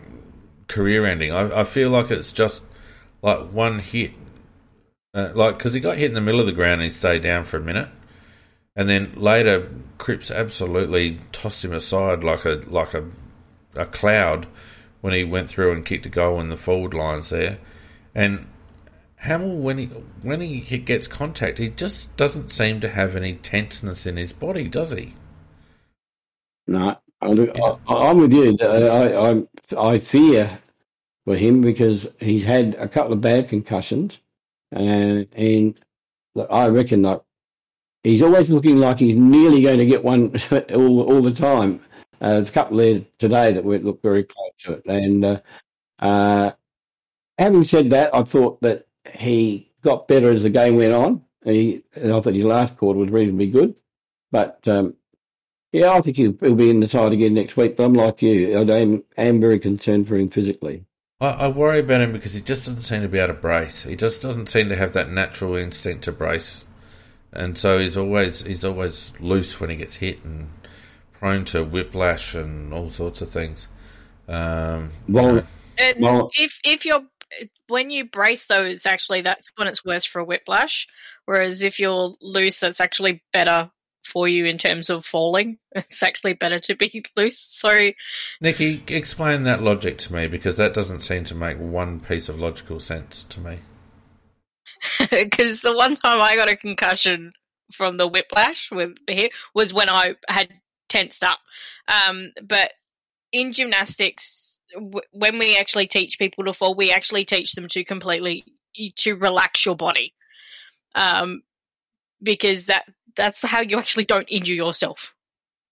career 0.67 1.05
ending. 1.05 1.31
I, 1.31 1.59
I 1.61 1.63
feel 1.63 1.89
like 1.89 2.09
it's 2.09 2.31
just 2.31 2.63
like 3.21 3.51
one 3.51 3.79
hit, 3.79 4.11
uh, 5.15 5.31
like 5.33 5.57
because 5.57 5.73
he 5.73 5.79
got 5.79 5.97
hit 5.97 6.09
in 6.09 6.13
the 6.13 6.21
middle 6.21 6.39
of 6.39 6.45
the 6.45 6.51
ground 6.51 6.73
and 6.73 6.83
he 6.83 6.89
stayed 6.89 7.23
down 7.23 7.45
for 7.45 7.57
a 7.57 7.61
minute, 7.61 7.89
and 8.75 8.87
then 8.87 9.13
later 9.15 9.71
Cripps 9.97 10.29
absolutely 10.29 11.19
tossed 11.31 11.65
him 11.65 11.73
aside 11.73 12.23
like 12.23 12.45
a 12.45 12.61
like 12.67 12.93
a 12.93 13.05
a 13.75 13.85
cloud 13.85 14.45
when 15.01 15.13
he 15.13 15.23
went 15.23 15.49
through 15.49 15.71
and 15.71 15.85
kicked 15.85 16.05
a 16.05 16.09
goal 16.09 16.39
in 16.39 16.49
the 16.49 16.57
forward 16.57 16.93
lines 16.93 17.29
there, 17.29 17.57
and 18.13 18.45
Hamill, 19.17 19.57
when 19.57 19.77
he 19.77 19.85
when 20.21 20.41
he 20.41 20.59
gets 20.77 21.07
contact, 21.07 21.57
he 21.57 21.69
just 21.69 22.15
doesn't 22.17 22.51
seem 22.51 22.79
to 22.81 22.89
have 22.89 23.15
any 23.15 23.33
tenseness 23.35 24.05
in 24.05 24.17
his 24.17 24.33
body, 24.33 24.67
does 24.67 24.91
he? 24.91 25.13
No, 26.67 26.97
I, 27.21 27.27
I, 27.27 27.77
I'm 27.87 28.17
with 28.17 28.33
you. 28.33 28.55
I, 28.61 29.45
I, 29.75 29.93
I 29.93 29.99
fear 29.99 30.59
for 31.23 31.35
him 31.35 31.61
because 31.61 32.07
he's 32.19 32.43
had 32.43 32.75
a 32.75 32.87
couple 32.87 33.13
of 33.13 33.21
bad 33.21 33.49
concussions, 33.49 34.19
and 34.71 35.27
and 35.33 35.79
look, 36.35 36.47
I 36.51 36.67
reckon 36.67 37.01
that 37.03 37.23
he's 38.03 38.21
always 38.21 38.49
looking 38.49 38.77
like 38.77 38.99
he's 38.99 39.15
nearly 39.15 39.61
going 39.61 39.79
to 39.79 39.85
get 39.85 40.03
one 40.03 40.35
all 40.73 41.01
all 41.01 41.21
the 41.21 41.33
time. 41.33 41.81
Uh, 42.21 42.35
there's 42.35 42.49
a 42.49 42.53
couple 42.53 42.77
there 42.77 43.01
today 43.17 43.51
that 43.51 43.63
would 43.63 43.83
look 43.83 44.01
very 44.01 44.23
close 44.23 44.51
to 44.59 44.73
it, 44.73 44.85
and 44.85 45.25
uh, 45.25 45.39
uh, 45.99 46.51
having 47.37 47.63
said 47.63 47.89
that, 47.89 48.15
I 48.15 48.23
thought 48.23 48.61
that 48.61 48.87
he 49.13 49.71
got 49.83 50.07
better 50.07 50.29
as 50.29 50.43
the 50.43 50.49
game 50.49 50.77
went 50.77 50.93
on. 50.93 51.23
He, 51.43 51.83
and 51.93 52.11
I 52.11 52.21
thought 52.21 52.33
his 52.33 52.45
last 52.45 52.77
quarter 52.77 52.99
was 52.99 53.09
reasonably 53.09 53.47
good, 53.47 53.79
but 54.31 54.65
um, 54.67 54.95
yeah, 55.71 55.91
I 55.91 56.01
think 56.01 56.17
he'll, 56.17 56.35
he'll 56.39 56.55
be 56.55 56.69
in 56.69 56.79
the 56.79 56.87
side 56.87 57.11
again 57.11 57.33
next 57.33 57.57
week. 57.57 57.75
But 57.75 57.83
I'm 57.83 57.93
like 57.93 58.21
you, 58.21 58.57
I 58.57 58.79
am, 58.79 59.03
am 59.17 59.41
very 59.41 59.59
concerned 59.59 60.07
for 60.07 60.15
him 60.15 60.29
physically. 60.29 60.85
I, 61.21 61.27
I 61.27 61.47
worry 61.47 61.79
about 61.79 62.01
him 62.01 62.11
because 62.11 62.33
he 62.33 62.41
just 62.41 62.65
doesn't 62.65 62.81
seem 62.81 63.01
to 63.01 63.07
be 63.07 63.19
able 63.19 63.33
to 63.33 63.39
brace. 63.39 63.83
He 63.83 63.95
just 63.95 64.21
doesn't 64.21 64.47
seem 64.47 64.69
to 64.69 64.75
have 64.75 64.93
that 64.93 65.09
natural 65.09 65.55
instinct 65.55 66.03
to 66.05 66.11
brace, 66.11 66.65
and 67.31 67.57
so 67.57 67.79
he's 67.79 67.95
always 67.97 68.41
he's 68.41 68.65
always 68.65 69.13
loose 69.19 69.59
when 69.59 69.69
he 69.69 69.75
gets 69.77 69.95
hit 69.97 70.23
and 70.23 70.49
prone 71.13 71.45
to 71.45 71.63
whiplash 71.63 72.35
and 72.35 72.73
all 72.73 72.89
sorts 72.89 73.21
of 73.21 73.29
things. 73.29 73.67
Um, 74.27 74.91
you 75.07 75.13
Well, 75.15 75.35
know. 75.35 75.43
And 75.77 76.01
Well- 76.01 76.29
if 76.37 76.59
if 76.63 76.85
you're 76.85 77.03
when 77.67 77.89
you 77.89 78.05
brace 78.05 78.45
those, 78.45 78.85
actually, 78.85 79.21
that's 79.21 79.49
when 79.55 79.67
it's 79.67 79.83
worse 79.83 80.05
for 80.05 80.19
a 80.19 80.25
whiplash. 80.25 80.87
Whereas 81.25 81.63
if 81.63 81.79
you're 81.79 82.13
loose, 82.21 82.61
it's 82.63 82.79
actually 82.79 83.23
better 83.33 83.71
for 84.05 84.27
you 84.27 84.45
in 84.45 84.57
terms 84.57 84.89
of 84.89 85.05
falling. 85.05 85.57
It's 85.75 86.03
actually 86.03 86.33
better 86.33 86.59
to 86.59 86.75
be 86.75 87.03
loose. 87.17 87.37
So 87.37 87.91
Nikki, 88.39 88.81
explain 88.87 89.43
that 89.43 89.61
logic 89.61 89.97
to 89.99 90.13
me 90.13 90.27
because 90.27 90.55
that 90.55 90.73
doesn't 90.73 91.01
seem 91.01 91.25
to 91.25 91.35
make 91.35 91.57
one 91.57 91.99
piece 91.99 92.29
of 92.29 92.39
logical 92.39 92.79
sense 92.79 93.25
to 93.25 93.41
me. 93.41 93.59
because 95.11 95.61
the 95.61 95.75
one 95.75 95.95
time 95.95 96.21
I 96.21 96.35
got 96.35 96.49
a 96.49 96.55
concussion 96.55 97.33
from 97.73 97.97
the 97.97 98.07
whiplash 98.07 98.71
with 98.71 98.95
was 99.53 99.73
when 99.73 99.89
I 99.89 100.15
had 100.29 100.49
tensed 100.87 101.23
up. 101.23 101.39
Um, 101.87 102.31
but 102.41 102.73
in 103.31 103.51
gymnastics, 103.51 104.59
w- 104.73 105.01
when 105.11 105.37
we 105.39 105.57
actually 105.57 105.87
teach 105.87 106.19
people 106.19 106.45
to 106.45 106.53
fall, 106.53 106.75
we 106.75 106.91
actually 106.91 107.25
teach 107.25 107.53
them 107.53 107.67
to 107.69 107.83
completely 107.83 108.45
to 108.97 109.15
relax 109.15 109.65
your 109.65 109.75
body, 109.75 110.13
um, 110.95 111.43
because 112.21 112.65
that 112.65 112.85
that's 113.15 113.41
how 113.43 113.61
you 113.61 113.77
actually 113.77 114.05
don't 114.05 114.27
injure 114.29 114.53
yourself 114.53 115.13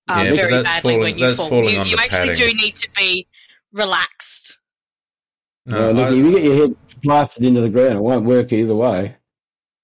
um, 0.07 0.25
Yeah, 0.27 0.33
very 0.33 0.63
badly 0.63 0.93
falling- 0.95 0.99
when 1.01 1.17
you 1.17 1.35
fall. 1.35 1.69
You, 1.69 1.83
you 1.83 1.95
actually 1.97 2.29
padding. 2.29 2.35
do 2.35 2.53
need 2.55 2.75
to 2.77 2.89
be 2.95 3.27
relaxed. 3.71 4.57
No, 5.65 5.89
uh, 5.89 5.91
look, 5.91 6.07
I- 6.07 6.11
if 6.11 6.17
you 6.17 6.31
get 6.31 6.43
your 6.43 6.55
head 6.55 6.75
blasted 7.01 7.43
into 7.45 7.61
the 7.61 7.69
ground, 7.69 7.95
it 7.95 8.01
won't 8.01 8.25
work 8.25 8.51
either 8.51 8.75
way. 8.75 9.15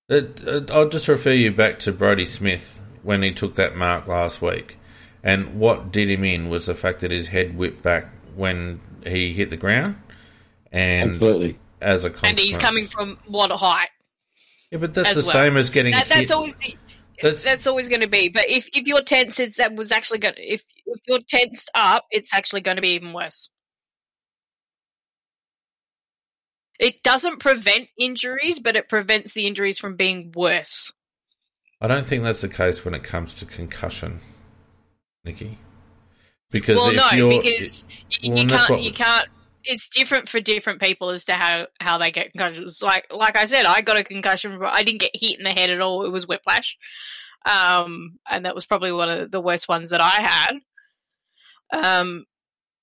It, 0.10 0.40
it, 0.46 0.72
I'll 0.72 0.90
just 0.90 1.08
refer 1.08 1.32
you 1.32 1.52
back 1.52 1.80
to 1.80 1.92
Brodie 1.92 2.26
Smith 2.26 2.82
when 3.04 3.22
he 3.22 3.32
took 3.32 3.56
that 3.56 3.76
mark 3.76 4.08
last 4.08 4.42
week. 4.42 4.78
And 5.24 5.60
what 5.60 5.92
did 5.92 6.10
him 6.10 6.24
in 6.24 6.50
was 6.50 6.66
the 6.66 6.76
fact 6.76 7.00
that 7.02 7.12
his 7.12 7.28
head 7.28 7.58
whipped 7.58 7.84
back 7.84 8.08
when 8.36 8.80
he 9.06 9.34
hit 9.34 9.50
the 9.52 9.58
ground. 9.58 9.98
And 10.72 11.12
Absolutely. 11.14 11.58
as 11.82 12.06
a 12.06 12.10
consequence. 12.10 12.30
And 12.32 12.40
he's 12.40 12.58
coming 12.58 12.86
from 12.86 13.18
what 13.28 13.52
a 13.52 13.58
height? 13.58 13.90
Yeah, 14.72 14.78
but 14.80 14.94
that's 14.94 15.10
as 15.10 15.16
the 15.18 15.24
well. 15.24 15.34
same 15.34 15.58
as 15.58 15.70
getting 15.70 15.92
That, 15.94 16.08
hit. 16.08 16.18
that's 16.18 16.32
always 16.32 16.56
the, 16.56 16.76
That's- 17.22 17.44
that's, 17.44 17.68
always 17.68 17.90
going 17.90 18.02
to 18.02 18.08
be. 18.08 18.30
But 18.30 18.50
if 18.50 18.70
if 18.74 18.88
your 18.88 19.02
tense 19.02 19.40
is 19.40 19.58
that 19.58 19.76
was 19.76 19.92
actually 19.92 20.20
going 20.20 20.36
if 20.38 20.64
if 20.86 21.00
you're 21.08 21.20
tensed 21.28 21.70
up, 21.76 22.06
it's 22.12 22.34
actually 22.34 22.62
going 22.62 22.78
to 22.78 22.82
be 22.82 22.90
even 22.90 23.14
worse. 23.14 23.50
It 26.80 27.04
doesn't 27.04 27.40
prevent 27.40 27.90
injuries, 27.98 28.60
but 28.60 28.78
it 28.78 28.88
prevents 28.88 29.34
the 29.34 29.48
injuries 29.48 29.78
from 29.78 29.98
being 29.98 30.32
worse. 30.34 30.94
I 31.82 31.88
don't 31.88 32.08
think 32.08 32.24
that's 32.24 32.42
the 32.42 32.50
case 32.50 32.86
when 32.86 32.94
it 32.94 33.04
comes 33.04 33.34
to 33.36 33.46
concussion, 33.46 34.22
Nikki. 35.26 35.58
Because 36.52 36.78
well, 36.78 36.90
if 36.90 36.96
no, 36.96 37.10
you're, 37.12 37.42
because 37.42 37.86
you, 38.10 38.32
well, 38.32 38.42
you 38.42 38.48
can't. 38.48 38.70
what- 38.70 38.82
You 38.82 38.94
can't. 38.94 39.28
It's 39.64 39.90
different 39.90 40.30
for 40.30 40.40
different 40.40 40.82
people 40.82 41.10
as 41.10 41.26
to 41.26 41.34
how 41.34 41.68
how 41.80 41.98
they 41.98 42.12
get 42.12 42.32
concussions. 42.32 42.82
Like 42.82 43.08
like 43.12 43.38
I 43.38 43.46
said, 43.46 43.66
I 43.66 43.82
got 43.82 43.98
a 43.98 44.04
concussion, 44.04 44.60
I 44.62 44.84
didn't 44.84 45.02
get 45.02 45.12
hit 45.14 45.38
in 45.38 45.44
the 45.44 45.52
head 45.52 45.70
at 45.70 45.82
all. 45.82 46.06
It 46.06 46.12
was 46.12 46.28
whiplash, 46.28 46.78
um, 47.46 48.18
and 48.30 48.46
that 48.46 48.56
was 48.56 48.66
probably 48.66 48.92
one 48.92 49.10
of 49.10 49.32
the 49.32 49.42
worst 49.42 49.68
ones 49.68 49.90
that 49.90 50.02
I 50.02 50.22
had. 50.22 50.54
Um, 51.72 52.26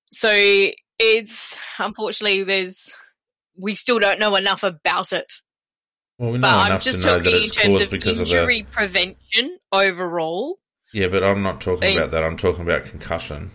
so 0.06 0.30
it's 0.98 1.58
unfortunately 1.78 2.44
there's 2.44 2.96
we 3.58 3.74
still 3.74 3.98
don't 3.98 4.20
know 4.20 4.36
enough 4.36 4.62
about 4.62 5.12
it. 5.12 5.32
well, 6.18 6.32
we 6.32 6.38
know 6.38 6.48
But 6.48 6.58
I'm 6.58 6.66
enough 6.66 6.82
to 6.82 6.92
just 6.92 7.04
know 7.04 7.18
that 7.18 7.24
talking 7.24 7.36
in 7.36 7.42
it's 7.44 7.56
terms 7.56 7.66
caused 7.66 7.82
of 7.82 7.90
because 7.90 8.20
of 8.20 8.26
injury 8.26 8.66
prevention 8.70 9.58
overall. 9.72 10.58
Yeah, 10.92 11.08
but 11.08 11.24
I'm 11.24 11.42
not 11.42 11.60
talking 11.60 11.96
about 11.96 12.10
that. 12.12 12.22
I'm 12.22 12.36
talking 12.36 12.62
about 12.62 12.84
concussion. 12.84 13.50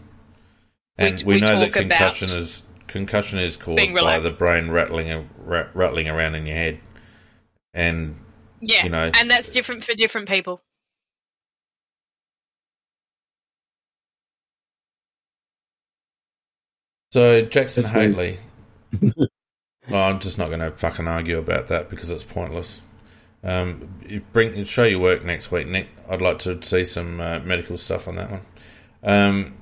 And 0.97 1.21
we, 1.25 1.35
we 1.35 1.41
know 1.41 1.59
that 1.59 1.73
talk 1.73 1.83
about 1.83 2.15
concussion 2.15 2.37
is 2.37 2.63
concussion 2.91 3.39
is 3.39 3.57
caused 3.57 3.93
by 3.95 4.19
the 4.19 4.35
brain 4.37 4.69
rattling 4.69 5.29
ra- 5.37 5.67
rattling 5.73 6.07
around 6.07 6.35
in 6.35 6.45
your 6.45 6.55
head, 6.57 6.79
and 7.73 8.15
Yeah, 8.59 8.83
You 8.83 8.89
know- 8.89 9.11
and 9.13 9.29
that's 9.31 9.51
different 9.51 9.83
for 9.83 9.93
different 9.93 10.27
people. 10.27 10.61
So 17.11 17.41
Jackson 17.41 17.83
That's 17.83 17.95
Hately. 17.95 18.37
well, 19.89 20.03
I'm 20.03 20.19
just 20.19 20.37
not 20.37 20.47
going 20.47 20.61
to 20.61 20.71
fucking 20.71 21.07
argue 21.07 21.37
about 21.37 21.67
that 21.67 21.89
because 21.89 22.09
it's 22.09 22.23
pointless. 22.23 22.81
Um, 23.43 23.89
you 24.07 24.21
bring 24.31 24.63
show 24.63 24.83
your 24.83 24.99
work 24.99 25.25
next 25.25 25.51
week, 25.51 25.67
Nick. 25.67 25.87
I'd 26.09 26.21
like 26.21 26.39
to 26.39 26.61
see 26.61 26.85
some 26.85 27.19
uh, 27.19 27.39
medical 27.39 27.75
stuff 27.75 28.07
on 28.07 28.15
that 28.15 28.31
one. 28.31 28.41
Um, 29.03 29.57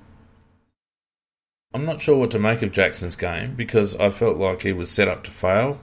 I'm 1.71 1.85
not 1.85 2.01
sure 2.01 2.17
what 2.17 2.31
to 2.31 2.39
make 2.39 2.63
of 2.63 2.71
Jackson's 2.71 3.15
game 3.15 3.53
because 3.53 3.95
I 3.95 4.09
felt 4.09 4.37
like 4.37 4.63
he 4.63 4.73
was 4.73 4.89
set 4.89 5.07
up 5.07 5.23
to 5.25 5.29
fail, 5.29 5.79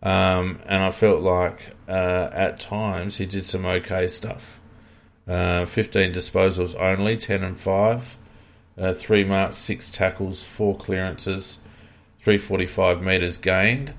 um, 0.00 0.60
and 0.66 0.80
I 0.80 0.92
felt 0.92 1.20
like 1.20 1.74
uh, 1.88 2.30
at 2.32 2.60
times 2.60 3.16
he 3.16 3.26
did 3.26 3.44
some 3.44 3.66
okay 3.66 4.06
stuff. 4.06 4.60
Uh, 5.26 5.64
15 5.64 6.12
disposals 6.12 6.80
only, 6.80 7.16
10 7.16 7.42
and 7.42 7.58
5. 7.58 8.18
Uh, 8.78 8.94
three 8.94 9.24
marks, 9.24 9.56
six 9.56 9.90
tackles, 9.90 10.44
four 10.44 10.76
clearances, 10.76 11.58
345 12.20 13.02
metres 13.02 13.36
gained. 13.36 13.94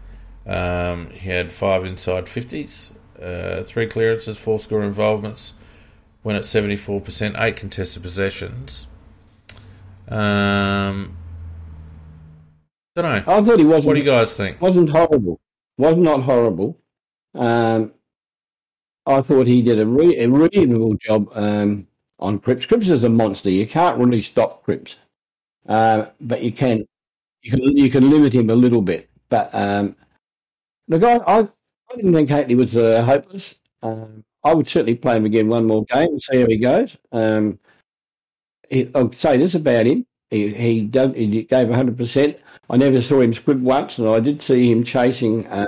Um, 0.46 1.10
he 1.10 1.28
had 1.28 1.52
five 1.52 1.84
inside 1.84 2.28
50s, 2.28 2.94
uh, 3.22 3.64
three 3.64 3.88
clearances, 3.88 4.38
four 4.38 4.62
score 4.62 4.84
involvements, 4.84 5.56
went 6.24 6.38
at 6.38 6.46
74%, 6.46 7.38
eight 7.42 7.58
contested 7.58 8.02
possessions. 8.02 8.88
Um, 10.08 11.18
don't 12.96 13.06
know. 13.06 13.34
I 13.34 13.42
thought 13.42 13.60
he 13.60 13.66
wasn't. 13.66 13.86
What 13.86 13.94
do 13.94 14.00
you 14.00 14.06
guys 14.06 14.36
think? 14.36 14.62
wasn't 14.62 14.90
horrible. 14.90 15.40
Was 15.78 15.96
not 15.96 16.24
horrible. 16.24 16.80
Um, 17.36 17.94
I 19.06 19.22
thought 19.22 19.48
he 19.48 19.62
did 19.62 19.80
a, 19.80 19.86
re- 19.86 20.18
a 20.18 20.30
reasonable 20.30 20.96
job 20.96 21.30
um, 21.34 21.88
on 22.20 22.40
Cripps. 22.40 22.66
Cripps 22.66 22.90
is 22.90 23.04
a 23.04 23.10
monster. 23.10 23.50
You 23.50 23.68
can't 23.68 23.98
really 23.98 24.22
stop 24.22 24.64
Cripps, 24.64 24.96
uh, 25.68 26.08
but 26.20 26.42
you 26.42 26.52
can 26.52 26.86
you 27.44 27.52
can 27.52 27.78
you 27.78 27.90
can 27.90 28.10
limit 28.10 28.34
him 28.34 28.50
a 28.50 28.56
little 28.56 28.82
bit. 28.82 29.10
But 29.30 29.54
um, 29.54 29.96
the 30.88 31.00
guy, 31.00 31.18
I, 31.18 31.40
I 31.42 31.96
didn't 31.96 32.14
think 32.14 32.30
Hately 32.30 32.56
was 32.56 32.76
uh, 32.76 33.04
hopeless. 33.04 33.56
Um, 33.84 34.24
I 34.44 34.54
would 34.54 34.68
certainly 34.68 34.96
play 34.96 35.18
him 35.18 35.26
again 35.26 35.48
one 35.50 35.66
more 35.66 35.86
game 35.86 36.10
and 36.10 36.22
see 36.22 36.42
how 36.42 36.48
he 36.48 36.58
goes. 36.58 36.98
Um, 37.12 37.60
he, 38.70 38.90
I'll 38.96 39.12
say 39.12 39.38
this 39.38 39.56
about 39.56 39.86
him: 39.86 40.06
he 40.30 40.54
he, 40.54 40.82
done, 40.82 41.14
he 41.14 41.44
gave 41.44 41.70
hundred 41.70 41.98
percent. 41.98 42.38
I 42.70 42.78
never 42.78 43.02
saw 43.02 43.22
him 43.22 43.34
squib 43.34 43.62
once, 43.62 43.98
and 43.98 44.10
I 44.10 44.20
did 44.20 44.42
see 44.42 44.72
him 44.72 44.84
chasing, 44.84 45.48
uh, 45.48 45.68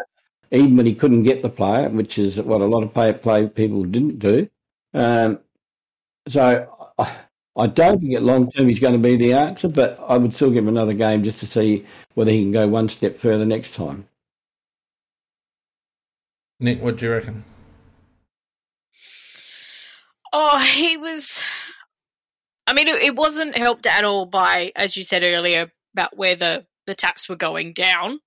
even 0.52 0.76
when 0.76 0.86
he 0.86 0.94
couldn't 0.94 1.24
get 1.24 1.42
the 1.42 1.50
player, 1.50 1.90
which 1.90 2.18
is 2.18 2.38
what 2.38 2.62
a 2.62 2.66
lot 2.66 2.84
of 2.84 2.94
play, 2.94 3.14
play 3.14 3.48
people 3.48 3.84
didn't 3.84 4.20
do. 4.20 4.50
Um, 4.94 5.40
so 6.28 6.68
I, 6.98 7.16
I 7.56 7.68
don't 7.68 8.00
think 8.00 8.16
at 8.16 8.24
long 8.24 8.52
term 8.52 8.68
he's 8.68 8.80
going 8.80 8.94
to 8.94 9.00
be 9.00 9.16
the 9.16 9.34
answer, 9.34 9.70
but 9.70 10.00
I 10.08 10.18
would 10.18 10.36
still 10.36 10.52
give 10.52 10.64
him 10.64 10.68
another 10.68 10.94
game 10.94 11.24
just 11.24 11.40
to 11.40 11.48
see 11.48 11.86
whether 12.16 12.32
he 12.32 12.42
can 12.42 12.52
go 12.52 12.68
one 12.68 12.90
step 12.90 13.18
further 13.18 13.46
next 13.46 13.74
time. 13.74 14.08
Nick, 16.60 16.82
what 16.82 16.98
do 16.98 17.06
you 17.06 17.14
reckon? 17.14 17.46
Oh, 20.34 20.60
he 20.60 20.98
was. 20.98 21.42
I 22.70 22.74
mean, 22.74 22.88
it, 22.88 23.02
it 23.02 23.16
wasn't 23.16 23.58
helped 23.58 23.88
at 23.88 24.06
all 24.06 24.28
by, 24.28 24.72
as 24.76 24.96
you 24.96 25.04
said 25.04 25.24
earlier, 25.24 25.72
about 25.96 26.16
where 26.16 26.36
the, 26.36 26.68
the 26.86 26.94
taps 26.94 27.28
were 27.28 27.36
going 27.36 27.74
down 27.74 28.20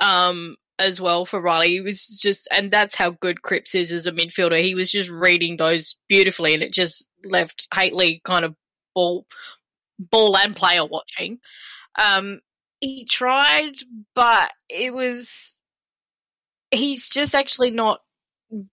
um, 0.00 0.56
as 0.78 1.00
well 1.00 1.24
for 1.24 1.40
Riley. 1.40 1.70
He 1.70 1.80
was 1.80 2.06
just, 2.06 2.46
and 2.52 2.70
that's 2.70 2.94
how 2.94 3.08
good 3.08 3.40
Cripps 3.40 3.74
is 3.74 3.92
as 3.92 4.06
a 4.06 4.12
midfielder. 4.12 4.60
He 4.60 4.74
was 4.74 4.90
just 4.90 5.08
reading 5.08 5.56
those 5.56 5.96
beautifully, 6.10 6.52
and 6.52 6.62
it 6.62 6.74
just 6.74 7.08
left 7.24 7.68
Hately 7.72 8.20
kind 8.22 8.44
of 8.44 8.54
ball, 8.94 9.24
ball 9.98 10.36
and 10.36 10.54
player 10.54 10.84
watching. 10.84 11.38
Um, 11.98 12.40
he 12.80 13.06
tried, 13.06 13.76
but 14.14 14.52
it 14.68 14.92
was. 14.92 15.58
He's 16.70 17.08
just 17.08 17.34
actually 17.34 17.70
not 17.70 18.00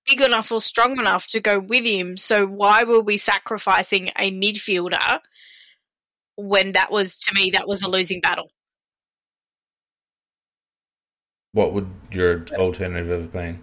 big 0.08 0.22
enough 0.22 0.52
or 0.52 0.62
strong 0.62 1.00
enough 1.00 1.28
to 1.28 1.40
go 1.40 1.60
with 1.60 1.86
him. 1.86 2.18
So 2.18 2.46
why 2.46 2.84
were 2.84 3.02
we 3.02 3.18
sacrificing 3.18 4.10
a 4.18 4.32
midfielder 4.32 5.20
when 6.36 6.74
that 6.74 6.92
was 6.92 7.18
to 7.18 7.34
me 7.34 7.52
that 7.52 7.68
was 7.68 7.82
a 7.82 7.90
losing 7.90 8.22
battle? 8.22 8.52
What 11.54 11.74
would 11.74 11.90
your 12.12 12.46
alternative 12.54 13.10
have 13.10 13.32
been? 13.32 13.60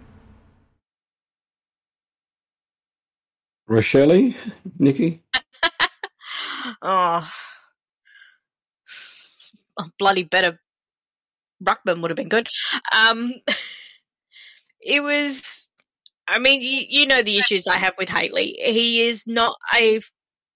Rachele, 3.69 4.35
Nikki? 4.79 5.21
oh, 6.81 7.29
a 9.77 9.83
bloody 9.97 10.23
better 10.23 10.59
Ruckman 11.63 12.01
would 12.01 12.11
have 12.11 12.17
been 12.17 12.29
good. 12.29 12.47
Um, 12.91 13.33
it 14.81 15.01
was. 15.01 15.67
I 16.27 16.39
mean, 16.39 16.61
you, 16.61 16.83
you 16.87 17.07
know 17.07 17.21
the 17.21 17.37
issues 17.37 17.67
I 17.67 17.75
have 17.75 17.93
with 17.97 18.09
Hately. 18.09 18.55
He 18.57 19.01
is 19.01 19.23
not 19.27 19.57
a. 19.75 20.01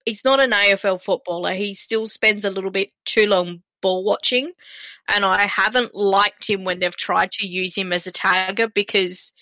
He's 0.04 0.24
not 0.24 0.40
an 0.40 0.52
AFL 0.52 1.02
footballer. 1.02 1.52
He 1.52 1.74
still 1.74 2.06
spends 2.06 2.44
a 2.44 2.50
little 2.50 2.70
bit 2.70 2.90
too 3.04 3.26
long 3.26 3.62
ball 3.82 4.04
watching, 4.04 4.52
and 5.12 5.24
I 5.24 5.42
haven't 5.42 5.94
liked 5.94 6.48
him 6.48 6.64
when 6.64 6.78
they've 6.78 6.96
tried 6.96 7.32
to 7.32 7.46
use 7.46 7.76
him 7.76 7.92
as 7.92 8.06
a 8.06 8.12
tagger 8.12 8.72
because 8.72 9.32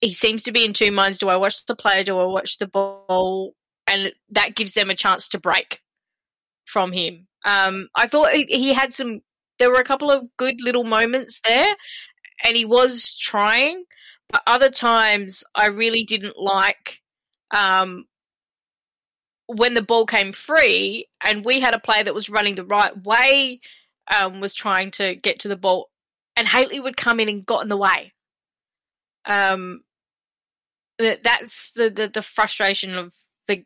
he 0.00 0.12
seems 0.12 0.42
to 0.44 0.52
be 0.52 0.64
in 0.64 0.72
two 0.72 0.92
minds: 0.92 1.18
do 1.18 1.28
I 1.28 1.36
watch 1.36 1.64
the 1.66 1.76
player? 1.76 2.02
Do 2.02 2.18
I 2.18 2.26
watch 2.26 2.58
the 2.58 2.66
ball? 2.66 3.54
And 3.86 4.12
that 4.30 4.54
gives 4.54 4.74
them 4.74 4.90
a 4.90 4.94
chance 4.94 5.28
to 5.28 5.40
break 5.40 5.80
from 6.66 6.92
him. 6.92 7.26
Um, 7.46 7.88
I 7.96 8.06
thought 8.06 8.32
he, 8.32 8.44
he 8.48 8.74
had 8.74 8.92
some. 8.92 9.20
There 9.58 9.70
were 9.70 9.80
a 9.80 9.84
couple 9.84 10.10
of 10.10 10.28
good 10.36 10.60
little 10.60 10.84
moments 10.84 11.40
there, 11.44 11.74
and 12.44 12.56
he 12.56 12.64
was 12.64 13.16
trying. 13.16 13.84
But 14.30 14.42
other 14.46 14.70
times, 14.70 15.42
I 15.54 15.66
really 15.66 16.04
didn't 16.04 16.36
like 16.38 17.00
um, 17.56 18.04
when 19.46 19.74
the 19.74 19.82
ball 19.82 20.04
came 20.06 20.32
free, 20.32 21.06
and 21.24 21.44
we 21.44 21.60
had 21.60 21.74
a 21.74 21.78
player 21.78 22.04
that 22.04 22.14
was 22.14 22.28
running 22.28 22.54
the 22.54 22.64
right 22.64 22.94
way, 23.04 23.60
um, 24.14 24.40
was 24.40 24.52
trying 24.52 24.90
to 24.92 25.14
get 25.14 25.38
to 25.40 25.48
the 25.48 25.56
ball, 25.56 25.88
and 26.36 26.46
Hately 26.46 26.80
would 26.82 26.96
come 26.96 27.20
in 27.20 27.28
and 27.28 27.46
got 27.46 27.62
in 27.62 27.68
the 27.68 27.76
way. 27.76 28.12
Um, 29.26 29.82
that's 30.98 31.72
the, 31.72 31.88
the 31.90 32.08
the 32.08 32.22
frustration 32.22 32.94
of 32.96 33.14
the, 33.46 33.64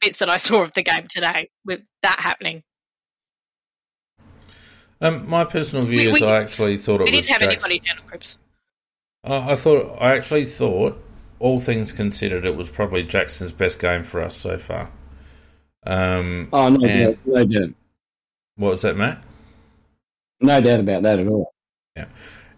bits 0.00 0.18
that 0.18 0.28
I 0.28 0.36
saw 0.38 0.62
of 0.62 0.72
the 0.72 0.82
game 0.82 1.06
today 1.08 1.50
with 1.64 1.80
that 2.02 2.18
happening. 2.20 2.62
Um, 5.00 5.28
my 5.28 5.44
personal 5.44 5.84
view 5.84 6.10
We- 6.12 6.16
is 6.16 6.20
we- 6.22 6.26
I 6.26 6.40
actually 6.40 6.78
thought 6.78 7.00
it 7.00 7.04
We 7.04 7.10
was 7.16 7.26
didn't 7.26 7.28
have 7.28 7.40
Jackson. 7.40 7.70
anybody 7.72 7.78
down 7.86 7.98
on 7.98 8.08
Cripps. 8.08 8.38
I 9.24 9.52
I 9.52 9.56
thought 9.56 9.96
I 10.00 10.14
actually 10.14 10.44
thought, 10.44 11.00
all 11.38 11.60
things 11.60 11.92
considered, 11.92 12.44
it 12.44 12.56
was 12.56 12.70
probably 12.70 13.02
Jackson's 13.02 13.52
best 13.52 13.78
game 13.78 14.04
for 14.04 14.22
us 14.22 14.36
so 14.36 14.56
far. 14.58 14.90
Um, 15.86 16.48
Oh, 16.52 16.68
no, 16.70 16.86
And- 16.86 17.16
doubt, 17.16 17.18
no 17.26 17.44
doubt. 17.44 17.70
what 18.56 18.72
was 18.72 18.82
that, 18.82 18.96
Matt? 18.96 19.22
No 20.40 20.60
doubt 20.60 20.80
about 20.80 21.02
that 21.02 21.20
at 21.20 21.26
all. 21.26 21.52
Yeah, 21.96 22.06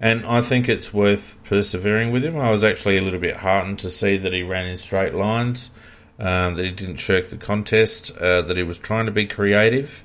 and 0.00 0.24
I 0.26 0.40
think 0.40 0.68
it's 0.68 0.92
worth 0.94 1.42
persevering 1.44 2.10
with 2.12 2.24
him. 2.24 2.38
I 2.38 2.50
was 2.50 2.64
actually 2.64 2.96
a 2.98 3.02
little 3.02 3.20
bit 3.20 3.36
heartened 3.38 3.78
to 3.80 3.90
see 3.90 4.16
that 4.16 4.32
he 4.32 4.42
ran 4.42 4.66
in 4.66 4.78
straight 4.78 5.14
lines, 5.14 5.70
um, 6.18 6.54
that 6.54 6.64
he 6.64 6.70
didn't 6.70 6.96
shirk 6.96 7.28
the 7.28 7.36
contest, 7.36 8.16
uh, 8.18 8.42
that 8.42 8.56
he 8.56 8.62
was 8.62 8.78
trying 8.78 9.06
to 9.06 9.12
be 9.12 9.26
creative. 9.26 10.04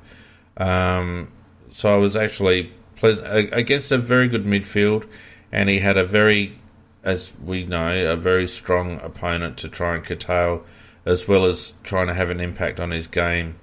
Um, 0.58 1.30
so 1.72 1.94
I 1.94 1.98
was 1.98 2.16
actually 2.18 2.72
pleasant 2.96 3.54
against 3.54 3.92
a 3.92 3.98
very 3.98 4.28
good 4.28 4.44
midfield, 4.46 5.08
and 5.52 5.70
he 5.70 5.80
had 5.80 5.98
a 5.98 6.06
very, 6.06 6.60
as 7.04 7.34
we 7.44 7.64
know, 7.66 8.12
a 8.12 8.16
very 8.16 8.48
strong 8.48 9.00
opponent 9.02 9.58
to 9.60 9.70
try 9.70 9.96
and 9.96 10.04
curtail, 10.04 10.64
as 11.06 11.28
well 11.28 11.46
as 11.46 11.74
trying 11.84 12.08
to 12.08 12.14
have 12.14 12.30
an 12.30 12.40
impact 12.40 12.80
on 12.80 12.92
his 12.92 13.08
game, 13.08 13.60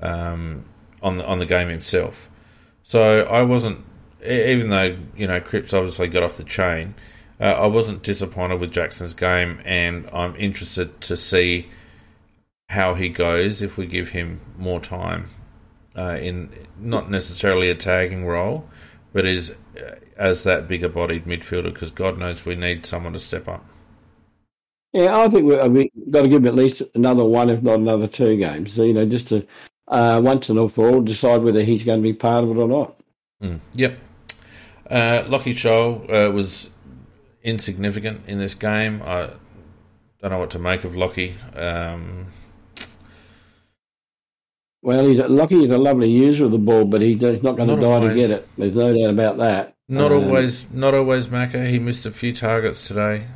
um, 0.00 0.64
on 1.02 1.18
the 1.18 1.26
on 1.26 1.38
the 1.38 1.46
game 1.46 1.68
himself. 1.68 2.28
So 2.82 3.22
I 3.22 3.42
wasn't 3.42 3.84
even 4.24 4.70
though 4.70 4.96
you 5.16 5.26
know 5.26 5.40
Cripps 5.40 5.72
obviously 5.72 6.08
got 6.08 6.22
off 6.22 6.36
the 6.36 6.44
chain, 6.44 6.94
uh, 7.40 7.44
I 7.44 7.66
wasn't 7.66 8.02
disappointed 8.02 8.60
with 8.60 8.72
Jackson's 8.72 9.14
game, 9.14 9.60
and 9.64 10.08
I'm 10.12 10.36
interested 10.36 11.00
to 11.02 11.16
see 11.16 11.68
how 12.68 12.94
he 12.94 13.08
goes 13.08 13.62
if 13.62 13.76
we 13.76 13.86
give 13.86 14.10
him 14.10 14.40
more 14.56 14.78
time 14.78 15.28
uh, 15.96 16.16
in 16.20 16.50
not 16.78 17.10
necessarily 17.10 17.68
a 17.68 17.74
tagging 17.74 18.24
role, 18.24 18.68
but 19.12 19.26
is 19.26 19.54
as 20.16 20.44
that 20.44 20.68
bigger 20.68 20.88
bodied 20.88 21.24
midfielder 21.24 21.72
because 21.72 21.90
God 21.90 22.18
knows 22.18 22.44
we 22.44 22.54
need 22.54 22.86
someone 22.86 23.12
to 23.12 23.18
step 23.18 23.48
up. 23.48 23.64
Yeah, 24.92 25.18
I 25.18 25.28
think 25.28 25.44
we've 25.44 25.72
we 25.72 25.90
got 26.10 26.22
to 26.22 26.28
give 26.28 26.42
him 26.42 26.48
at 26.48 26.56
least 26.56 26.82
another 26.94 27.24
one, 27.24 27.48
if 27.48 27.62
not 27.62 27.78
another 27.78 28.08
two 28.08 28.36
games. 28.36 28.72
So, 28.72 28.82
you 28.82 28.92
know, 28.92 29.06
just 29.06 29.28
to 29.28 29.46
uh, 29.86 30.20
once 30.22 30.48
and 30.48 30.58
all 30.58 30.68
for 30.68 30.88
all 30.88 31.00
decide 31.00 31.42
whether 31.42 31.62
he's 31.62 31.84
going 31.84 32.00
to 32.00 32.02
be 32.02 32.12
part 32.12 32.44
of 32.44 32.50
it 32.50 32.58
or 32.58 32.68
not. 32.68 33.00
Mm, 33.42 33.60
yep. 33.74 33.98
Uh, 34.88 35.22
Lachie 35.28 35.54
Sholl 35.54 36.10
uh, 36.10 36.32
was 36.32 36.70
insignificant 37.42 38.22
in 38.26 38.38
this 38.38 38.54
game. 38.54 39.02
I 39.04 39.30
don't 40.20 40.32
know 40.32 40.38
what 40.38 40.50
to 40.50 40.58
make 40.58 40.84
of 40.84 40.96
Lockie. 40.96 41.36
Um, 41.54 42.26
well, 44.82 45.06
he's 45.06 45.18
lucky. 45.18 45.60
He's 45.60 45.70
a 45.70 45.78
lovely 45.78 46.08
user 46.08 46.46
of 46.46 46.52
the 46.52 46.58
ball, 46.58 46.84
but 46.84 47.02
he's 47.02 47.20
not 47.20 47.56
going 47.56 47.68
to 47.68 47.76
die 47.76 47.84
always. 47.84 48.10
to 48.10 48.14
get 48.14 48.30
it. 48.30 48.48
There's 48.56 48.76
no 48.76 48.96
doubt 48.96 49.10
about 49.10 49.36
that. 49.38 49.76
Not 49.88 50.12
um, 50.12 50.24
always. 50.24 50.70
Not 50.70 50.94
always, 50.94 51.26
Macca. 51.26 51.68
He 51.68 51.78
missed 51.78 52.06
a 52.06 52.10
few 52.10 52.32
targets 52.32 52.86
today. 52.86 53.26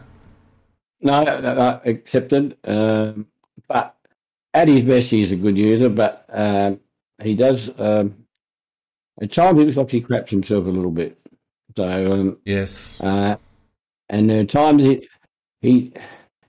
No, 1.00 1.22
no 1.22 1.80
accepted. 1.84 2.56
Um, 2.64 3.26
but 3.68 3.94
at 4.54 4.68
his 4.68 4.82
best, 4.82 5.10
he's 5.10 5.32
a 5.32 5.36
good 5.36 5.58
user. 5.58 5.90
But 5.90 6.24
um, 6.30 6.80
he 7.22 7.34
does. 7.34 7.68
Um, 7.78 8.24
at 9.20 9.32
times, 9.32 9.58
he 9.58 9.64
looks 9.66 9.76
like 9.76 9.90
he 9.90 10.00
craps 10.00 10.30
himself 10.30 10.64
a 10.64 10.70
little 10.70 10.90
bit. 10.90 11.18
So 11.76 12.12
um, 12.12 12.38
yes, 12.44 13.00
uh, 13.00 13.36
and 14.08 14.30
there 14.30 14.40
are 14.40 14.44
times 14.44 14.82
he 14.82 15.08
he 15.60 15.92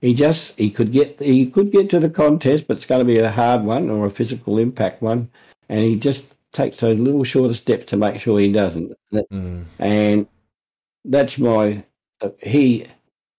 he 0.00 0.14
just 0.14 0.58
he 0.58 0.70
could 0.70 0.92
get 0.92 1.18
he 1.20 1.46
could 1.46 1.72
get 1.72 1.90
to 1.90 2.00
the 2.00 2.10
contest, 2.10 2.66
but 2.66 2.76
it's 2.76 2.86
going 2.86 3.00
to 3.00 3.04
be 3.04 3.18
a 3.18 3.30
hard 3.30 3.62
one 3.62 3.90
or 3.90 4.06
a 4.06 4.10
physical 4.10 4.58
impact 4.58 5.02
one, 5.02 5.30
and 5.68 5.80
he 5.80 5.96
just 5.96 6.34
takes 6.52 6.78
those 6.78 6.98
little 6.98 7.24
shorter 7.24 7.54
steps 7.54 7.86
to 7.86 7.96
make 7.96 8.20
sure 8.20 8.38
he 8.38 8.52
doesn't. 8.52 8.92
Mm. 9.12 9.64
And 9.78 10.26
that's 11.04 11.38
my 11.38 11.84
uh, 12.20 12.30
he 12.42 12.86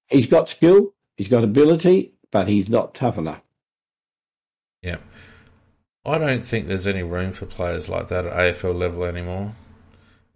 he's 0.08 0.28
got 0.28 0.50
skill, 0.50 0.94
he's 1.18 1.28
got 1.28 1.44
ability, 1.44 2.14
but 2.32 2.48
he's 2.48 2.70
not 2.70 2.94
tough 2.94 3.18
enough. 3.18 3.42
Yeah. 4.82 4.98
I 6.06 6.18
don't 6.18 6.46
think 6.46 6.68
there's 6.68 6.88
any 6.88 7.04
room 7.04 7.34
for 7.34 7.46
players 7.46 7.90
like 7.90 8.08
that 8.08 8.26
at 8.26 8.34
AFL 8.34 8.74
level 8.74 9.04
anymore 9.04 9.56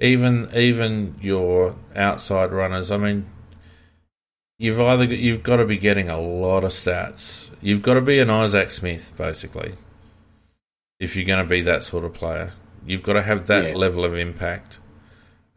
even 0.01 0.49
even 0.53 1.15
your 1.21 1.75
outside 1.95 2.51
runners. 2.51 2.91
I 2.91 2.97
mean, 2.97 3.27
you've 4.61 4.79
either 4.79 5.05
you've 5.05 5.43
got 5.43 5.57
to 5.57 5.65
be 5.65 5.77
getting 5.77 6.09
a 6.09 6.19
lot 6.19 6.63
of 6.63 6.71
stats. 6.71 7.49
You've 7.61 7.81
got 7.81 7.95
to 7.95 8.01
be 8.01 8.19
an 8.19 8.29
Isaac 8.29 8.71
Smith 8.71 9.13
basically. 9.17 9.75
If 10.99 11.15
you're 11.15 11.25
going 11.25 11.43
to 11.43 11.49
be 11.49 11.61
that 11.61 11.83
sort 11.83 12.05
of 12.05 12.13
player, 12.13 12.53
you've 12.85 13.01
got 13.01 13.13
to 13.13 13.23
have 13.23 13.47
that 13.47 13.69
yeah. 13.69 13.75
level 13.75 14.05
of 14.05 14.15
impact. 14.15 14.79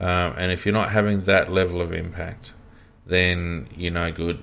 Um, 0.01 0.35
and 0.39 0.51
if 0.51 0.65
you're 0.65 0.73
not 0.73 0.91
having 0.91 1.23
that 1.23 1.53
level 1.53 1.81
of 1.81 1.93
impact, 1.93 2.55
then 3.07 3.69
you're 3.77 3.93
no 3.93 4.11
good 4.11 4.43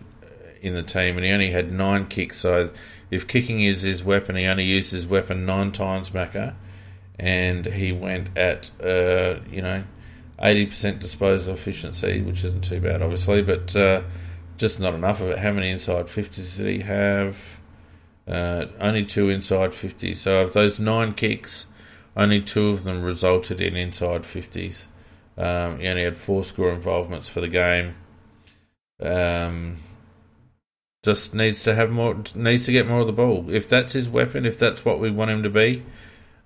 in 0.62 0.76
the 0.76 0.84
team. 0.84 1.18
And 1.18 1.26
he 1.26 1.32
only 1.32 1.50
had 1.50 1.72
nine 1.72 2.06
kicks, 2.06 2.38
so 2.38 2.70
if 3.10 3.28
kicking 3.28 3.62
is 3.62 3.82
his 3.82 4.04
weapon, 4.04 4.36
he 4.36 4.46
only 4.46 4.64
used 4.64 4.92
his 4.92 5.08
weapon 5.08 5.46
nine 5.46 5.72
times, 5.72 6.12
Macca 6.12 6.54
and 7.22 7.68
he 7.68 7.92
went 7.92 8.36
at 8.36 8.72
uh, 8.84 9.40
you 9.50 9.62
know 9.62 9.84
eighty 10.42 10.66
percent 10.66 11.00
disposal 11.00 11.54
efficiency, 11.54 12.22
which 12.22 12.44
isn't 12.44 12.64
too 12.64 12.82
bad, 12.82 13.02
obviously, 13.02 13.42
but 13.42 13.76
uh, 13.76 14.02
just 14.62 14.80
not 14.80 14.94
enough 14.94 15.20
of 15.20 15.30
it. 15.32 15.40
How 15.40 15.52
many 15.52 15.70
inside 15.70 16.10
fifties 16.10 16.56
did 16.56 16.68
he 16.68 16.80
have? 16.84 17.60
Uh, 18.28 18.68
only 18.80 19.04
two 19.04 19.30
inside 19.30 19.74
fifties. 19.74 20.22
So 20.22 20.42
of 20.42 20.54
those 20.54 20.80
nine 20.80 21.14
kicks, 21.14 21.66
only 22.16 22.40
two 22.40 22.70
of 22.70 22.86
them 22.86 23.02
resulted 23.02 23.60
in 23.60 23.76
inside 23.76 24.26
fifties. 24.26 24.88
Um, 25.38 25.80
he 25.80 25.88
only 25.88 26.04
had 26.04 26.20
four 26.20 26.44
score 26.44 26.72
involvements 26.72 27.28
for 27.28 27.42
the 27.42 27.50
game. 27.50 27.96
Um, 29.02 29.78
just 31.04 31.34
needs 31.34 31.64
to 31.64 31.74
have 31.74 31.90
more. 31.90 32.16
Needs 32.36 32.66
to 32.68 32.72
get 32.72 32.88
more 32.88 33.02
of 33.02 33.08
the 33.08 33.14
ball. 33.14 33.50
If 33.50 33.68
that's 33.68 33.94
his 33.94 34.08
weapon, 34.08 34.46
if 34.46 34.60
that's 34.60 34.86
what 34.86 35.00
we 35.00 35.10
want 35.10 35.32
him 35.32 35.44
to 35.44 35.50
be, 35.50 35.84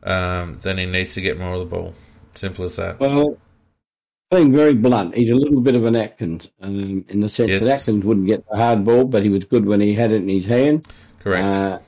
um, 0.04 0.58
then 0.62 0.78
he 0.78 0.86
needs 0.86 1.14
to 1.16 1.22
get 1.22 1.38
more 1.38 1.54
of 1.54 1.60
the 1.60 1.66
ball. 1.66 1.94
Simple 2.36 2.66
as 2.66 2.78
that. 2.78 3.00
Well, 3.00 3.38
being 4.32 4.52
very 4.52 4.74
blunt, 4.74 5.16
he's 5.16 5.30
a 5.30 5.36
little 5.36 5.62
bit 5.62 5.76
of 5.76 5.86
an 5.86 5.96
Atkins 5.96 6.50
um, 6.62 7.06
in 7.10 7.20
the 7.20 7.30
sense 7.30 7.52
yes. 7.52 7.64
that 7.64 7.80
Atkins 7.82 8.04
wouldn't 8.04 8.28
get 8.28 8.48
the 8.50 8.58
hard 8.58 8.84
ball, 8.84 9.06
but 9.06 9.24
he 9.24 9.30
was 9.30 9.46
good 9.46 9.66
when 9.66 9.82
he 9.82 9.94
had 9.94 10.12
it 10.12 10.22
in 10.22 10.30
his 10.30 10.46
hand. 10.46 10.88
Correct. 11.20 11.44
Uh, 11.44 11.80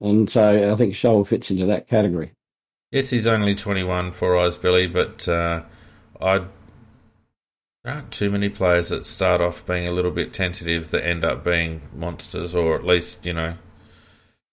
and 0.00 0.28
so 0.28 0.72
I 0.72 0.76
think 0.76 0.94
Sholl 0.94 1.26
fits 1.26 1.50
into 1.50 1.66
that 1.66 1.88
category. 1.88 2.32
Yes, 2.90 3.10
he's 3.10 3.26
only 3.26 3.54
21 3.54 4.12
for 4.12 4.36
Eyes 4.36 4.56
Billy, 4.56 4.86
but 4.86 5.28
uh, 5.28 5.62
I 6.20 6.42
there 7.84 7.94
aren't 7.94 8.12
too 8.12 8.30
many 8.30 8.48
players 8.48 8.90
that 8.90 9.06
start 9.06 9.40
off 9.40 9.66
being 9.66 9.88
a 9.88 9.90
little 9.90 10.12
bit 10.12 10.32
tentative 10.32 10.90
that 10.92 11.04
end 11.04 11.24
up 11.24 11.42
being 11.42 11.82
monsters, 11.94 12.54
or 12.54 12.76
at 12.76 12.84
least 12.84 13.26
you 13.26 13.32
know 13.32 13.54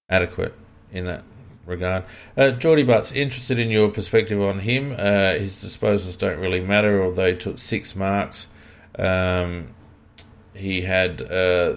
adequate 0.10 0.56
in 0.92 1.06
that 1.06 1.24
regard. 1.70 2.04
Uh, 2.36 2.52
Geordie 2.52 2.84
Butts, 2.84 3.12
interested 3.12 3.60
in 3.60 3.70
your 3.70 3.90
perspective 3.90 4.42
on 4.42 4.60
him. 4.60 4.92
Uh, 4.92 5.34
his 5.34 5.56
disposals 5.56 6.18
don't 6.18 6.40
really 6.40 6.62
matter, 6.62 7.04
although 7.04 7.32
he 7.32 7.38
took 7.38 7.60
six 7.60 7.96
marks. 7.96 8.48
Um, 8.98 9.70
he 10.54 10.82
had 10.82 11.22
uh, 11.22 11.76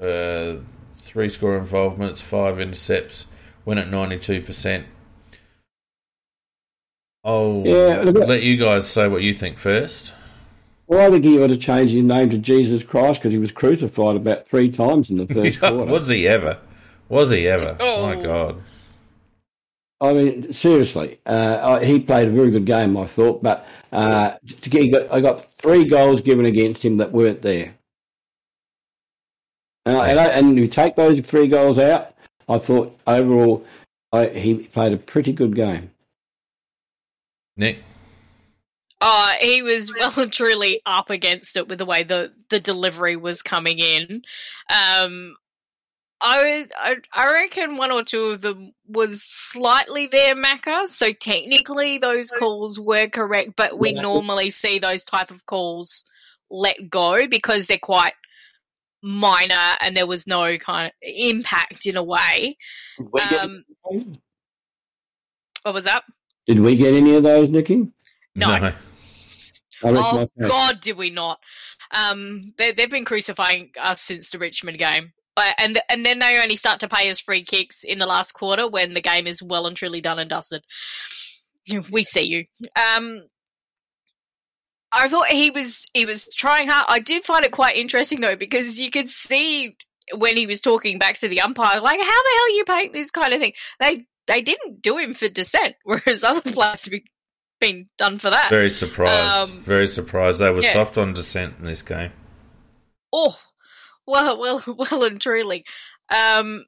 uh 0.00 0.56
three 0.96 1.28
score 1.28 1.58
involvements, 1.58 2.22
five 2.22 2.60
intercepts, 2.60 3.26
went 3.64 3.80
at 3.80 3.88
92%. 3.88 4.84
I'll 7.22 7.62
yeah, 7.66 8.00
let 8.02 8.42
you 8.42 8.56
guys 8.56 8.88
say 8.88 9.06
what 9.08 9.22
you 9.22 9.34
think 9.34 9.58
first. 9.58 10.14
Well, 10.86 11.06
I 11.06 11.10
think 11.10 11.24
he 11.24 11.40
ought 11.40 11.48
to 11.48 11.56
change 11.56 11.92
his 11.92 12.02
name 12.02 12.30
to 12.30 12.38
Jesus 12.38 12.82
Christ 12.82 13.20
because 13.20 13.32
he 13.32 13.38
was 13.38 13.52
crucified 13.52 14.16
about 14.16 14.48
three 14.48 14.70
times 14.70 15.10
in 15.10 15.18
the 15.18 15.26
first 15.34 15.60
quarter. 15.60 15.90
Was 15.90 16.08
he 16.08 16.26
ever? 16.26 16.58
Was 17.08 17.30
he 17.30 17.46
ever? 17.46 17.76
Oh. 17.78 18.06
My 18.06 18.20
God. 18.20 18.60
I 20.00 20.12
mean, 20.14 20.52
seriously, 20.52 21.18
uh, 21.26 21.80
he 21.80 22.00
played 22.00 22.28
a 22.28 22.30
very 22.30 22.50
good 22.50 22.64
game, 22.64 22.96
I 22.96 23.06
thought. 23.06 23.42
But 23.42 23.66
uh, 23.92 24.36
get, 24.62 24.90
got, 24.90 25.12
I 25.12 25.20
got 25.20 25.52
three 25.56 25.84
goals 25.84 26.22
given 26.22 26.46
against 26.46 26.82
him 26.84 26.96
that 26.98 27.12
weren't 27.12 27.42
there, 27.42 27.74
and 29.84 29.96
I, 29.96 30.08
and, 30.08 30.20
I, 30.20 30.26
and 30.28 30.56
you 30.56 30.68
take 30.68 30.96
those 30.96 31.20
three 31.20 31.48
goals 31.48 31.78
out. 31.78 32.14
I 32.48 32.58
thought 32.58 32.98
overall 33.06 33.64
I, 34.12 34.26
he 34.26 34.54
played 34.54 34.92
a 34.92 34.96
pretty 34.96 35.32
good 35.32 35.54
game. 35.54 35.90
Nick. 37.56 37.78
Uh, 39.00 39.32
he 39.40 39.62
was 39.62 39.92
well 39.98 40.12
and 40.16 40.32
truly 40.32 40.80
up 40.86 41.10
against 41.10 41.56
it 41.56 41.68
with 41.68 41.78
the 41.78 41.86
way 41.86 42.02
the, 42.02 42.32
the 42.48 42.60
delivery 42.60 43.16
was 43.16 43.42
coming 43.42 43.78
in. 43.78 44.22
Um, 44.70 45.36
I, 46.22 46.66
I 46.76 46.96
I 47.12 47.32
reckon 47.32 47.76
one 47.76 47.90
or 47.90 48.02
two 48.02 48.26
of 48.26 48.40
them 48.42 48.72
was 48.86 49.22
slightly 49.22 50.06
there, 50.06 50.34
Macca. 50.34 50.86
So 50.86 51.12
technically, 51.12 51.98
those 51.98 52.30
calls 52.30 52.78
were 52.78 53.08
correct, 53.08 53.52
but 53.56 53.78
we 53.78 53.92
normally 53.92 54.50
see 54.50 54.78
those 54.78 55.04
type 55.04 55.30
of 55.30 55.46
calls 55.46 56.04
let 56.50 56.90
go 56.90 57.26
because 57.26 57.66
they're 57.66 57.78
quite 57.78 58.12
minor 59.02 59.76
and 59.80 59.96
there 59.96 60.06
was 60.06 60.26
no 60.26 60.58
kind 60.58 60.86
of 60.86 60.92
impact 61.02 61.86
in 61.86 61.96
a 61.96 62.02
way. 62.02 62.58
Um, 63.40 63.64
what 65.62 65.74
was 65.74 65.84
that? 65.84 66.04
Did 66.46 66.60
we 66.60 66.74
get 66.76 66.94
any 66.94 67.14
of 67.14 67.22
those, 67.22 67.48
Nikki? 67.48 67.88
No. 68.34 68.58
no. 68.58 68.72
Oh 69.82 70.28
God, 70.38 70.80
did 70.80 70.96
we 70.96 71.10
not? 71.10 71.38
Um, 71.92 72.52
they, 72.58 72.72
they've 72.72 72.90
been 72.90 73.04
crucifying 73.04 73.70
us 73.80 74.00
since 74.00 74.30
the 74.30 74.38
Richmond 74.38 74.78
game. 74.78 75.12
But 75.36 75.54
and 75.58 75.80
and 75.88 76.04
then 76.04 76.18
they 76.18 76.40
only 76.42 76.56
start 76.56 76.80
to 76.80 76.88
pay 76.88 77.10
us 77.10 77.20
free 77.20 77.44
kicks 77.44 77.84
in 77.84 77.98
the 77.98 78.06
last 78.06 78.32
quarter 78.32 78.68
when 78.68 78.92
the 78.92 79.00
game 79.00 79.26
is 79.26 79.42
well 79.42 79.66
and 79.66 79.76
truly 79.76 80.00
done 80.00 80.18
and 80.18 80.28
dusted. 80.28 80.64
We 81.90 82.02
see 82.02 82.22
you. 82.22 82.44
Um, 82.76 83.22
I 84.92 85.08
thought 85.08 85.28
he 85.28 85.50
was 85.50 85.86
he 85.94 86.04
was 86.04 86.28
trying 86.34 86.68
hard. 86.68 86.86
I 86.88 86.98
did 86.98 87.24
find 87.24 87.44
it 87.44 87.52
quite 87.52 87.76
interesting 87.76 88.20
though 88.20 88.36
because 88.36 88.80
you 88.80 88.90
could 88.90 89.08
see 89.08 89.76
when 90.16 90.36
he 90.36 90.46
was 90.46 90.60
talking 90.60 90.98
back 90.98 91.18
to 91.18 91.28
the 91.28 91.40
umpire, 91.40 91.80
like, 91.80 92.00
how 92.00 92.06
the 92.06 92.30
hell 92.34 92.44
are 92.44 92.48
you 92.50 92.64
paying 92.64 92.92
this 92.92 93.10
kind 93.10 93.32
of 93.32 93.40
thing? 93.40 93.52
They 93.80 94.06
they 94.26 94.42
didn't 94.42 94.82
do 94.82 94.98
him 94.98 95.14
for 95.14 95.28
dissent, 95.28 95.74
whereas 95.84 96.24
other 96.24 96.52
players 96.52 96.84
have 96.86 97.00
been 97.60 97.88
done 97.98 98.18
for 98.18 98.30
that. 98.30 98.50
Very 98.50 98.70
surprised. 98.70 99.52
Um, 99.52 99.60
very 99.60 99.88
surprised. 99.88 100.38
They 100.38 100.50
were 100.50 100.62
yeah. 100.62 100.72
soft 100.72 100.98
on 100.98 101.12
dissent 101.12 101.56
in 101.58 101.64
this 101.64 101.82
game. 101.82 102.12
Oh, 103.12 103.36
well, 104.10 104.38
well, 104.38 104.62
well, 104.90 105.04
and 105.04 105.20
truly. 105.20 105.64
Um, 106.10 106.64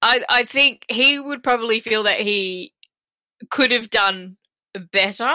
I 0.00 0.22
I 0.28 0.44
think 0.44 0.84
he 0.88 1.18
would 1.18 1.42
probably 1.42 1.80
feel 1.80 2.04
that 2.04 2.20
he 2.20 2.72
could 3.50 3.72
have 3.72 3.90
done 3.90 4.36
better, 4.92 5.28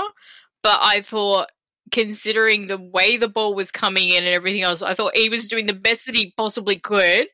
but 0.61 0.79
I 0.81 1.01
thought, 1.01 1.51
considering 1.91 2.67
the 2.67 2.77
way 2.77 3.17
the 3.17 3.27
ball 3.27 3.53
was 3.53 3.71
coming 3.71 4.09
in 4.09 4.23
and 4.23 4.33
everything 4.33 4.61
else, 4.61 4.81
I 4.81 4.93
thought 4.93 5.17
he 5.17 5.29
was 5.29 5.47
doing 5.47 5.65
the 5.65 5.73
best 5.73 6.05
that 6.05 6.15
he 6.15 6.33
possibly 6.37 6.77
could. 6.79 7.27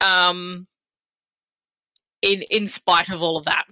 Um, 0.00 0.66
in 2.22 2.42
in 2.50 2.66
spite 2.66 3.10
of 3.10 3.22
all 3.22 3.36
of 3.36 3.44
that. 3.44 3.64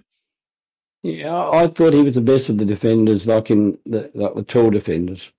Yeah, 1.03 1.33
I 1.35 1.63
I 1.63 1.67
thought 1.67 1.93
he 1.93 2.01
was 2.01 2.15
the 2.15 2.21
best 2.21 2.49
of 2.49 2.57
the 2.57 2.65
defenders, 2.65 3.27
like 3.27 3.49
in 3.51 3.77
the 3.85 4.11
like 4.13 4.35
the 4.35 4.43
tall 4.43 4.69
defenders. 4.69 5.31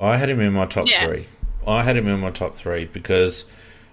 I 0.00 0.16
had 0.16 0.30
him 0.30 0.40
in 0.40 0.52
my 0.52 0.66
top 0.66 0.86
Yeah. 0.88 1.06
three. 1.06 1.26
I 1.68 1.82
had 1.82 1.96
him 1.96 2.08
in 2.08 2.20
my 2.20 2.30
top 2.30 2.54
three 2.54 2.86
because 2.86 3.44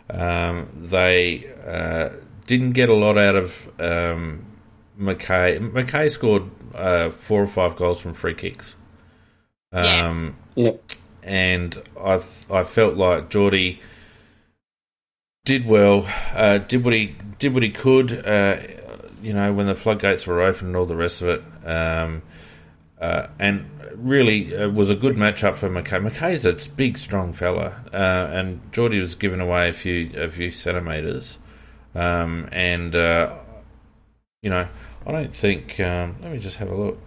um, 0.10 0.70
they 0.76 1.46
uh, 1.66 2.10
didn't 2.48 2.72
get 2.72 2.90
a 2.90 2.94
lot 2.96 3.18
out 3.18 3.36
of 3.36 3.68
um, 3.80 4.46
McKay. 5.00 5.60
McKay 5.72 6.10
scored 6.10 6.44
uh, 6.74 7.10
four 7.10 7.42
or 7.44 7.48
five 7.48 7.76
goals 7.76 8.00
from 8.00 8.14
free 8.14 8.34
kicks. 8.34 8.76
Yeah. 9.74 10.08
Um, 10.08 10.38
Yep. 10.56 10.82
and 11.24 11.82
I 12.02 12.18
th- 12.20 12.50
I 12.50 12.64
felt 12.64 12.96
like 12.96 13.30
Geordie 13.30 13.82
did 15.44 15.66
well, 15.66 16.08
uh, 16.34 16.60
did 16.60 16.84
what 16.86 16.94
he 16.94 17.16
did 17.40 17.54
what 17.54 17.64
he 17.64 17.70
could. 17.70 18.26
Uh, 18.26 18.58
you 19.22 19.34
know, 19.34 19.52
when 19.52 19.68
the 19.68 19.76
floodgates 19.76 20.26
were 20.26 20.42
open 20.42 20.68
and 20.68 20.76
all 20.78 20.86
the 20.86 20.96
rest 20.96 21.22
of 21.22 21.30
it, 21.30 21.68
um, 21.68 22.22
uh, 23.00 23.28
and 23.40 23.70
really 23.96 24.54
it 24.54 24.74
was 24.74 24.90
a 24.90 24.96
good 24.96 25.16
matchup 25.16 25.56
for 25.56 25.70
McKay. 25.70 26.10
McKay's 26.10 26.46
a 26.46 26.70
big, 26.76 26.98
strong 26.98 27.34
fella, 27.34 27.84
uh, 27.94 28.30
and 28.32 28.62
Geordie 28.72 29.00
was 29.00 29.16
giving 29.16 29.42
away 29.42 29.70
a 29.70 29.74
few 29.74 30.12
a 30.16 30.30
few 30.30 30.52
centimeters, 30.52 31.38
um, 31.94 32.48
and 32.52 32.96
uh, 32.96 33.34
you 34.42 34.50
know, 34.50 34.68
I 35.06 35.12
don't 35.12 35.36
think. 35.36 35.80
Um, 35.80 36.16
let 36.22 36.32
me 36.32 36.40
just 36.40 36.58
have 36.58 36.70
a 36.70 36.76
look. 36.76 37.00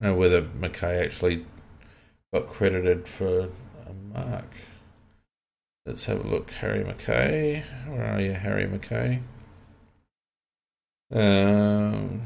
Know 0.00 0.14
whether 0.14 0.42
McKay 0.42 1.02
actually 1.04 1.46
got 2.32 2.48
credited 2.48 3.08
for 3.08 3.48
a 3.86 3.92
mark. 4.12 4.50
Let's 5.86 6.04
have 6.06 6.24
a 6.24 6.28
look. 6.28 6.50
Harry 6.50 6.84
McKay. 6.84 7.64
Where 7.88 8.04
are 8.04 8.20
you, 8.20 8.32
Harry 8.32 8.66
McKay? 8.66 9.22
Um, 11.12 12.22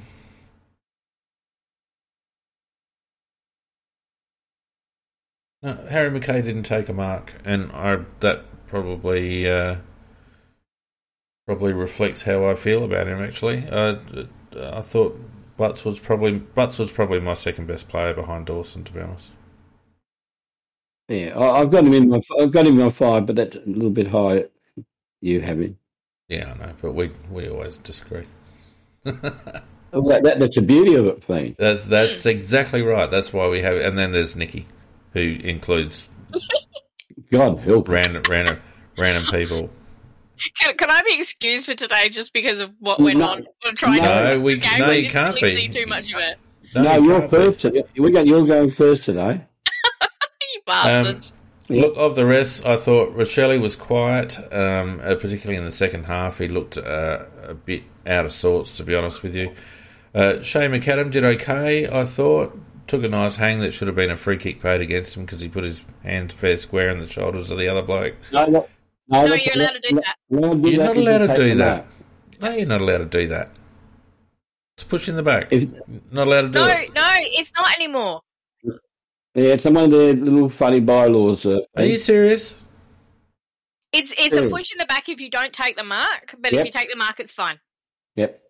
no, 5.63 5.75
Harry 5.89 6.11
McKay 6.11 6.43
didn't 6.43 6.65
take 6.65 6.89
a 6.89 6.93
mark, 6.93 7.35
and 7.45 7.71
I 7.73 8.01
that 8.21 8.45
probably 8.67 9.51
uh, 9.51 9.77
probably 11.47 11.73
reflects 11.73 12.23
how 12.23 12.47
I 12.47 12.55
feel 12.55 12.85
about 12.85 13.09
him. 13.09 13.21
Actually, 13.21 13.69
uh, 13.69 13.97
I 14.57 14.81
thought 14.81 15.21
Butts 15.57 15.85
was 15.85 15.99
probably 15.99 16.39
Butts 16.39 16.79
was 16.79 16.93
probably 16.93 17.21
my 17.21 17.35
second 17.35 17.67
best 17.67 17.89
player 17.89 18.15
behind 18.15 18.47
Dawson, 18.47 18.85
to 18.85 18.93
be 18.93 19.01
honest. 19.01 19.33
Yeah, 21.09 21.37
I, 21.37 21.61
I've 21.61 21.71
got 21.71 21.85
him 21.85 21.93
in 21.93 22.09
my 22.09 22.21
I've 22.41 22.53
got 22.53 22.67
him 22.67 22.81
on 22.81 22.91
five, 22.91 23.27
but 23.27 23.37
that's 23.37 23.57
a 23.57 23.61
little 23.67 23.91
bit 23.91 24.09
high. 24.09 24.47
You 25.21 25.41
have 25.43 25.61
him. 25.61 25.79
Yeah, 26.29 26.55
I 26.55 26.67
know, 26.67 26.73
but 26.81 26.93
we 26.93 27.13
we 27.31 27.49
always 27.49 27.77
disagree. 27.79 28.27
Oh, 29.93 30.09
that, 30.09 30.23
that, 30.23 30.39
that's 30.39 30.55
the 30.55 30.63
beauty 30.63 30.95
of 30.95 31.07
it, 31.07 31.25
Fiend. 31.25 31.57
That's 31.59 31.85
that's 31.85 32.25
exactly 32.27 32.83
right. 32.83 33.11
That's 33.11 33.33
why 33.33 33.49
we 33.49 33.63
have. 33.63 33.77
And 33.77 33.99
then 33.99 34.13
there's 34.13 34.37
Nikki, 34.37 34.67
who 35.13 35.21
includes 35.21 36.09
God 37.33 37.59
help. 37.61 37.89
random 37.89 38.23
random 38.29 38.61
random 38.99 39.25
people. 39.31 39.71
Can, 40.59 40.77
can 40.77 40.91
I 40.91 41.03
be 41.03 41.17
excused 41.17 41.67
for 41.67 41.75
today 41.75 42.09
just 42.09 42.33
because 42.33 42.61
of 42.61 42.71
what 42.79 42.99
went 43.01 43.19
No. 43.19 43.27
on? 43.29 43.47
We're 43.65 43.73
trying 43.73 44.03
No, 44.03 44.35
to 44.35 44.41
we- 44.41 44.57
okay, 44.57 44.79
no, 44.81 44.89
we 44.89 44.95
you 44.97 45.01
didn't 45.03 45.13
can't 45.13 45.35
really 45.43 45.55
be. 45.55 45.61
see 45.61 45.69
too 45.69 45.87
much 45.87 46.13
of 46.13 46.19
it. 46.21 46.39
No, 46.75 46.97
you 46.97 47.05
you're 47.11 47.29
first. 47.29 47.67
We 47.99 48.11
got 48.11 48.27
you're 48.27 48.47
going 48.47 48.71
first 48.71 49.05
today. 49.05 49.43
You 50.55 50.61
bastards. 50.67 51.33
Look, 51.69 51.97
of 51.97 52.17
the 52.17 52.27
rest, 52.27 52.67
I 52.67 52.77
thought 52.77 53.15
Rachele 53.17 53.61
was 53.61 53.77
quiet, 53.77 54.37
um, 54.53 55.01
uh, 55.05 55.15
particularly 55.15 55.57
in 55.57 55.65
the 55.65 55.71
second 55.71 56.07
half. 56.07 56.39
He 56.39 56.49
looked 56.49 56.77
uh, 56.77 57.27
a 57.45 57.55
bit 57.55 57.85
out 58.05 58.25
of 58.27 58.33
sorts, 58.33 58.73
to 58.73 58.83
be 58.83 58.97
honest 58.97 59.23
with 59.23 59.37
you. 59.37 59.55
Uh, 60.13 60.43
Shane 60.43 60.73
McAdam 60.73 61.13
did 61.13 61.23
okay, 61.25 61.89
I 61.89 62.05
thought. 62.05 62.59
Took 62.91 63.05
a 63.05 63.09
nice 63.09 63.37
hang 63.37 63.61
that 63.61 63.71
should 63.71 63.87
have 63.87 63.95
been 63.95 64.11
a 64.11 64.17
free 64.17 64.37
kick 64.37 64.61
paid 64.61 64.81
against 64.81 65.17
him 65.17 65.25
because 65.25 65.41
he 65.41 65.49
put 65.49 65.63
his 65.63 65.85
hand 66.03 66.33
fair 66.33 66.57
square 66.57 66.91
in 66.91 66.99
the 66.99 67.07
shoulders 67.07 67.53
of 67.53 67.59
the 67.59 67.69
other 67.69 67.83
bloke. 67.83 68.17
No, 68.33 68.47
no, 68.47 68.67
no, 69.07 69.27
no, 69.27 69.35
you're 69.35 69.55
allowed 69.55 69.75
to 69.75 69.81
do 69.81 69.95
that. 69.95 70.17
You're 70.29 70.83
not 70.83 70.97
allowed 70.97 71.19
to 71.29 71.35
do 71.37 71.55
that. 71.55 71.87
No, 72.41 72.51
you're 72.51 72.67
not 72.67 72.81
allowed 72.81 72.99
to 72.99 73.05
do 73.05 73.29
that. 73.29 73.51
It's 74.77 74.83
push 74.83 75.09
in 75.09 75.15
the 75.15 75.23
back. 75.23 75.53
If, 75.53 75.69
Not 76.11 76.27
allowed 76.27 76.41
to 76.41 76.49
do 76.49 76.59
No, 76.59 76.67
it. 76.67 76.93
no, 76.93 77.15
it's 77.19 77.53
not 77.57 77.73
anymore. 77.77 78.23
yeah, 78.65 78.73
it's 79.35 79.67
one 79.67 79.77
of 79.77 79.91
the 79.93 80.15
little 80.15 80.49
funny 80.49 80.81
bylaws. 80.81 81.47
Uh, 81.47 81.61
Are 81.77 81.85
you 81.85 81.97
serious? 81.97 82.61
It's 83.93 84.13
it's 84.19 84.35
a 84.35 84.49
push 84.49 84.73
in 84.73 84.79
the 84.79 84.87
back 84.87 85.09
if 85.09 85.21
you 85.21 85.31
don't 85.31 85.53
take 85.53 85.77
the 85.77 85.85
mark, 85.85 86.35
but 86.41 86.51
Yep. 86.53 86.61
if 86.61 86.67
you 86.67 86.73
take 86.73 86.91
the 86.91 86.97
mark, 86.97 87.21
it's 87.21 87.33
fine. 87.33 87.61
Yep. 88.17 88.43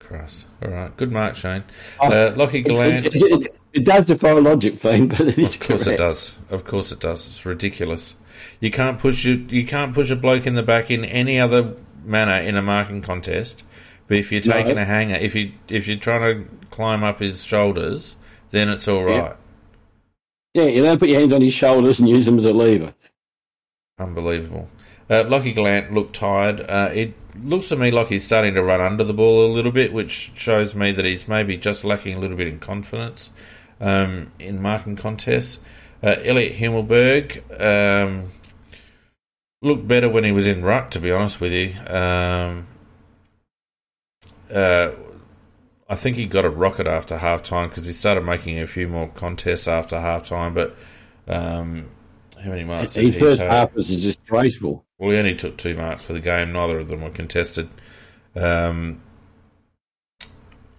Christ. 0.00 0.46
All 0.62 0.70
right. 0.70 0.96
Good 0.96 1.12
mark, 1.12 1.36
Shane. 1.36 1.62
Oh, 2.00 2.08
Uh, 2.10 2.34
Lockie. 2.36 2.60
It, 2.60 2.66
it, 2.66 3.14
it, 3.14 3.56
it 3.72 3.84
does 3.84 4.06
defy 4.06 4.32
logic, 4.32 4.78
Fiend, 4.78 5.10
but 5.10 5.20
it 5.20 5.38
is 5.38 5.54
Of 5.54 5.60
course 5.60 5.86
it 5.86 5.98
does. 5.98 6.36
Of 6.48 6.64
course 6.64 6.90
it 6.90 6.98
does. 7.00 7.26
It's 7.26 7.46
ridiculous. 7.46 8.16
You 8.58 8.70
can't 8.70 8.98
push 8.98 9.24
you, 9.24 9.34
you 9.48 9.66
can't 9.66 9.94
push 9.94 10.10
a 10.10 10.16
bloke 10.16 10.46
in 10.46 10.54
the 10.54 10.62
back 10.62 10.90
in 10.90 11.04
any 11.04 11.38
other 11.38 11.76
manner 12.04 12.40
in 12.40 12.56
a 12.56 12.62
marking 12.62 13.02
contest. 13.02 13.62
But 14.08 14.16
if 14.16 14.32
you're 14.32 14.40
No. 14.44 14.52
taking 14.54 14.78
a 14.78 14.84
hanger, 14.84 15.14
if 15.16 15.36
you 15.36 15.52
if 15.68 15.86
you're 15.86 15.98
trying 15.98 16.22
to 16.44 16.66
climb 16.70 17.04
up 17.04 17.20
his 17.20 17.44
shoulders, 17.44 18.16
then 18.50 18.68
it's 18.68 18.88
all 18.88 19.04
right. 19.04 19.36
Yeah. 20.54 20.64
Yeah, 20.64 20.68
you 20.70 20.82
don't 20.82 20.98
put 20.98 21.08
your 21.10 21.20
hands 21.20 21.32
on 21.32 21.42
his 21.42 21.54
shoulders 21.54 22.00
and 22.00 22.08
use 22.08 22.26
them 22.26 22.38
as 22.38 22.44
a 22.44 22.52
lever. 22.52 22.92
Unbelievable. 24.00 24.68
Uh, 25.10 25.24
Lockie 25.24 25.52
Gollant 25.52 25.92
looked 25.92 26.14
tired. 26.14 26.60
Uh, 26.60 26.90
it 26.94 27.14
looks 27.36 27.68
to 27.68 27.76
me 27.76 27.90
like 27.90 28.06
he's 28.08 28.24
starting 28.24 28.54
to 28.54 28.62
run 28.62 28.80
under 28.80 29.02
the 29.02 29.12
ball 29.12 29.44
a 29.44 29.50
little 29.52 29.72
bit, 29.72 29.92
which 29.92 30.30
shows 30.36 30.76
me 30.76 30.92
that 30.92 31.04
he's 31.04 31.26
maybe 31.26 31.56
just 31.56 31.84
lacking 31.84 32.16
a 32.16 32.20
little 32.20 32.36
bit 32.36 32.46
in 32.46 32.60
confidence 32.60 33.30
um, 33.80 34.30
in 34.38 34.62
marking 34.62 34.94
contests. 34.94 35.58
Uh, 36.02 36.16
Elliot 36.24 36.54
Himmelberg 36.54 37.42
um, 37.60 38.28
looked 39.62 39.88
better 39.88 40.08
when 40.08 40.22
he 40.22 40.32
was 40.32 40.46
in 40.46 40.62
ruck, 40.62 40.90
to 40.92 41.00
be 41.00 41.10
honest 41.10 41.40
with 41.40 41.52
you. 41.52 41.74
Um, 41.92 42.68
uh, 44.52 44.92
I 45.88 45.94
think 45.96 46.16
he 46.16 46.26
got 46.26 46.44
a 46.44 46.50
rocket 46.50 46.86
after 46.86 47.18
half 47.18 47.42
time 47.42 47.68
because 47.68 47.86
he 47.86 47.92
started 47.92 48.24
making 48.24 48.60
a 48.60 48.66
few 48.66 48.86
more 48.86 49.08
contests 49.08 49.66
after 49.66 49.98
half 49.98 50.28
time, 50.28 50.54
but 50.54 50.76
um, 51.26 51.86
how 52.40 52.50
many 52.50 52.62
marks 52.62 52.94
His 52.94 53.14
he 53.14 53.20
first 53.20 53.40
half 53.40 53.74
was 53.74 53.88
disgraceful. 53.88 54.84
Well, 55.00 55.12
he 55.12 55.16
only 55.16 55.34
took 55.34 55.56
two 55.56 55.74
marks 55.74 56.04
for 56.04 56.12
the 56.12 56.20
game. 56.20 56.52
Neither 56.52 56.78
of 56.78 56.88
them 56.88 57.00
were 57.00 57.10
contested. 57.10 57.70
Um, 58.36 59.00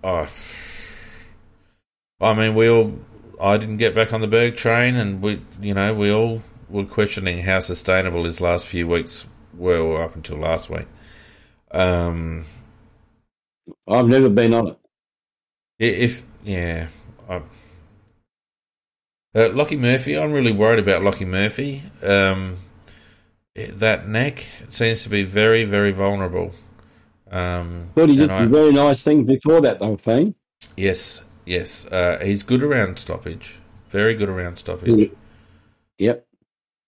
oh, 0.04 0.30
I 2.22 2.34
mean, 2.36 2.54
we 2.54 2.70
all. 2.70 3.00
I 3.42 3.58
didn't 3.58 3.78
get 3.78 3.96
back 3.96 4.14
on 4.14 4.22
the 4.22 4.28
Berg 4.28 4.56
train, 4.56 4.96
and 4.96 5.24
we, 5.24 5.42
you 5.60 5.74
know, 5.74 5.96
we 5.96 6.12
all 6.12 6.44
were 6.70 6.86
questioning 6.86 7.42
how 7.42 7.60
sustainable 7.60 8.26
his 8.26 8.40
last 8.40 8.68
few 8.68 8.88
weeks 8.88 9.26
were 9.58 10.04
up 10.04 10.16
until 10.16 10.38
last 10.38 10.70
week. 10.70 10.86
Um, 11.72 12.46
I've 13.88 14.08
never 14.08 14.30
been 14.30 14.54
on 14.54 14.68
it. 14.68 14.78
if 15.80 16.24
yeah, 16.44 16.90
I, 17.28 17.42
uh, 19.34 19.50
Lockie 19.50 19.78
Murphy. 19.78 20.16
I'm 20.16 20.32
really 20.32 20.52
worried 20.52 20.78
about 20.78 21.02
Lockie 21.02 21.26
Murphy. 21.26 21.82
Um, 22.04 22.58
that 23.56 24.08
neck 24.08 24.46
seems 24.70 25.04
to 25.04 25.10
be 25.10 25.24
very, 25.24 25.64
very 25.64 25.92
vulnerable. 25.92 26.54
Um, 27.30 27.90
Thought 27.96 28.10
he 28.10 28.16
did 28.18 28.30
I- 28.32 28.40
some 28.40 28.52
very 28.52 28.72
nice 28.72 29.02
things 29.02 29.28
before 29.28 29.62
that, 29.62 29.80
though, 29.80 29.98
Fiend. 29.98 30.36
Yes, 30.78 31.24
yes. 31.46 31.86
Uh, 31.86 32.20
he's 32.24 32.44
good 32.44 32.64
around 32.64 33.00
stoppage. 33.00 33.58
Very 33.90 34.16
good 34.16 34.30
around 34.30 34.58
stoppage. 34.58 35.12
Yep. 35.98 36.26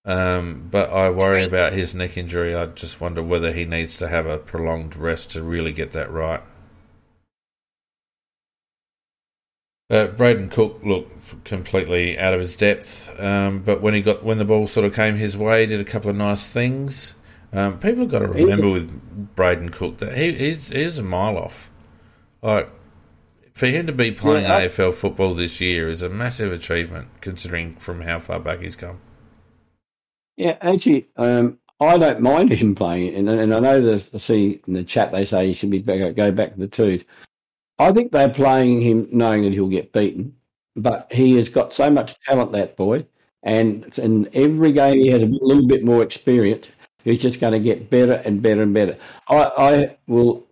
Um, 0.06 0.68
but 0.70 0.90
I 0.92 1.10
worry 1.10 1.44
about 1.44 1.74
his 1.74 1.96
neck 1.96 2.18
injury. 2.18 2.56
I 2.56 2.66
just 2.68 3.00
wonder 3.00 3.24
whether 3.24 3.54
he 3.54 3.66
needs 3.66 3.98
to 3.98 4.08
have 4.10 4.26
a 4.26 4.38
prolonged 4.38 4.96
rest 4.96 5.32
to 5.32 5.42
really 5.44 5.72
get 5.72 5.92
that 5.94 6.12
right. 6.12 6.42
Uh, 9.90 10.08
Brayden 10.08 10.50
Cook 10.50 10.80
looked 10.84 11.44
completely 11.44 12.18
out 12.18 12.34
of 12.34 12.40
his 12.40 12.56
depth, 12.56 13.14
um, 13.20 13.62
but 13.64 13.82
when 13.82 13.94
he 13.94 14.02
got 14.02 14.24
when 14.24 14.38
the 14.38 14.46
ball 14.46 14.68
sort 14.68 14.86
of 14.86 14.96
came 14.96 15.16
his 15.16 15.38
way, 15.38 15.66
did 15.66 15.80
a 15.80 15.86
couple 15.86 16.10
of 16.10 16.16
nice 16.16 16.48
things. 16.48 17.16
Um, 17.52 17.78
people 17.78 18.02
have 18.02 18.12
got 18.12 18.20
to 18.20 18.28
remember 18.28 18.70
with 18.70 19.36
Brayden 19.36 19.72
Cook 19.72 19.98
that 19.98 20.18
he 20.18 20.54
he's 20.56 20.98
a 20.98 21.04
mile 21.04 21.38
off. 21.38 21.70
Like 22.42 22.70
for 23.54 23.68
him 23.68 23.86
to 23.88 23.94
be 23.94 24.12
playing 24.12 24.44
yeah, 24.44 24.62
AFL 24.62 24.94
football 24.94 25.36
this 25.36 25.62
year 25.62 25.88
is 25.88 26.02
a 26.02 26.10
massive 26.10 26.52
achievement, 26.52 27.10
considering 27.22 27.76
from 27.76 28.02
how 28.02 28.20
far 28.20 28.40
back 28.40 28.62
he's 28.62 28.76
come. 28.76 29.00
Yeah, 30.36 30.58
actually, 30.62 31.08
um, 31.16 31.60
I 31.80 31.98
don't 32.00 32.22
mind 32.22 32.52
him 32.52 32.74
playing, 32.74 33.16
and, 33.16 33.30
and 33.30 33.54
I 33.54 33.60
know 33.60 33.82
that 33.82 34.10
I 34.14 34.18
see 34.18 34.62
in 34.66 34.74
the 34.74 34.84
chat 34.84 35.12
they 35.12 35.26
say 35.26 35.48
he 35.48 35.54
should 35.54 35.70
be 35.70 35.82
back, 35.84 36.16
go 36.16 36.32
back 36.32 36.54
to 36.54 36.60
the 36.60 36.68
twos. 36.68 37.04
I 37.80 37.92
think 37.92 38.12
they're 38.12 38.30
playing 38.30 38.82
him 38.82 39.08
knowing 39.12 39.44
that 39.44 39.54
he'll 39.54 39.68
get 39.68 39.94
beaten, 39.94 40.36
but 40.76 41.12
he 41.12 41.38
has 41.38 41.50
got 41.50 41.74
so 41.74 41.90
much 41.90 42.20
talent, 42.22 42.52
that 42.54 42.78
boy, 42.78 43.06
and 43.42 43.98
in 43.98 44.30
every 44.34 44.72
game 44.72 45.00
he 45.00 45.10
has 45.10 45.24
a 45.24 45.28
little 45.28 45.68
bit 45.68 45.84
more 45.84 46.04
experience. 46.04 46.68
He's 47.04 47.22
just 47.22 47.42
going 47.42 47.54
to 47.54 47.60
get 47.60 47.90
better 47.90 48.22
and 48.26 48.42
better 48.42 48.62
and 48.62 48.74
better. 48.74 48.96
I, 49.28 49.52
I 49.58 49.98
will 50.08 50.46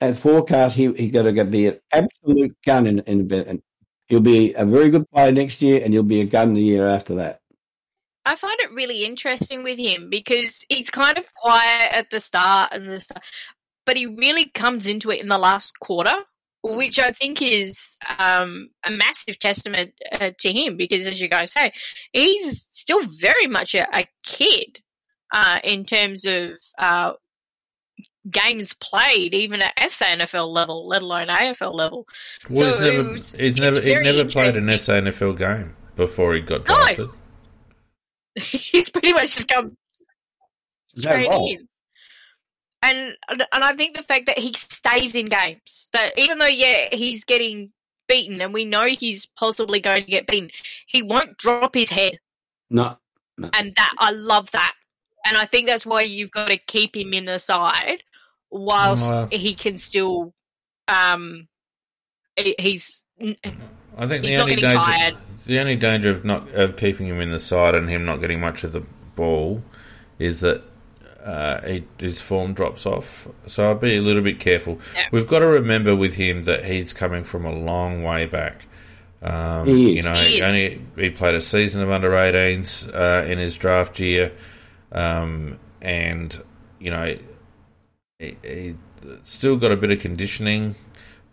at 0.00 0.16
forecast 0.16 0.74
he 0.74 0.90
he's 0.94 1.12
going 1.12 1.34
to 1.34 1.44
be 1.44 1.66
an 1.66 1.80
absolute 1.92 2.56
gun 2.64 2.86
in 2.86 3.00
in, 3.00 3.30
in 3.30 3.62
he'll 4.08 4.20
be 4.20 4.54
a 4.54 4.64
very 4.64 4.90
good 4.90 5.10
player 5.10 5.32
next 5.32 5.62
year, 5.62 5.80
and 5.82 5.92
he'll 5.92 6.02
be 6.02 6.20
a 6.20 6.26
gun 6.26 6.54
the 6.54 6.62
year 6.62 6.86
after 6.86 7.16
that. 7.16 7.40
I 8.26 8.36
find 8.36 8.58
it 8.60 8.72
really 8.72 9.04
interesting 9.04 9.62
with 9.62 9.78
him 9.78 10.10
because 10.10 10.64
he's 10.68 10.90
kind 10.90 11.16
of 11.16 11.24
quiet 11.34 11.92
at 11.92 12.10
the 12.10 12.20
start 12.20 12.72
and 12.72 12.88
the 12.88 13.00
start, 13.00 13.22
but 13.86 13.96
he 13.96 14.06
really 14.06 14.46
comes 14.46 14.86
into 14.86 15.10
it 15.10 15.20
in 15.20 15.28
the 15.28 15.38
last 15.38 15.80
quarter, 15.80 16.12
which 16.62 16.98
I 16.98 17.10
think 17.12 17.40
is 17.40 17.96
um, 18.18 18.70
a 18.84 18.90
massive 18.90 19.38
testament 19.38 19.92
uh, 20.12 20.30
to 20.38 20.52
him 20.52 20.76
because, 20.76 21.06
as 21.06 21.20
you 21.20 21.28
guys 21.28 21.52
say, 21.52 21.72
he's 22.12 22.68
still 22.70 23.02
very 23.06 23.46
much 23.46 23.74
a, 23.74 23.86
a 23.96 24.06
kid 24.22 24.80
uh, 25.32 25.60
in 25.64 25.84
terms 25.84 26.24
of 26.26 26.52
uh, 26.78 27.12
games 28.30 28.74
played, 28.74 29.34
even 29.34 29.62
at 29.62 29.76
SANFL 29.76 30.48
level, 30.48 30.86
let 30.86 31.02
alone 31.02 31.28
AFL 31.28 31.74
level. 31.74 32.06
Well, 32.48 32.74
so 32.74 32.84
he's 32.84 32.96
never, 32.96 33.08
was, 33.10 33.32
he's 33.32 33.56
never, 33.56 33.80
he's 33.80 34.00
never 34.00 34.24
played 34.26 34.56
an 34.56 34.66
SANFL 34.66 35.38
game 35.38 35.76
before 35.96 36.34
he 36.34 36.40
got 36.40 36.64
drafted. 36.64 37.08
No. 37.08 37.14
he's 38.42 38.90
pretty 38.90 39.12
much 39.12 39.34
just 39.34 39.48
come 39.48 39.76
straight 40.94 41.28
no, 41.28 41.46
in. 41.46 41.68
And 42.82 43.16
and 43.28 43.44
I 43.52 43.74
think 43.74 43.96
the 43.96 44.02
fact 44.02 44.26
that 44.26 44.38
he 44.38 44.52
stays 44.54 45.14
in 45.14 45.26
games, 45.26 45.88
that 45.92 46.18
even 46.18 46.38
though 46.38 46.46
yeah 46.46 46.88
he's 46.92 47.24
getting 47.24 47.72
beaten, 48.08 48.40
and 48.40 48.54
we 48.54 48.64
know 48.64 48.86
he's 48.86 49.26
possibly 49.26 49.80
going 49.80 50.04
to 50.04 50.10
get 50.10 50.26
beaten, 50.26 50.50
he 50.86 51.02
won't 51.02 51.36
drop 51.36 51.74
his 51.74 51.90
head. 51.90 52.18
No, 52.70 52.96
no. 53.36 53.50
and 53.54 53.74
that 53.76 53.94
I 53.98 54.12
love 54.12 54.50
that, 54.52 54.74
and 55.26 55.36
I 55.36 55.44
think 55.44 55.68
that's 55.68 55.84
why 55.84 56.02
you've 56.02 56.30
got 56.30 56.48
to 56.48 56.56
keep 56.56 56.96
him 56.96 57.12
in 57.12 57.26
the 57.26 57.38
side 57.38 58.02
whilst 58.50 59.12
uh, 59.12 59.26
he 59.30 59.54
can 59.54 59.76
still, 59.76 60.32
um, 60.88 61.48
he's. 62.36 63.04
I 63.98 64.06
think 64.06 64.24
he's 64.24 64.32
the 64.32 64.38
only 64.38 64.56
danger, 64.56 64.76
tired. 64.76 65.16
the 65.44 65.60
only 65.60 65.76
danger 65.76 66.10
of 66.10 66.24
not 66.24 66.48
of 66.52 66.76
keeping 66.76 67.06
him 67.08 67.20
in 67.20 67.30
the 67.30 67.38
side 67.38 67.74
and 67.74 67.90
him 67.90 68.04
not 68.06 68.20
getting 68.20 68.40
much 68.40 68.64
of 68.64 68.72
the 68.72 68.86
ball 69.14 69.62
is 70.18 70.40
that 70.40 70.62
uh, 71.24 71.60
he, 71.66 71.84
his 71.98 72.20
form 72.20 72.54
drops 72.54 72.86
off. 72.86 73.28
So 73.46 73.68
I'll 73.68 73.74
be 73.74 73.96
a 73.96 74.02
little 74.02 74.22
bit 74.22 74.40
careful. 74.40 74.78
Yeah. 74.94 75.08
We've 75.12 75.26
got 75.26 75.40
to 75.40 75.46
remember 75.46 75.94
with 75.94 76.14
him 76.14 76.44
that 76.44 76.64
he's 76.64 76.92
coming 76.92 77.24
from 77.24 77.44
a 77.44 77.52
long 77.52 78.02
way 78.02 78.26
back. 78.26 78.66
Um, 79.22 79.68
you 79.68 80.02
know, 80.02 80.14
he, 80.14 80.42
only 80.42 80.80
he 80.96 81.10
played 81.10 81.34
a 81.34 81.42
season 81.42 81.82
of 81.82 81.90
under 81.90 82.10
18s 82.10 82.94
uh, 82.94 83.26
in 83.26 83.38
his 83.38 83.54
draft 83.56 84.00
year, 84.00 84.32
um, 84.92 85.58
and 85.82 86.42
you 86.78 86.90
know, 86.90 87.16
he, 88.18 88.36
he, 88.42 88.76
still 89.24 89.56
got 89.56 89.72
a 89.72 89.76
bit 89.76 89.90
of 89.90 90.00
conditioning, 90.00 90.74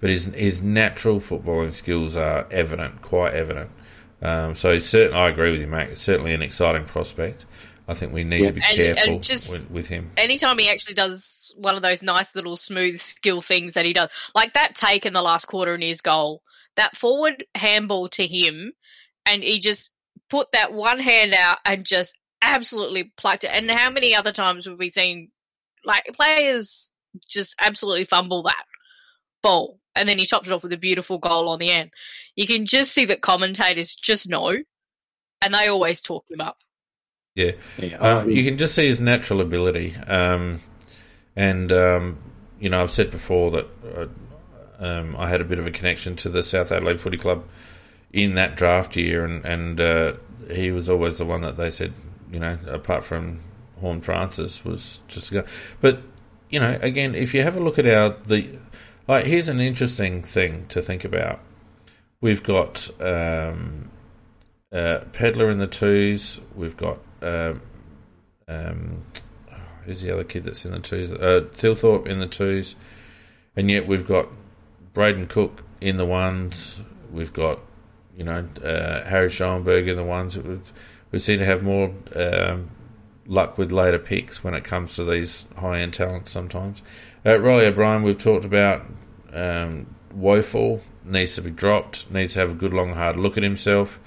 but 0.02 0.10
his 0.10 0.26
his 0.26 0.62
natural 0.62 1.22
footballing 1.22 1.72
skills 1.72 2.18
are 2.18 2.46
evident, 2.52 3.02
quite 3.02 3.34
evident. 3.34 3.72
Um, 4.22 4.54
so 4.54 4.80
certainly, 4.80 5.18
I 5.18 5.30
agree 5.30 5.52
with 5.52 5.62
you, 5.62 5.68
mate. 5.68 5.98
certainly 5.98 6.34
an 6.34 6.42
exciting 6.42 6.84
prospect. 6.84 7.46
I 7.88 7.94
think 7.94 8.12
we 8.12 8.24
need 8.24 8.42
yeah. 8.42 8.48
to 8.48 8.54
be 8.54 8.62
and, 8.66 8.76
careful 8.76 9.14
and 9.14 9.24
just 9.24 9.52
with, 9.52 9.72
with, 9.72 9.88
him. 9.88 10.12
Anytime 10.18 10.58
he 10.58 10.70
actually 10.70 10.96
does 10.96 11.54
one 11.58 11.76
of 11.76 11.82
those 11.82 12.04
nice 12.04 12.36
little 12.36 12.58
smooth 12.58 13.00
skill 13.00 13.42
things 13.42 13.74
that 13.74 13.86
he 13.86 13.94
does, 13.94 14.10
like 14.36 14.54
that 14.54 14.76
take 14.76 15.06
in 15.06 15.14
the 15.14 15.22
last 15.22 15.46
quarter 15.46 15.74
in 15.74 15.82
his 15.82 16.02
goal, 16.02 16.42
that 16.76 16.98
forward 16.98 17.46
handball 17.56 18.10
to 18.10 18.28
him, 18.28 18.74
and 19.26 19.42
he 19.42 19.60
just 19.60 19.92
put 20.30 20.52
that 20.52 20.74
one 20.74 21.00
hand 21.00 21.34
out 21.34 21.60
and 21.66 21.86
just 21.86 22.14
absolutely 22.42 23.12
plucked 23.16 23.46
it. 23.46 23.52
And 23.54 23.72
how 23.72 23.90
many 23.90 24.14
other 24.14 24.34
times 24.34 24.66
have 24.66 24.78
we 24.78 24.90
seen 24.90 25.30
like 25.86 26.06
players 26.14 26.92
just 27.28 27.56
absolutely 27.62 28.04
fumble 28.04 28.44
that 28.44 28.66
ball? 29.42 29.80
And 29.96 30.08
then 30.08 30.20
he 30.20 30.26
topped 30.26 30.48
it 30.48 30.54
off 30.54 30.64
with 30.64 30.74
a 30.74 30.78
beautiful 30.78 31.18
goal 31.18 31.50
on 31.50 31.60
the 31.60 31.72
end. 31.72 31.92
You 32.36 32.46
can 32.46 32.66
just 32.66 32.92
see 32.92 33.06
that 33.06 33.22
commentators 33.22 33.96
just 33.96 34.30
know, 34.30 34.58
and 35.42 35.54
they 35.54 35.68
always 35.68 36.02
talk 36.02 36.26
him 36.30 36.42
up. 36.42 36.58
Yeah, 37.38 37.52
yeah 37.78 37.98
um, 37.98 38.32
you 38.32 38.44
can 38.44 38.58
just 38.58 38.74
see 38.74 38.88
his 38.88 39.00
natural 39.00 39.42
ability. 39.42 39.96
Um, 39.96 40.62
and 41.36 41.72
um, 41.72 42.18
you 42.60 42.70
know, 42.70 42.82
I've 42.82 42.92
said 42.92 43.12
before 43.12 43.52
that 43.52 43.68
uh, 43.96 44.08
um, 44.84 45.16
I 45.16 45.30
had 45.30 45.40
a 45.40 45.46
bit 45.46 45.60
of 45.60 45.68
a 45.68 45.72
connection 45.72 46.16
to 46.18 46.30
the 46.30 46.42
South 46.42 46.72
Adelaide 46.72 47.00
Footy 47.00 47.18
Club 47.18 47.46
in 48.12 48.34
that 48.36 48.58
draft 48.58 48.98
year, 48.98 49.24
and 49.24 49.46
and 49.46 49.80
uh, 49.80 50.14
he 50.50 50.72
was 50.72 50.90
always 50.90 51.20
the 51.20 51.26
one 51.26 51.42
that 51.42 51.58
they 51.58 51.70
said, 51.70 51.94
you 52.32 52.40
know, 52.40 52.58
apart 52.68 53.06
from 53.06 53.42
Horne-Francis 53.82 54.66
was 54.66 55.02
just 55.08 55.32
a 55.32 55.42
guy. 55.42 55.48
But 55.80 56.02
you 56.50 56.60
know, 56.60 56.80
again, 56.82 57.14
if 57.14 57.36
you 57.36 57.44
have 57.44 57.56
a 57.56 57.60
look 57.60 57.78
at 57.78 57.86
our 57.86 58.16
the 58.26 58.50
like, 59.08 59.26
here's 59.26 59.48
an 59.48 59.60
interesting 59.60 60.24
thing 60.24 60.66
to 60.70 60.82
think 60.82 61.06
about. 61.06 61.40
We've 62.20 62.42
got 62.42 62.90
um, 63.00 63.92
uh, 64.72 65.02
in 65.22 65.60
the 65.60 65.70
twos. 65.70 66.42
We've 66.56 66.76
got 66.76 66.98
um, 67.22 67.62
um, 68.48 69.04
who's 69.86 70.02
the 70.02 70.12
other 70.12 70.24
kid 70.24 70.44
that's 70.44 70.66
in 70.66 70.72
the 70.72 70.80
twos? 70.80 71.12
Uh, 71.12 71.48
Thilthorpe 71.54 72.08
in 72.08 72.20
the 72.20 72.28
twos, 72.28 72.76
and 73.56 73.70
yet 73.70 73.88
we've 73.88 74.08
got 74.08 74.28
Brayden 74.94 75.28
Cook 75.28 75.64
in 75.82 75.98
the 75.98 76.06
ones. 76.06 76.82
We've 77.12 77.34
got 77.34 77.60
you 78.16 78.24
know 78.24 78.48
uh, 78.64 79.04
Harry 79.06 79.30
Schoenberg 79.30 79.88
in 79.88 79.96
the 79.96 80.04
ones. 80.04 80.38
We 81.12 81.20
seem 81.20 81.40
to 81.40 81.46
have 81.46 81.64
more 81.64 81.94
um, 82.16 82.72
luck 83.26 83.58
with 83.58 83.72
later 83.72 84.00
picks 84.00 84.44
when 84.44 84.54
it 84.54 84.64
comes 84.64 84.96
to 84.96 85.04
these 85.04 85.46
high 85.58 85.80
end 85.80 85.94
talents. 85.94 86.32
Sometimes, 86.32 86.82
uh, 87.26 87.40
Riley 87.40 87.66
O'Brien 87.66 88.04
we've 88.04 88.22
talked 88.22 88.46
about 88.46 88.86
um, 89.34 89.96
woeful 90.14 90.82
needs 91.04 91.36
to 91.36 91.42
be 91.42 91.52
dropped. 91.52 92.12
Needs 92.12 92.34
to 92.34 92.40
have 92.40 92.52
a 92.52 92.56
good 92.56 92.74
long 92.74 92.94
hard 92.94 93.16
look 93.16 93.38
at 93.38 93.44
himself 93.44 94.00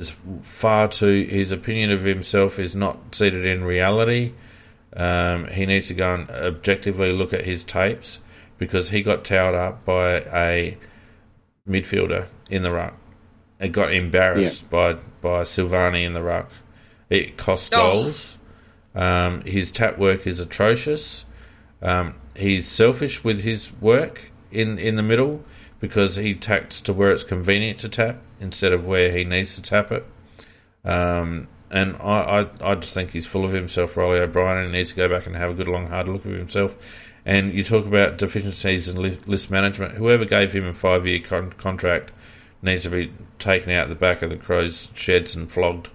is 0.00 0.16
far 0.42 0.88
too. 0.88 1.26
His 1.30 1.52
opinion 1.52 1.92
of 1.92 2.04
himself 2.04 2.58
is 2.58 2.74
not 2.74 3.14
seated 3.14 3.44
in 3.44 3.62
reality. 3.62 4.32
Um, 4.96 5.46
he 5.48 5.66
needs 5.66 5.88
to 5.88 5.94
go 5.94 6.14
and 6.14 6.30
objectively 6.30 7.12
look 7.12 7.32
at 7.32 7.44
his 7.44 7.62
tapes 7.62 8.18
because 8.58 8.90
he 8.90 9.02
got 9.02 9.24
towed 9.24 9.54
up 9.54 9.84
by 9.84 10.22
a 10.32 10.76
midfielder 11.68 12.26
in 12.48 12.62
the 12.62 12.72
ruck. 12.72 12.94
and 13.60 13.74
got 13.74 13.92
embarrassed 13.92 14.62
yeah. 14.64 14.68
by 14.70 14.92
by 15.20 15.42
Silvagni 15.42 16.04
in 16.04 16.14
the 16.14 16.22
ruck. 16.22 16.50
It 17.10 17.36
cost 17.36 17.74
oh. 17.74 17.92
goals. 17.92 18.38
Um, 18.94 19.42
his 19.42 19.70
tap 19.70 19.98
work 19.98 20.26
is 20.26 20.40
atrocious. 20.40 21.26
Um, 21.82 22.14
he's 22.34 22.66
selfish 22.66 23.22
with 23.22 23.40
his 23.40 23.70
work 23.80 24.30
in 24.50 24.78
in 24.78 24.96
the 24.96 25.02
middle 25.02 25.44
because 25.78 26.16
he 26.16 26.34
taps 26.34 26.80
to 26.82 26.92
where 26.92 27.10
it's 27.10 27.22
convenient 27.22 27.78
to 27.80 27.88
tap 27.88 28.18
instead 28.40 28.72
of 28.72 28.86
where 28.86 29.12
he 29.12 29.24
needs 29.24 29.54
to 29.54 29.62
tap 29.62 29.92
it. 29.92 30.04
Um, 30.84 31.48
and 31.70 31.96
I, 31.96 32.48
I, 32.62 32.70
I, 32.72 32.74
just 32.74 32.94
think 32.94 33.10
he's 33.12 33.26
full 33.26 33.44
of 33.44 33.52
himself, 33.52 33.96
Riley 33.96 34.18
O'Brien, 34.18 34.58
and 34.58 34.72
he 34.72 34.78
needs 34.78 34.90
to 34.90 34.96
go 34.96 35.08
back 35.08 35.26
and 35.26 35.36
have 35.36 35.50
a 35.50 35.54
good 35.54 35.68
long 35.68 35.88
hard 35.88 36.08
look 36.08 36.26
at 36.26 36.32
himself. 36.32 36.76
And 37.24 37.52
you 37.52 37.62
talk 37.62 37.86
about 37.86 38.18
deficiencies 38.18 38.88
in 38.88 38.96
list 38.96 39.50
management. 39.50 39.94
Whoever 39.94 40.24
gave 40.24 40.52
him 40.52 40.66
a 40.66 40.72
five 40.72 41.06
year 41.06 41.20
con- 41.20 41.52
contract 41.52 42.12
needs 42.62 42.84
to 42.84 42.90
be 42.90 43.12
taken 43.38 43.70
out 43.72 43.88
the 43.88 43.94
back 43.94 44.22
of 44.22 44.30
the 44.30 44.36
Crows' 44.36 44.88
sheds 44.94 45.36
and 45.36 45.50
flogged 45.50 45.90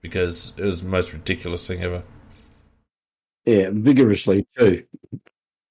because 0.00 0.52
it 0.56 0.64
was 0.64 0.82
the 0.82 0.88
most 0.88 1.12
ridiculous 1.12 1.66
thing 1.66 1.82
ever. 1.82 2.02
Yeah, 3.44 3.68
vigorously 3.70 4.46
too. 4.58 4.84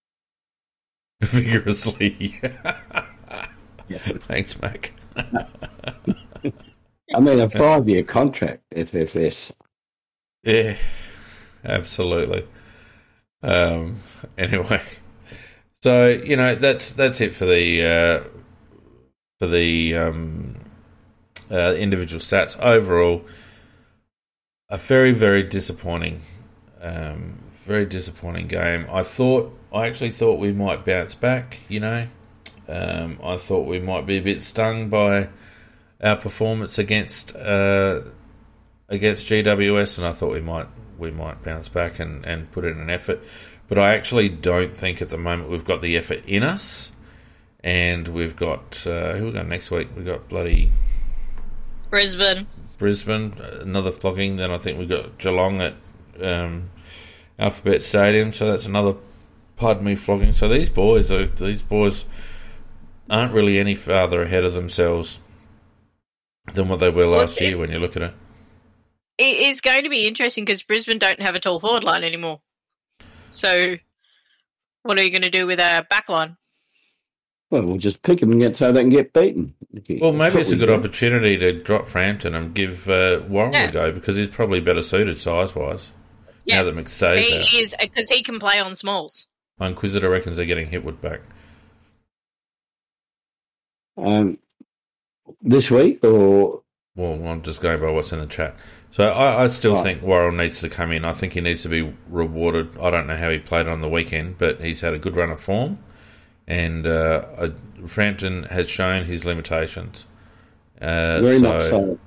vigorously. 1.22 2.40
yeah. 3.90 3.98
Thanks, 4.28 4.62
Mac. 4.62 4.94
I 7.14 7.20
mean, 7.20 7.40
a 7.40 7.50
five 7.50 7.88
year 7.88 8.04
contract, 8.04 8.64
FFS. 8.76 9.52
Yeah, 10.44 10.76
absolutely. 11.64 12.46
Um, 13.42 13.98
anyway, 14.38 14.82
so 15.82 16.08
you 16.08 16.36
know 16.36 16.56
that's 16.56 16.92
that's 16.92 17.22
it 17.22 17.36
for 17.36 17.46
the 17.46 17.86
uh, 17.86 18.24
for 19.40 19.48
the 19.48 19.96
um, 19.96 20.56
uh, 21.52 21.76
individual 21.78 22.20
stats. 22.20 22.60
Overall, 22.60 23.24
a 24.70 24.78
very 24.78 25.12
very 25.12 25.44
disappointing, 25.44 26.22
um, 26.82 27.40
very 27.66 27.86
disappointing 27.86 28.48
game. 28.48 28.88
I 28.92 29.04
thought 29.04 29.58
I 29.72 29.88
actually 29.88 30.12
thought 30.12 30.40
we 30.40 30.52
might 30.52 30.86
bounce 30.86 31.16
back. 31.16 31.60
You 31.68 31.80
know, 31.80 32.08
um, 32.68 33.20
I 33.24 33.38
thought 33.38 33.68
we 33.68 33.80
might 33.80 34.06
be 34.06 34.18
a 34.18 34.22
bit 34.22 34.44
stung 34.44 34.90
by 34.90 35.30
our 36.02 36.16
performance 36.16 36.78
against 36.78 37.36
uh, 37.36 38.02
against 38.90 39.28
GWS, 39.28 39.98
and 39.98 40.08
I 40.08 40.12
thought 40.12 40.32
we 40.32 40.42
might 40.42 40.68
we 40.98 41.12
might 41.12 41.44
bounce 41.44 41.70
back 41.70 42.00
and, 42.00 42.26
and 42.26 42.52
put 42.52 42.66
in 42.66 42.80
an 42.80 42.90
effort. 42.90 43.22
But 43.68 43.80
I 43.80 43.96
actually 43.96 44.30
don't 44.30 44.76
think 44.76 45.02
at 45.02 45.10
the 45.10 45.18
moment 45.18 45.50
we've 45.50 45.66
got 45.66 45.82
the 45.82 45.98
effort 45.98 46.24
in 46.26 46.44
us. 46.44 46.92
And 47.64 48.08
we've 48.10 48.36
got 48.36 48.86
uh, 48.86 49.14
who 49.16 49.26
we 49.26 49.32
got 49.32 49.48
next 49.48 49.72
week? 49.72 49.88
We've 49.96 50.06
got 50.06 50.30
bloody 50.30 50.72
Brisbane. 51.90 52.46
Brisbane, 52.78 53.34
another 53.62 53.92
flogging. 53.92 54.36
Then 54.36 54.52
I 54.52 54.60
think 54.60 54.78
we've 54.78 54.90
got 54.90 55.18
Geelong 55.18 55.62
at 55.62 55.74
um, 56.22 56.70
Alphabet 57.40 57.82
Stadium, 57.82 58.34
so 58.34 58.52
that's 58.52 58.68
another 58.68 58.96
pardon 59.56 59.84
me 59.84 59.96
flogging. 59.96 60.34
So 60.34 60.48
these 60.48 60.70
boys 60.70 61.12
are 61.12 61.26
these 61.26 61.64
boys 61.64 62.06
aren't 63.10 63.34
really 63.34 63.60
any 63.60 63.76
farther 63.76 64.24
ahead 64.24 64.44
of 64.44 64.54
themselves 64.54 65.20
than 66.54 66.68
what 66.68 66.80
they 66.80 66.90
were 66.90 67.06
last 67.08 67.40
Well, 67.40 67.50
year 67.50 67.58
when 67.58 67.72
you 67.72 67.80
look 67.80 67.96
at 67.96 68.04
it. 68.04 68.14
It 69.18 69.38
is 69.48 69.62
going 69.62 69.84
to 69.84 69.90
be 69.90 70.06
interesting 70.08 70.44
because 70.46 70.62
Brisbane 70.64 71.00
don't 71.00 71.22
have 71.22 71.36
a 71.36 71.40
tall 71.40 71.60
forward 71.60 71.84
line 71.84 72.04
anymore. 72.04 72.42
So, 73.32 73.76
what 74.84 74.98
are 75.00 75.04
you 75.04 75.10
going 75.10 75.22
to 75.22 75.30
do 75.30 75.48
with 75.48 75.60
our 75.60 75.84
back 75.84 76.10
line? 76.10 76.38
Well, 77.50 77.66
we'll 77.66 77.78
just 77.78 78.02
pick 78.02 78.20
them 78.20 78.32
and 78.32 78.42
get 78.42 78.58
so 78.58 78.72
they 78.72 78.82
can 78.82 78.90
get 78.90 79.14
beaten. 79.14 79.54
Well, 80.02 80.12
maybe 80.12 80.36
That's 80.38 80.50
it's 80.50 80.52
a 80.52 80.56
good 80.58 80.66
do. 80.68 80.74
opportunity 80.74 81.38
to 81.38 81.54
drop 81.62 81.88
Frampton 81.88 82.34
and 82.34 82.54
give 82.54 82.90
uh, 82.90 83.22
Worrell 83.30 83.54
Yeah. 83.54 83.70
a 83.70 83.72
go 83.72 83.92
because 83.92 84.18
he's 84.18 84.28
probably 84.28 84.60
better 84.60 84.82
suited 84.82 85.22
size 85.22 85.56
wise. 85.56 85.92
Yeah. 86.44 86.58
Now 86.58 86.64
that 86.66 86.76
McStay's 86.76 87.32
out. 87.32 87.42
He 87.42 87.60
is 87.60 87.76
because 87.80 88.10
he 88.10 88.24
can 88.24 88.40
play 88.40 88.60
on 88.60 88.74
smalls. 88.76 89.28
My 89.60 89.68
Inquisitor 89.68 90.10
reckons 90.10 90.38
they're 90.38 90.46
getting 90.46 90.68
Hipwood 90.70 91.00
back. 91.02 91.22
Um, 93.98 94.38
this 95.42 95.72
week 95.72 96.04
or 96.04 96.62
Well, 96.96 97.28
I'm 97.28 97.42
just 97.42 97.62
going 97.62 97.80
by 97.82 97.90
what's 97.90 98.12
in 98.14 98.20
the 98.20 98.26
chat. 98.28 98.56
So 98.92 99.04
I, 99.06 99.44
I 99.44 99.48
still 99.48 99.74
Right. 99.76 99.84
think 99.84 100.02
Worrell 100.02 100.32
needs 100.32 100.60
to 100.62 100.70
come 100.70 100.92
in. 100.92 101.04
I 101.04 101.14
think 101.14 101.34
he 101.34 101.42
needs 101.42 101.64
to 101.64 101.70
be 101.70 101.94
rewarded. 102.10 102.78
I 102.80 102.90
don't 102.90 103.08
know 103.08 103.18
how 103.18 103.30
he 103.30 103.40
played 103.40 103.68
on 103.68 103.82
the 103.82 103.90
weekend, 103.90 104.38
but 104.38 104.62
he's 104.62 104.82
had 104.82 104.94
a 104.94 105.00
good 105.00 105.16
run 105.18 105.30
of 105.32 105.42
form. 105.42 105.80
And 106.48 106.86
uh, 106.88 107.26
uh, 107.38 107.50
Frampton 107.88 108.44
has 108.44 108.70
shown 108.70 109.06
his 109.06 109.26
limitations. 109.26 110.08
Uh, 110.80 111.20
very 111.22 111.40
so, 111.40 111.48
much 111.54 111.64
so. 111.64 112.00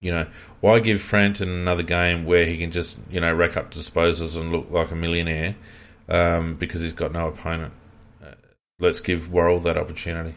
you 0.00 0.12
know, 0.12 0.26
why 0.60 0.78
give 0.80 1.00
Frampton 1.00 1.48
another 1.48 1.82
game 1.82 2.24
where 2.24 2.44
he 2.44 2.58
can 2.58 2.70
just, 2.70 2.98
you 3.10 3.20
know, 3.20 3.32
rack 3.32 3.56
up 3.56 3.72
disposals 3.72 4.36
and 4.38 4.52
look 4.52 4.70
like 4.70 4.90
a 4.90 4.94
millionaire 4.96 5.56
um, 6.08 6.54
because 6.56 6.82
he's 6.82 6.92
got 6.92 7.12
no 7.12 7.28
opponent? 7.28 7.72
Uh, 8.22 8.34
let's 8.78 9.00
give 9.00 9.32
Worrell 9.32 9.58
that 9.60 9.78
opportunity. 9.78 10.34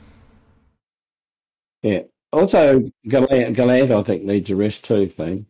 Yeah. 1.86 2.02
Also, 2.34 2.80
Gollant, 3.08 3.56
Gollant, 3.56 3.92
I 3.92 4.02
think 4.02 4.24
needs 4.24 4.50
a 4.50 4.56
rest 4.56 4.86
too. 4.86 5.08
Thing. 5.08 5.46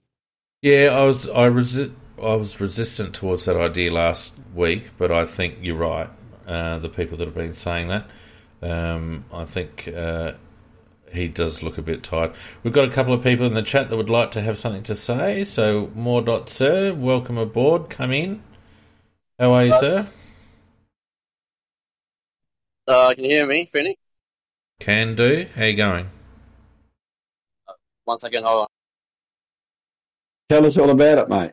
Yeah, 0.61 0.89
I 0.91 1.05
was 1.05 1.29
I 1.29 1.47
resi- 1.47 1.93
I 2.21 2.35
was 2.35 2.59
resistant 2.59 3.15
towards 3.15 3.45
that 3.45 3.55
idea 3.55 3.93
last 3.93 4.35
week, 4.53 4.91
but 4.97 5.13
I 5.13 5.23
think 5.23 5.59
you're 5.61 5.77
right. 5.77 6.09
Uh, 6.45 6.77
the 6.79 6.89
people 6.89 7.17
that 7.17 7.25
have 7.25 7.35
been 7.35 7.53
saying 7.53 7.87
that, 7.87 8.09
um, 8.61 9.23
I 9.31 9.45
think 9.45 9.87
uh, 9.87 10.33
he 11.11 11.29
does 11.29 11.63
look 11.63 11.77
a 11.77 11.81
bit 11.81 12.03
tired. 12.03 12.33
We've 12.63 12.73
got 12.73 12.85
a 12.85 12.91
couple 12.91 13.13
of 13.13 13.23
people 13.23 13.45
in 13.45 13.53
the 13.53 13.63
chat 13.63 13.89
that 13.89 13.95
would 13.95 14.09
like 14.09 14.31
to 14.31 14.41
have 14.41 14.57
something 14.57 14.83
to 14.83 14.93
say. 14.93 15.45
So, 15.45 15.89
more 15.95 16.21
dot 16.21 16.49
sir, 16.49 16.93
welcome 16.93 17.37
aboard. 17.37 17.89
Come 17.89 18.11
in. 18.11 18.43
How 19.39 19.53
are 19.53 19.65
you, 19.65 19.71
sir? 19.71 20.07
Uh, 22.89 23.13
can 23.15 23.23
you 23.23 23.29
hear 23.29 23.47
me, 23.47 23.65
Phoenix? 23.65 23.99
Can 24.81 25.15
do. 25.15 25.47
How 25.55 25.63
you 25.63 25.77
going? 25.77 26.09
One 28.05 28.19
second, 28.19 28.43
hold 28.45 28.61
on. 28.61 28.67
Tell 30.49 30.65
us 30.65 30.77
all 30.77 30.91
about 30.91 31.17
it, 31.17 31.29
mate. 31.29 31.51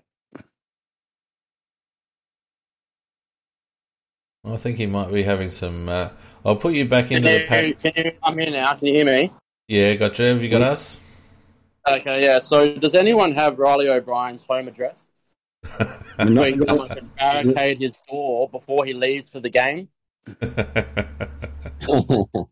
I 4.44 4.56
think 4.56 4.76
he 4.76 4.86
might 4.86 5.10
be 5.12 5.22
having 5.22 5.50
some. 5.50 5.88
Uh, 5.88 6.10
I'll 6.44 6.56
put 6.56 6.74
you 6.74 6.84
back 6.84 7.08
Can 7.08 7.18
into 7.18 7.30
the 7.30 7.46
pack. 7.46 7.80
can 7.80 7.92
you, 8.04 8.12
I'm 8.22 8.36
here 8.36 8.50
now. 8.50 8.74
Can 8.74 8.88
you 8.88 8.94
hear 8.94 9.04
me? 9.06 9.32
Yeah, 9.68 9.94
gotcha. 9.94 10.24
Have 10.24 10.42
you 10.42 10.50
got 10.50 10.62
us? 10.62 11.00
Okay, 11.88 12.22
yeah. 12.22 12.38
So, 12.38 12.74
does 12.74 12.94
anyone 12.94 13.32
have 13.32 13.58
Riley 13.58 13.88
O'Brien's 13.88 14.44
home 14.44 14.68
address? 14.68 15.08
I'm 16.18 16.34
not- 16.34 16.40
Where 16.42 16.58
someone 16.58 16.88
can 16.88 17.10
barricade 17.18 17.80
his 17.80 17.96
door 18.10 18.48
before 18.48 18.84
he 18.84 18.92
leaves 18.92 19.30
for 19.30 19.40
the 19.40 19.48
game? 19.48 19.88
I 20.42 20.44
thought 21.86 22.48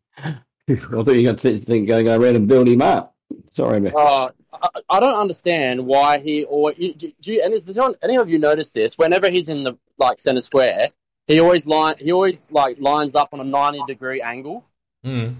you 0.66 0.76
were 0.76 1.04
going 1.04 1.36
to 1.36 1.58
think 1.58 1.88
go 1.88 2.02
go 2.02 2.18
around 2.18 2.36
and 2.36 2.48
build 2.48 2.68
him 2.68 2.82
up. 2.82 3.14
Sorry, 3.52 3.80
man. 3.80 3.92
Uh, 3.96 4.30
I, 4.52 4.68
I 4.88 5.00
don't 5.00 5.18
understand 5.18 5.86
why 5.86 6.18
he 6.18 6.44
or 6.44 6.72
you, 6.72 6.94
do 6.94 7.12
you, 7.22 7.42
and 7.42 7.52
does 7.52 7.76
anyone, 7.76 7.94
any 8.02 8.16
of 8.16 8.28
you 8.28 8.38
notice 8.38 8.70
this? 8.70 8.96
Whenever 8.96 9.30
he's 9.30 9.48
in 9.48 9.64
the 9.64 9.76
like 9.98 10.18
center 10.18 10.40
square, 10.40 10.88
he 11.26 11.40
always 11.40 11.66
line 11.66 11.96
he 11.98 12.12
always 12.12 12.50
like 12.52 12.80
lines 12.80 13.14
up 13.14 13.30
on 13.32 13.40
a 13.40 13.44
ninety 13.44 13.80
degree 13.86 14.20
angle. 14.20 14.64
Mm. 15.04 15.36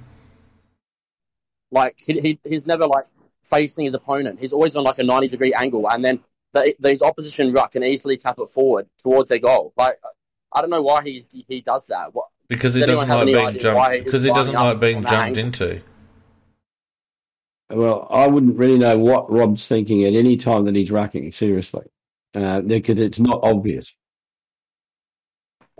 Like 1.71 1.97
he, 1.99 2.21
he 2.21 2.39
he's 2.45 2.67
never 2.67 2.87
like 2.87 3.07
facing 3.49 3.85
his 3.85 3.95
opponent. 3.95 4.41
He's 4.41 4.53
always 4.53 4.77
on 4.77 4.85
like 4.85 4.99
a 4.99 5.05
ninety 5.05 5.29
degree 5.29 5.55
angle, 5.55 5.89
and 5.89 6.05
then 6.05 6.21
the, 6.53 6.75
these 6.81 7.03
opposition 7.03 7.53
ruck 7.53 7.73
can 7.73 7.85
easily 7.85 8.17
tap 8.17 8.39
it 8.39 8.51
forward 8.51 8.89
towards 8.99 9.29
their 9.29 9.39
goal. 9.39 9.73
Like 9.77 10.01
I 10.53 10.61
don't 10.61 10.71
know 10.71 10.83
why 10.83 11.03
he 11.03 11.27
he, 11.33 11.45
he 11.49 11.61
does 11.61 11.87
that. 11.89 12.15
What, 12.15 12.29
Because 12.49 12.75
he 12.75 12.81
Does 12.81 12.89
anyone 12.89 13.09
doesn't 13.09 13.35
like 13.35 13.53
being 13.53 13.61
jumped. 13.61 14.05
Because 14.05 14.23
he 14.25 14.31
doesn't 14.31 14.55
like 14.55 14.81
being 14.81 15.03
jumped 15.03 15.15
angle? 15.15 15.45
into. 15.45 15.83
Well, 17.71 18.07
I 18.11 18.27
wouldn't 18.27 18.57
really 18.57 18.79
know 18.79 18.99
what 18.99 19.31
Rob's 19.31 19.67
thinking 19.67 20.05
at 20.05 20.15
any 20.15 20.37
time 20.37 20.65
that 20.65 20.75
he's 20.75 20.91
rucking. 20.91 21.33
Seriously, 21.33 21.87
uh, 22.35 22.61
because 22.63 22.99
it's 22.99 23.21
not 23.21 23.41
obvious. 23.43 23.95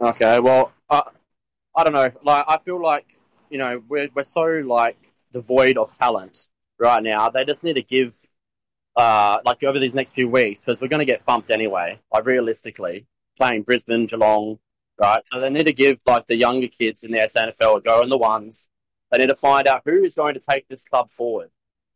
Okay, 0.01 0.39
well, 0.41 0.73
I 0.89 1.03
I 1.77 1.85
don't 1.85 1.93
know. 1.93 2.11
Like, 2.23 2.45
I 2.49 2.59
feel 2.59 2.81
like 2.81 3.17
you 3.51 3.59
know 3.59 3.83
we're 3.89 4.09
we're 4.15 4.23
so 4.23 4.45
like 4.45 4.97
devoid 5.33 5.77
of 5.77 5.97
talent 5.99 6.49
right 6.79 7.03
now. 7.03 7.29
They 7.29 7.45
just 7.45 7.65
need 7.65 7.75
to 7.75 7.83
give, 7.83 8.15
uh, 8.97 9.39
like 9.45 9.63
over 9.63 9.79
these 9.79 9.95
next 9.95 10.15
few 10.15 10.29
weeks 10.29 10.61
because 10.61 10.81
we're 10.81 10.89
going 10.89 11.01
to 11.01 11.13
get 11.13 11.23
thumped 11.23 11.51
anyway. 11.51 12.01
Like 12.13 12.27
realistically, 12.27 13.07
playing 13.37 13.63
Brisbane, 13.63 14.07
Geelong, 14.07 14.59
right? 15.01 15.27
So 15.27 15.41
they 15.41 15.51
need 15.51 15.67
to 15.67 15.73
give 15.73 16.01
like 16.07 16.27
the 16.27 16.37
younger 16.37 16.69
kids 16.69 17.05
in 17.05 17.11
the 17.11 17.19
SANFL 17.19 17.79
a 17.79 17.81
go 17.81 18.03
and 18.03 18.13
the 18.13 18.19
ones. 18.19 18.69
They 19.11 19.19
need 19.19 19.29
to 19.29 19.35
find 19.35 19.67
out 19.67 19.83
who 19.85 20.05
is 20.05 20.15
going 20.15 20.35
to 20.35 20.41
take 20.41 20.69
this 20.69 20.85
club 20.85 21.11
forward. 21.11 21.51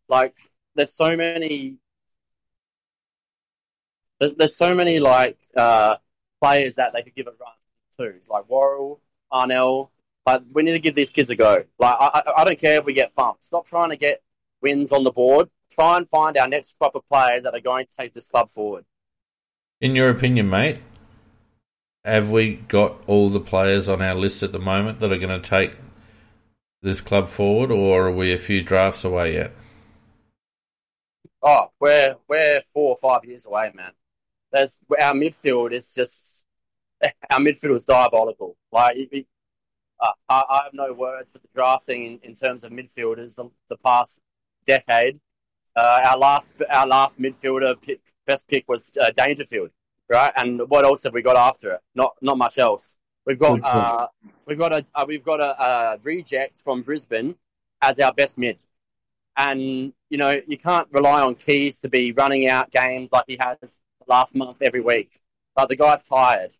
Like, 0.08 0.34
there's 0.74 0.92
so 0.92 1.16
many. 1.16 1.76
There's, 4.20 4.56
so 4.56 4.74
many 4.74 5.00
like 5.00 5.38
uh, 5.56 5.96
players 6.40 6.76
that 6.76 6.92
they 6.92 7.02
could 7.02 7.14
give 7.14 7.26
a 7.26 7.30
run 7.30 7.52
to. 7.98 8.16
It's 8.16 8.28
like 8.28 8.48
Worrell, 8.48 9.00
Arnell. 9.32 9.90
But 10.24 10.44
we 10.52 10.62
need 10.62 10.72
to 10.72 10.78
give 10.78 10.94
these 10.94 11.10
kids 11.10 11.28
a 11.30 11.36
go. 11.36 11.64
Like 11.78 11.96
I, 12.00 12.22
I, 12.26 12.40
I 12.40 12.44
don't 12.44 12.58
care 12.58 12.78
if 12.78 12.84
we 12.84 12.94
get 12.94 13.14
bumped. 13.14 13.44
Stop 13.44 13.66
trying 13.66 13.90
to 13.90 13.96
get 13.96 14.22
wins 14.62 14.92
on 14.92 15.04
the 15.04 15.12
board. 15.12 15.50
Try 15.70 15.98
and 15.98 16.08
find 16.08 16.36
our 16.38 16.48
next 16.48 16.78
crop 16.78 16.94
of 16.94 17.06
players 17.08 17.42
that 17.42 17.54
are 17.54 17.60
going 17.60 17.86
to 17.86 17.96
take 17.96 18.14
this 18.14 18.28
club 18.28 18.50
forward. 18.50 18.84
In 19.80 19.94
your 19.94 20.08
opinion, 20.08 20.48
mate, 20.48 20.78
have 22.04 22.30
we 22.30 22.54
got 22.54 22.96
all 23.06 23.28
the 23.28 23.40
players 23.40 23.88
on 23.88 24.00
our 24.00 24.14
list 24.14 24.42
at 24.42 24.52
the 24.52 24.58
moment 24.58 25.00
that 25.00 25.12
are 25.12 25.18
going 25.18 25.40
to 25.40 25.46
take 25.46 25.76
this 26.80 27.00
club 27.00 27.28
forward, 27.28 27.70
or 27.70 28.06
are 28.06 28.12
we 28.12 28.32
a 28.32 28.38
few 28.38 28.62
drafts 28.62 29.04
away 29.04 29.34
yet? 29.34 29.52
Oh, 31.44 31.70
we're 31.80 32.16
we're 32.28 32.62
four 32.72 32.96
or 32.96 32.96
five 32.96 33.24
years 33.26 33.46
away, 33.46 33.70
man. 33.74 33.92
There's 34.52 34.78
our 35.00 35.14
midfield 35.14 35.72
is 35.72 35.94
just 35.94 36.46
our 37.30 37.38
midfield 37.40 37.76
is 37.76 37.84
diabolical. 37.84 38.56
Like 38.72 38.96
it- 38.98 39.26
uh, 40.00 40.12
I, 40.28 40.44
I 40.50 40.62
have 40.64 40.74
no 40.74 40.92
words 40.92 41.30
for 41.32 41.38
the 41.38 41.48
drafting 41.54 42.04
in, 42.04 42.20
in 42.24 42.34
terms 42.34 42.64
of 42.64 42.72
midfielders 42.72 43.36
the, 43.36 43.48
the 43.70 43.76
past 43.78 44.20
decade. 44.66 45.20
Uh, 45.76 46.02
our 46.06 46.18
last 46.18 46.50
our 46.70 46.86
last 46.86 47.20
midfielder 47.20 47.80
pick, 47.80 48.00
best 48.26 48.48
pick 48.48 48.64
was 48.68 48.90
uh, 49.00 49.10
Dangerfield, 49.16 49.70
right? 50.10 50.32
And 50.36 50.62
what 50.68 50.84
else 50.84 51.04
have 51.04 51.14
we 51.14 51.22
got 51.22 51.36
after 51.36 51.72
it? 51.74 51.80
Not 51.94 52.14
not 52.22 52.38
much 52.38 52.58
else. 52.58 52.98
We've 53.26 53.38
got 53.38 53.60
uh, 53.64 54.08
we've 54.46 54.58
got 54.58 54.72
a 54.72 54.86
uh, 54.94 55.04
we've 55.08 55.24
got 55.24 55.40
a, 55.40 55.60
uh 55.60 55.98
reject 56.02 56.58
from 56.58 56.82
Brisbane 56.82 57.36
as 57.82 58.00
our 58.00 58.12
best 58.12 58.38
mid, 58.38 58.64
and 59.36 59.60
you 59.60 60.18
know 60.18 60.40
you 60.46 60.56
can't 60.56 60.88
rely 60.92 61.20
on 61.22 61.34
Keays 61.34 61.80
to 61.80 61.88
be 61.88 62.12
running 62.12 62.48
out 62.48 62.70
games 62.70 63.10
like 63.12 63.24
he 63.26 63.38
has 63.40 63.78
last 64.06 64.34
month 64.34 64.58
every 64.60 64.80
week. 64.80 65.18
But 65.56 65.68
the 65.68 65.76
guy's 65.76 66.02
tired. 66.02 66.52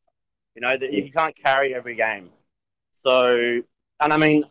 You 0.55 0.62
know 0.62 0.76
that 0.76 0.90
he 0.90 1.10
can't 1.10 1.34
carry 1.34 1.74
every 1.74 1.96
game. 1.96 2.30
So, 2.90 3.60
and 4.01 4.12
I 4.12 4.16
mean, 4.16 4.44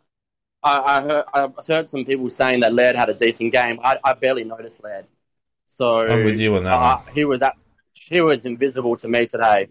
I, 0.62 0.98
I 0.98 1.02
heard 1.02 1.26
I 1.34 1.50
heard 1.68 1.90
some 1.90 2.06
people 2.06 2.30
saying 2.30 2.62
that 2.62 2.74
Laird 2.74 2.96
had 2.96 3.10
a 3.10 3.14
decent 3.14 3.52
game. 3.52 3.80
I, 3.84 3.98
I 4.04 4.14
barely 4.14 4.44
noticed 4.44 4.84
Laird, 4.84 5.06
so 5.66 6.08
I'm 6.08 6.26
with 6.26 6.40
you 6.40 6.56
on 6.56 6.64
that 6.64 6.74
uh, 6.74 7.02
he 7.14 7.26
was 7.26 7.42
at, 7.42 7.56
he 7.94 8.22
was 8.22 8.46
invisible 8.46 8.96
to 8.98 9.08
me 9.08 9.26
today. 9.26 9.70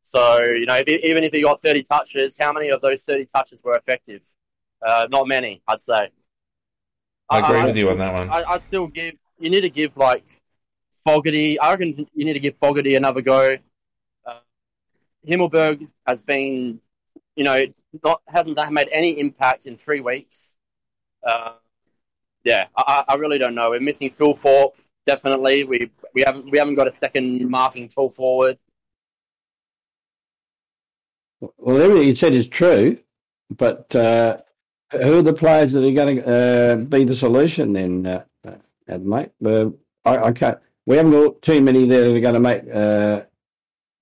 So 0.00 0.44
you 0.44 0.66
know, 0.66 0.76
if, 0.76 0.88
even 0.88 1.24
if 1.24 1.32
he 1.32 1.42
got 1.42 1.60
thirty 1.60 1.82
touches, 1.82 2.36
how 2.38 2.52
many 2.52 2.70
of 2.70 2.80
those 2.80 3.02
thirty 3.02 3.26
touches 3.26 3.62
were 3.62 3.74
effective? 3.74 4.22
Uh, 4.80 5.06
not 5.10 5.26
many, 5.26 5.62
I'd 5.66 5.80
say. 5.80 6.10
I 7.28 7.38
agree 7.40 7.60
I- 7.60 7.66
with 7.66 7.76
you 7.76 7.90
on 7.90 7.98
that 7.98 8.12
one. 8.12 8.30
I, 8.30 8.44
I'd 8.44 8.62
still 8.62 8.86
give. 8.86 9.14
You 9.38 9.50
need 9.50 9.62
to 9.62 9.70
give 9.70 9.96
like 9.96 10.24
Fogarty. 11.04 11.58
I 11.58 11.70
reckon 11.72 12.06
you 12.14 12.24
need 12.24 12.34
to 12.34 12.40
give 12.40 12.56
Fogarty 12.56 12.94
another 12.94 13.20
go. 13.20 13.56
Uh, 14.24 14.38
Himmelberg 15.28 15.86
has 16.06 16.22
been, 16.22 16.80
you 17.34 17.44
know, 17.44 17.66
not 18.04 18.22
hasn't 18.28 18.58
made 18.72 18.88
any 18.90 19.18
impact 19.20 19.66
in 19.66 19.76
three 19.76 20.00
weeks. 20.00 20.54
Uh, 21.26 21.54
yeah, 22.44 22.66
I, 22.76 23.04
I 23.08 23.12
I 23.12 23.16
really 23.16 23.38
don't 23.38 23.54
know. 23.54 23.70
We're 23.70 23.80
missing 23.80 24.10
Thilthorpe. 24.10 24.82
Definitely, 25.04 25.64
we 25.64 25.90
we 26.14 26.22
haven't 26.22 26.50
we 26.50 26.58
haven't 26.58 26.74
got 26.76 26.86
a 26.86 26.90
second 26.90 27.48
marking 27.48 27.88
tall 27.88 28.10
forward. 28.10 28.58
Well, 31.40 31.80
everything 31.80 32.08
you 32.08 32.14
said 32.14 32.32
is 32.32 32.46
true, 32.48 32.98
but 33.50 33.94
uh, 33.94 34.38
who 34.92 35.18
are 35.18 35.22
the 35.22 35.32
players 35.32 35.72
that 35.72 35.86
are 35.86 35.92
going 35.92 36.16
to 36.16 36.26
uh, 36.26 36.76
be 36.76 37.04
the 37.04 37.14
solution 37.14 37.72
then, 37.72 38.06
uh, 38.06 38.98
mate? 38.98 39.30
I, 40.04 40.16
I 40.18 40.32
can't. 40.32 40.58
We 40.86 40.96
haven't 40.96 41.12
got 41.12 41.42
too 41.42 41.60
many 41.60 41.86
there 41.86 42.04
that 42.04 42.16
are 42.16 42.20
going 42.20 42.34
to 42.34 42.40
make. 42.40 42.62
Uh, 42.72 43.22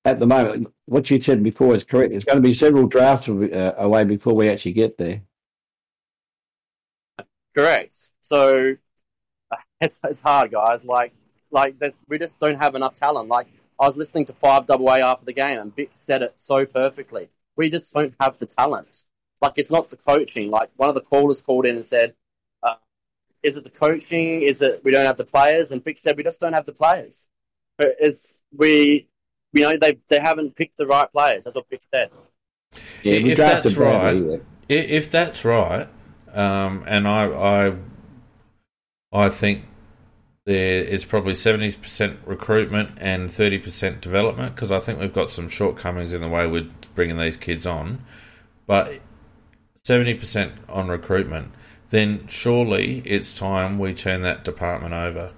at 0.04 0.20
the 0.20 0.26
moment, 0.26 0.68
what 0.84 1.10
you 1.10 1.18
said 1.20 1.42
before 1.42 1.74
is 1.74 1.82
correct. 1.82 2.12
It's 2.12 2.26
going 2.26 2.36
to 2.36 2.42
be 2.42 2.52
several 2.52 2.86
drafts 2.86 3.28
uh, 3.28 3.74
away 3.78 4.04
before 4.04 4.34
we 4.34 4.50
actually 4.50 4.74
get 4.74 4.98
there. 4.98 5.22
Correct. 7.54 8.10
So 8.20 8.76
it's 9.80 10.00
it's 10.04 10.20
hard, 10.20 10.52
guys. 10.52 10.84
Like 10.84 11.14
like 11.50 11.78
there's, 11.78 12.00
we 12.08 12.18
just 12.18 12.38
don't 12.38 12.58
have 12.58 12.74
enough 12.74 12.94
talent. 12.94 13.28
Like 13.28 13.46
I 13.80 13.86
was 13.86 13.96
listening 13.96 14.26
to 14.26 14.32
Five 14.32 14.66
Double 14.66 14.88
A 14.90 15.00
after 15.00 15.24
the 15.24 15.32
game, 15.32 15.58
and 15.58 15.74
Bick 15.74 15.90
said 15.92 16.20
it 16.20 16.34
so 16.36 16.66
perfectly. 16.66 17.30
We 17.56 17.70
just 17.70 17.94
don't 17.94 18.14
have 18.20 18.36
the 18.36 18.46
talent. 18.46 19.04
Like 19.44 19.58
it's 19.58 19.70
not 19.70 19.90
the 19.90 19.96
coaching. 19.96 20.50
Like 20.50 20.70
one 20.76 20.88
of 20.88 20.94
the 20.94 21.02
callers 21.02 21.42
called 21.42 21.66
in 21.66 21.76
and 21.76 21.84
said, 21.84 22.14
uh, 22.62 22.76
"Is 23.42 23.58
it 23.58 23.64
the 23.64 23.70
coaching? 23.70 24.40
Is 24.40 24.62
it 24.62 24.80
we 24.84 24.90
don't 24.90 25.04
have 25.04 25.18
the 25.18 25.24
players?" 25.24 25.70
And 25.70 25.84
Bick 25.84 25.98
said, 25.98 26.16
"We 26.16 26.22
just 26.22 26.40
don't 26.40 26.54
have 26.54 26.64
the 26.64 26.72
players. 26.72 27.28
But 27.76 27.96
It's 28.00 28.42
we." 28.56 29.06
You 29.52 29.62
know 29.62 29.76
they 29.76 29.98
they 30.08 30.18
haven't 30.18 30.56
picked 30.56 30.78
the 30.78 30.86
right 30.86 31.12
players. 31.12 31.44
That's 31.44 31.54
what 31.56 31.68
Bick 31.68 31.82
said. 31.92 32.10
Yeah, 33.02 33.12
if 33.32 33.38
that's 33.38 33.76
right, 33.76 34.14
badly, 34.14 34.40
yeah. 34.68 34.80
I- 34.80 34.88
if 34.98 35.10
that's 35.10 35.44
right, 35.44 35.88
um, 36.32 36.82
and 36.88 37.06
I, 37.06 37.26
I, 37.26 37.76
I 39.12 39.28
think 39.28 39.66
there 40.46 40.82
is 40.82 41.04
probably 41.04 41.34
seventy 41.34 41.70
percent 41.70 42.18
recruitment 42.26 42.98
and 42.98 43.30
thirty 43.30 43.58
percent 43.58 44.00
development 44.00 44.54
because 44.56 44.72
I 44.72 44.80
think 44.80 44.98
we've 44.98 45.12
got 45.12 45.30
some 45.30 45.48
shortcomings 45.48 46.12
in 46.12 46.20
the 46.22 46.28
way 46.28 46.46
we're 46.46 46.70
bringing 46.96 47.18
these 47.18 47.36
kids 47.36 47.66
on, 47.66 48.04
but 48.66 49.00
seventy 49.84 50.14
percent 50.14 50.52
on 50.68 50.88
recruitment. 50.88 51.52
Then 51.90 52.26
surely 52.26 53.02
it's 53.04 53.32
time 53.32 53.78
we 53.78 53.94
turn 53.94 54.22
that 54.22 54.42
department 54.44 54.94
over. 54.94 55.32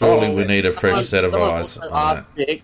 Surely 0.00 0.28
Oh, 0.28 0.32
we 0.34 0.44
need 0.44 0.64
a 0.66 0.72
fresh 0.72 0.92
Someone- 0.94 1.06
set 1.06 1.24
of 1.24 1.34
eyes 1.34 1.76
on 1.78 2.16
that. 2.16 2.26
Bix, 2.36 2.62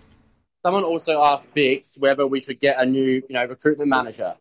someone 0.65 0.85
also 0.85 1.23
asked 1.23 1.55
Bix 1.55 1.99
whether 1.99 2.27
we 2.27 2.41
should 2.41 2.59
get 2.59 2.81
a 2.81 2.87
new, 2.87 3.23
you 3.29 3.31
know, 3.31 3.45
recruitment 3.45 3.91
manager, 3.91 4.35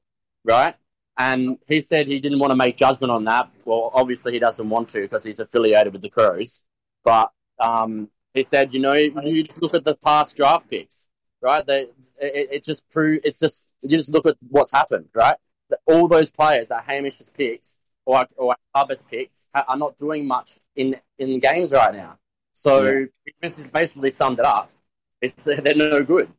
right? 0.45 0.75
And 1.17 1.59
he 1.67 1.81
said 1.81 2.07
he 2.07 2.19
didn't 2.19 2.39
want 2.39 2.51
to 2.51 2.55
make 2.55 2.77
judgment 2.77 3.11
on 3.11 3.25
that. 3.25 3.49
Well, 3.65 3.91
obviously 3.93 4.33
he 4.33 4.39
doesn't 4.39 4.69
want 4.69 4.89
to 4.89 5.01
because 5.01 5.23
he's 5.23 5.39
affiliated 5.39 5.93
with 5.93 6.01
the 6.01 6.09
Crows. 6.09 6.63
But 7.03 7.31
um, 7.59 8.09
he 8.33 8.43
said, 8.43 8.73
you 8.73 8.79
know, 8.79 8.93
you 8.93 9.43
just 9.43 9.61
look 9.61 9.73
at 9.73 9.83
the 9.83 9.95
past 9.95 10.35
draft 10.35 10.69
picks, 10.69 11.07
right? 11.41 11.65
They, 11.65 11.81
it, 12.19 12.49
it 12.51 12.63
just 12.63 12.89
prove 12.89 13.21
it's 13.23 13.39
just 13.39 13.67
you 13.91 13.97
just 13.97 14.09
look 14.09 14.25
at 14.25 14.35
what's 14.49 14.71
happened, 14.71 15.07
right? 15.13 15.37
That 15.69 15.79
All 15.85 16.07
those 16.07 16.29
players 16.29 16.69
that 16.69 16.83
Hamish 16.83 17.17
has 17.19 17.29
picked 17.29 17.77
or 18.05 18.25
or 18.37 18.55
has 18.75 19.01
picked 19.03 19.47
ha- 19.53 19.65
are 19.67 19.77
not 19.77 19.97
doing 19.97 20.27
much 20.27 20.59
in 20.75 20.95
in 21.19 21.39
games 21.39 21.71
right 21.71 21.93
now. 21.93 22.17
So 22.53 23.05
this 23.41 23.59
is 23.59 23.67
basically 23.67 24.11
summed 24.11 24.39
it 24.39 24.45
up. 24.45 24.71
It's 25.21 25.43
they're 25.63 25.75
no 25.75 26.03
good. 26.03 26.31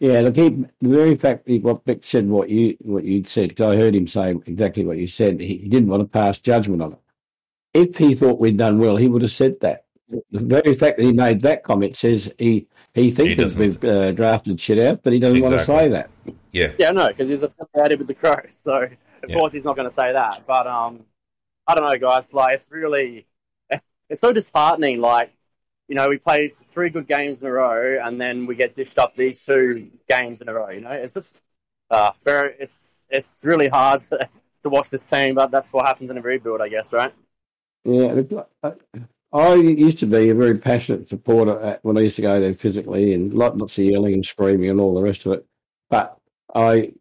Yeah, 0.00 0.20
look, 0.22 0.36
he, 0.36 0.48
the 0.48 0.88
very 0.88 1.14
fact 1.14 1.44
that 1.44 1.62
what 1.62 1.84
Vic 1.84 2.02
said, 2.04 2.26
what 2.26 2.48
you 2.48 2.76
what 2.80 3.04
you'd 3.04 3.26
said, 3.26 3.50
because 3.50 3.74
I 3.74 3.78
heard 3.78 3.94
him 3.94 4.08
say 4.08 4.30
exactly 4.46 4.84
what 4.84 4.96
you 4.96 5.06
said. 5.06 5.40
He, 5.40 5.58
he 5.58 5.68
didn't 5.68 5.88
want 5.88 6.00
to 6.02 6.08
pass 6.08 6.38
judgment 6.38 6.80
on 6.82 6.92
it. 6.92 6.98
If 7.74 7.98
he 7.98 8.14
thought 8.14 8.40
we'd 8.40 8.56
done 8.56 8.78
well, 8.78 8.96
he 8.96 9.08
would 9.08 9.22
have 9.22 9.30
said 9.30 9.60
that. 9.60 9.84
The 10.08 10.40
very 10.40 10.74
fact 10.74 10.96
that 10.96 11.04
he 11.04 11.12
made 11.12 11.42
that 11.42 11.62
comment 11.62 11.96
says 11.96 12.32
he 12.38 12.66
he 12.94 13.10
thinks 13.10 13.30
He 13.30 13.34
that 13.36 13.42
doesn't. 13.42 13.60
we've 13.60 13.84
uh, 13.84 14.12
drafted 14.12 14.60
shit 14.60 14.78
out, 14.78 15.02
but 15.02 15.12
he 15.12 15.18
doesn't 15.18 15.40
want 15.40 15.58
to 15.58 15.64
say 15.64 15.88
that. 15.88 16.10
Yeah, 16.52 16.72
Yeah, 16.78 16.90
no, 16.90 17.08
because 17.08 17.28
he's 17.28 17.42
affiliated 17.42 17.98
with 17.98 18.08
the 18.08 18.14
Crows, 18.14 18.48
so 18.50 18.82
of 18.82 18.90
Yeah. 19.28 19.36
course 19.36 19.52
he's 19.52 19.64
not 19.64 19.76
going 19.76 19.88
to 19.88 19.94
say 19.94 20.12
that. 20.12 20.46
But 20.46 20.66
um, 20.66 21.04
I 21.66 21.74
don't 21.74 21.86
know, 21.86 21.96
guys. 21.98 22.34
Like 22.34 22.54
it's 22.54 22.70
really 22.70 23.26
it's 24.08 24.20
so 24.20 24.32
disheartening. 24.32 25.00
Like 25.00 25.32
you 25.88 25.94
know, 25.96 26.08
we 26.08 26.18
play 26.18 26.48
three 26.48 26.90
good 26.90 27.06
games 27.08 27.40
in 27.40 27.46
a 27.48 27.52
row, 27.52 27.98
and 28.02 28.20
then 28.20 28.46
we 28.46 28.54
get 28.54 28.74
dished 28.74 28.98
up 28.98 29.16
these 29.16 29.44
two 29.44 29.90
games 30.08 30.42
in 30.42 30.48
a 30.48 30.54
row. 30.54 30.70
You 30.70 30.80
know, 30.82 30.90
it's 30.92 31.14
just 31.14 31.40
uh, 31.90 32.12
very 32.24 32.54
it's 32.58 33.04
it's 33.10 33.42
really 33.44 33.68
hard 33.68 34.00
to, 34.10 34.28
to 34.62 34.68
watch 34.68 34.90
this 34.90 35.04
team, 35.06 35.34
but 35.34 35.50
that's 35.50 35.72
what 35.72 35.86
happens 35.86 36.10
in 36.10 36.18
a 36.18 36.22
rebuild, 36.22 36.60
I 36.60 36.68
guess, 36.68 36.92
right? 36.92 37.12
Yeah, 37.84 38.12
look, 38.12 38.50
I, 39.32 39.54
used 39.54 40.00
to 40.00 40.06
be 40.06 40.30
a 40.30 40.34
very 40.34 40.58
passionate 40.58 41.08
supporter 41.08 41.60
at, 41.60 41.84
when 41.84 41.96
I 41.96 42.00
used 42.00 42.16
to 42.16 42.22
go 42.22 42.40
there 42.40 42.54
physically, 42.54 43.14
and 43.14 43.32
lot 43.32 43.56
lots 43.56 43.78
of 43.78 43.84
yelling 43.84 44.14
and 44.14 44.24
screaming 44.24 44.70
and 44.70 44.80
all 44.80 44.94
the 44.94 45.02
rest 45.02 45.24
of 45.26 45.32
it. 45.32 45.46
But 45.88 46.18
I 46.54 46.92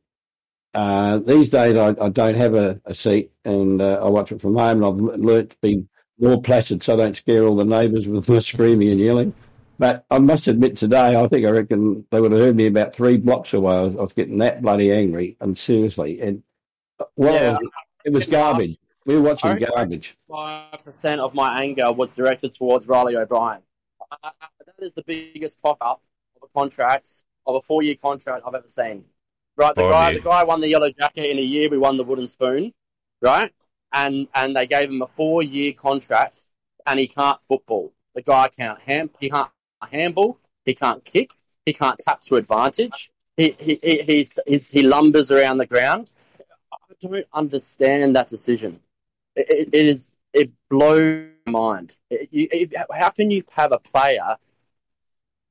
uh, 0.73 1.17
these 1.17 1.49
days 1.49 1.75
I, 1.77 1.95
I 1.99 2.09
don't 2.09 2.35
have 2.35 2.53
a, 2.53 2.79
a 2.85 2.93
seat, 2.93 3.31
and 3.45 3.81
uh, 3.81 3.99
I 4.03 4.07
watch 4.09 4.31
it 4.31 4.41
from 4.41 4.55
home, 4.55 4.83
and 4.83 4.85
I've 4.85 5.19
learnt 5.19 5.51
to 5.51 5.57
be 5.61 5.85
more 6.19 6.41
placid 6.41 6.83
so 6.83 6.93
I 6.93 6.97
don't 6.97 7.15
scare 7.17 7.43
all 7.43 7.55
the 7.55 7.65
neighbours 7.65 8.07
with 8.07 8.29
my 8.29 8.39
screaming 8.39 8.89
and 8.89 8.99
yelling. 8.99 9.33
But 9.79 10.05
I 10.11 10.19
must 10.19 10.47
admit 10.47 10.75
today, 10.75 11.15
I 11.15 11.27
think 11.27 11.45
I 11.45 11.51
reckon 11.51 12.05
they 12.11 12.19
would 12.19 12.31
have 12.33 12.41
heard 12.41 12.55
me 12.55 12.67
about 12.67 12.93
three 12.93 13.17
blocks 13.17 13.53
away. 13.53 13.75
I 13.75 13.81
was, 13.81 13.95
I 13.95 13.99
was 14.01 14.13
getting 14.13 14.37
that 14.39 14.61
bloody 14.61 14.91
angry, 14.91 15.37
and 15.39 15.57
seriously, 15.57 16.21
and 16.21 16.43
well, 17.15 17.33
Yeah. 17.53 17.57
it 18.05 18.13
was 18.13 18.27
garbage. 18.27 18.77
We 19.09 19.15
were 19.15 19.21
watching 19.23 19.49
I- 19.49 19.59
garbage. 19.59 20.15
Five 20.29 20.83
percent 20.85 21.19
of 21.19 21.33
my 21.33 21.63
anger 21.63 21.91
was 21.91 22.11
directed 22.11 22.53
towards 22.53 22.87
Riley 22.87 23.15
O'Brien. 23.15 23.63
Uh, 24.11 24.29
that 24.67 24.75
is 24.85 24.93
the 24.93 25.01
biggest 25.01 25.59
cock 25.63 25.77
up 25.81 26.03
of 26.35 26.47
a 26.47 26.59
contract 26.59 27.09
of 27.47 27.55
a 27.55 27.61
four 27.61 27.81
year 27.81 27.95
contract 27.95 28.43
I've 28.45 28.53
ever 28.53 28.67
seen. 28.67 29.05
Right, 29.57 29.73
the 29.73 29.81
Five 29.81 29.91
guy, 29.91 30.09
year. 30.11 30.19
the 30.19 30.23
guy 30.23 30.43
won 30.43 30.61
the 30.61 30.67
yellow 30.67 30.91
jacket 30.91 31.27
in 31.27 31.39
a 31.39 31.41
year. 31.41 31.71
We 31.71 31.79
won 31.79 31.97
the 31.97 32.03
wooden 32.03 32.27
spoon, 32.27 32.71
right? 33.19 33.51
And 33.93 34.27
and 34.35 34.55
they 34.55 34.67
gave 34.67 34.91
him 34.91 35.01
a 35.01 35.07
four 35.07 35.41
year 35.41 35.73
contract, 35.73 36.45
and 36.85 36.99
he 36.99 37.07
can't 37.07 37.41
football. 37.47 37.91
The 38.13 38.21
guy 38.21 38.49
can't 38.49 38.79
ham, 38.79 39.09
he 39.19 39.31
can't 39.31 39.49
handball, 39.91 40.37
he 40.65 40.75
can't 40.75 41.03
kick, 41.03 41.31
he 41.65 41.73
can't 41.73 41.97
tap 41.97 42.21
to 42.27 42.35
advantage. 42.35 43.09
He 43.37 43.55
he, 43.57 43.79
he 43.81 44.03
he's, 44.03 44.37
he's 44.45 44.69
he 44.69 44.83
lumbers 44.83 45.31
around 45.31 45.57
the 45.57 45.65
ground. 45.65 46.11
I 46.71 46.77
don't 47.01 47.25
understand 47.33 48.15
that 48.15 48.27
decision. 48.27 48.81
It, 49.39 49.69
it, 49.73 49.85
is 49.85 50.11
it 50.33 50.51
blows 50.69 51.27
my 51.45 51.51
mind. 51.51 51.97
It, 52.09 52.29
you, 52.31 52.47
if, 52.51 52.71
how 52.91 53.09
can 53.09 53.31
you 53.31 53.43
have 53.51 53.71
a 53.71 53.79
player 53.79 54.37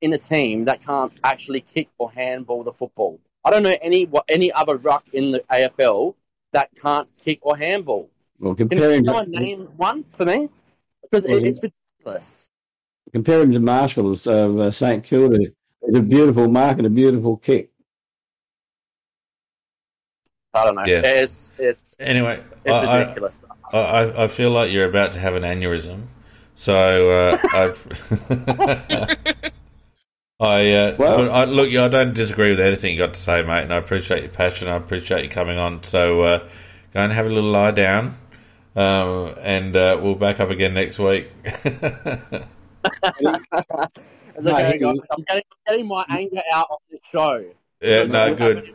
in 0.01 0.13
a 0.13 0.17
team 0.17 0.65
that 0.65 0.85
can't 0.85 1.13
actually 1.23 1.61
kick 1.61 1.89
or 1.97 2.11
handball 2.11 2.63
the 2.63 2.73
football? 2.73 3.19
I 3.43 3.49
don't 3.51 3.63
know 3.63 3.75
any 3.81 4.05
what 4.05 4.25
any 4.29 4.51
other 4.51 4.77
ruck 4.77 5.05
in 5.13 5.31
the 5.31 5.39
AFL 5.51 6.15
that 6.51 6.69
can't 6.81 7.09
kick 7.17 7.39
or 7.41 7.57
handball. 7.57 8.09
Well, 8.39 8.55
Can 8.55 8.69
comparing 8.69 9.05
someone 9.05 9.31
name 9.31 9.61
one 9.77 10.05
for 10.15 10.25
me? 10.25 10.49
Because 11.01 11.25
it, 11.25 11.45
it's 11.45 11.63
ridiculous. 11.63 12.51
comparing 13.11 13.51
to 13.51 13.59
Marshalls 13.59 14.27
of 14.27 14.59
uh, 14.59 14.71
St 14.71 15.03
Kilda, 15.03 15.39
it's 15.81 15.97
a 15.97 16.01
beautiful 16.01 16.47
mark 16.47 16.77
and 16.77 16.87
a 16.87 16.89
beautiful 16.89 17.37
kick. 17.37 17.71
I 20.61 20.65
don't 20.65 20.75
know. 20.75 20.85
Yeah. 20.85 21.01
It's 21.03 21.51
it's 21.57 21.97
Anyway, 22.01 22.41
it's 22.65 22.73
I, 22.75 22.83
I- 22.85 22.99
ridiculous. 23.01 23.43
I, 23.71 23.77
I, 23.77 24.23
I 24.23 24.27
feel 24.27 24.49
like 24.51 24.71
you're 24.71 24.87
about 24.89 25.11
to 25.13 25.19
have 25.19 25.35
an 25.35 25.43
aneurysm. 25.43 26.07
So 26.55 27.09
uh, 27.11 27.37
I, 27.53 27.73
I, 30.39 30.71
uh, 30.73 30.95
Well- 30.97 31.31
I 31.31 31.43
look. 31.45 31.69
I 31.73 31.87
don't 31.87 32.13
disagree 32.13 32.49
with 32.51 32.59
anything 32.59 32.93
you 32.93 32.99
got 32.99 33.13
to 33.13 33.19
say, 33.19 33.43
mate, 33.43 33.63
and 33.63 33.73
I 33.73 33.77
appreciate 33.77 34.23
your 34.23 34.31
passion. 34.31 34.67
I 34.67 34.75
appreciate 34.75 35.23
you 35.23 35.29
coming 35.29 35.57
on. 35.57 35.83
So 35.83 36.21
uh, 36.21 36.39
go 36.93 37.01
and 37.01 37.11
have 37.13 37.25
a 37.25 37.29
little 37.29 37.49
lie 37.51 37.71
down, 37.71 38.17
um, 38.75 39.35
and 39.41 39.75
uh, 39.75 39.99
we'll 40.01 40.15
back 40.15 40.39
up 40.39 40.49
again 40.49 40.73
next 40.73 40.99
week. 40.99 41.29
It's 44.35 44.45
No, 44.45 44.51
okay, 44.55 44.77
guys. 44.77 44.95
I'm 45.11 45.23
getting, 45.27 45.43
I'm 45.51 45.57
getting 45.67 45.87
my 45.87 46.05
anger 46.09 46.41
out 46.53 46.67
on 46.69 46.77
this 46.89 47.01
show. 47.11 47.43
yeah, 47.81 48.03
no, 48.03 48.33
good. 48.35 48.73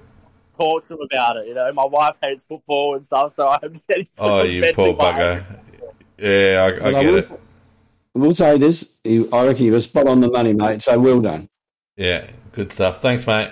Talk 0.55 0.85
to 0.87 0.95
him 0.95 1.01
about 1.13 1.37
it. 1.37 1.49
You 1.49 1.55
know, 1.55 1.73
my 1.73 1.85
wife 1.85 2.17
hates 2.23 2.45
football 2.45 2.95
and 2.97 3.05
stuff, 3.05 3.33
so 3.33 3.49
I'm 3.49 3.75
getting. 3.89 4.09
Oh, 4.19 4.43
you 4.43 4.63
poor 4.73 4.95
bugger. 4.95 5.45
Yeah, 6.19 6.71
I, 6.83 6.89
I 6.89 6.93
Well, 6.93 7.03
get 7.03 7.13
will, 7.13 7.19
it. 7.19 7.41
We'll 8.15 8.35
say 8.35 8.59
this. 8.59 8.89
I 9.05 9.47
reckon 9.47 9.65
you 9.67 9.73
were 9.73 9.81
spot 9.81 10.07
on 10.07 10.21
the 10.21 10.31
money, 10.31 10.55
mate. 10.55 10.83
So 10.83 10.99
well 10.99 11.21
done. 11.21 11.49
Yeah, 11.97 12.27
good 12.53 12.73
stuff. 12.73 13.03
Thanks, 13.03 13.27
mate. 13.27 13.51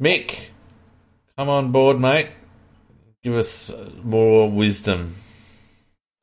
Mick, 0.00 0.48
come 1.36 1.48
on 1.48 1.72
board, 1.72 1.98
mate. 1.98 2.28
Give 3.22 3.34
us 3.34 3.72
more 4.02 4.50
wisdom. 4.50 5.14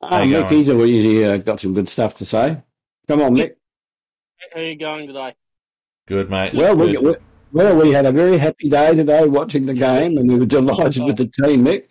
Oh, 0.00 0.08
How 0.08 0.22
you 0.22 0.34
Mick, 0.36 0.48
going? 0.48 0.54
he's 0.54 0.68
already 0.68 1.24
uh, 1.24 1.36
got 1.38 1.60
some 1.60 1.74
good 1.74 1.88
stuff 1.88 2.14
to 2.16 2.24
say. 2.24 2.62
Come 3.08 3.22
on, 3.22 3.34
Mick. 3.34 3.56
How 4.52 4.60
are 4.60 4.64
you 4.64 4.76
going 4.76 5.06
today? 5.08 5.34
Good, 6.06 6.30
mate. 6.30 6.54
Well, 6.54 6.76
We're, 6.76 7.00
we, 7.00 7.16
well, 7.52 7.76
we 7.76 7.92
had 7.92 8.06
a 8.06 8.12
very 8.12 8.38
happy 8.38 8.68
day 8.68 8.94
today 8.94 9.26
watching 9.26 9.66
the 9.66 9.74
game, 9.74 10.16
and 10.16 10.28
we 10.28 10.38
were 10.38 10.46
delighted 10.46 11.04
with 11.04 11.16
the 11.16 11.26
team, 11.26 11.64
Mick. 11.64 11.84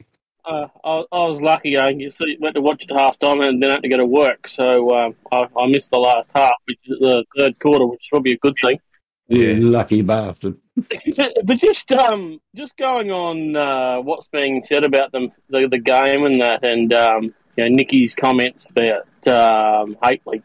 Uh, 0.43 0.67
I, 0.83 1.03
I 1.11 1.27
was 1.27 1.39
lucky. 1.39 1.77
I 1.77 1.89
you 1.89 2.11
see, 2.11 2.35
went 2.39 2.55
to 2.55 2.61
watch 2.61 2.81
it 2.81 2.91
half 2.91 3.19
time 3.19 3.41
and 3.41 3.61
then 3.61 3.69
had 3.69 3.83
to 3.83 3.89
go 3.89 3.97
to 3.97 4.05
work, 4.05 4.47
so 4.55 4.89
um, 4.95 5.15
I, 5.31 5.47
I 5.55 5.67
missed 5.67 5.91
the 5.91 5.99
last 5.99 6.29
half, 6.33 6.55
which 6.65 6.79
is 6.85 6.97
the 6.99 7.23
third 7.37 7.59
quarter, 7.59 7.85
which 7.85 8.01
is 8.01 8.07
probably 8.09 8.33
a 8.33 8.37
good 8.37 8.55
thing. 8.63 8.79
Yeah. 9.27 9.53
lucky 9.59 10.01
bastard. 10.01 10.57
but 10.75 11.57
just 11.57 11.91
um, 11.91 12.41
just 12.55 12.75
going 12.75 13.11
on 13.11 13.55
uh, 13.55 14.01
what's 14.01 14.27
being 14.27 14.63
said 14.65 14.83
about 14.83 15.11
them, 15.11 15.31
the 15.49 15.67
the 15.69 15.77
game 15.77 16.25
and 16.25 16.41
that, 16.41 16.63
and 16.63 16.91
um, 16.93 17.23
you 17.55 17.63
know 17.63 17.67
Nicky's 17.67 18.15
comments 18.15 18.65
about 18.69 19.05
um, 19.27 19.95
Hately. 20.03 20.41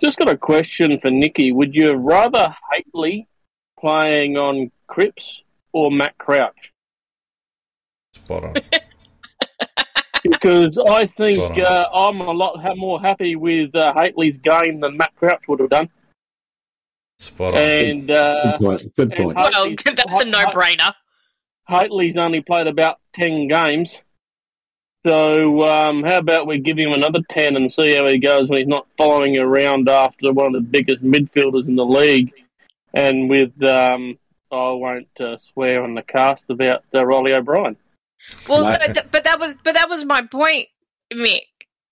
Just 0.00 0.18
got 0.18 0.28
a 0.28 0.38
question 0.38 0.98
for 1.00 1.10
Nicky. 1.10 1.52
Would 1.52 1.74
you 1.74 1.92
rather 1.92 2.54
Hately 2.72 3.26
playing 3.80 4.36
on 4.36 4.70
Cripps 4.86 5.42
or 5.72 5.90
Matt 5.90 6.16
Crouch? 6.18 6.72
Spot 8.14 8.44
on. 8.44 8.54
Because 10.22 10.78
I 10.78 11.06
think 11.06 11.60
uh, 11.60 11.88
I'm 11.92 12.20
a 12.20 12.32
lot 12.32 12.60
more 12.76 13.00
happy 13.00 13.36
with 13.36 13.74
uh, 13.74 13.94
Hately's 13.94 14.36
game 14.38 14.80
than 14.80 14.96
Matt 14.96 15.14
Crouch 15.16 15.42
would 15.48 15.60
have 15.60 15.70
done. 15.70 15.88
Spot 17.18 17.54
on. 17.54 17.60
And 17.60 18.10
uh, 18.10 18.56
Good 18.58 18.66
point. 18.66 18.96
Good 18.96 19.12
point. 19.12 19.36
Well, 19.36 19.74
that's 19.84 20.20
a 20.20 20.24
no-brainer. 20.24 20.92
Hately's 21.68 22.16
only 22.16 22.40
played 22.40 22.66
about 22.66 22.98
10 23.14 23.48
games. 23.48 23.96
So, 25.06 25.62
um, 25.62 26.02
how 26.02 26.18
about 26.18 26.46
we 26.46 26.58
give 26.58 26.78
him 26.78 26.92
another 26.92 27.20
10 27.30 27.56
and 27.56 27.72
see 27.72 27.94
how 27.94 28.06
he 28.08 28.18
goes 28.18 28.48
when 28.48 28.58
he's 28.58 28.68
not 28.68 28.86
following 28.96 29.38
around 29.38 29.88
after 29.88 30.32
one 30.32 30.48
of 30.48 30.52
the 30.52 30.60
biggest 30.60 31.02
midfielders 31.02 31.68
in 31.68 31.76
the 31.76 31.84
league? 31.84 32.32
And 32.94 33.28
with, 33.28 33.62
um, 33.62 34.18
I 34.50 34.70
won't 34.70 35.08
uh, 35.20 35.36
swear 35.52 35.82
on 35.84 35.94
the 35.94 36.02
cast 36.02 36.44
about 36.48 36.84
uh, 36.94 37.04
Riley 37.04 37.34
O'Brien. 37.34 37.76
Well, 38.48 38.62
Right. 38.64 38.94
but, 38.94 39.10
but 39.10 39.24
that 39.24 39.38
was 39.38 39.54
but 39.62 39.74
that 39.74 39.88
was 39.88 40.04
my 40.04 40.22
point, 40.22 40.68
Mick. 41.12 41.42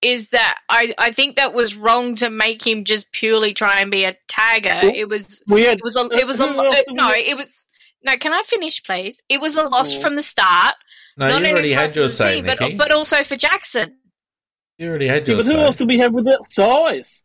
Is 0.02 0.30
that 0.30 0.58
I, 0.68 0.94
I 0.98 1.10
think 1.12 1.36
that 1.36 1.54
was 1.54 1.74
wrong 1.76 2.14
to 2.16 2.28
make 2.30 2.66
him 2.66 2.84
just 2.84 3.10
purely 3.12 3.54
try 3.54 3.80
and 3.80 3.90
be 3.90 4.04
a 4.04 4.14
tagger. 4.28 4.82
Well, 4.82 4.92
It 4.94 5.08
was 5.08 5.42
We 5.48 5.62
had 5.62 5.78
it 5.78 5.84
was 5.84 5.96
a 5.96 6.08
it 6.12 6.26
was 6.26 6.38
a 6.40 6.46
Who 6.48 6.64
else 6.64 6.76
did 6.76 6.84
we 6.88 6.94
no 6.94 7.10
it 7.12 7.36
was 7.36 7.66
no. 8.02 8.16
Can 8.18 8.32
I 8.32 8.42
finish, 8.44 8.82
please? 8.84 9.22
It 9.28 9.40
was 9.40 9.56
a 9.56 9.62
loss 9.68 9.96
Mm. 9.98 10.02
from 10.02 10.16
the 10.16 10.22
start. 10.22 10.74
no, 11.16 11.28
not 11.28 11.30
you 11.30 11.36
only 11.38 11.50
already 11.52 11.68
for 11.74 11.80
had 11.80 11.90
us 11.90 11.96
your 11.96 12.08
say, 12.10 12.42
team, 12.42 12.46
but, 12.46 12.58
but 12.76 12.92
also 12.92 13.22
for 13.24 13.36
Jackson. 13.36 13.96
You 14.78 14.88
already 14.90 15.08
had 15.08 15.26
Yeah, 15.26 15.34
your 15.34 15.42
but 15.44 15.46
who 15.46 15.52
say. 15.52 15.62
else 15.64 15.76
do 15.76 15.86
we 15.86 15.98
have 15.98 16.12
with 16.12 16.26
that 16.26 16.44
size? 16.50 17.22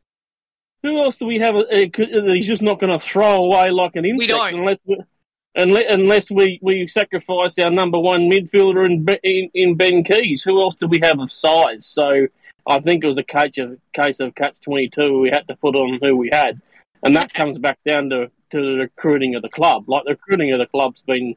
Who 0.84 0.98
else 1.00 1.18
do 1.18 1.26
we 1.26 1.40
have 1.40 1.56
uh, 1.56 1.64
that 1.66 2.34
he's 2.36 2.48
just 2.48 2.62
not 2.62 2.80
going 2.80 2.92
to 2.92 3.00
throw 3.00 3.44
away 3.46 3.70
like 3.70 3.96
an 3.96 4.06
insect 4.06 4.30
don't. 4.30 4.56
unless 4.56 4.80
we, 4.86 4.98
unless, 5.56 5.84
unless 5.90 6.32
we, 6.32 6.60
we 6.62 6.88
sacrifice 6.88 7.58
our 7.60 7.70
number 7.70 8.00
one 8.00 8.32
midfielder 8.32 8.86
in, 8.86 9.08
in 9.24 9.50
in 9.54 9.76
Ben 9.76 10.04
Keays? 10.04 10.44
Who 10.44 10.62
else 10.62 10.76
do 10.76 10.88
we 10.88 11.00
have 11.04 11.20
of 11.20 11.32
size? 11.32 11.86
So 11.86 12.28
I 12.66 12.80
think 12.80 13.04
it 13.04 13.08
was 13.08 13.18
a 13.18 13.24
case 13.24 13.58
of 13.58 13.78
case 13.94 14.20
of 14.20 14.34
catch 14.36 14.56
twenty 14.62 14.90
two. 14.90 15.20
We 15.20 15.30
had 15.30 15.48
to 15.48 15.56
put 15.56 15.76
on 15.76 16.00
who 16.02 16.18
we 16.18 16.30
had, 16.32 16.62
and 17.04 17.16
that 17.16 17.34
comes 17.34 17.58
back 17.58 17.80
down 17.86 18.10
to 18.10 18.32
to 18.52 18.62
the 18.62 18.78
recruiting 18.78 19.36
of 19.36 19.42
the 19.42 19.50
club. 19.50 19.88
Like 19.88 20.04
the 20.06 20.12
recruiting 20.12 20.52
of 20.52 20.60
the 20.60 20.66
club's 20.66 21.02
been, 21.02 21.36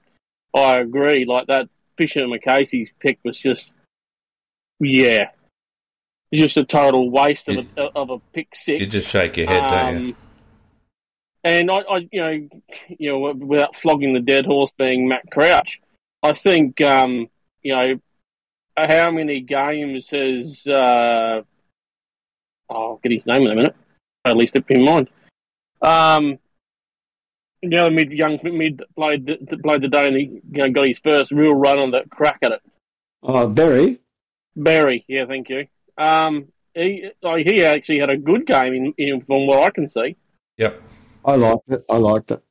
I 0.55 0.79
agree. 0.79 1.25
Like 1.25 1.47
that 1.47 1.69
Fischer 1.97 2.27
McAsey's 2.27 2.91
pick 2.99 3.19
was 3.25 3.39
just, 3.39 3.71
yeah, 4.81 5.31
just 6.33 6.57
a 6.57 6.65
total 6.65 7.11
waste 7.11 7.49
of 7.49 7.67
a, 7.77 7.83
of 7.95 8.11
a 8.11 8.19
pick 8.33 8.55
six. 8.55 8.81
You 8.81 8.87
just 8.87 9.09
shake 9.09 9.37
your 9.37 9.47
head, 9.47 9.69
don't 9.69 10.03
you? 10.03 10.09
Um, 10.09 10.17
And 11.45 11.71
I, 11.71 11.75
I, 11.75 12.09
you 12.11 12.21
know, 12.21 12.49
you 12.89 13.13
know, 13.13 13.33
without 13.35 13.77
flogging 13.77 14.15
the 14.15 14.21
dead 14.21 14.47
horse 14.47 14.73
being 14.79 15.09
Matt 15.09 15.31
Crouch, 15.31 15.79
I 16.23 16.33
think, 16.33 16.81
um, 16.81 17.29
you 17.63 17.75
know, 17.75 18.01
how 18.77 19.11
many 19.11 19.41
games 19.41 20.09
has, 20.09 20.67
uh, 20.67 21.43
oh, 22.71 22.75
I'll 22.75 23.01
get 23.03 23.13
his 23.13 23.27
name 23.27 23.43
in 23.43 23.53
a 23.53 23.57
minute. 23.57 23.77
At 24.25 24.39
least 24.39 24.57
it 24.57 24.65
in 24.71 24.85
mind. 24.85 25.11
Um, 25.83 26.39
the 27.63 27.77
other 27.77 27.91
mid, 27.91 28.11
young 28.11 28.39
mid 28.43 28.83
played 28.97 29.27
played 29.63 29.83
the 29.83 29.89
day 29.89 30.07
and 30.07 30.17
he 30.17 30.41
you 30.51 30.63
know, 30.63 30.71
got 30.71 30.89
his 30.89 30.99
first 30.99 31.31
real 31.31 31.55
run 31.55 31.79
on 31.79 31.91
the 31.91 32.05
crack 32.11 32.39
at 32.41 32.53
it. 32.53 32.63
Oh, 33.23 33.47
Berry. 33.49 34.01
Berry, 34.57 35.05
yeah, 35.09 35.27
thank 35.27 35.51
you. 35.51 35.67
Um, 35.97 36.49
he 36.75 37.11
like, 37.23 37.47
he 37.47 37.65
actually 37.65 38.01
had 38.01 38.11
a 38.11 38.17
good 38.17 38.47
game 38.47 38.75
in, 38.75 38.95
in 38.99 39.21
from 39.23 39.47
what 39.47 39.63
I 39.63 39.71
can 39.71 39.89
see. 39.89 40.17
Yep. 40.59 40.83
I 41.25 41.37
liked 41.37 41.71
it. 41.71 41.85
I 41.89 41.97
liked 41.97 42.31
it. 42.31 42.43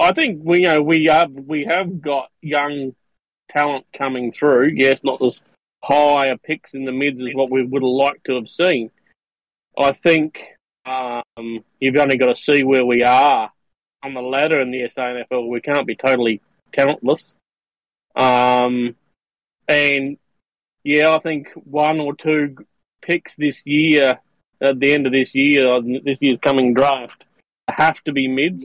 I 0.00 0.12
think 0.12 0.40
we 0.44 0.62
you 0.62 0.68
know 0.68 0.82
we 0.82 1.04
have 1.06 1.30
we 1.32 1.64
have 1.64 2.00
got 2.00 2.30
young 2.40 2.94
talent 3.50 3.86
coming 3.96 4.32
through. 4.32 4.72
Yes, 4.74 5.00
not 5.02 5.22
as 5.22 5.38
high 5.82 6.26
a 6.26 6.38
picks 6.38 6.74
in 6.74 6.84
the 6.84 6.92
mids 6.92 7.20
as 7.20 7.34
what 7.34 7.50
we 7.50 7.64
would 7.64 7.82
have 7.82 7.88
liked 7.88 8.24
to 8.24 8.34
have 8.36 8.48
seen. 8.48 8.90
I 9.76 9.92
think 9.92 10.40
um, 10.86 11.64
you've 11.78 11.96
only 11.96 12.16
got 12.16 12.34
to 12.34 12.42
see 12.42 12.64
where 12.64 12.84
we 12.84 13.02
are 13.02 13.52
on 14.02 14.14
the 14.14 14.22
ladder 14.22 14.60
in 14.60 14.70
the 14.70 14.88
SANFL. 14.96 15.48
We 15.48 15.60
can't 15.60 15.86
be 15.86 15.96
totally 15.96 16.40
talentless. 16.72 17.24
Um, 18.16 18.96
and 19.68 20.18
yeah, 20.88 21.10
I 21.10 21.18
think 21.18 21.48
one 21.54 22.00
or 22.00 22.14
two 22.16 22.56
picks 23.02 23.34
this 23.36 23.60
year 23.66 24.18
at 24.58 24.80
the 24.80 24.94
end 24.94 25.04
of 25.04 25.12
this 25.12 25.34
year, 25.34 25.82
this 26.02 26.16
year's 26.22 26.38
coming 26.42 26.72
draft, 26.72 27.24
have 27.68 28.02
to 28.04 28.12
be 28.12 28.26
mids. 28.26 28.64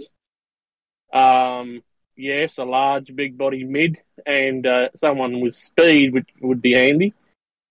Um, 1.11 1.83
yes, 2.15 2.57
a 2.57 2.63
large, 2.63 3.13
big 3.13 3.37
body 3.37 3.65
mid 3.65 3.97
and 4.25 4.65
uh, 4.65 4.87
someone 4.95 5.41
with 5.41 5.53
speed 5.53 6.13
would 6.13 6.27
would 6.39 6.61
be 6.61 6.75
handy. 6.75 7.13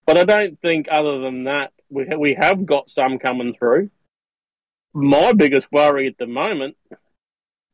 But 0.05 0.19
I 0.19 0.25
don't 0.25 0.61
think, 0.61 0.87
other 0.91 1.21
than 1.21 1.45
that, 1.45 1.73
we 1.89 2.05
ha- 2.07 2.19
we 2.19 2.35
have 2.39 2.67
got 2.67 2.91
some 2.91 3.19
coming 3.19 3.55
through. 3.59 3.89
My 4.93 5.33
biggest 5.33 5.67
worry 5.73 6.09
at 6.09 6.19
the 6.19 6.27
moment 6.27 6.77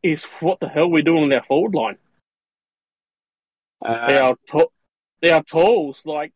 is 0.04 0.22
what 0.38 0.60
the 0.60 0.68
hell 0.68 0.88
we're 0.88 1.02
doing 1.02 1.24
with 1.24 1.38
our 1.38 1.44
forward 1.44 1.74
line. 1.74 1.98
Uh, 3.84 4.12
Our 4.22 4.36
to- 4.52 5.32
our 5.32 5.42
tools, 5.42 6.00
like, 6.04 6.32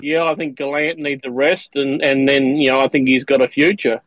yeah, 0.00 0.24
I 0.24 0.34
think 0.34 0.58
Gollant 0.58 0.98
needs 0.98 1.22
a 1.24 1.30
rest, 1.30 1.70
and 1.74 2.02
and 2.02 2.28
then 2.28 2.56
you 2.56 2.70
know 2.70 2.80
I 2.80 2.88
think 2.88 3.08
he's 3.08 3.24
got 3.24 3.42
a 3.42 3.48
future. 3.48 4.00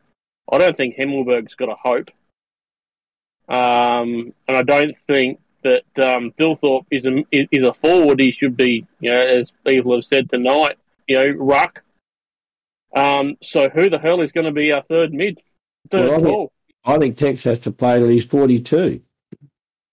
I 0.52 0.58
don't 0.58 0.76
think 0.76 0.96
Himmelberg's 0.96 1.54
got 1.54 1.68
a 1.68 1.76
hope. 1.80 2.10
Um, 3.48 4.32
and 4.46 4.56
I 4.56 4.62
don't 4.62 4.94
think 5.06 5.40
that 5.62 5.82
um, 5.98 6.32
Thilthorpe 6.38 6.86
is 6.90 7.04
a 7.04 7.24
is 7.30 7.48
is 7.50 7.68
a 7.68 7.74
forward. 7.74 8.20
He 8.20 8.32
should 8.32 8.56
be, 8.56 8.86
you 9.00 9.10
know, 9.10 9.26
as 9.26 9.50
people 9.66 9.94
have 9.94 10.04
said 10.04 10.30
tonight, 10.30 10.76
you 11.08 11.16
know, 11.16 11.30
ruck. 11.38 11.82
Um, 12.94 13.36
so 13.42 13.68
who 13.68 13.88
the 13.90 13.98
hell 13.98 14.20
is 14.20 14.32
going 14.32 14.46
to 14.46 14.52
be 14.52 14.72
our 14.72 14.82
third 14.82 15.12
mid? 15.12 15.40
Third 15.90 16.08
Well, 16.08 16.14
I 16.14 16.22
think- 16.22 16.50
I 16.82 16.98
think 16.98 17.18
Tex 17.18 17.44
has 17.44 17.58
to 17.60 17.72
play 17.72 17.98
till 17.98 18.08
he's 18.08 18.24
42. 18.24 19.02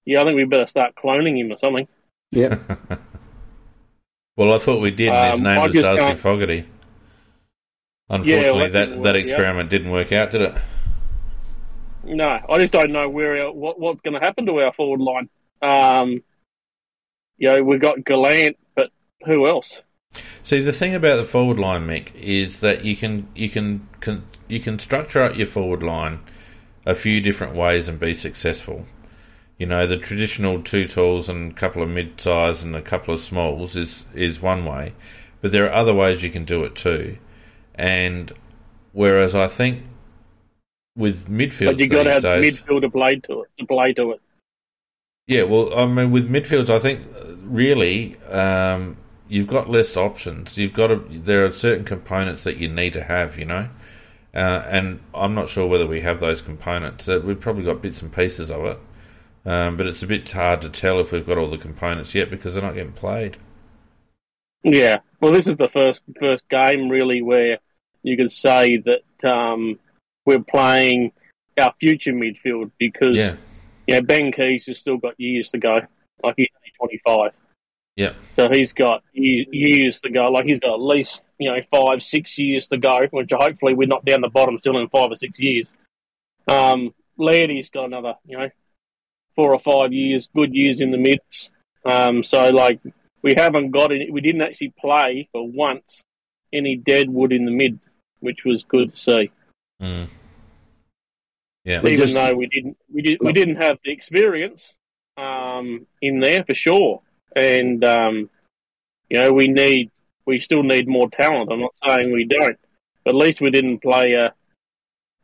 Yeah, 0.05 0.21
I 0.21 0.23
think 0.23 0.37
we 0.37 0.45
better 0.45 0.67
start 0.67 0.95
cloning 0.95 1.37
him 1.37 1.51
or 1.51 1.57
something. 1.57 1.85
Yeah. 2.31 2.57
Well, 4.37 4.53
I 4.53 4.59
thought 4.59 4.81
we 4.81 4.91
did. 4.91 5.09
and 5.09 5.31
His 5.31 5.39
Um, 5.39 5.43
name 5.43 5.59
I 5.59 5.65
was 5.65 5.73
Darcy 5.73 6.03
can't- 6.03 6.19
Fogarty. 6.19 6.65
Unfortunately, 8.09 8.51
well, 8.59 8.69
that 8.69 8.89
that, 8.91 9.03
that 9.03 9.15
experiment 9.17 9.69
didn't 9.69 9.91
work 9.91 10.13
out, 10.13 10.31
did 10.31 10.41
it? 10.43 10.53
No, 12.05 12.39
I 12.49 12.57
just 12.59 12.71
don't 12.71 12.91
know 12.93 13.09
where 13.09 13.43
our, 13.47 13.51
what 13.51 13.77
what's 13.79 13.99
going 13.99 14.13
to 14.13 14.21
happen 14.21 14.45
to 14.45 14.61
our 14.61 14.71
forward 14.71 15.01
line. 15.01 15.27
Um, 15.61 16.23
you 17.37 17.49
know, 17.49 17.61
we've 17.63 17.81
got 17.81 17.97
Gollant, 17.97 18.55
but 18.75 18.91
who 19.25 19.45
else? 19.47 19.81
See, 20.41 20.61
the 20.61 20.71
thing 20.71 20.95
about 20.95 21.17
the 21.17 21.25
forward 21.25 21.59
line, 21.59 21.85
Mick, 21.85 22.15
is 22.15 22.61
that 22.61 22.85
you 22.85 22.95
can 22.95 23.27
you 23.35 23.49
can, 23.49 23.89
can 23.99 24.23
you 24.47 24.61
can 24.61 24.79
structure 24.79 25.21
out 25.21 25.35
your 25.35 25.47
forward 25.47 25.83
line 25.83 26.19
a 26.85 26.95
few 26.95 27.19
different 27.19 27.55
ways 27.55 27.89
and 27.89 27.99
be 27.99 28.13
successful. 28.13 28.85
You 29.57 29.65
know, 29.65 29.87
the 29.87 29.97
traditional 29.97 30.61
two 30.61 30.87
talls 30.87 31.29
and 31.29 31.51
a 31.51 31.55
couple 31.55 31.81
of 31.81 31.89
mid 31.89 32.21
size 32.21 32.61
and 32.61 32.75
a 32.75 32.81
couple 32.81 33.13
of 33.13 33.19
smalls 33.19 33.75
is 33.75 34.05
is 34.13 34.41
one 34.41 34.65
way, 34.65 34.93
but 35.41 35.51
there 35.51 35.65
are 35.65 35.73
other 35.73 35.93
ways 35.93 36.23
you 36.23 36.29
can 36.29 36.45
do 36.45 36.63
it 36.63 36.75
too. 36.75 37.17
And 37.75 38.33
whereas 38.93 39.35
I 39.35 39.47
think 39.47 39.83
with 40.95 41.29
midfield 41.29 41.67
But 41.67 41.77
you 41.77 41.89
got 41.89 42.03
to 42.03 42.11
have 42.11 42.21
the 42.23 42.41
days, 42.41 42.61
midfielder 42.61 42.91
play 42.91 43.15
to 43.15 43.43
it. 43.43 43.49
To 43.59 43.65
play 43.65 43.93
to 43.93 44.11
it. 44.11 44.21
Yeah, 45.27 45.43
well, 45.43 45.77
I 45.77 45.85
mean, 45.85 46.11
with 46.11 46.29
midfields, 46.29 46.69
I 46.69 46.79
think 46.79 47.01
really 47.43 48.15
um, 48.29 48.97
you've 49.27 49.47
got 49.47 49.69
less 49.69 49.97
options. 49.97 50.57
You've 50.57 50.73
got 50.73 50.87
to, 50.87 51.03
there 51.11 51.45
are 51.45 51.51
certain 51.51 51.85
components 51.85 52.43
that 52.45 52.57
you 52.57 52.67
need 52.69 52.93
to 52.93 53.03
have, 53.03 53.37
you 53.37 53.45
know, 53.45 53.69
uh, 54.33 54.63
and 54.67 55.01
I'm 55.13 55.35
not 55.35 55.49
sure 55.49 55.67
whether 55.67 55.85
we 55.85 56.01
have 56.01 56.19
those 56.19 56.41
components. 56.41 57.07
Uh, 57.09 57.21
we've 57.23 57.39
probably 57.39 57.63
got 57.63 57.81
bits 57.81 58.01
and 58.01 58.11
pieces 58.11 58.49
of 58.49 58.65
it, 58.65 58.79
um, 59.47 59.77
but 59.77 59.87
it's 59.87 60.03
a 60.03 60.07
bit 60.07 60.29
hard 60.29 60.61
to 60.61 60.69
tell 60.69 60.99
if 60.99 61.13
we've 61.13 61.25
got 61.25 61.37
all 61.37 61.49
the 61.49 61.57
components 61.57 62.13
yet 62.13 62.29
because 62.29 62.53
they're 62.53 62.63
not 62.63 62.75
getting 62.75 62.91
played. 62.91 63.37
Yeah, 64.61 64.97
well, 65.21 65.31
this 65.31 65.47
is 65.47 65.55
the 65.55 65.69
first 65.69 66.01
first 66.19 66.47
game 66.49 66.89
really 66.89 67.21
where 67.21 67.59
you 68.03 68.17
can 68.17 68.29
say 68.29 68.77
that 68.77 69.31
um, 69.31 69.79
we're 70.25 70.43
playing 70.43 71.13
our 71.57 71.73
future 71.79 72.11
midfield 72.11 72.71
because 72.77 73.15
Yeah, 73.15 73.37
you 73.87 73.95
know 73.95 74.01
Ben 74.01 74.33
Keays 74.33 74.65
has 74.65 74.79
still 74.79 74.97
got 74.97 75.17
years 75.17 75.49
to 75.51 75.57
go. 75.57 75.79
Like 76.21 76.33
he's 76.35 76.49
only 76.57 76.99
25, 77.05 77.31
yeah, 77.95 78.13
so 78.35 78.49
he's 78.51 78.73
got 78.73 79.01
years 79.13 80.01
to 80.01 80.09
go. 80.09 80.25
Like 80.25 80.45
he's 80.45 80.59
got 80.59 80.73
at 80.73 80.81
least 80.81 81.21
you 81.39 81.49
know 81.49 81.61
five, 81.71 82.03
six 82.03 82.37
years 82.37 82.67
to 82.67 82.77
go, 82.77 83.07
which 83.11 83.29
hopefully 83.31 83.75
we're 83.75 83.87
not 83.87 84.03
down 84.03 84.19
the 84.19 84.27
bottom 84.27 84.59
still 84.59 84.77
in 84.77 84.89
five 84.89 85.09
or 85.09 85.15
six 85.15 85.39
years. 85.39 85.69
Um, 86.49 86.93
Lairdy's 87.17 87.69
got 87.69 87.85
another 87.85 88.15
you 88.25 88.37
know 88.37 88.49
four 89.37 89.53
or 89.53 89.59
five 89.59 89.93
years, 89.93 90.27
good 90.35 90.53
years 90.53 90.81
in 90.81 90.91
the 90.91 90.97
mids. 90.97 91.49
Um, 91.85 92.25
so 92.25 92.49
like 92.49 92.81
we 93.21 93.35
haven't 93.35 93.71
got 93.71 93.91
any. 93.91 94.11
We 94.11 94.19
didn't 94.19 94.41
actually 94.41 94.73
play 94.77 95.29
for 95.31 95.47
once 95.47 96.03
any 96.51 96.75
dead 96.75 97.09
wood 97.09 97.31
in 97.31 97.45
the 97.45 97.51
mid, 97.51 97.79
which 98.19 98.39
was 98.43 98.65
good 98.67 98.93
to 98.93 98.99
see. 98.99 99.31
mm. 99.81 100.07
yeah. 101.63 101.79
Even 101.79 101.99
just- 101.99 102.13
though 102.13 102.35
we 102.35 102.47
didn't, 102.47 102.77
we 102.93 103.01
did, 103.01 103.19
we 103.21 103.31
didn't 103.31 103.57
have 103.57 103.77
the 103.85 103.91
experience 103.91 104.63
um, 105.17 105.85
in 106.01 106.19
there 106.19 106.43
for 106.43 106.55
sure, 106.55 107.01
and 107.35 107.85
um, 107.85 108.29
you 109.09 109.19
know 109.19 109.31
we 109.31 109.47
need, 109.47 109.91
we 110.25 110.39
still 110.39 110.63
need 110.63 110.87
more 110.87 111.09
talent. 111.09 111.51
I'm 111.51 111.61
not 111.61 111.75
saying 111.87 112.11
we 112.11 112.25
don't, 112.25 112.59
but 113.03 113.11
at 113.11 113.15
least 113.15 113.39
we 113.39 113.51
didn't 113.51 113.79
play 113.79 114.13
a, 114.13 114.33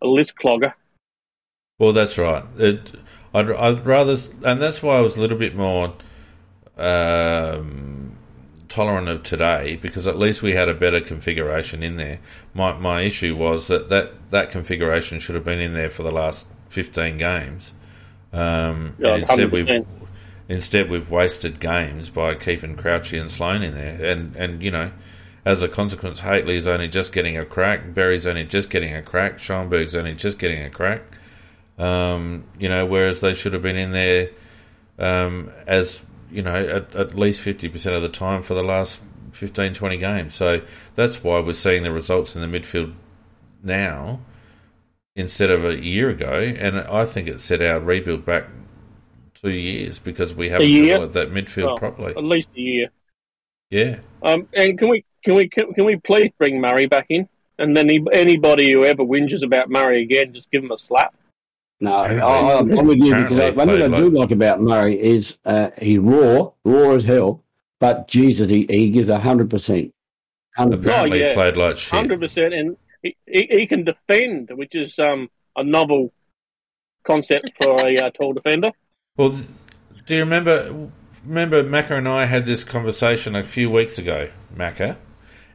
a 0.02 0.08
list 0.08 0.34
clogger. 0.36 0.74
Well, 1.80 1.92
that's 1.92 2.18
right. 2.18 2.44
It, 2.58 2.92
I'd, 3.34 3.50
I'd 3.52 3.86
rather, 3.86 4.18
and 4.44 4.62
that's 4.62 4.84
why 4.84 4.98
I 4.98 5.02
was 5.02 5.18
a 5.18 5.22
little 5.22 5.38
bit 5.38 5.56
more 5.56 5.94
um, 6.78 8.16
tolerant 8.70 9.08
of 9.08 9.24
today 9.24 9.76
because 9.76 10.08
at 10.08 10.18
least 10.18 10.42
we 10.42 10.54
had 10.54 10.70
a 10.70 10.74
better 10.74 11.02
configuration 11.02 11.84
in 11.84 11.98
there. 11.98 12.20
My 12.54 12.74
my 12.74 13.02
issue 13.02 13.36
was 13.36 13.68
that 13.68 13.90
that, 13.90 14.32
that 14.32 14.50
configuration 14.50 15.20
should 15.20 15.36
have 15.36 15.46
been 15.46 15.60
in 15.60 15.74
there 15.74 15.90
for 15.90 16.04
the 16.04 16.12
last 16.12 16.46
fifteen 16.70 17.18
games. 17.18 17.74
Um, 18.32 18.96
Yeah, 19.00 19.16
instead 19.16 19.52
we've 19.52 19.86
instead 20.50 20.90
we've 20.90 21.10
wasted 21.10 21.60
games 21.60 22.10
by 22.10 22.36
keeping 22.36 22.76
Crouchy 22.76 23.20
and 23.20 23.32
Sloane 23.32 23.64
in 23.64 23.74
there, 23.74 24.12
and 24.12 24.36
and 24.36 24.62
you 24.62 24.72
know. 24.72 24.92
As 25.46 25.62
a 25.62 25.68
consequence, 25.68 26.22
Hately's 26.22 26.68
only 26.68 26.88
just 26.88 27.12
getting 27.12 27.38
a 27.38 27.44
crack. 27.44 27.94
Berry's 27.94 28.26
only 28.26 28.46
just 28.46 28.70
getting 28.70 28.96
a 28.96 29.02
crack. 29.02 29.40
Schoenberg's 29.40 29.94
only 29.94 30.14
just 30.14 30.40
getting 30.40 30.64
a 30.64 30.70
crack. 30.70 31.02
Um, 31.78 32.44
you 32.60 32.70
know, 32.70 32.86
whereas 32.86 33.22
they 33.22 33.34
should 33.34 33.54
have 33.54 33.64
been 33.64 33.78
in 33.78 33.92
there 33.92 34.30
um, 35.00 35.52
as 35.66 36.04
you 36.32 36.42
know 36.42 36.54
at, 36.54 36.96
at 36.96 37.16
least 37.16 37.42
fifty 37.42 37.68
percent 37.68 37.96
of 37.96 38.02
the 38.02 38.10
time 38.10 38.44
for 38.44 38.54
the 38.54 38.64
last 38.64 39.02
15, 39.32 39.74
20 39.74 39.98
games. 39.98 40.36
So 40.36 40.62
that's 40.96 41.24
why 41.24 41.40
we're 41.40 41.54
seeing 41.54 41.84
the 41.84 41.92
results 41.92 42.36
in 42.36 42.42
the 42.42 42.60
midfield 42.60 42.94
now 43.64 44.20
instead 45.16 45.50
of 45.50 45.66
a 45.66 45.76
year 45.76 46.10
ago. 46.10 46.34
And 46.34 46.80
I 46.80 47.06
think 47.06 47.28
it 47.28 47.40
set 47.42 47.62
our 47.62 47.80
rebuild 47.80 48.26
back 48.26 48.46
two 49.34 49.52
years 49.52 50.00
because 50.00 50.34
we 50.34 50.50
haven't 50.50 50.68
developed 50.68 51.14
that 51.14 51.32
midfield 51.32 51.66
Well, 51.66 51.78
properly. 51.78 52.16
At 52.16 52.24
least 52.24 52.50
a 52.56 52.62
year. 52.62 52.90
Yeah, 53.70 54.00
Um, 54.22 54.48
and 54.54 54.78
can 54.78 54.88
we 54.88 55.04
can 55.24 55.34
we 55.34 55.48
can 55.48 55.84
we 55.84 55.96
please 55.96 56.32
bring 56.38 56.62
Murray 56.62 56.86
back 56.86 57.08
in? 57.10 57.28
And 57.58 57.76
then 57.76 57.90
any- 57.90 58.06
anybody 58.14 58.72
who 58.72 58.86
ever 58.86 59.04
whinges 59.04 59.44
about 59.44 59.70
Murray 59.70 60.04
again, 60.04 60.32
just 60.32 60.50
give 60.52 60.64
him 60.64 60.72
a 60.72 60.78
slap. 60.78 61.16
No, 61.84 61.96
I, 61.96 62.16
I- 62.16 62.60
I'm 62.60 62.88
with 62.88 63.00
you 63.00 63.14
because 63.14 63.38
I, 63.38 63.50
one 63.50 63.68
thing 63.68 63.94
I 63.94 63.98
do 63.98 64.10
like 64.10 64.32
about 64.32 64.62
Murray 64.62 64.98
is 64.98 65.38
uh, 65.44 65.70
he's 65.78 66.00
raw, 66.00 66.50
raw 66.64 66.92
as 66.92 67.04
hell, 67.04 67.44
but 67.82 68.08
Jesus, 68.08 68.50
he, 68.50 68.66
he 68.70 68.90
gives 68.90 69.10
hundred 69.10 69.50
percent. 69.50 69.94
Hundred 70.56 70.78
percent. 70.78 70.96
apparently 70.96 71.20
yeah. 71.20 71.30
he 71.30 71.36
played 71.36 71.58
like 71.58 71.76
shit. 71.76 71.92
Hundred 71.92 72.22
percent, 72.22 72.54
and 72.54 72.78
he, 73.02 73.18
he, 73.28 73.48
he 73.52 73.68
can 73.68 73.84
defend, 73.84 74.50
which 74.54 74.76
is 74.76 74.98
um, 74.98 75.30
a 75.58 75.64
novel 75.66 76.14
concept 77.06 77.52
for 77.62 77.86
a 77.86 77.98
uh, 77.98 78.10
tall 78.12 78.32
defender. 78.32 78.72
Well, 79.18 79.32
th- 79.32 79.48
do 80.06 80.16
you 80.16 80.22
remember? 80.22 80.90
Remember, 81.26 81.66
Macca 81.66 81.98
and 81.98 82.08
I 82.08 82.28
had 82.28 82.46
this 82.46 82.64
conversation 82.64 83.36
a 83.36 83.44
few 83.44 83.70
weeks 83.70 83.98
ago, 83.98 84.30
Macca, 84.56 84.96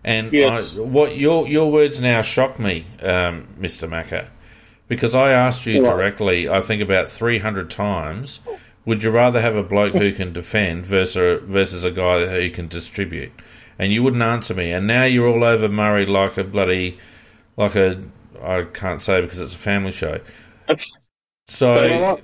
and 0.05 0.31
Yes. 0.31 0.73
I, 0.77 0.81
what 0.81 1.17
your 1.17 1.49
your 1.49 1.73
words 1.73 2.01
now 2.01 2.21
shock 2.21 2.59
me, 2.59 2.85
um, 3.03 3.49
Mister 3.57 3.89
Macca, 3.89 4.29
because 4.89 5.15
I 5.15 5.33
asked 5.33 5.67
you 5.67 5.83
Right. 5.83 5.91
directly. 5.91 6.49
I 6.49 6.61
think 6.61 6.83
about 6.83 7.11
three 7.11 7.39
hundred 7.39 7.71
times. 7.71 8.41
Would 8.85 9.03
you 9.03 9.11
rather 9.11 9.41
have 9.41 9.55
a 9.55 9.63
bloke 9.63 9.93
who 9.95 10.13
can 10.13 10.33
defend 10.33 10.87
versus 10.87 11.17
a, 11.17 11.45
versus 11.45 11.85
a 11.85 11.91
guy 11.91 12.27
who 12.27 12.51
can 12.51 12.69
distribute? 12.69 13.33
And 13.79 13.93
you 13.93 14.03
wouldn't 14.03 14.23
answer 14.23 14.55
me. 14.55 14.73
And 14.73 14.87
now 14.87 15.05
you're 15.05 15.29
all 15.29 15.45
over 15.45 15.69
Murray 15.69 16.07
like 16.07 16.39
a 16.39 16.45
bloody, 16.45 16.99
like 17.57 17.77
a 17.77 18.03
I 18.43 18.63
can't 18.63 19.03
say 19.03 19.21
because 19.21 19.41
it's 19.41 19.55
a 19.55 19.59
family 19.59 19.91
show. 19.91 20.21
So 21.49 21.75
Well, 21.75 22.17
I, 22.17 22.23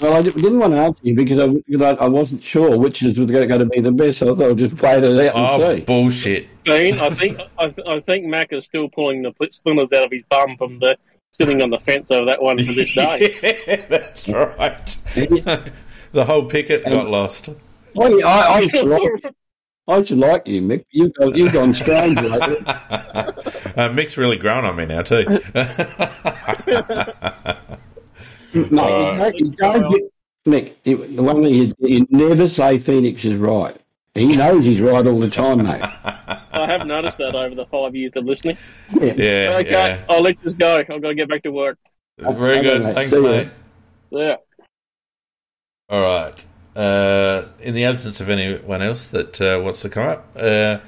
well, 0.00 0.12
I 0.14 0.22
didn't 0.22 0.58
want 0.58 0.72
to 0.72 0.78
answer 0.78 1.00
you 1.02 1.14
because 1.16 1.38
I, 1.38 1.48
because 1.48 1.82
I, 1.82 2.04
I 2.04 2.08
wasn't 2.08 2.42
sure 2.42 2.78
which 2.78 3.02
is 3.02 3.14
going 3.18 3.48
to 3.48 3.66
be 3.66 3.80
the 3.80 3.90
best. 3.90 4.18
So 4.18 4.32
I 4.32 4.36
thought 4.36 4.50
I'd 4.50 4.58
just 4.58 4.76
play 4.76 4.98
it 4.98 5.04
out 5.04 5.10
and 5.10 5.30
oh 5.34 5.74
see. 5.76 5.80
bullshit. 5.82 6.64
Dean, 6.64 6.98
I 7.00 7.10
think 7.10 7.40
I, 7.58 7.74
I 7.86 8.00
think 8.00 8.26
Mac 8.26 8.52
is 8.52 8.64
still 8.64 8.88
pulling 8.88 9.22
the 9.22 9.32
splinters 9.50 9.88
out 9.94 10.04
of 10.04 10.12
his 10.12 10.22
bum 10.28 10.56
from 10.56 10.78
the 10.78 10.96
sitting 11.32 11.62
on 11.62 11.70
the 11.70 11.78
fence 11.80 12.10
over 12.10 12.26
that 12.26 12.42
one 12.42 12.56
to 12.56 12.64
this 12.64 12.94
day. 12.94 13.34
yeah, 13.66 13.86
that's 13.88 14.28
right. 14.28 14.96
the 16.12 16.24
whole 16.24 16.44
picket 16.44 16.84
got 16.84 17.08
lost. 17.08 17.48
I, 18.00 18.02
I, 18.24 18.54
I, 18.58 18.68
should 18.68 18.86
like, 18.86 19.34
I 19.88 20.04
should 20.04 20.18
like 20.18 20.46
you, 20.46 20.62
Mick. 20.62 20.84
You've 20.90 21.12
gone, 21.14 21.34
you've 21.34 21.52
gone 21.52 21.74
strange 21.74 22.20
lately. 22.20 22.56
uh, 22.66 23.88
Mick's 23.90 24.16
really 24.16 24.36
grown 24.36 24.64
on 24.64 24.76
me 24.76 24.86
now 24.86 25.02
too. 25.02 25.24
No, 28.70 28.82
Alright. 28.82 29.34
you 29.36 29.50
don't 29.52 29.92
get, 29.92 30.02
Mick, 30.46 30.74
you- 30.84 31.06
the 31.16 31.22
one 31.22 31.42
thing 31.42 31.54
you, 31.54 31.74
you 31.80 32.06
never 32.10 32.48
say 32.48 32.78
Phoenix 32.78 33.24
is 33.24 33.36
right. 33.36 33.76
He 34.18 34.36
knows 34.36 34.64
he's 34.64 34.80
right 34.80 35.06
all 35.06 35.18
the 35.20 35.30
time, 35.30 35.62
mate. 35.62 35.82
I 36.52 36.66
have 36.66 36.86
noticed 36.86 37.18
that 37.18 37.34
over 37.34 37.54
the 37.54 37.66
five 37.66 37.94
years 37.94 38.12
of 38.16 38.24
listening. 38.24 38.56
Yeah. 38.92 39.12
yeah, 39.16 39.56
okay, 39.60 39.70
yeah. 39.70 40.04
I'll 40.08 40.22
let 40.22 40.36
this 40.42 40.54
go. 40.54 40.76
I've 40.76 40.86
got 40.88 41.00
to 41.08 41.14
get 41.14 41.28
back 41.28 41.42
to 41.44 41.50
work. 41.52 41.78
Very 42.18 42.58
Okay, 42.58 42.62
good. 42.62 42.82
mate. 42.82 42.94
Thanks, 42.94 43.10
See 43.10 43.22
ya. 43.22 43.22
mate. 43.22 43.48
Yeah. 44.10 44.36
All 45.88 46.00
right. 46.00 46.44
Uh, 46.76 47.48
in 47.60 47.74
the 47.74 47.84
absence 47.84 48.20
of 48.20 48.28
anyone 48.28 48.82
else 48.82 49.08
that 49.08 49.40
uh, 49.40 49.60
wants 49.62 49.82
to 49.82 49.88
come 49.88 50.08
up, 50.08 50.26
uh, 50.36 50.78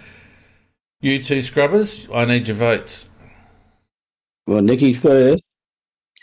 you 1.00 1.22
two 1.22 1.40
scrubbers, 1.40 2.08
I 2.12 2.24
need 2.24 2.48
your 2.48 2.56
votes. 2.56 3.08
Well, 4.46 4.62
Nicky's 4.62 5.00
first. 5.00 5.42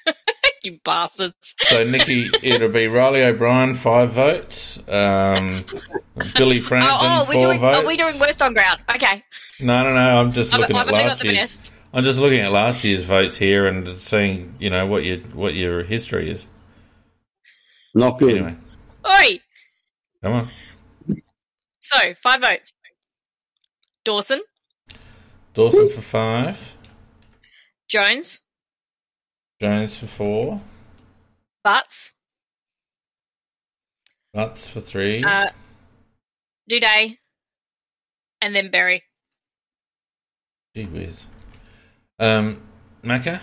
you 0.67 0.79
bastards. 0.83 1.55
So, 1.67 1.83
Nikki, 1.83 2.29
it'll 2.43 2.69
be 2.69 2.87
Riley 2.87 3.23
O'Brien, 3.23 3.73
five 3.75 4.11
votes. 4.11 4.77
Um, 4.87 5.65
Billy 6.35 6.59
Frampton, 6.61 6.91
Oh, 6.93 6.97
oh, 7.01 7.25
we're 7.27 7.33
four 7.33 7.41
doing. 7.41 7.59
votes. 7.59 7.77
Are 7.79 7.85
we 7.87 7.97
doing 7.97 8.19
West 8.19 8.41
on 8.41 8.53
ground? 8.53 8.79
Okay, 8.93 9.23
No, 9.59 9.83
no, 9.83 9.93
no. 9.93 10.19
I'm 10.21 10.31
just 10.33 10.53
I've, 10.53 10.59
looking 10.61 10.75
I've 10.75 10.87
at 10.87 10.93
only 10.93 11.03
got 11.05 11.09
last 11.09 11.19
the 11.21 11.25
year's. 11.27 11.37
best. 11.39 11.73
I'm 11.93 12.03
just 12.03 12.19
looking 12.19 12.39
at 12.41 12.51
last 12.51 12.83
year's 12.83 13.03
votes 13.03 13.37
here 13.37 13.65
and 13.65 13.99
seeing, 13.99 14.55
you 14.59 14.69
know, 14.69 14.85
what 14.85 15.03
your 15.05 15.17
what 15.33 15.53
your 15.55 15.83
history 15.83 16.29
is. 16.29 16.45
Not 17.95 18.19
good. 18.19 18.33
Anyway, 18.37 18.55
Oi. 19.07 19.39
come 20.21 20.33
on. 20.33 20.49
So 21.79 22.13
five 22.15 22.41
votes. 22.41 22.73
Dawson, 24.03 24.41
Dawson 25.53 25.89
for 25.89 26.01
five, 26.01 26.75
Jones, 27.87 28.41
Jones 29.59 29.97
for 29.97 30.05
four, 30.07 30.61
Butts, 31.63 32.13
Butts 34.33 34.69
for 34.69 34.79
three. 34.79 35.23
uh, 35.23 35.49
Doedee, 36.69 37.17
and 38.41 38.55
then 38.55 38.69
Berry. 38.69 39.03
Gee 40.75 40.85
whiz. 40.85 41.25
Um, 42.19 42.61
Macca? 43.03 43.39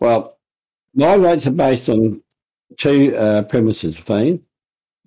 Well, 0.00 0.38
my 0.94 1.16
votes 1.16 1.46
are 1.46 1.50
based 1.52 1.88
on 1.88 2.22
two 2.76 3.16
uh, 3.16 3.42
premises, 3.42 3.96
Fiend. 3.96 4.42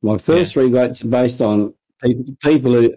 My 0.02 0.18
first 0.18 0.53
three 0.53 0.69
votes 0.69 1.02
are 1.03 1.07
based 1.07 1.39
on 1.41 1.73
people, 2.03 2.35
people 2.41 2.73
who 2.73 2.93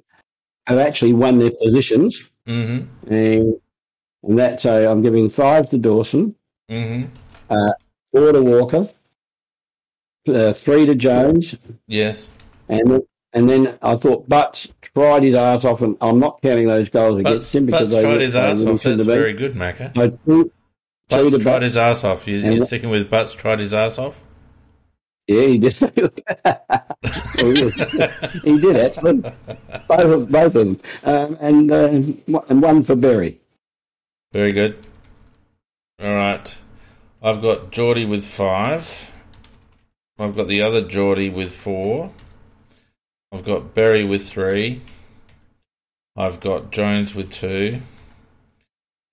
have 0.66 0.78
actually 0.78 1.12
won 1.12 1.38
their 1.38 1.52
positions, 1.62 2.30
Mm-hmm. 2.48 3.10
and, 3.12 3.54
and 4.22 4.38
that 4.38 4.60
so 4.60 4.90
I'm 4.90 5.00
giving 5.02 5.30
five 5.30 5.70
to 5.70 5.78
Dawson, 5.78 6.34
Mm-hmm. 6.70 7.68
four 8.12 8.32
to 8.32 8.42
Walker, 8.42 8.88
uh, 10.28 10.52
three 10.52 10.86
to 10.86 10.94
Jones, 10.94 11.54
Yes. 11.86 12.28
and 12.68 13.02
and 13.32 13.48
then 13.50 13.78
I 13.82 13.96
thought 13.96 14.28
Butts 14.28 14.68
tried 14.80 15.24
his 15.24 15.34
ass 15.34 15.64
off, 15.64 15.82
and 15.82 15.96
I'm 16.00 16.18
not 16.20 16.40
counting 16.40 16.68
those 16.68 16.88
goals 16.88 17.20
Butts, 17.22 17.30
against 17.34 17.54
him 17.54 17.66
because 17.66 17.80
Butts 17.82 17.92
they 17.94 18.02
tried 18.02 18.14
were- 18.14 18.20
his 18.20 18.36
ass 18.36 18.64
off. 18.64 18.82
That's 18.82 19.04
very 19.04 19.32
good, 19.34 19.54
Macca. 19.54 19.92
So 19.94 20.08
two, 20.10 20.16
two 20.24 20.50
Butts 21.08 21.36
to 21.36 21.42
tried 21.42 21.52
Butts. 21.52 21.64
his 21.64 21.76
ass 21.76 22.04
off. 22.04 22.26
You, 22.28 22.38
you're 22.38 22.64
sticking 22.64 22.90
with 22.90 23.10
Butts 23.10 23.34
tried 23.34 23.58
his 23.58 23.74
ass 23.74 23.98
off? 23.98 24.20
Yeah, 25.26 25.42
he 25.42 25.58
did. 25.58 25.74
He 28.44 28.58
did 28.60 28.76
actually. 28.76 29.14
Both 29.88 29.90
of, 29.90 30.28
both 30.30 30.44
of 30.46 30.52
them, 30.54 30.80
um, 31.04 31.36
and 31.40 31.70
uh, 31.72 31.88
and 32.48 32.62
one 32.62 32.82
for 32.84 32.94
Berry. 32.96 33.40
Very 34.32 34.52
good. 34.52 34.76
All 36.04 36.14
right. 36.14 36.54
I've 37.22 37.40
got 37.40 37.70
Geordie 37.70 38.04
with 38.04 38.26
five. 38.26 39.10
I've 40.18 40.36
got 40.36 40.48
the 40.48 40.60
other 40.60 40.82
Geordie 40.82 41.30
with 41.30 41.50
four. 41.50 42.12
I've 43.32 43.42
got 43.42 43.74
Berry 43.74 44.04
with 44.04 44.28
three. 44.28 44.82
I've 46.14 46.40
got 46.40 46.70
Jones 46.70 47.14
with 47.14 47.30
two. 47.30 47.80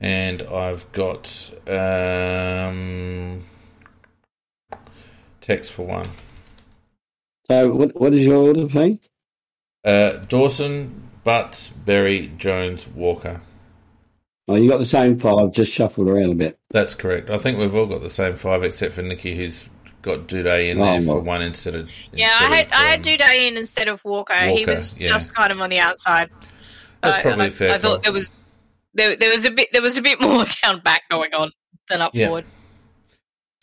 And 0.01 0.41
I've 0.43 0.91
got 0.91 1.53
um, 1.65 3.43
Tex 5.39 5.69
for 5.69 5.85
one. 5.85 6.09
So 7.49 7.71
what 7.71 7.95
what 7.95 8.13
is 8.13 8.25
your 8.25 8.47
order, 8.47 8.67
Pete? 8.67 9.07
Uh, 9.85 10.17
Dawson, 10.27 11.07
Butts, 11.23 11.69
Berry, 11.69 12.33
Jones, 12.37 12.85
Walker. 12.85 13.39
Oh, 14.51 14.55
you 14.55 14.69
got 14.69 14.77
the 14.79 14.85
same 14.85 15.17
five, 15.19 15.51
just 15.51 15.71
shuffled 15.71 16.07
around 16.07 16.31
a 16.31 16.35
bit. 16.35 16.59
That's 16.71 16.95
correct. 16.95 17.29
I 17.29 17.37
think 17.37 17.57
we've 17.59 17.73
all 17.75 17.85
got 17.85 18.01
the 18.01 18.09
same 18.09 18.35
five 18.35 18.63
except 18.63 18.93
for 18.93 19.01
Nikki, 19.01 19.35
who's 19.35 19.69
got 20.01 20.27
Doedee 20.27 20.71
in 20.71 20.79
Oh, 20.81 20.85
there 20.85 21.01
for 21.01 21.15
well. 21.15 21.21
one 21.21 21.41
instead 21.41 21.75
of. 21.75 21.89
Yeah, 22.13 22.27
instead 22.31 22.51
I 22.51 22.55
had 22.55 22.65
of, 22.67 22.73
I 22.73 22.83
had 22.83 22.99
um, 22.99 23.03
Doedee 23.03 23.47
in 23.47 23.57
instead 23.57 23.87
of 23.87 24.03
Walker. 24.05 24.33
he 24.35 24.65
was 24.65 24.99
yeah. 25.01 25.07
just 25.09 25.33
kind 25.35 25.51
of 25.51 25.61
on 25.61 25.69
the 25.69 25.79
outside. 25.79 26.29
That's 27.01 27.19
Uh, 27.19 27.21
probably 27.21 27.45
I, 27.45 27.47
a 27.47 27.51
fair 27.51 27.71
I 27.73 27.77
thought 27.77 27.91
call. 27.93 27.99
there 28.01 28.13
was 28.13 28.31
there, 28.93 29.15
there 29.15 29.31
was 29.31 29.45
a 29.45 29.51
bit 29.51 29.69
there 29.73 29.81
was 29.81 29.97
a 29.97 30.01
bit 30.01 30.19
more 30.21 30.45
down 30.63 30.81
back 30.81 31.03
going 31.09 31.33
on 31.33 31.51
than 31.87 32.01
up 32.01 32.13
Yeah. 32.15 32.27
forward. 32.27 32.45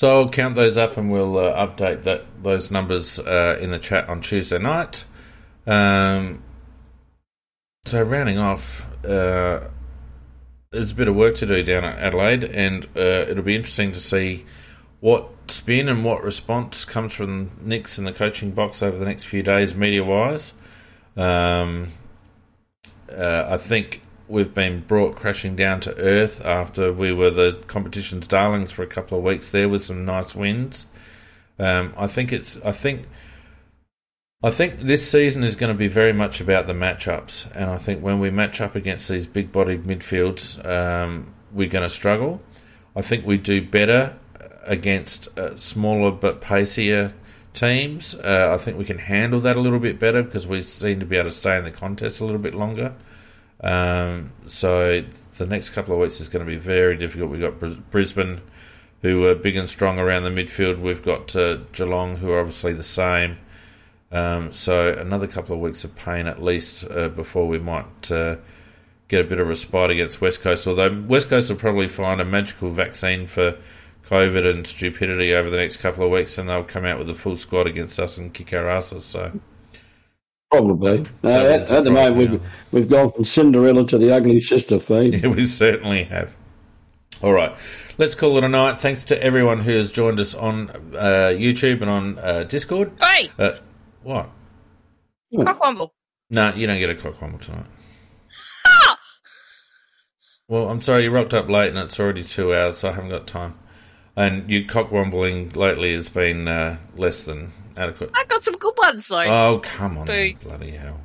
So 0.01 0.21
I'll 0.23 0.29
count 0.29 0.55
those 0.55 0.79
up 0.79 0.97
and 0.97 1.11
we'll 1.11 1.37
uh, 1.39 1.67
update 1.67 2.05
that 2.05 2.25
those 2.43 2.71
numbers 2.71 3.19
uh, 3.19 3.59
in 3.61 3.71
the 3.73 3.79
chat 3.81 4.09
on 4.09 4.21
Tuesday 4.21 4.59
night. 4.59 5.05
Um, 5.67 6.43
so 7.85 8.03
rounding 8.03 8.39
off, 8.39 8.87
uh, 9.05 9.61
there's 10.71 10.93
a 10.93 10.95
bit 10.95 11.09
of 11.09 11.17
work 11.17 11.35
to 11.37 11.47
do 11.47 11.63
down 11.63 11.85
at 11.85 11.99
Adelaide, 11.99 12.45
and 12.45 12.85
uh, 12.97 13.01
it'll 13.29 13.43
be 13.43 13.57
interesting 13.57 13.93
to 13.93 14.01
see 14.01 14.45
what 15.01 15.29
spin 15.49 15.89
and 15.89 16.05
what 16.05 16.23
response 16.23 16.85
comes 16.85 17.13
from 17.13 17.51
Nicks 17.63 17.99
in 17.99 18.05
the 18.05 18.13
coaching 18.13 18.51
box 18.51 18.83
over 18.83 18.99
the 18.99 19.05
next 19.05 19.25
few 19.25 19.43
days, 19.43 19.75
media 19.75 20.05
wise. 20.05 20.53
Um, 21.17 21.89
uh, 23.11 23.47
I 23.49 23.57
think 23.57 24.03
we've 24.29 24.53
been 24.53 24.81
brought 24.81 25.17
crashing 25.17 25.57
down 25.57 25.81
to 25.81 25.97
earth 25.97 26.45
after 26.45 26.93
we 26.93 27.13
were 27.13 27.31
the 27.31 27.63
competition's 27.67 28.27
darlings 28.27 28.71
for 28.71 28.83
a 28.83 28.87
couple 28.87 29.17
of 29.17 29.25
weeks 29.25 29.51
there 29.51 29.69
with 29.69 29.85
some 29.85 30.05
nice 30.05 30.35
wins. 30.35 30.87
Um, 31.59 31.95
I 31.97 32.07
think 32.07 32.33
it's. 32.33 32.61
I 32.63 32.73
think. 32.73 33.05
I 34.41 34.51
think 34.51 34.79
this 34.79 35.11
season 35.11 35.43
is 35.43 35.57
going 35.57 35.73
to 35.73 35.77
be 35.77 35.89
very 35.89 36.13
much 36.13 36.41
about 36.41 36.69
the 36.69 36.73
matchups, 36.73 37.51
and 37.57 37.69
I 37.69 37.77
think 37.77 38.05
when 38.05 38.21
we 38.21 38.31
match 38.31 38.61
up 38.61 38.77
against 38.77 39.09
these 39.09 39.27
big-bodied 39.27 39.83
midfields, 39.83 40.65
um, 40.65 41.35
we're 41.51 41.69
going 41.69 41.83
to 41.83 41.93
struggle. 41.93 42.41
I 42.95 43.01
think 43.01 43.27
we 43.27 43.37
do 43.37 43.61
better 43.61 44.17
against 44.63 45.37
uh, 45.37 45.57
smaller 45.57 46.13
but 46.13 46.41
pacier 46.41 47.15
teams. 47.53 48.15
Uh, 48.15 48.51
I 48.55 48.63
think 48.63 48.79
we 48.79 48.85
can 48.85 48.99
handle 48.99 49.41
that 49.41 49.57
a 49.57 49.61
little 49.61 49.81
bit 49.81 49.99
better 49.99 50.23
because 50.23 50.47
we 50.47 50.63
seem 50.63 51.01
to 51.01 51.07
be 51.07 51.17
able 51.17 51.31
to 51.31 51.37
stay 51.37 51.59
in 51.59 51.65
the 51.65 51.73
contest 51.73 52.21
a 52.21 52.25
little 52.25 52.41
bit 52.41 52.55
longer. 52.55 52.95
Um, 53.61 54.31
so 54.47 55.03
the 55.37 55.47
next 55.47 55.71
couple 55.71 55.95
of 55.95 56.01
weeks 56.01 56.21
is 56.21 56.29
going 56.29 56.47
to 56.47 56.51
be 56.51 56.59
very 56.59 56.97
difficult. 56.97 57.33
We've 57.33 57.41
got 57.41 57.59
Brisbane, 57.91 58.41
who 59.03 59.25
are 59.25 59.35
big 59.35 59.57
and 59.57 59.69
strong 59.69 59.99
around 59.99 60.23
the 60.23 60.31
midfield. 60.31 60.79
We've 60.81 61.03
got 61.03 61.35
uh, 61.35 61.57
Geelong, 61.73 62.19
who 62.19 62.31
are 62.31 62.39
obviously 62.39 62.73
the 62.73 62.85
same. 62.85 63.39
Um, 64.11 64.53
so 64.53 64.93
another 64.93 65.27
couple 65.27 65.55
of 65.55 65.61
weeks 65.61 65.85
of 65.85 65.95
pain 65.95 66.27
at 66.27 66.43
least 66.43 66.85
uh, 66.91 67.09
before 67.09 67.47
we 67.47 67.59
might 67.59 68.11
uh, 68.11 68.37
get 69.09 69.21
a 69.21 69.25
bit 69.25 69.39
of 69.39 69.47
a 69.47 69.49
respite 69.51 69.91
against 69.91 70.21
West 70.21 70.41
Coast. 70.41 70.67
Although 70.67 71.03
West 71.07 71.29
Coast 71.29 71.51
will 71.51 71.59
probably 71.59 71.89
find 71.89 72.21
a 72.21 72.25
magical 72.25 72.71
vaccine 72.71 73.27
for 73.27 73.59
COVID 74.07 74.49
and 74.51 74.67
stupidity 74.67 75.35
over 75.35 75.51
the 75.51 75.59
next 75.59 75.79
couple 75.79 76.05
of 76.05 76.11
weeks, 76.11 76.39
and 76.39 76.49
they'll 76.49 76.65
come 76.65 76.87
out 76.87 76.99
with 76.99 77.11
a 77.11 77.15
full 77.15 77.37
squad 77.37 77.67
against 77.67 78.01
us 78.01 78.17
and 78.17 78.33
kick 78.33 78.55
our 78.55 78.69
asses. 78.69 79.05
So 79.05 79.39
Probably. 80.51 81.05
Uh, 81.23 81.29
at, 81.29 81.71
at 81.71 81.85
the 81.85 81.91
moment, 81.91 82.17
we've, 82.17 82.43
we've 82.73 82.89
gone 82.89 83.13
from 83.13 83.25
Cinderella 83.25 83.87
to 83.87 83.99
the 83.99 84.15
ugly 84.15 84.41
sister 84.41 84.79
feed. 84.79 85.15
Yeah, 85.23 85.29
we 85.29 85.47
certainly 85.47 86.05
have. 86.05 86.37
All 87.21 87.33
right, 87.33 87.55
let's 87.99 88.15
call 88.15 88.39
it 88.39 88.45
a 88.45 88.49
night. 88.49 88.81
Thanks 88.81 89.05
to 89.05 89.23
everyone 89.23 89.61
who 89.61 89.77
has 89.77 89.91
joined 89.91 90.21
us 90.21 90.35
on 90.35 90.71
uh, 90.95 91.35
YouTube 91.35 91.83
and 91.83 91.91
on 91.91 92.19
uh, 92.19 92.45
Discord. 92.45 92.93
Hey, 93.03 93.29
Uh, 93.39 93.59
what? 94.09 94.31
Cockwomble. 95.35 95.91
No, 96.31 96.55
you 96.55 96.67
don't 96.67 96.79
get 96.79 96.89
a 96.89 96.95
cockwomble 96.95 97.43
tonight. 97.43 97.67
Ah! 98.67 98.99
Well, 100.49 100.71
I'm 100.71 100.81
sorry, 100.81 101.05
you 101.05 101.11
rocked 101.11 101.35
up 101.35 101.51
late 101.51 101.69
and 101.69 101.79
it's 101.79 102.01
already 102.01 102.25
two 102.25 102.55
hours, 102.55 102.79
so 102.79 102.89
I 102.89 102.93
haven't 102.93 103.11
got 103.11 103.27
time. 103.27 103.59
And 104.17 104.49
your 104.49 104.63
cockwombling 104.63 105.55
lately 105.55 105.93
has 105.93 106.09
been 106.09 106.49
uh, 106.49 106.79
less 106.97 107.25
than 107.27 107.53
adequate. 107.77 108.11
I 108.15 108.25
got 108.25 108.45
some 108.45 108.57
good 108.57 108.75
ones 108.79 109.09
though. 109.09 109.21
Oh, 109.21 109.61
come 109.63 109.99
on, 109.99 110.07
Boo. 110.07 110.35
bloody 110.43 110.71
hell. 110.71 111.01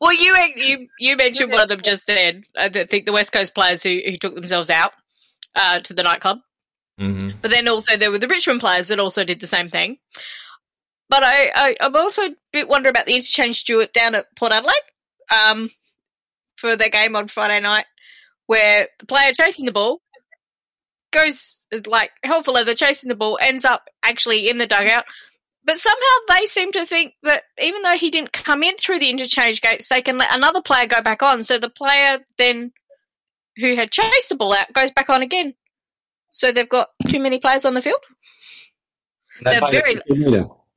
Well, 0.00 0.12
you 0.14 0.36
you 0.54 0.88
you 1.00 1.16
mentioned 1.16 1.50
one 1.50 1.62
of 1.62 1.68
them 1.68 1.80
just 1.80 2.06
then. 2.06 2.44
I 2.56 2.68
think 2.68 3.06
the 3.06 3.12
West 3.12 3.32
Coast 3.32 3.56
players 3.56 3.82
who, 3.82 4.00
who 4.04 4.16
took 4.16 4.36
themselves 4.36 4.70
out 4.70 4.92
uh, 5.56 5.80
to 5.80 5.92
the 5.94 6.04
nightclub, 6.04 6.38
hmm 6.96 7.30
but 7.42 7.50
then 7.50 7.66
also 7.66 7.96
there 7.96 8.12
were 8.12 8.18
the 8.18 8.28
Richmond 8.28 8.60
players 8.60 8.88
that 8.88 9.00
also 9.00 9.24
did 9.24 9.40
the 9.40 9.48
same 9.48 9.68
thing. 9.68 9.98
But 11.08 11.22
I, 11.22 11.50
I 11.54 11.76
I'm 11.80 11.96
also 11.96 12.22
a 12.22 12.36
bit 12.52 12.68
wondering 12.68 12.90
about 12.90 13.06
the 13.06 13.14
interchange 13.14 13.60
steward 13.60 13.92
down 13.92 14.14
at 14.14 14.34
Port 14.36 14.52
Adelaide 14.52 14.74
um, 15.30 15.70
for 16.56 16.76
their 16.76 16.88
game 16.88 17.14
on 17.16 17.28
Friday 17.28 17.60
night, 17.60 17.86
where 18.46 18.88
the 18.98 19.06
player 19.06 19.32
chasing 19.32 19.66
the 19.66 19.72
ball 19.72 20.00
goes 21.12 21.66
like 21.86 22.10
hell 22.22 22.42
for 22.42 22.52
leather, 22.52 22.74
chasing 22.74 23.08
the 23.08 23.14
ball, 23.14 23.38
ends 23.40 23.64
up 23.64 23.88
actually 24.02 24.48
in 24.48 24.58
the 24.58 24.66
dugout. 24.66 25.04
But 25.66 25.78
somehow 25.78 26.16
they 26.28 26.44
seem 26.46 26.72
to 26.72 26.84
think 26.84 27.14
that 27.22 27.44
even 27.58 27.82
though 27.82 27.96
he 27.96 28.10
didn't 28.10 28.32
come 28.32 28.62
in 28.62 28.76
through 28.76 28.98
the 28.98 29.08
interchange 29.08 29.62
gates, 29.62 29.88
they 29.88 30.02
can 30.02 30.18
let 30.18 30.34
another 30.34 30.60
player 30.60 30.86
go 30.86 31.00
back 31.00 31.22
on. 31.22 31.42
So 31.42 31.58
the 31.58 31.70
player 31.70 32.18
then 32.36 32.72
who 33.56 33.74
had 33.74 33.90
chased 33.90 34.28
the 34.28 34.36
ball 34.36 34.52
out 34.52 34.72
goes 34.74 34.92
back 34.92 35.08
on 35.08 35.22
again. 35.22 35.54
So 36.28 36.52
they've 36.52 36.68
got 36.68 36.88
too 37.08 37.20
many 37.20 37.38
players 37.38 37.64
on 37.64 37.74
the 37.74 37.80
field. 37.82 38.02
They're 39.42 39.60
very. 39.70 40.00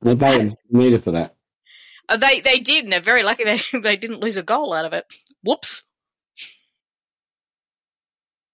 They 0.02 0.14
paid 0.14 0.52
a 0.52 0.56
meter 0.76 1.00
for 1.00 1.10
that. 1.12 1.34
uh, 2.08 2.16
they 2.16 2.40
they 2.40 2.58
did, 2.58 2.84
and 2.84 2.92
they're 2.92 3.00
very 3.00 3.22
lucky 3.22 3.44
they 3.44 3.60
they 3.80 3.96
didn't 3.96 4.20
lose 4.20 4.36
a 4.36 4.42
goal 4.42 4.72
out 4.72 4.84
of 4.84 4.92
it. 4.92 5.06
Whoops. 5.42 5.84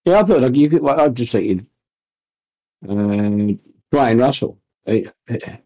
Yeah, 0.04 0.20
I 0.20 0.24
thought 0.24 0.42
like, 0.42 0.54
you 0.54 0.68
could. 0.68 0.82
Well, 0.82 1.00
I 1.00 1.08
just 1.08 1.32
think 1.32 1.46
you'd. 1.46 1.66
Uh, 2.86 3.56
Dwayne 3.92 4.20
Russell. 4.20 4.58
He, 4.84 5.08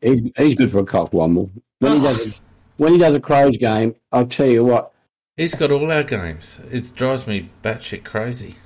he, 0.01 0.33
he's 0.37 0.55
good 0.55 0.71
for 0.71 0.79
a 0.79 0.85
cockwomble. 0.85 1.51
When 1.81 1.97
he 1.97 2.03
does 2.03 2.27
a, 2.27 2.41
when 2.77 2.93
he 2.93 2.99
does 2.99 3.17
a 3.17 3.21
Crows 3.21 3.57
game, 3.57 3.97
I'll 4.13 4.27
tell 4.27 4.47
you 4.47 4.65
what. 4.65 4.93
He's 5.37 5.55
got 5.55 5.73
all 5.73 5.91
our 5.91 6.05
games. 6.05 6.61
It 6.71 6.95
drives 6.95 7.27
me 7.27 7.51
batshit 7.63 8.05
crazy. 8.05 8.57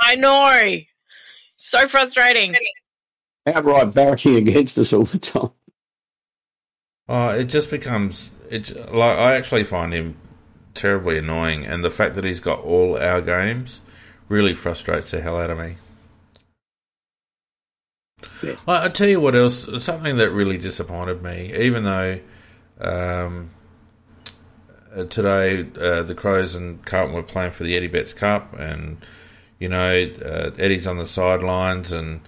I 0.00 0.14
know. 0.14 0.78
So 1.56 1.88
frustrating. 1.88 2.54
Outright 3.46 3.90
barracking 3.92 4.36
against 4.36 4.78
us 4.78 4.92
all 4.92 5.04
the 5.04 5.18
time. 5.18 5.50
Oh, 7.08 7.30
it 7.30 7.44
just 7.44 7.70
becomes 7.70 8.30
it. 8.50 8.92
Like 8.92 9.18
I 9.18 9.34
actually 9.34 9.64
find 9.64 9.92
him 9.92 10.16
terribly 10.74 11.18
annoying, 11.18 11.64
and 11.64 11.82
the 11.82 11.90
fact 11.90 12.14
that 12.16 12.24
he's 12.24 12.40
got 12.40 12.60
all 12.60 12.98
our 12.98 13.20
games 13.20 13.80
really 14.28 14.54
frustrates 14.54 15.10
the 15.10 15.20
hell 15.20 15.38
out 15.38 15.50
of 15.50 15.58
me. 15.58 15.76
Yeah. 18.42 18.56
I, 18.66 18.86
I 18.86 18.88
tell 18.88 19.08
you 19.08 19.20
what 19.20 19.34
else. 19.34 19.68
Something 19.82 20.16
that 20.16 20.30
really 20.30 20.58
disappointed 20.58 21.22
me, 21.22 21.54
even 21.56 21.84
though 21.84 22.20
um, 22.80 23.50
uh, 24.94 25.04
today 25.04 25.66
uh, 25.80 26.02
the 26.02 26.14
Crows 26.14 26.54
and 26.54 26.84
Carlton 26.84 27.14
were 27.14 27.22
playing 27.22 27.52
for 27.52 27.64
the 27.64 27.76
Eddie 27.76 27.88
Betts 27.88 28.12
Cup, 28.12 28.54
and 28.58 29.04
you 29.58 29.68
know 29.68 30.06
uh, 30.24 30.50
Eddie's 30.58 30.86
on 30.86 30.98
the 30.98 31.06
sidelines 31.06 31.92
and 31.92 32.20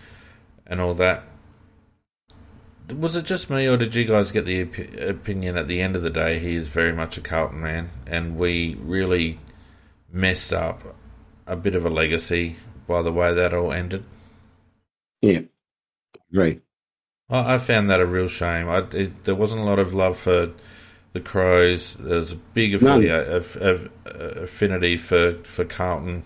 and 0.67 0.81
all 0.81 0.95
that. 0.95 1.25
Was 2.93 3.17
it 3.17 3.25
just 3.25 3.51
me, 3.51 3.67
or 3.67 3.77
did 3.77 3.95
you 3.95 4.05
guys 4.05 4.31
get 4.31 4.45
the 4.45 4.63
op- 4.63 5.09
opinion 5.09 5.57
at 5.57 5.69
the 5.69 5.81
end 5.81 5.97
of 5.97 6.03
the 6.03 6.11
day 6.11 6.39
he 6.39 6.55
is 6.55 6.69
very 6.69 6.93
much 6.93 7.19
a 7.19 7.21
Carlton 7.21 7.61
man, 7.61 7.91
and 8.07 8.37
we 8.37 8.77
really 8.81 9.39
messed 10.13 10.53
up 10.53 10.97
a 11.47 11.57
bit 11.57 11.75
of 11.75 11.85
a 11.85 11.91
legacy 11.91 12.57
by 12.87 13.03
the 13.03 13.13
way 13.13 13.33
that 13.35 13.55
all 13.55 13.73
ended? 13.73 14.05
Yeah, 15.23 15.43
agree. 16.33 16.61
I, 17.29 17.55
I 17.55 17.59
found 17.59 17.91
that 17.91 18.01
a 18.01 18.07
real 18.07 18.27
shame. 18.27 18.69
I, 18.69 18.79
it, 18.93 19.25
there 19.25 19.35
wasn't 19.35 19.61
a 19.61 19.65
lot 19.65 19.79
of 19.79 19.95
love 19.95 20.19
for 20.19 20.51
the 21.13 21.21
Crows. 21.21 21.95
There's 21.95 22.33
a 22.33 22.37
big 22.37 22.75
affiliate, 22.75 23.29
of, 23.29 23.57
of, 23.57 23.91
uh, 24.07 24.43
affinity 24.43 24.97
for 24.97 25.35
for 25.45 25.65
Carlton. 25.65 26.25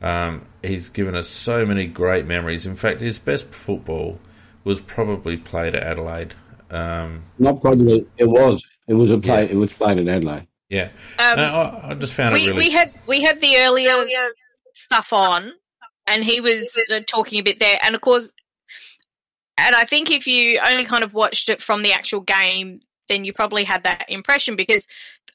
Um, 0.00 0.46
he's 0.62 0.88
given 0.88 1.14
us 1.14 1.28
so 1.28 1.66
many 1.66 1.86
great 1.86 2.26
memories. 2.26 2.66
In 2.66 2.76
fact, 2.76 3.00
his 3.00 3.18
best 3.18 3.46
football 3.46 4.20
was 4.68 4.82
probably 4.82 5.38
played 5.38 5.74
at 5.74 5.82
Adelaide. 5.82 6.34
Um, 6.70 7.24
Not 7.38 7.62
probably. 7.62 8.06
It 8.18 8.26
was. 8.26 8.62
It 8.86 8.94
was 8.94 9.08
a 9.10 9.16
play. 9.16 9.44
Yeah. 9.44 9.52
It 9.52 9.56
was 9.56 9.72
played 9.72 9.98
at 9.98 10.06
Adelaide. 10.06 10.46
yeah, 10.68 10.90
Um, 11.18 11.36
No, 11.38 11.44
I, 11.44 11.90
I 11.90 11.94
just 11.94 12.12
found 12.12 12.36
it 12.36 12.40
really. 12.46 12.52
we 12.52 12.70
had 12.70 12.92
we 13.06 13.22
had 13.22 13.40
the 13.40 13.56
earlier 13.56 14.04
stuff 14.74 15.14
on, 15.14 15.52
and 16.06 16.22
he 16.22 16.40
was 16.42 16.78
uh, 16.92 17.00
talking 17.08 17.38
a 17.38 17.42
bit 17.42 17.58
there, 17.58 17.78
and 17.82 17.94
of 17.94 18.02
course, 18.02 18.34
and 19.56 19.74
I 19.74 19.84
think 19.86 20.10
if 20.10 20.26
you 20.26 20.60
only 20.60 20.84
kind 20.84 21.02
of 21.02 21.14
watched 21.14 21.48
it 21.48 21.62
from 21.62 21.82
the 21.82 21.92
actual 21.92 22.20
game, 22.20 22.80
then 23.08 23.24
you 23.24 23.32
probably 23.32 23.64
had 23.64 23.84
that 23.84 24.04
impression 24.10 24.54
because 24.54 24.86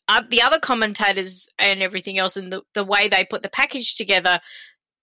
uh, 0.09 0.21
the 0.29 0.43
other 0.43 0.59
commentators 0.59 1.49
and 1.57 1.81
everything 1.81 2.19
else, 2.19 2.37
and 2.37 2.53
the 2.53 2.61
the 2.75 2.83
way 2.83 3.07
they 3.07 3.25
put 3.25 3.41
the 3.41 3.49
package 3.49 3.95
together, 3.95 4.39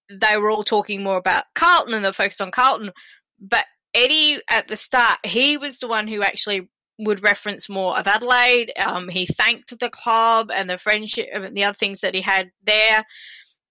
they 0.09 0.37
were 0.37 0.51
all 0.51 0.63
talking 0.63 1.03
more 1.03 1.17
about 1.17 1.47
Carlton 1.57 1.95
and 1.95 2.05
they 2.05 2.13
focused 2.13 2.41
on 2.41 2.53
Carlton, 2.53 2.93
but 3.41 3.65
Eddie 3.95 4.41
at 4.49 4.69
the 4.69 4.77
start, 4.77 5.19
he 5.25 5.57
was 5.57 5.79
the 5.79 5.89
one 5.89 6.09
who 6.09 6.23
actually 6.23 6.69
would 6.99 7.23
reference 7.23 7.69
more 7.69 7.99
of 7.99 8.07
Adelaide. 8.07 8.73
Um, 8.79 9.09
he 9.09 9.27
thanked 9.27 9.79
the 9.79 9.89
club 9.89 10.51
and 10.55 10.69
the 10.69 10.79
friendship 10.79 11.29
and 11.33 11.57
the 11.57 11.65
other 11.65 11.75
things 11.75 12.01
that 12.01 12.15
he 12.15 12.21
had 12.21 12.51
there. 12.63 13.05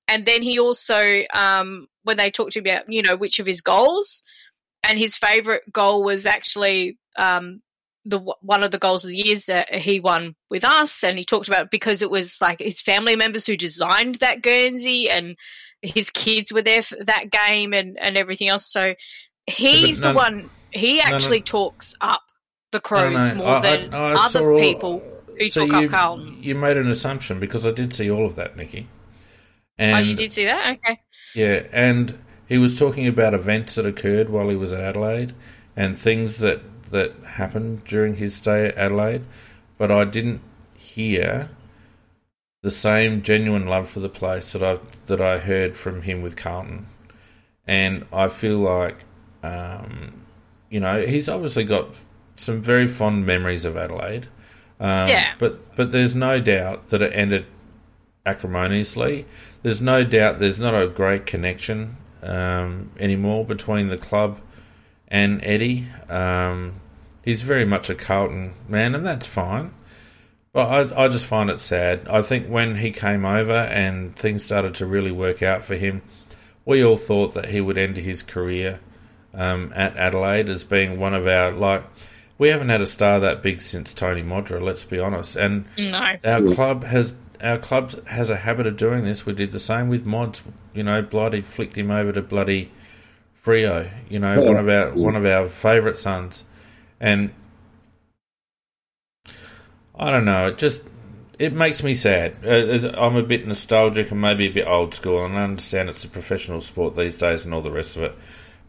And 0.07 0.25
then 0.25 0.41
he 0.41 0.59
also, 0.59 1.23
um, 1.33 1.87
when 2.03 2.17
they 2.17 2.31
talked 2.31 2.53
to 2.53 2.59
him 2.59 2.65
about, 2.65 2.91
you 2.91 3.03
know, 3.03 3.15
which 3.15 3.39
of 3.39 3.45
his 3.45 3.61
goals, 3.61 4.23
and 4.83 4.97
his 4.97 5.15
favourite 5.15 5.61
goal 5.71 6.03
was 6.03 6.25
actually 6.25 6.97
um, 7.17 7.61
the 8.05 8.19
one 8.41 8.63
of 8.63 8.71
the 8.71 8.79
goals 8.79 9.03
of 9.03 9.09
the 9.11 9.17
years 9.17 9.45
that 9.45 9.73
he 9.75 9.99
won 9.99 10.35
with 10.49 10.63
us, 10.63 11.03
and 11.03 11.17
he 11.17 11.23
talked 11.23 11.47
about 11.47 11.69
because 11.69 12.01
it 12.01 12.09
was 12.09 12.39
like 12.41 12.59
his 12.59 12.81
family 12.81 13.15
members 13.15 13.45
who 13.45 13.55
designed 13.55 14.15
that 14.15 14.41
Guernsey, 14.41 15.09
and 15.09 15.35
his 15.81 16.09
kids 16.09 16.51
were 16.51 16.61
there 16.61 16.81
for 16.81 16.97
that 17.05 17.29
game, 17.29 17.73
and 17.73 17.97
and 17.99 18.17
everything 18.17 18.47
else. 18.47 18.71
So 18.71 18.95
he's 19.49 20.01
none- 20.01 20.13
the 20.13 20.17
one. 20.17 20.49
He 20.71 21.01
actually 21.01 21.41
talks 21.41 21.95
up 22.01 22.21
the 22.71 22.80
Crows 22.80 23.34
more 23.34 23.47
I- 23.47 23.57
I- 23.57 23.61
than 23.61 23.93
I 23.93 24.13
saw 24.15 24.26
other 24.39 24.51
all- 24.51 24.59
people 24.59 25.03
who 25.38 25.49
so 25.49 25.65
talk 25.67 25.81
you, 25.81 25.88
up 25.88 25.91
Carlton. 25.91 26.38
You 26.41 26.55
made 26.55 26.77
an 26.77 26.89
assumption 26.89 27.39
because 27.39 27.65
I 27.65 27.71
did 27.71 27.93
see 27.93 28.09
all 28.11 28.26
of 28.26 28.35
that, 28.35 28.55
Nikki. 28.55 28.88
And 29.77 29.95
oh, 29.97 29.99
you 30.09 30.15
did 30.15 30.34
see 30.34 30.45
that? 30.45 30.77
Okay. 30.77 30.99
Yeah, 31.34 31.63
and 31.71 32.19
he 32.47 32.57
was 32.57 32.77
talking 32.77 33.07
about 33.07 33.34
events 33.34 33.76
that 33.76 33.85
occurred 33.85 34.30
while 34.30 34.49
he 34.49 34.55
was 34.55 34.73
at 34.73 34.81
Adelaide 34.81 35.34
and 35.76 35.97
things 35.97 36.39
that 36.39 36.61
that 36.91 37.13
happened 37.35 37.84
during 37.85 38.15
his 38.17 38.35
stay 38.35 38.65
at 38.65 38.76
Adelaide, 38.77 39.21
but 39.77 39.91
I 39.91 40.05
didn't 40.05 40.41
hear 40.76 41.49
the 42.63 42.71
same 42.71 43.21
genuine 43.21 43.67
love 43.67 43.88
for 43.89 43.99
the 43.99 44.09
place 44.09 44.51
that 44.53 44.63
I 44.63 44.80
that 45.05 45.21
I 45.21 45.38
heard 45.38 45.76
from 45.77 46.01
him 46.01 46.21
with 46.21 46.35
Carlton, 46.35 46.88
and 47.65 48.05
I 48.11 48.27
feel 48.27 48.57
like, 48.57 48.97
um, 49.44 50.26
you 50.70 50.80
know, 50.80 51.06
he's 51.06 51.30
obviously 51.30 51.64
got 51.64 51.90
some 52.36 52.61
very 52.61 52.88
fond 52.88 53.26
memories 53.26 53.66
of 53.66 53.78
Adelaide. 53.78 54.28
Um, 54.80 55.07
Yeah. 55.10 55.34
But 55.38 55.76
but 55.76 55.91
there's 55.91 56.16
no 56.16 56.40
doubt 56.40 56.90
that 56.90 57.02
it 57.02 57.11
ended 57.14 57.45
acrimoniously. 58.26 59.26
There's 59.64 59.82
no 59.82 60.03
doubt 60.03 60.40
there's 60.40 60.60
not 60.60 60.74
a 60.74 60.88
great 60.88 61.26
connection 61.26 61.98
um, 62.24 62.91
anymore 62.99 63.45
between 63.45 63.90
the 63.90 63.98
club 63.98 64.40
and 65.07 65.44
Eddie. 65.44 65.88
Um, 66.10 66.76
he's 67.24 67.41
very 67.41 67.66
much 67.66 67.90
a 67.90 67.95
Carlton 67.95 68.53
man, 68.68 68.95
and 68.95 69.06
that's 69.06 69.28
fine. 69.28 69.74
But 70.52 70.68
I, 70.94 71.06
I 71.06 71.07
just 71.10 71.26
find 71.26 71.49
it 71.49 71.60
sad. 71.60 72.07
I 72.07 72.22
think 72.22 72.48
when 72.48 72.78
he 72.78 72.91
came 72.91 73.24
over 73.26 73.53
and 73.53 74.16
things 74.16 74.44
started 74.44 74.74
to 74.76 74.86
really 74.86 75.11
work 75.11 75.44
out 75.44 75.64
for 75.64 75.76
him, 75.76 76.02
we 76.66 76.84
all 76.84 76.98
thought 76.98 77.34
that 77.36 77.49
he 77.49 77.61
would 77.61 77.78
end 77.78 77.98
his 77.98 78.24
career 78.24 78.80
um, 79.34 79.72
at 79.76 79.95
Adelaide 79.97 80.49
as 80.49 80.64
being 80.64 80.99
one 80.99 81.14
of 81.14 81.27
our 81.27 81.51
like. 81.51 81.84
We 82.38 82.49
haven't 82.49 82.69
had 82.69 82.80
a 82.80 82.85
star 82.88 83.19
that 83.19 83.41
big 83.41 83.60
since 83.61 83.93
Tony 83.93 84.22
Modra. 84.23 84.61
Let's 84.61 84.85
be 84.85 84.97
honest, 84.99 85.35
and 85.35 85.65
No. 85.77 86.01
our 86.23 86.41
club 86.53 86.85
has 86.85 87.14
our 87.41 87.57
club 87.57 88.06
has 88.07 88.30
a 88.30 88.38
habit 88.38 88.65
of 88.68 88.77
doing 88.77 89.03
this. 89.03 89.26
We 89.26 89.34
did 89.34 89.51
the 89.51 89.60
same 89.60 89.89
with 89.89 90.06
Mods. 90.06 90.41
You 90.73 90.84
know, 90.84 91.01
bloody 91.01 91.41
flicked 91.41 91.77
him 91.77 91.91
over 91.91 92.14
to 92.14 92.22
bloody 92.22 92.72
Freo. 93.45 93.89
You 94.10 94.19
know, 94.19 94.41
one 94.41 94.56
of 94.57 94.69
our 94.69 94.91
one 94.93 95.15
of 95.18 95.26
our 95.26 95.49
favourite 95.49 95.97
sons, 95.97 96.45
and 97.01 97.31
I 99.95 100.11
don't 100.11 100.26
know. 100.26 100.47
It 100.47 100.57
just 100.57 100.84
it 101.38 101.53
makes 101.53 101.84
me 101.84 101.93
sad. 101.93 102.35
Uh, 102.45 102.91
I'm 102.97 103.15
a 103.15 103.23
bit 103.23 103.47
nostalgic 103.47 104.11
and 104.11 104.22
maybe 104.22 104.47
a 104.47 104.51
bit 104.51 104.68
old 104.68 104.93
school, 104.93 105.26
and 105.26 105.38
I 105.38 105.43
understand 105.43 105.89
it's 105.89 106.03
a 106.06 106.10
professional 106.10 106.61
sport 106.61 106.95
these 106.95 107.18
days 107.18 107.45
and 107.45 107.53
all 107.53 107.61
the 107.61 107.72
rest 107.72 107.97
of 107.97 108.03
it. 108.03 108.15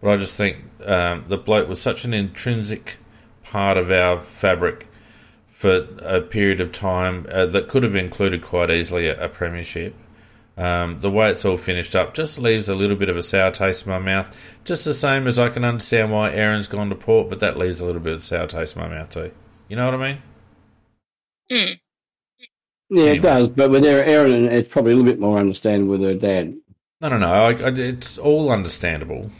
But 0.01 0.11
I 0.11 0.17
just 0.17 0.37
think 0.37 0.59
um, 0.85 1.25
the 1.29 1.37
bloke 1.37 1.69
was 1.69 1.81
such 1.81 2.05
an 2.05 2.15
intrinsic 2.15 2.97
part 3.45 3.77
of 3.77 3.91
our 3.91 4.21
fabric 4.21 4.87
for 5.49 5.87
a 6.01 6.21
period 6.23 6.61
of 6.61 6.73
time 6.73 7.27
uh, 7.31 7.45
that 7.47 7.69
could 7.69 7.83
have 7.83 7.95
included 7.95 8.41
quite 8.43 8.71
easily 8.71 9.09
a, 9.09 9.25
a 9.25 9.29
premiership. 9.29 9.95
Um, 10.57 11.01
the 11.01 11.11
way 11.11 11.31
it's 11.31 11.45
all 11.45 11.57
finished 11.57 11.95
up 11.95 12.13
just 12.15 12.39
leaves 12.39 12.69
a 12.69 12.75
little 12.75 12.97
bit 12.97 13.09
of 13.09 13.17
a 13.17 13.23
sour 13.23 13.51
taste 13.51 13.87
in 13.87 13.93
my 13.93 13.99
mouth. 13.99 14.37
Just 14.65 14.85
the 14.85 14.95
same 14.95 15.27
as 15.27 15.39
I 15.39 15.49
can 15.49 15.65
understand 15.65 16.13
why 16.13 16.31
Erin's 16.33 16.69
gone 16.69 16.89
to 16.91 16.95
Port, 16.95 17.29
but 17.31 17.41
that 17.41 17.57
leaves 17.59 17.81
a 17.81 17.85
little 17.87 18.01
bit 18.01 18.15
of 18.15 18.23
sour 18.23 18.47
taste 18.47 18.77
in 18.77 18.83
my 18.83 18.89
mouth 18.89 19.11
too. 19.11 19.31
You 19.69 19.77
know 19.77 19.85
what 19.87 19.95
I 20.01 20.13
mean? 20.13 20.23
Mm. 21.51 21.81
Yeah, 22.91 23.03
Anyway. 23.03 23.17
it 23.19 23.23
does. 23.23 23.49
But 23.51 23.71
with 23.71 23.83
their 23.83 24.05
Erin, 24.05 24.47
it's 24.47 24.69
probably 24.69 24.93
a 24.93 24.97
little 24.97 25.11
bit 25.11 25.21
more 25.21 25.39
understandable 25.39 25.93
with 25.93 26.03
her 26.03 26.15
dad. 26.15 26.57
No, 27.01 27.09
no, 27.09 27.19
no. 27.19 27.33
I, 27.33 27.51
I, 27.53 27.69
it's 27.71 28.19
all 28.19 28.51
understandable. 28.51 29.31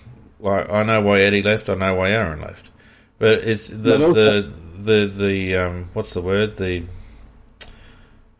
Like 0.41 0.71
I 0.71 0.83
know 0.83 1.01
why 1.01 1.21
Eddie 1.21 1.43
left. 1.43 1.69
I 1.69 1.75
know 1.75 1.95
why 1.95 2.11
Erin 2.11 2.41
left. 2.41 2.71
But 3.19 3.41
it's 3.41 3.69
the 3.69 3.77
But 3.77 4.03
also- 4.03 4.15
the 4.15 4.53
the 4.83 5.07
the 5.07 5.57
um 5.57 5.91
what's 5.93 6.15
the 6.15 6.23
word 6.23 6.57
the 6.57 6.85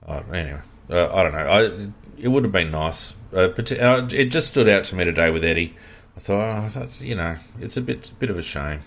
oh, 0.09 0.25
anyway 0.33 0.61
uh, 0.91 1.09
I 1.15 1.23
don't 1.23 1.33
know. 1.33 1.39
I 1.39 1.89
it 2.19 2.29
would 2.29 2.45
have 2.45 2.53
been 2.53 2.71
nice. 2.71 3.15
Uh, 3.35 3.49
but 3.49 3.71
uh, 3.73 4.07
it 4.11 4.27
just 4.27 4.49
stood 4.49 4.69
out 4.69 4.85
to 4.85 4.95
me 4.95 5.05
today 5.05 5.31
with 5.31 5.45
Eddie. 5.45 5.77
I 6.17 6.21
thought, 6.21 6.65
oh, 6.65 6.69
that's 6.69 7.01
you 7.01 7.15
know, 7.15 7.37
it's 7.61 7.77
a 7.77 7.81
bit 7.81 8.11
bit 8.19 8.31
of 8.31 8.39
a 8.39 8.43
shame. 8.43 8.81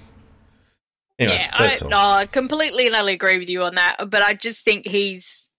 Anyway, 1.18 1.38
yeah, 1.38 1.50
I, 1.54 1.68
that's 1.68 1.82
all. 1.82 1.90
no, 1.90 1.98
I 1.98 2.26
completely 2.26 2.88
and 2.88 2.96
utterly 2.96 3.14
agree 3.14 3.38
with 3.38 3.50
you 3.50 3.64
on 3.64 3.76
that. 3.76 3.98
But 4.10 4.22
I 4.22 4.34
just 4.34 4.66
think 4.66 4.86
he's 4.86 5.52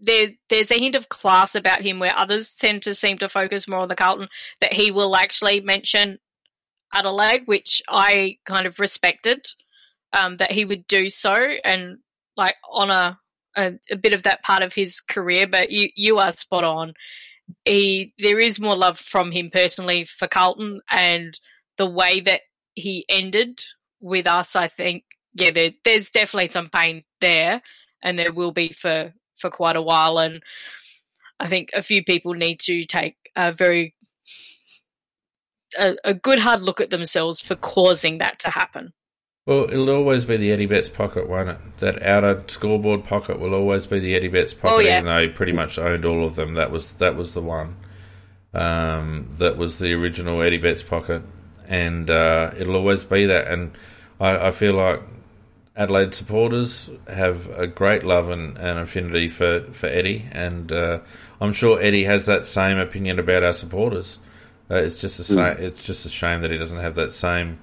there. 0.00 0.30
There's 0.48 0.70
a 0.70 0.78
hint 0.78 0.94
of 0.94 1.08
class 1.08 1.54
about 1.54 1.82
him 1.82 1.98
where 2.00 2.16
others 2.16 2.56
tend 2.56 2.82
to 2.82 2.94
seem 2.94 3.18
to 3.18 3.28
focus 3.28 3.68
more 3.68 3.80
on 3.80 3.88
the 3.88 3.94
Carlton. 3.94 4.28
That 4.60 4.72
he 4.72 4.90
will 4.90 5.14
actually 5.14 5.60
mention 5.60 6.18
Adelaide, 6.94 7.42
which 7.46 7.82
I 7.88 8.38
kind 8.44 8.66
of 8.66 8.78
respected. 8.78 9.46
Um, 10.12 10.36
that 10.38 10.52
he 10.52 10.64
would 10.64 10.86
do 10.86 11.10
so 11.10 11.34
and 11.34 11.98
like 12.36 12.54
honor 12.72 13.18
a, 13.54 13.74
a 13.90 13.96
bit 13.96 14.14
of 14.14 14.22
that 14.22 14.42
part 14.42 14.62
of 14.62 14.72
his 14.72 15.00
career. 15.00 15.46
But 15.46 15.70
you 15.70 15.90
you 15.94 16.18
are 16.18 16.30
spot 16.30 16.64
on. 16.64 16.94
He 17.64 18.14
there 18.18 18.38
is 18.38 18.60
more 18.60 18.76
love 18.76 18.98
from 18.98 19.32
him 19.32 19.50
personally 19.50 20.04
for 20.04 20.26
Carlton 20.28 20.80
and 20.90 21.38
the 21.76 21.86
way 21.86 22.20
that 22.20 22.42
he 22.74 23.04
ended 23.08 23.60
with 24.00 24.26
us, 24.26 24.54
I 24.54 24.68
think, 24.68 25.04
yeah, 25.34 25.50
there, 25.50 25.72
there's 25.84 26.10
definitely 26.10 26.48
some 26.48 26.68
pain 26.68 27.02
there, 27.20 27.62
and 28.02 28.18
there 28.18 28.32
will 28.32 28.52
be 28.52 28.68
for 28.68 29.12
for 29.36 29.50
quite 29.50 29.76
a 29.76 29.82
while. 29.82 30.18
And 30.18 30.42
I 31.40 31.48
think 31.48 31.70
a 31.74 31.82
few 31.82 32.04
people 32.04 32.34
need 32.34 32.60
to 32.60 32.84
take 32.84 33.16
a 33.34 33.52
very 33.52 33.94
a, 35.78 35.96
a 36.04 36.14
good 36.14 36.38
hard 36.38 36.62
look 36.62 36.80
at 36.80 36.90
themselves 36.90 37.40
for 37.40 37.54
causing 37.56 38.18
that 38.18 38.38
to 38.40 38.50
happen. 38.50 38.92
Well, 39.46 39.64
it'll 39.70 39.90
always 39.90 40.24
be 40.24 40.36
the 40.36 40.50
Eddie 40.50 40.66
Betts 40.66 40.88
pocket, 40.88 41.28
won't 41.28 41.48
it? 41.50 41.58
That 41.78 42.02
outer 42.02 42.42
scoreboard 42.48 43.04
pocket 43.04 43.38
will 43.38 43.54
always 43.54 43.86
be 43.86 44.00
the 44.00 44.14
Eddie 44.16 44.26
Betts 44.28 44.54
pocket, 44.54 44.74
Oh, 44.74 44.80
yeah. 44.80 44.94
even 44.96 45.06
though 45.06 45.20
he 45.22 45.28
pretty 45.28 45.52
much 45.52 45.78
owned 45.78 46.04
all 46.04 46.24
of 46.24 46.34
them. 46.34 46.54
That 46.54 46.70
was 46.72 46.94
that 46.94 47.14
was 47.14 47.34
the 47.34 47.42
one. 47.42 47.76
Um, 48.54 49.28
that 49.38 49.56
was 49.56 49.78
the 49.78 49.92
original 49.92 50.40
Eddie 50.42 50.56
Betts 50.58 50.82
pocket, 50.82 51.22
and 51.68 52.08
uh, 52.10 52.52
it'll 52.58 52.76
always 52.76 53.04
be 53.04 53.26
that. 53.26 53.48
And 53.48 53.72
I, 54.18 54.48
I 54.48 54.50
feel 54.50 54.74
like 54.74 55.00
Adelaide 55.76 56.14
supporters 56.14 56.88
have 57.06 57.48
a 57.50 57.66
great 57.66 58.02
love 58.02 58.30
and, 58.30 58.56
and 58.56 58.78
affinity 58.78 59.28
for, 59.28 59.60
for 59.72 59.86
Eddie, 59.88 60.26
and 60.32 60.72
uh, 60.72 61.00
I'm 61.40 61.52
sure 61.52 61.80
Eddie 61.80 62.04
has 62.04 62.24
that 62.26 62.46
same 62.46 62.78
opinion 62.78 63.18
about 63.18 63.42
our 63.44 63.52
supporters. 63.52 64.18
Uh, 64.70 64.76
it's 64.76 64.96
just 64.96 65.20
a 65.20 65.24
sa- 65.24 65.54
it's 65.58 65.84
just 65.84 66.06
a 66.06 66.08
shame 66.08 66.40
that 66.40 66.50
he 66.50 66.58
doesn't 66.58 66.78
have 66.78 66.94
that 66.96 67.12
same 67.12 67.58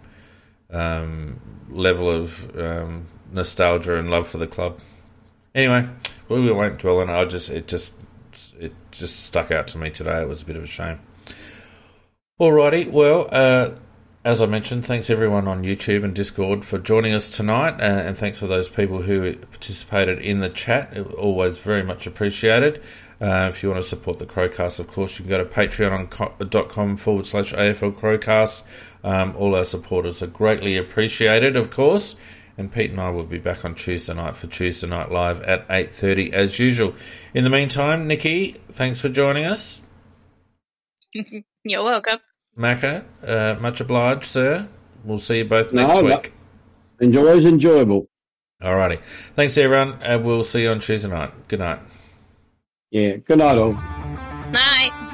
um, 0.72 1.40
level 1.70 2.10
of 2.10 2.58
um, 2.58 3.06
nostalgia 3.32 3.98
and 3.98 4.10
love 4.10 4.28
for 4.28 4.38
the 4.38 4.48
club. 4.48 4.80
Anyway, 5.54 5.88
we 6.30 6.52
won't 6.52 6.80
dwell 6.80 7.00
on 7.00 7.10
it. 7.10 7.14
I 7.14 7.26
just 7.26 7.50
it 7.50 7.68
just 7.68 7.94
it 8.60 8.74
just 8.92 9.24
stuck 9.24 9.52
out 9.52 9.68
to 9.70 9.78
me 9.78 9.90
today. 9.90 10.22
It 10.22 10.28
was 10.28 10.42
a 10.44 10.46
bit 10.46 10.56
of 10.56 10.64
a 10.64 10.68
shame. 10.68 11.00
Alrighty, 12.40 12.90
well, 12.90 13.28
uh, 13.32 13.72
as 14.26 14.42
I 14.42 14.46
mentioned, 14.46 14.86
thanks 14.86 15.10
everyone 15.10 15.50
on 15.50 15.64
YouTube 15.64 16.06
and 16.06 16.14
Discord 16.14 16.64
for 16.64 16.80
joining 16.80 17.14
us 17.14 17.30
tonight, 17.30 17.82
uh, 17.82 17.84
and 17.84 18.18
thanks 18.18 18.40
for 18.40 18.48
those 18.48 18.70
people 18.70 19.02
who 19.02 19.36
participated 19.36 20.20
in 20.20 20.40
the 20.40 20.50
chat. 20.50 20.96
It 20.96 21.14
always 21.16 21.58
very 21.58 21.84
much 21.84 22.08
appreciated. 22.08 22.82
Uh, 23.20 23.48
if 23.50 23.62
you 23.62 23.70
want 23.70 23.82
to 23.82 23.88
support 23.88 24.20
the 24.20 24.26
Crowcast, 24.26 24.80
of 24.80 24.88
course, 24.88 25.20
you 25.20 25.26
can 25.26 25.30
go 25.30 25.44
to 25.44 25.46
patreon.com 25.46 26.98
forward 26.98 27.26
slash 27.26 27.52
AFL 27.54 27.96
Crowcast. 27.96 28.62
Um, 29.04 29.36
all 29.38 29.56
our 29.56 29.66
supporters 29.66 30.24
are 30.24 30.28
greatly 30.28 30.78
appreciated, 30.78 31.58
of 31.58 31.70
course. 31.70 32.16
And 32.58 32.72
Pete 32.72 32.92
and 32.92 33.02
I 33.02 33.10
will 33.10 33.24
be 33.24 33.40
back 33.40 33.66
on 33.66 33.76
Tuesday 33.76 34.14
night 34.14 34.36
for 34.36 34.48
Tuesday 34.48 34.88
Night 34.88 35.12
Live 35.12 35.42
at 35.42 35.68
8.30 35.68 36.32
as 36.32 36.60
usual. 36.60 36.94
In 37.34 37.44
the 37.44 37.50
meantime, 37.50 38.08
Nikki, 38.08 38.62
thanks 38.72 39.02
for 39.02 39.10
joining 39.10 39.46
us. 39.46 39.82
You're 41.64 41.84
welcome. 41.84 42.20
Macca, 42.58 43.04
uh, 43.26 43.60
much 43.60 43.82
obliged, 43.82 44.26
sir. 44.26 44.68
We'll 45.04 45.20
see 45.20 45.40
you 45.40 45.46
both 45.46 45.74
next 45.74 45.96
no. 45.96 46.04
week. 46.04 46.34
Enjoy's 47.00 47.46
enjoyable. 47.46 48.08
Alrighty. 48.62 49.02
Thanks, 49.36 49.58
everyone. 49.58 50.00
And 50.02 50.24
we'll 50.24 50.44
see 50.44 50.62
you 50.62 50.70
on 50.70 50.80
Tuesday 50.80 51.10
night. 51.10 51.32
Good 51.48 51.60
night. 51.60 51.80
Yeah. 52.92 53.18
Good 53.18 53.40
night, 53.40 53.58
all. 53.58 53.74
Night. 53.74 55.10